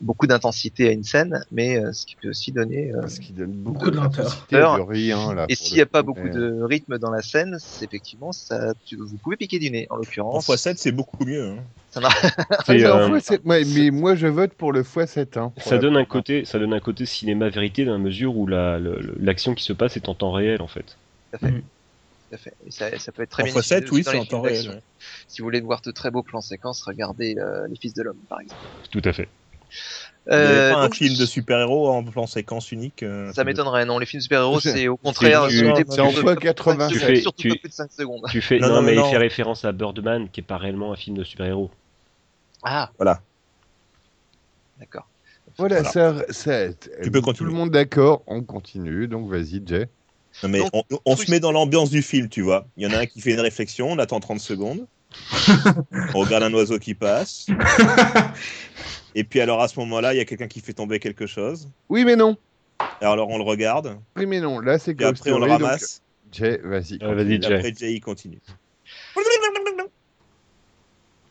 [0.00, 3.90] beaucoup d'intensité à une scène mais euh, ce qui peut aussi donner euh, donne beaucoup,
[3.90, 4.46] de lenteur.
[4.52, 7.56] à rien, là, et s'il n'y a pas coup, beaucoup de rythme dans la scène,
[7.58, 9.86] c'est effectivement ça, tu- vous pouvez piquer du nez.
[9.90, 11.50] En En l'occurrence, x7, c'est beaucoup mieux.
[11.50, 11.56] hein.
[11.90, 12.14] ça marche.
[12.68, 15.38] En euh, x7, ouais, mais moi je vote pour le x7.
[15.38, 18.46] Hein, Ça donne un côté, ça donne un côté cinéma vérité dans la mesure où
[18.46, 18.78] la-
[19.18, 20.96] l'action qui se passe est en temps réel en fait.
[21.32, 21.52] Tout à fait.
[21.52, 22.54] Tout à fait.
[22.66, 24.40] Et ça, ça peut être très En x7, utilisé oui, aussi dans c'est en temps
[24.42, 24.82] réel.
[25.28, 28.20] Si vous voulez voir de très beaux plans séquences, regardez euh, Les Fils de l'Homme,
[28.28, 28.60] par exemple.
[28.90, 29.28] Tout à fait.
[30.30, 33.02] Euh, pas un film de super-héros en plan séquence unique.
[33.02, 33.98] euh, Ça m'étonnerait, non.
[33.98, 35.46] Les films de super-héros, C'est- au contraire.
[35.50, 36.88] c'est- en fois de- 80.
[36.88, 38.22] de- Tu fais- surtout tu- pas plus de 5 secondes.
[38.30, 39.06] Tu fais, Non, non, non, mais non.
[39.06, 41.70] il fait référence à Birdman, qui est pas réellement un film de super-héros.
[42.62, 42.90] Ah.
[42.98, 43.20] Voilà.
[44.80, 45.06] D'accord.
[45.58, 45.90] Voilà, Voilà.
[46.26, 46.72] ça, ça-
[47.02, 47.50] Tu peux tout continuer.
[47.50, 49.06] le monde d'accord, on continue.
[49.06, 49.88] Donc vas-y, Jay.
[50.42, 50.70] Non, mais Donc,
[51.04, 52.66] on, se met dans l'ambiance du film, tu vois.
[52.76, 54.86] Il y en a un qui fait une réflexion, on attend 30 secondes.
[56.14, 57.46] On regarde un oiseau qui passe.
[59.14, 61.68] Et puis alors à ce moment-là, il y a quelqu'un qui fait tomber quelque chose.
[61.88, 62.36] Oui, mais non.
[63.00, 63.98] Alors on le regarde.
[64.16, 64.58] Oui, mais non.
[64.58, 66.02] Là, c'est Et après on le Story, donc, ramasse.
[66.32, 66.98] Jay, vas-y.
[67.02, 67.54] Euh, Jay.
[67.54, 68.40] après Jay il continue.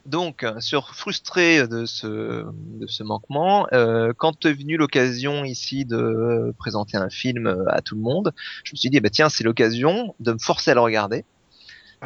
[0.06, 6.54] Donc, sur frustré de ce, de ce manquement, euh, quand est venue l'occasion ici de
[6.58, 8.34] présenter un film à tout le monde,
[8.66, 11.24] je me suis dit, bah tiens, c'est l'occasion de me forcer à le regarder.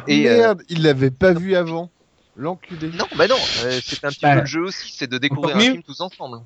[0.06, 1.90] Et, euh, Merde, il l'avait pas vu avant.
[2.36, 2.90] L'enculé.
[2.96, 3.34] non, bah non,
[3.64, 6.00] euh, c'est un petit Bah, peu le jeu aussi, c'est de découvrir un film tous
[6.00, 6.38] ensemble.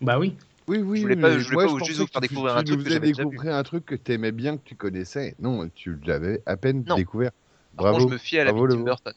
[0.00, 0.36] Bah oui.
[0.68, 0.98] Oui, oui.
[0.98, 2.58] Je voulais pas- mais je voulais moi, pas juste pensais vous faire tu- découvrir tu
[2.60, 3.00] un truc vu.
[3.00, 5.34] découvrir un truc que t'aimais bien, que tu connaissais.
[5.40, 6.94] Non, tu l'avais à peine Non.
[6.94, 7.32] découvert.
[7.76, 7.96] Par Bravo.
[7.98, 9.12] contre, je me fie à la Bravo, Tim Burton.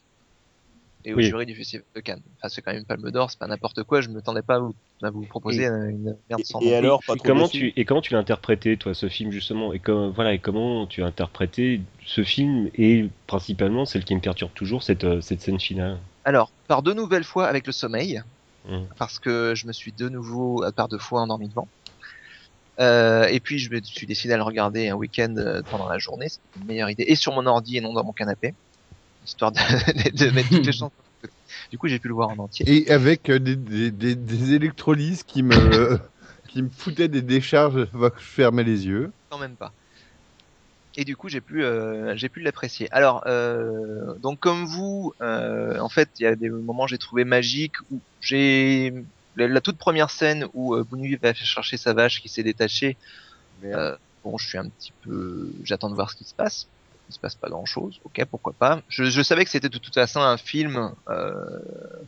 [1.08, 1.24] Et au Oui.
[1.24, 2.20] jury du Festival de Cannes.
[2.36, 4.56] Enfin, c'est quand même une palme d'or, c'est pas n'importe quoi, je me tendais pas
[4.56, 7.48] à vous, à vous proposer Et- une merde sans Et alors, pas Et trop comment
[7.48, 10.86] tu et comment tu l'as interprété toi ce film justement et comme voilà et comment
[10.86, 15.40] tu as interprété ce film et principalement celle qui me perturbe toujours cette euh, cette
[15.40, 15.98] scène finale?
[16.24, 18.20] Alors, par deux nouvelles fois avec le sommeil,
[18.68, 18.78] Mm.
[18.98, 21.68] parce que je me suis de nouveau, à part deux fois, endormi devant.
[22.80, 25.98] Euh, et puis, je me suis décidé à le regarder un week-end euh, pendant la
[25.98, 27.04] journée, c'est une meilleure idée.
[27.06, 28.54] Et sur mon ordi et non dans mon canapé,
[29.26, 30.92] histoire de, de mettre toutes les chances.
[31.70, 32.64] Du coup, j'ai pu le voir en entier.
[32.68, 35.98] Et avec euh, des, des, des, des électrolyses qui me,
[36.48, 39.12] qui me foutaient des décharges, je fermais les yeux.
[39.30, 39.72] Quand même pas.
[40.96, 42.88] Et du coup, j'ai pu, euh, j'ai pu l'apprécier.
[42.90, 46.98] Alors, euh, donc comme vous, euh, en fait, il y a des moments que j'ai
[46.98, 48.94] trouvé magiques où j'ai
[49.36, 52.96] la, la toute première scène où euh, Bounui va chercher sa vache qui s'est détachée.
[53.64, 56.66] Euh, bon, je suis un petit peu, j'attends de voir ce qui se passe.
[57.08, 58.00] Il se passe pas grand chose.
[58.04, 58.82] Ok, pourquoi pas.
[58.88, 61.32] Je, je savais que c'était de toute façon un film euh,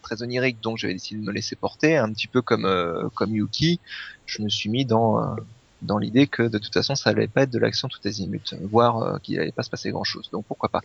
[0.03, 3.35] très onirique, donc j'avais décidé de me laisser porter, un petit peu comme euh, comme
[3.35, 3.81] Yuki.
[4.27, 5.37] Je me suis mis dans euh,
[5.83, 9.03] dans l'idée que de toute façon ça allait pas être de l'action tout azimut, voire
[9.03, 10.29] euh, qu'il allait pas se passer grand chose.
[10.33, 10.81] Donc pourquoi pas.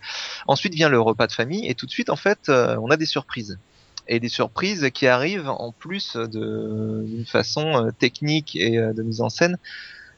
[0.47, 2.97] Ensuite vient le repas de famille et tout de suite en fait euh, on a
[2.97, 3.57] des surprises
[4.07, 9.21] et des surprises qui arrivent en plus d'une façon euh, technique et euh, de mise
[9.21, 9.57] en scène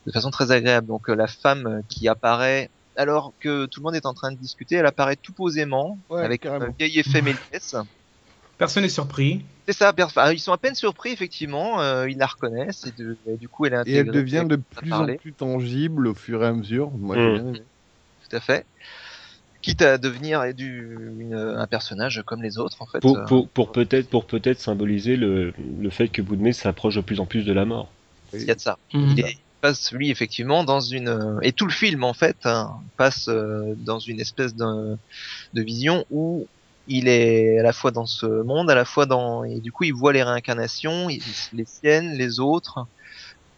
[0.06, 0.88] de façon très agréable.
[0.88, 4.32] Donc euh, la femme euh, qui apparaît alors que tout le monde est en train
[4.32, 6.66] de discuter, elle apparaît tout posément Ouais, avec carrément.
[6.66, 7.76] un vieil effet Méliès.
[8.58, 9.44] Personne n'est surpris.
[9.68, 13.18] C'est ça, enfin, ils sont à peine surpris effectivement, euh, ils la reconnaissent et, de-
[13.28, 16.44] et du coup elle est Et elle devient de plus en plus tangible au fur
[16.44, 16.92] et à mesure.
[16.92, 17.34] Moi, j'ai Mm.
[17.34, 17.64] bien aimé.
[18.30, 18.66] tout à fait.
[19.62, 23.00] Quitte à devenir du, une- un personnage comme les autres, en fait.
[23.00, 24.26] Pour, euh, pour, pour peut-être pour
[24.58, 27.92] symboliser le, le fait que Boudmé s'approche de plus en plus de la mort.
[28.34, 28.78] il y a de ça.
[28.94, 32.72] Il est passe lui effectivement dans une euh, et tout le film en fait hein,
[32.98, 34.96] passe euh, dans une espèce de,
[35.54, 36.48] de vision où
[36.88, 39.86] il est à la fois dans ce monde, à la fois dans et du coup
[39.86, 42.86] il voit les réincarnations, les siennes, les autres,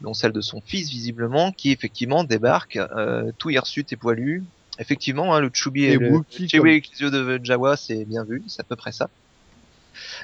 [0.01, 4.45] dont celle de son fils visiblement, qui effectivement débarque euh, tout hirsute et poilu.
[4.79, 7.75] Effectivement, hein, le Chubby et, Et le Wookie, Chewie comme- avec les yeux de Jawa,
[7.75, 9.09] c'est bien vu, c'est à peu près ça.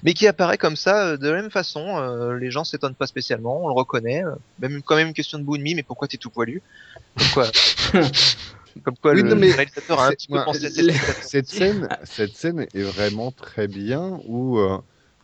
[0.03, 3.07] Mais qui apparaît comme ça euh, de la même façon, euh, les gens s'étonnent pas
[3.07, 5.83] spécialement, on le reconnaît, euh, même quand même une question de bout de mie, mais
[5.83, 6.61] pourquoi t'es tout poilu?
[7.17, 7.51] Comme quoi,
[8.83, 10.91] comme quoi Oui, le non, mais réalisateur a un petit peu pensé à cette
[11.23, 14.79] Cette scène, cette scène est vraiment très bien où euh,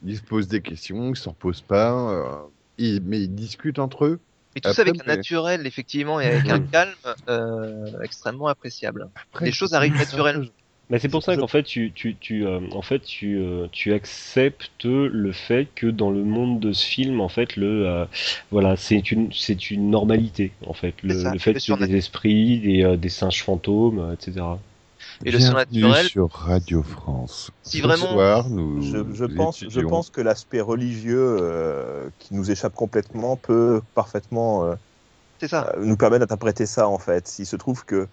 [0.06, 4.20] ils se posent des questions, ils s'en posent pas, euh, mais ils discutent entre eux.
[4.56, 6.94] Et tout ça avec un naturel, effectivement, et avec un calme
[7.28, 9.10] euh, extrêmement appréciable.
[9.16, 10.46] Après, Les choses arrivent naturellement.
[10.90, 13.94] Mais c'est pour ça qu'en fait, tu, tu, tu, euh, en fait, tu, euh, tu
[13.94, 18.06] acceptes le fait que dans le monde de ce film, en fait, le, euh,
[18.52, 22.84] voilà, c'est une, c'est une normalité, en fait, le, ça, le fait des esprits, des,
[22.84, 24.44] euh, des singes fantômes, etc.
[25.26, 27.52] Et le surnaturel- sur Radio France.
[27.62, 32.34] Si Ce vraiment- soir, nous Je, je pense, je pense que l'aspect religieux euh, qui
[32.34, 34.74] nous échappe complètement peut parfaitement euh,
[35.40, 35.72] C'est ça.
[35.78, 37.36] euh, nous permettre d'interpréter ça en fait.
[37.40, 38.08] Il se trouve que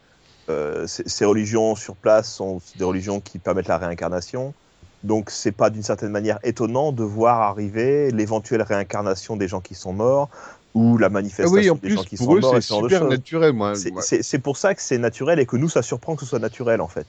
[0.48, 4.54] euh, ces, religions sur place sont des religions qui permettent la réincarnation.
[5.02, 9.74] Donc c'est pas d'une certaine manière étonnant de voir arriver l'éventuelle réincarnation des gens qui
[9.74, 10.30] sont morts
[10.74, 12.56] ou la Ah manifestation oui, en des plus, gens qui pour sont eux, morts c'est
[12.58, 13.52] de super naturel.
[13.52, 16.38] Moi, C'est- pour ça que c'est naturel et que nous ça surprend que ce soit
[16.38, 17.06] naturel en fait.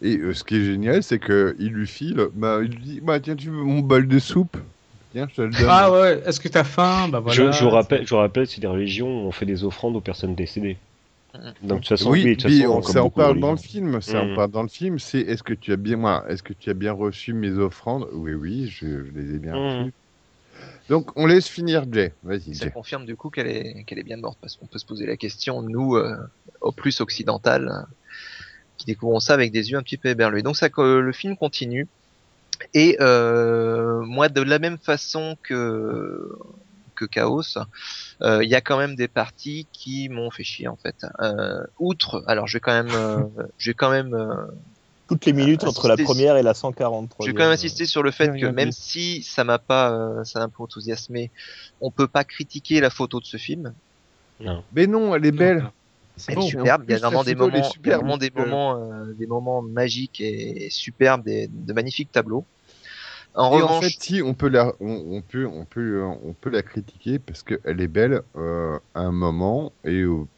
[0.00, 3.00] Et euh, ce qui est génial, c'est que il lui file, bah, il lui dit,
[3.00, 4.56] bah tiens, tu veux mon bol de soupe?
[5.10, 5.68] Tiens, je te le donne.
[5.68, 7.08] Ah ouais, est-ce que t'as faim?
[7.08, 7.50] Bah voilà.
[7.50, 9.96] je, je vous rappelle, je vous rappelle, c'est des religions où on fait des offrandes
[9.96, 10.78] aux personnes décédées.
[11.62, 13.50] Donc de toute façon, oui, oui, de toute puis façon, on, ça en parle dans
[13.52, 14.00] le film.
[14.00, 14.34] Ça en Mhm.
[14.34, 14.98] parle dans le film.
[14.98, 18.08] C'est est-ce que tu as bien, moi, est-ce que tu as bien reçu mes offrandes?
[18.12, 19.58] Oui, oui, je, je les ai bien Mhm.
[19.58, 19.94] reçues.
[20.88, 22.14] Donc on laisse finir Jay.
[22.22, 22.70] Vas-y, Ça Jay.
[22.70, 25.16] confirme du coup qu'elle est, qu'elle est bien morte, parce qu'on peut se poser la
[25.16, 26.16] question, nous, euh,
[26.60, 27.94] au plus occidental, euh,
[28.78, 30.42] qui découvrons ça avec des yeux un petit peu éberlués.
[30.42, 31.88] Donc ça, que le film continue.
[32.74, 36.18] Et euh, moi, de la même façon que
[36.98, 37.58] que Chaos,
[38.22, 41.06] euh, il y a quand même des parties qui m'ont fait chier en fait.
[41.20, 43.22] Euh, outre, alors je vais quand même, euh,
[43.58, 44.46] je vais quand même euh,
[45.08, 47.24] Toutes les minutes entre la première et la 143.
[47.24, 50.24] Je vais quand même insister sur le fait que même si ça m'a pas, euh,
[50.24, 51.30] ça m'a un peu enthousiasmé,
[51.80, 53.72] on peut pas critiquer la photo de ce film.
[54.72, 55.70] Mais non, elle est belle.
[56.18, 56.46] C'est Elle est bon.
[56.48, 56.84] superbe.
[56.88, 60.68] Il y a vraiment des moments, vraiment des euh, moments, euh, des moments magiques et
[60.70, 62.44] superbes, des, de magnifiques tableaux.
[63.38, 66.06] En Et en revanche, fait, si on peut la, on, on peut, on peut, euh,
[66.24, 70.28] on peut la critiquer parce qu'elle est belle euh, à un moment et au-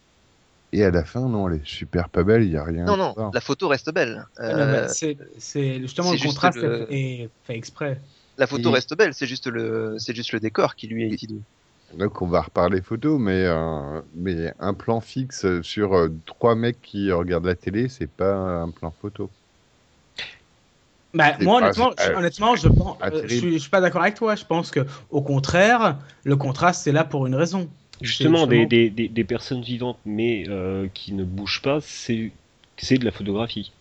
[0.73, 2.45] et à la fin, non, elle est super pas belle.
[2.45, 2.85] Il y a rien.
[2.85, 4.25] non, non, la photo reste belle.
[4.37, 5.17] Ah Euh, c'est-
[5.81, 8.01] justement le juste contraste le- est fait exprès.
[8.39, 9.15] la photo Et- reste belle.
[9.15, 11.41] C'est juste le, c'est juste le décor qui lui est hideux.
[11.99, 16.81] Donc on va reparler photo, mais euh, mais un plan fixe sur euh, trois mecs
[16.81, 19.29] qui regardent la télé, c'est pas un plan photo.
[21.13, 24.03] Bah, moi, honnêtement, je, pas- honnêtement, je pense, euh, je, suis, je suis pas d'accord
[24.03, 24.35] avec toi.
[24.37, 24.81] Je pense que,
[25.11, 27.69] au contraire, le contraste c'est là pour une raison.
[28.01, 32.31] Justement, des, des, des, des personnes vivantes mais euh, qui ne bougent pas, c'est
[32.79, 33.73] c'est de la photographie.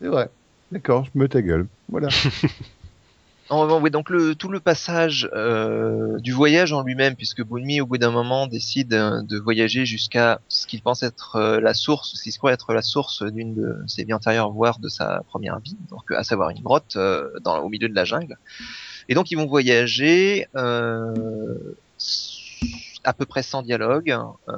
[0.00, 0.30] C'est vrai.
[0.72, 1.66] D'accord, je me ta gueule.
[1.88, 2.08] Voilà.
[3.48, 7.96] Oui, donc le, tout le passage euh, du voyage en lui-même, puisque Bunmi, au bout
[7.96, 12.22] d'un moment, décide euh, de voyager jusqu'à ce qu'il pense être euh, la source, ce
[12.24, 15.76] qu'il croit être la source d'une de ses vies antérieures, voire de sa première vie,
[15.90, 18.36] donc à savoir une grotte euh, dans, au milieu de la jungle.
[19.08, 21.14] Et donc ils vont voyager euh,
[23.04, 24.10] à peu près sans dialogue,
[24.48, 24.52] euh,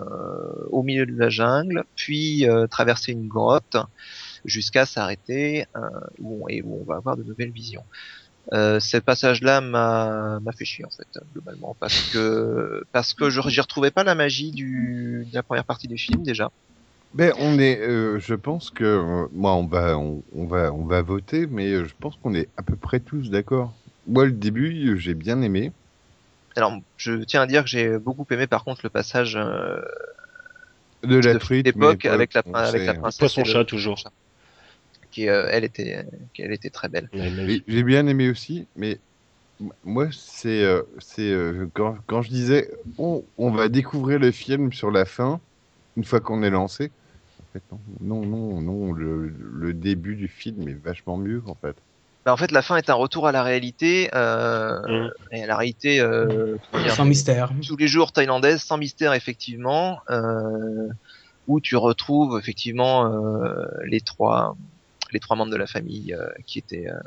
[0.71, 3.77] au milieu de la jungle, puis traverser une grotte
[4.47, 5.67] jusqu'à s'arrêter
[6.19, 7.85] où, on, et où on va avoir de nouvelles visions.
[8.55, 13.43] Euh, ce passage-là m'a m'a fait chier en fait globalement parce que parce que je
[13.49, 16.51] j'y retrouvais pas la magie du de la première partie du film déjà.
[17.15, 20.85] Mais on est, euh, je pense que euh, moi on va, on, on va, on
[20.85, 23.73] va voter, mais euh, je pense qu'on est à peu près tous d'accord.
[24.07, 25.73] Moi le début euh, j'ai bien aimé.
[26.57, 29.81] Alors je tiens à dire que j'ai beaucoup aimé par contre le passage euh,
[31.03, 32.95] De la de truite, avec la avec hein.
[32.95, 34.03] princesse Poisson chat toujours.
[35.11, 36.05] Qui euh, elle était
[36.35, 37.09] qu'elle était très belle.
[37.67, 38.99] J'ai bien aimé aussi, mais
[39.85, 44.73] moi, c'est euh, c'est euh, quand, quand je disais on, on va découvrir le film
[44.73, 45.41] sur la fin,
[45.97, 46.91] une fois qu'on est lancé.
[47.41, 47.63] En fait,
[48.01, 51.75] non, non, non, non, le, le début du film est vachement mieux, en fait.
[52.25, 55.11] Bah, en fait la fin est un retour à la réalité euh, Mm.
[55.33, 57.51] et à la réalité euh, dire, Sans mystère.
[57.67, 60.89] tous les jours thaïlandaise sans mystère effectivement euh,
[61.47, 64.57] où tu retrouves effectivement euh, les trois
[65.13, 66.99] les trois membres de la famille euh, qui étaient euh,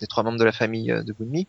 [0.00, 1.46] les trois membres de la famille euh, de Bunmi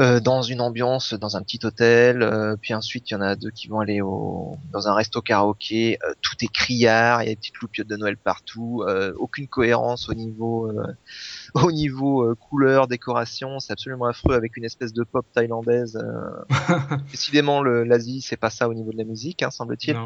[0.00, 2.22] euh, dans une ambiance, dans un petit hôtel.
[2.22, 5.22] euh, puis ensuite, il y en a deux qui vont aller au, dans un resto
[5.22, 5.98] karaoké.
[6.04, 8.82] euh, tout est criard, il y a des petites loupiottes de Noël partout.
[8.88, 10.84] euh, aucune cohérence au niveau, euh,
[11.54, 13.60] au niveau euh, couleur, décoration.
[13.60, 15.96] C'est absolument affreux avec une espèce de pop thaïlandaise.
[16.02, 16.96] euh.
[17.12, 19.96] Décidément, l'Asie, c'est pas ça au niveau de la musique, hein, semble-t-il.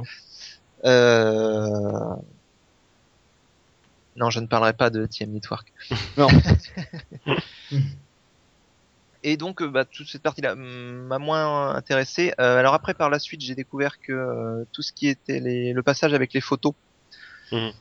[4.19, 4.31] Non.
[4.31, 5.73] Je ne parlerai pas de TM Network.
[6.19, 6.29] Non.
[9.25, 12.33] Et donc, euh, bah, toute cette partie-là hum, m'a moins intéressé.
[12.41, 15.73] Euh, alors après, par la suite, j'ai découvert que euh, tout ce qui était les...
[15.73, 16.75] le passage avec les photos,
[17.51, 17.73] Mhm.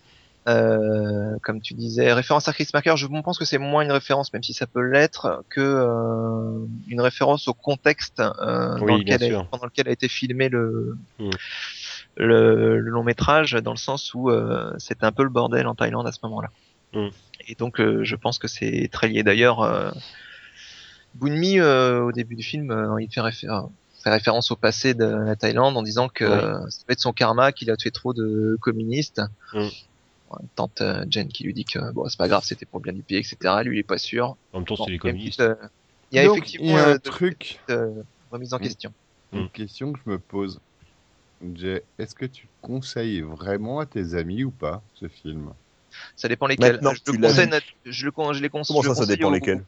[0.48, 4.32] euh, comme tu disais, référence à Chris Marker, je pense que c'est moins une référence,
[4.33, 9.19] même si ça peut l'être, que euh, une référence au contexte euh, Oui, dans lequel
[9.19, 9.48] bien a- sûr.
[9.49, 11.32] pendant lequel a été filmé le, Mhm.
[12.17, 15.75] Le, le long métrage, dans le sens où euh, c'était un peu le bordel en
[15.75, 16.49] Thaïlande à ce moment-là.
[16.93, 17.11] Mhm.
[17.47, 19.23] Et donc, euh, je pense que c'est très lié.
[19.23, 19.91] D'ailleurs, euh,
[21.13, 23.47] Bunmi, euh, au début du film, euh, il fait, réfé-
[24.03, 26.31] fait référence au passé de la Thaïlande en disant que Ouais.
[26.31, 29.21] euh, ça va être son karma qu'il a tué trop de communistes.
[29.53, 29.67] Mm.
[30.55, 32.93] Tante euh, Jen qui lui dit que bon, c'est pas grave, c'était pour le bien
[32.93, 33.37] du pays, etc.
[33.63, 34.35] Lui, il est pas sûr.
[34.51, 35.37] En même temps, Bon, c'est les il y a une communistes.
[35.37, 35.67] petite, euh,
[36.11, 38.57] Il y a Donc, effectivement il y a euh, un de- truc, euh, remise en
[38.57, 38.61] Mm.
[38.61, 38.93] question.
[39.33, 39.49] une Mm.
[39.49, 40.59] question que je me pose.
[41.56, 45.53] Jay, est-ce que tu conseilles vraiment à tes amis ou pas ce film?
[46.16, 46.80] Ça dépend lesquels.
[46.82, 47.49] Je, le conseille,
[47.85, 48.75] je le con- je les conseille.
[48.82, 49.64] Comment ça, ça dépend lesquels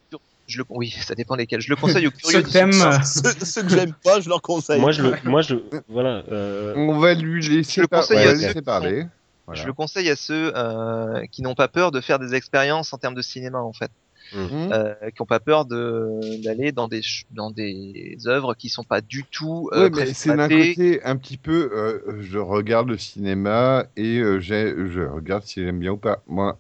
[0.48, 1.62] je le, oui, ça dépend lesquels.
[1.62, 2.42] Je le conseille aux Ceux curieux.
[2.42, 4.82] que t'aimes, euh, ceux, ceux que j'aime pas, je leur conseille.
[4.82, 5.56] Moi, je le, moi, je,
[5.88, 6.24] voilà.
[6.32, 9.06] euh, On va lui laisser, Je le par- à ceux laisser parler.
[9.46, 9.62] Voilà.
[9.62, 12.98] Je le conseille à ceux euh, qui n'ont pas peur de faire des expériences en
[12.98, 13.92] termes de cinéma en fait,
[14.32, 17.02] Hmm euh, qui n'ont pas peur de d'aller dans des
[17.32, 21.70] dans des œuvres qui sont pas du tout euh, c'est d'un côté un petit peu,
[21.74, 26.24] euh, je regarde le cinéma et euh, j'ai- je regarde si j'aime bien ou pas.
[26.28, 26.60] Moi,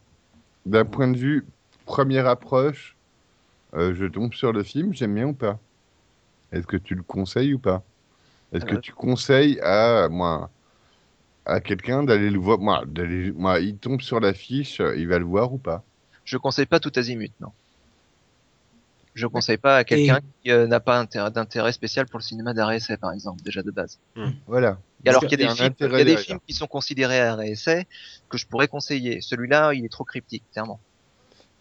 [0.66, 1.48] d'un point de vue
[1.86, 2.98] première approche,
[3.76, 5.60] euh, je tombe sur le film, j'aime bien ou pas.
[6.54, 7.84] Est-ce que tu le conseilles ou pas?
[8.54, 8.78] Est-ce que Euh.
[8.78, 10.52] tu conseilles à moi
[11.46, 12.60] à quelqu'un d'aller le voir?
[12.60, 12.84] Moi,
[13.36, 15.86] moi, il tombe sur l'affiche, il va le voir ou pas?
[16.30, 17.49] Je conseille pas tout azimut, non.
[19.16, 22.53] Je conseille pas à quelqu'un qui euh, n'a pas intérêt- d'intérêt spécial pour le cinéma
[22.53, 23.98] d'arrêt essai par exemple déjà de base.
[24.45, 24.77] Voilà.
[25.03, 26.19] Et alors qu'il y a des films, il y intérêt a des derrière.
[26.19, 27.88] films qui sont considérés arrêt essai
[28.30, 29.22] que je pourrais conseiller.
[29.22, 30.80] Celui-là, il est trop cryptique, clairement.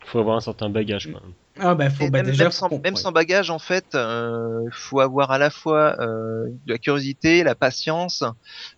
[0.04, 1.06] faut avoir un certain bagage.
[1.10, 1.32] Quand même.
[1.60, 5.00] Ah bah faut bah, même, déjà même sans, même sans bagage, en fait, il faut
[5.00, 8.24] avoir à la fois euh, de la curiosité, la patience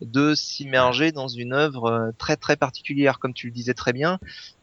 [0.00, 4.18] de s'immerger dans une œuvre euh, très très particulière, comme tu le disais très bien.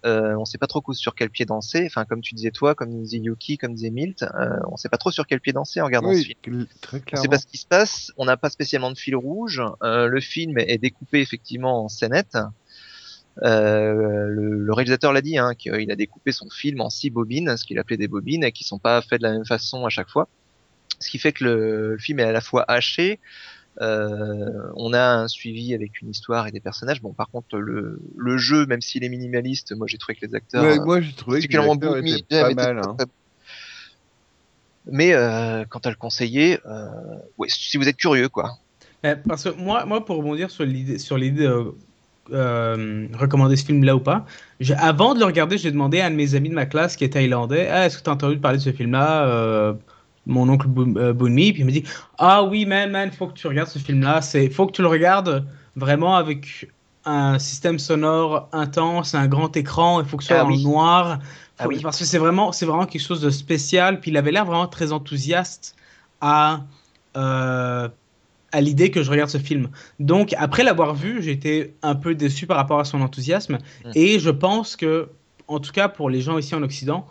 [0.06, 1.86] Euh, on sait pas trop sur quel pied danser.
[1.86, 4.98] Enfin, comme tu disais toi, comme disait Yuki, comme disait Milt, euh, on sait pas
[4.98, 6.68] trop sur quel pied danser en regardant ce film.
[6.82, 7.30] très On sait clairement.
[7.30, 8.12] pas ce qui se passe.
[8.18, 9.62] On n'a pas spécialement de fil rouge.
[9.84, 12.38] Euh, le film est découpé effectivement en scénettes.
[13.44, 17.56] Euh, le, le réalisateur l'a dit, hein, qu'il a découpé son film en six bobines,
[17.58, 19.90] ce qu'il appelait des bobines, et qui sont pas faites de la même façon à
[19.90, 20.28] chaque fois.
[21.00, 23.20] Ce qui fait que le, le film est à la fois haché.
[23.80, 27.00] euh, on a un suivi avec une histoire et des personnages.
[27.02, 30.34] Bon, par contre, le, le jeu, même s'il est minimaliste, moi j'ai trouvé que les
[30.34, 32.82] acteurs, Ouais, moi, j'ai trouvé que pas mal.
[32.82, 32.98] très, hein.
[34.90, 36.88] Mais euh, quant à le conseiller, euh,
[37.38, 38.58] ouais, si vous êtes curieux, quoi.
[39.04, 41.74] Eh, Parce que moi, moi pour rebondir sur l'idée, sur l'idée de
[42.34, 44.26] euh, recommander ce film-là ou pas,
[44.78, 47.04] avant de le regarder, j'ai demandé à un de mes amis de ma classe qui
[47.04, 49.28] est thaïlandais, ah, est-ce que tu as entendu parler de ce film-là?
[49.28, 49.74] Euh,
[50.26, 51.84] Mon oncle Boon- euh, Boonmi, puis il me dit,
[52.18, 54.88] ah oui, man, man, faut que tu regardes ce film-là, c'est, faut que tu le
[54.90, 56.70] regardes vraiment avec
[57.06, 60.64] un système sonore intense, un grand écran, il faut que ce soit Ah en oui.
[60.64, 61.20] noir,
[61.58, 61.80] Ah oui.
[61.82, 64.92] parce que c'est vraiment, vraiment quelque chose de spécial, puis il avait l'air vraiment très
[64.92, 65.76] enthousiaste
[66.20, 66.66] à
[67.16, 67.90] euh,
[68.52, 69.70] à l'idée que je regarde ce film.
[70.00, 73.58] Donc, après l'avoir vu, été un peu déçu par rapport à son enthousiasme.
[73.86, 73.92] Mm.
[73.96, 75.10] Et je pense que,
[75.48, 77.06] en tout cas pour les gens ici en Occident,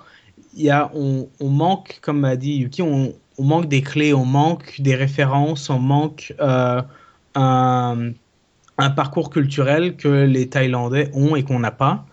[0.54, 4.24] y a, on, on manque, comme m'a dit Yuki, on, on manque des clés, on
[4.24, 6.80] manque des références, on manque euh,
[7.34, 8.10] un,
[8.78, 12.06] un parcours culturel que les Thaïlandais ont et qu'on n'a pas.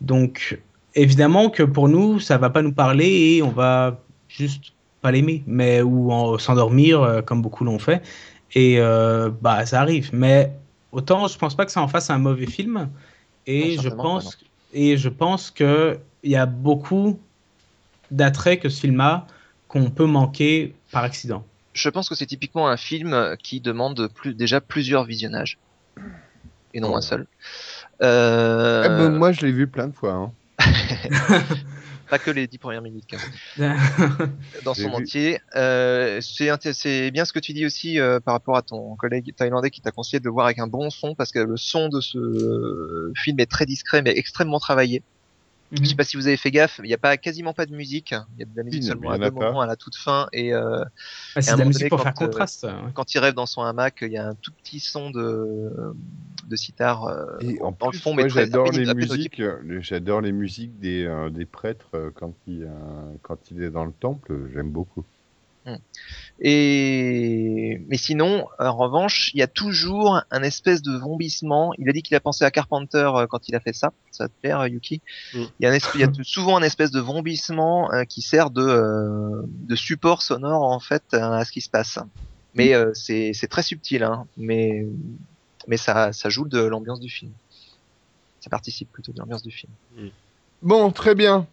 [0.00, 0.58] Donc,
[0.94, 5.42] évidemment que pour nous, ça va pas nous parler et on va juste pas l'aimer,
[5.46, 8.02] mais ou en- s'endormir euh, comme beaucoup l'ont fait.
[8.54, 10.10] Et euh, bah ça arrive.
[10.12, 10.52] Mais
[10.92, 12.88] autant je pense pas que ça en fasse un mauvais film.
[13.46, 14.38] Et Non, je pense
[14.74, 17.18] et je pense que il y a beaucoup
[18.10, 19.26] d'attraits que ce film a
[19.68, 21.44] qu'on peut manquer par accident.
[21.72, 25.58] Je pense que c'est typiquement un film qui demande plus, déjà plusieurs visionnages.
[26.74, 26.96] Et non Oh.
[26.96, 27.26] un seul.
[28.02, 30.12] Euh, Eh ben, moi, je l'ai vu plein de fois.
[30.12, 30.32] hein.
[32.12, 33.16] Pas que les dix premières minutes, quand
[33.56, 33.78] même.
[34.66, 35.40] dans son entier.
[35.56, 39.70] Euh, c'est bien ce que tu dis aussi euh, par rapport à ton collègue thaïlandais
[39.70, 42.02] qui t'a conseillé de le voir avec un bon son parce que le son de
[42.02, 45.02] ce film est très discret mais extrêmement travaillé.
[45.72, 47.74] Je sais pas si vous avez fait gaffe, il n'y a pas quasiment pas de
[47.74, 48.14] musique.
[48.36, 50.28] Il y a de la musique Si, seulement à deux moments la toute fin.
[50.32, 50.84] Et euh,
[51.34, 52.66] Ah, Et c'est à un de la moment musique donné, pour quand, faire euh, contraste.
[52.94, 55.94] quand il rêve dans son hamac, il y a un tout petit son de,
[56.46, 59.42] de sitar euh, Et en dans le plus, fond, moi, j'adore les musiques.
[59.80, 62.68] J'adore les musiques des, des prêtres quand il,
[63.22, 64.50] quand il est dans le temple.
[64.52, 65.04] J'aime beaucoup.
[66.40, 71.72] Et mais sinon, en revanche, il y a toujours un espèce de vombissement.
[71.78, 73.92] Il a dit qu'il a pensé à Carpenter euh, quand il a fait ça.
[74.10, 75.00] Ça va te plaire, euh, Yuki
[75.34, 75.44] Mm.
[75.60, 78.62] Il y a, il y a souvent un espèce de vombissement euh, qui sert de,
[78.62, 81.98] euh, de support sonore en fait euh, à ce qui se passe.
[82.54, 84.26] Mais euh, c'est c'est très subtil, hein.
[84.36, 84.86] Mais
[85.66, 87.32] mais ça ça joue de l'ambiance du film.
[88.40, 89.72] Ça participe plutôt de l'ambiance du film.
[90.60, 91.46] Bon, très bien.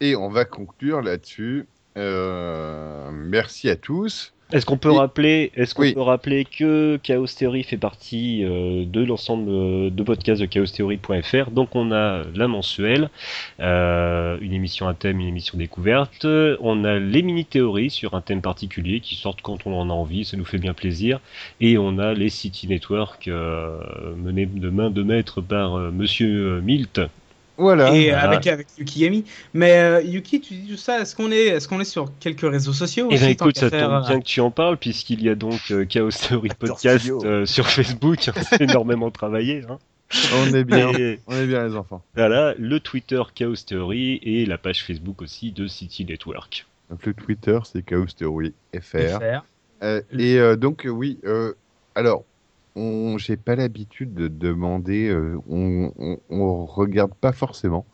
[0.00, 1.66] Et on va conclure là-dessus.
[1.96, 4.32] Euh, merci à tous.
[4.52, 5.94] Est-ce qu'on peut Et- rappeler, est-ce qu'on Oui.
[5.94, 11.50] peut rappeler que Chaos Theory fait partie euh, de l'ensemble euh, de podcasts de chaostheory.fr.
[11.50, 13.08] Donc on a la mensuelle,
[13.60, 16.26] euh, une émission à thème, une émission découverte.
[16.60, 19.92] On a les mini théories sur un thème particulier qui sortent quand on en a
[19.92, 21.20] envie, ça nous fait bien plaisir.
[21.60, 27.00] Et on a les City Network menés de main de maître par Monsieur Milt.
[27.56, 27.94] Voilà.
[27.94, 28.28] Et euh, voilà.
[28.30, 29.24] avec, avec Yuki Yami.
[29.52, 32.48] Mais euh, Yuki, tu dis tout ça, est-ce qu'on est, est, qu'on est sur quelques
[32.50, 34.76] réseaux sociaux Et aussi, bien écoute, ça faire, tombe euh, bien que tu en parles
[34.76, 38.18] puisqu'il y a donc euh, Chaos Theory Podcast euh, sur Facebook.
[38.50, 39.62] C'est énormément travaillé.
[39.68, 39.78] Hein.
[40.36, 40.90] On est bien.
[40.92, 42.02] Et- on est bien, les enfants.
[42.14, 46.66] Voilà, le Twitter Chaos Theory et la page Facebook aussi de City Network.
[46.90, 49.20] Donc, le Twitter, c'est Chaos Theory FR.
[49.82, 51.18] Euh, et euh, donc, euh, oui.
[51.24, 51.54] euh,
[51.94, 52.24] alors,
[52.76, 55.08] on, j'ai pas l'habitude de demander.
[55.08, 57.86] euh, on, on, on regarde pas forcément.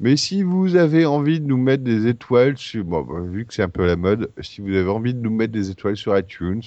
[0.00, 3.54] Mais si vous avez envie de nous mettre des étoiles, sur, bon, bah, vu que
[3.54, 6.16] c'est un peu la mode, si vous avez envie de nous mettre des étoiles sur
[6.18, 6.62] iTunes,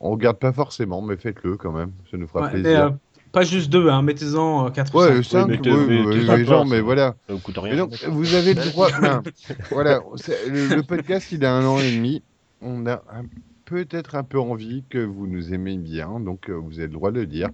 [0.00, 1.90] on regarde pas forcément, mais faites-le quand même.
[2.10, 2.84] Ça nous fera Ouais, plaisir.
[2.84, 2.90] euh,
[3.32, 5.24] pas juste deux, hein, mettez-en 4 ou Ouais, 5.
[5.24, 7.16] cinq, mais ouais, t'es- mais ouais, t'es les gens, mais voilà.
[7.26, 7.76] Ça vous coûte rien.
[7.78, 8.88] donc, vous avez le droit.
[9.00, 9.22] ben,
[9.70, 10.00] voilà,
[10.48, 12.22] le, le podcast, il a un an et demi.
[12.62, 13.24] On a un-
[13.66, 17.10] peut-être un peu envie que vous nous aimez bien, donc euh, vous avez le droit
[17.10, 17.50] de le dire.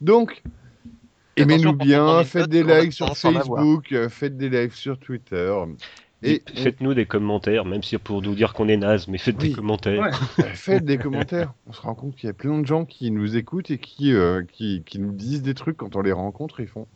[0.00, 0.42] Donc,
[1.36, 3.14] aimez-nous bien, des faites des likes sur.
[3.14, 5.54] Facebook, euh, faites des lives sur Twitter.
[6.22, 9.36] Et faites-nous des commentaires, même si c'est pour nous dire qu'on est naze, mais faites
[9.40, 9.50] Oui.
[9.50, 10.00] des commentaires.
[10.00, 10.10] Ouais.
[10.44, 11.52] euh, faites des commentaires.
[11.68, 14.12] On se rend compte qu'il y a plein de gens qui nous écoutent et qui,
[14.12, 16.58] euh, qui, qui nous disent des trucs quand on les rencontre.
[16.60, 16.88] Ils font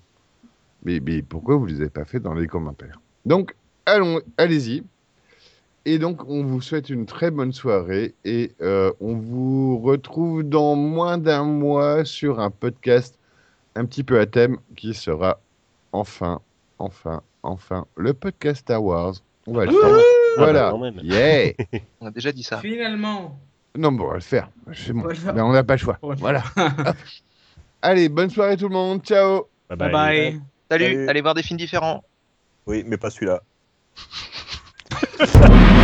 [0.84, 3.00] Mais, mais pourquoi vous les avez pas fait dans les commentaires?
[3.24, 3.55] Donc,
[3.86, 4.82] allons, allez-y.
[5.85, 10.77] Et donc, on vous souhaite une très bonne soirée et euh, on vous retrouve dans
[10.77, 13.19] moins d'un mois sur un podcast
[13.75, 15.41] un petit peu à thème qui sera
[15.91, 16.41] enfin,
[16.78, 19.15] enfin, enfin le podcast Star Wars.
[19.49, 19.81] On va le faire.
[19.85, 19.91] Ah
[20.36, 20.77] bah, Voilà.
[20.78, 21.01] même.
[21.02, 21.52] Yeah.
[22.01, 22.59] On a déjà dit ça.
[22.59, 23.36] Finalement.
[23.77, 24.51] Non, bon, on va le faire.
[24.75, 25.01] C'est bon.
[25.01, 25.35] On va le faire.
[25.35, 25.99] Mais on n'a pas le choix.
[26.02, 26.44] Voilà.
[27.81, 29.02] Allez, bonne soirée tout le monde.
[29.02, 29.47] Ciao.
[29.70, 29.91] Bye Bye bye.
[30.33, 30.41] bye.
[30.70, 31.09] Salut, Salut.
[31.09, 32.05] allez voir des films différents.
[32.67, 33.43] Oui, mais pas celui-là.
[35.18, 35.82] Ha ha ha!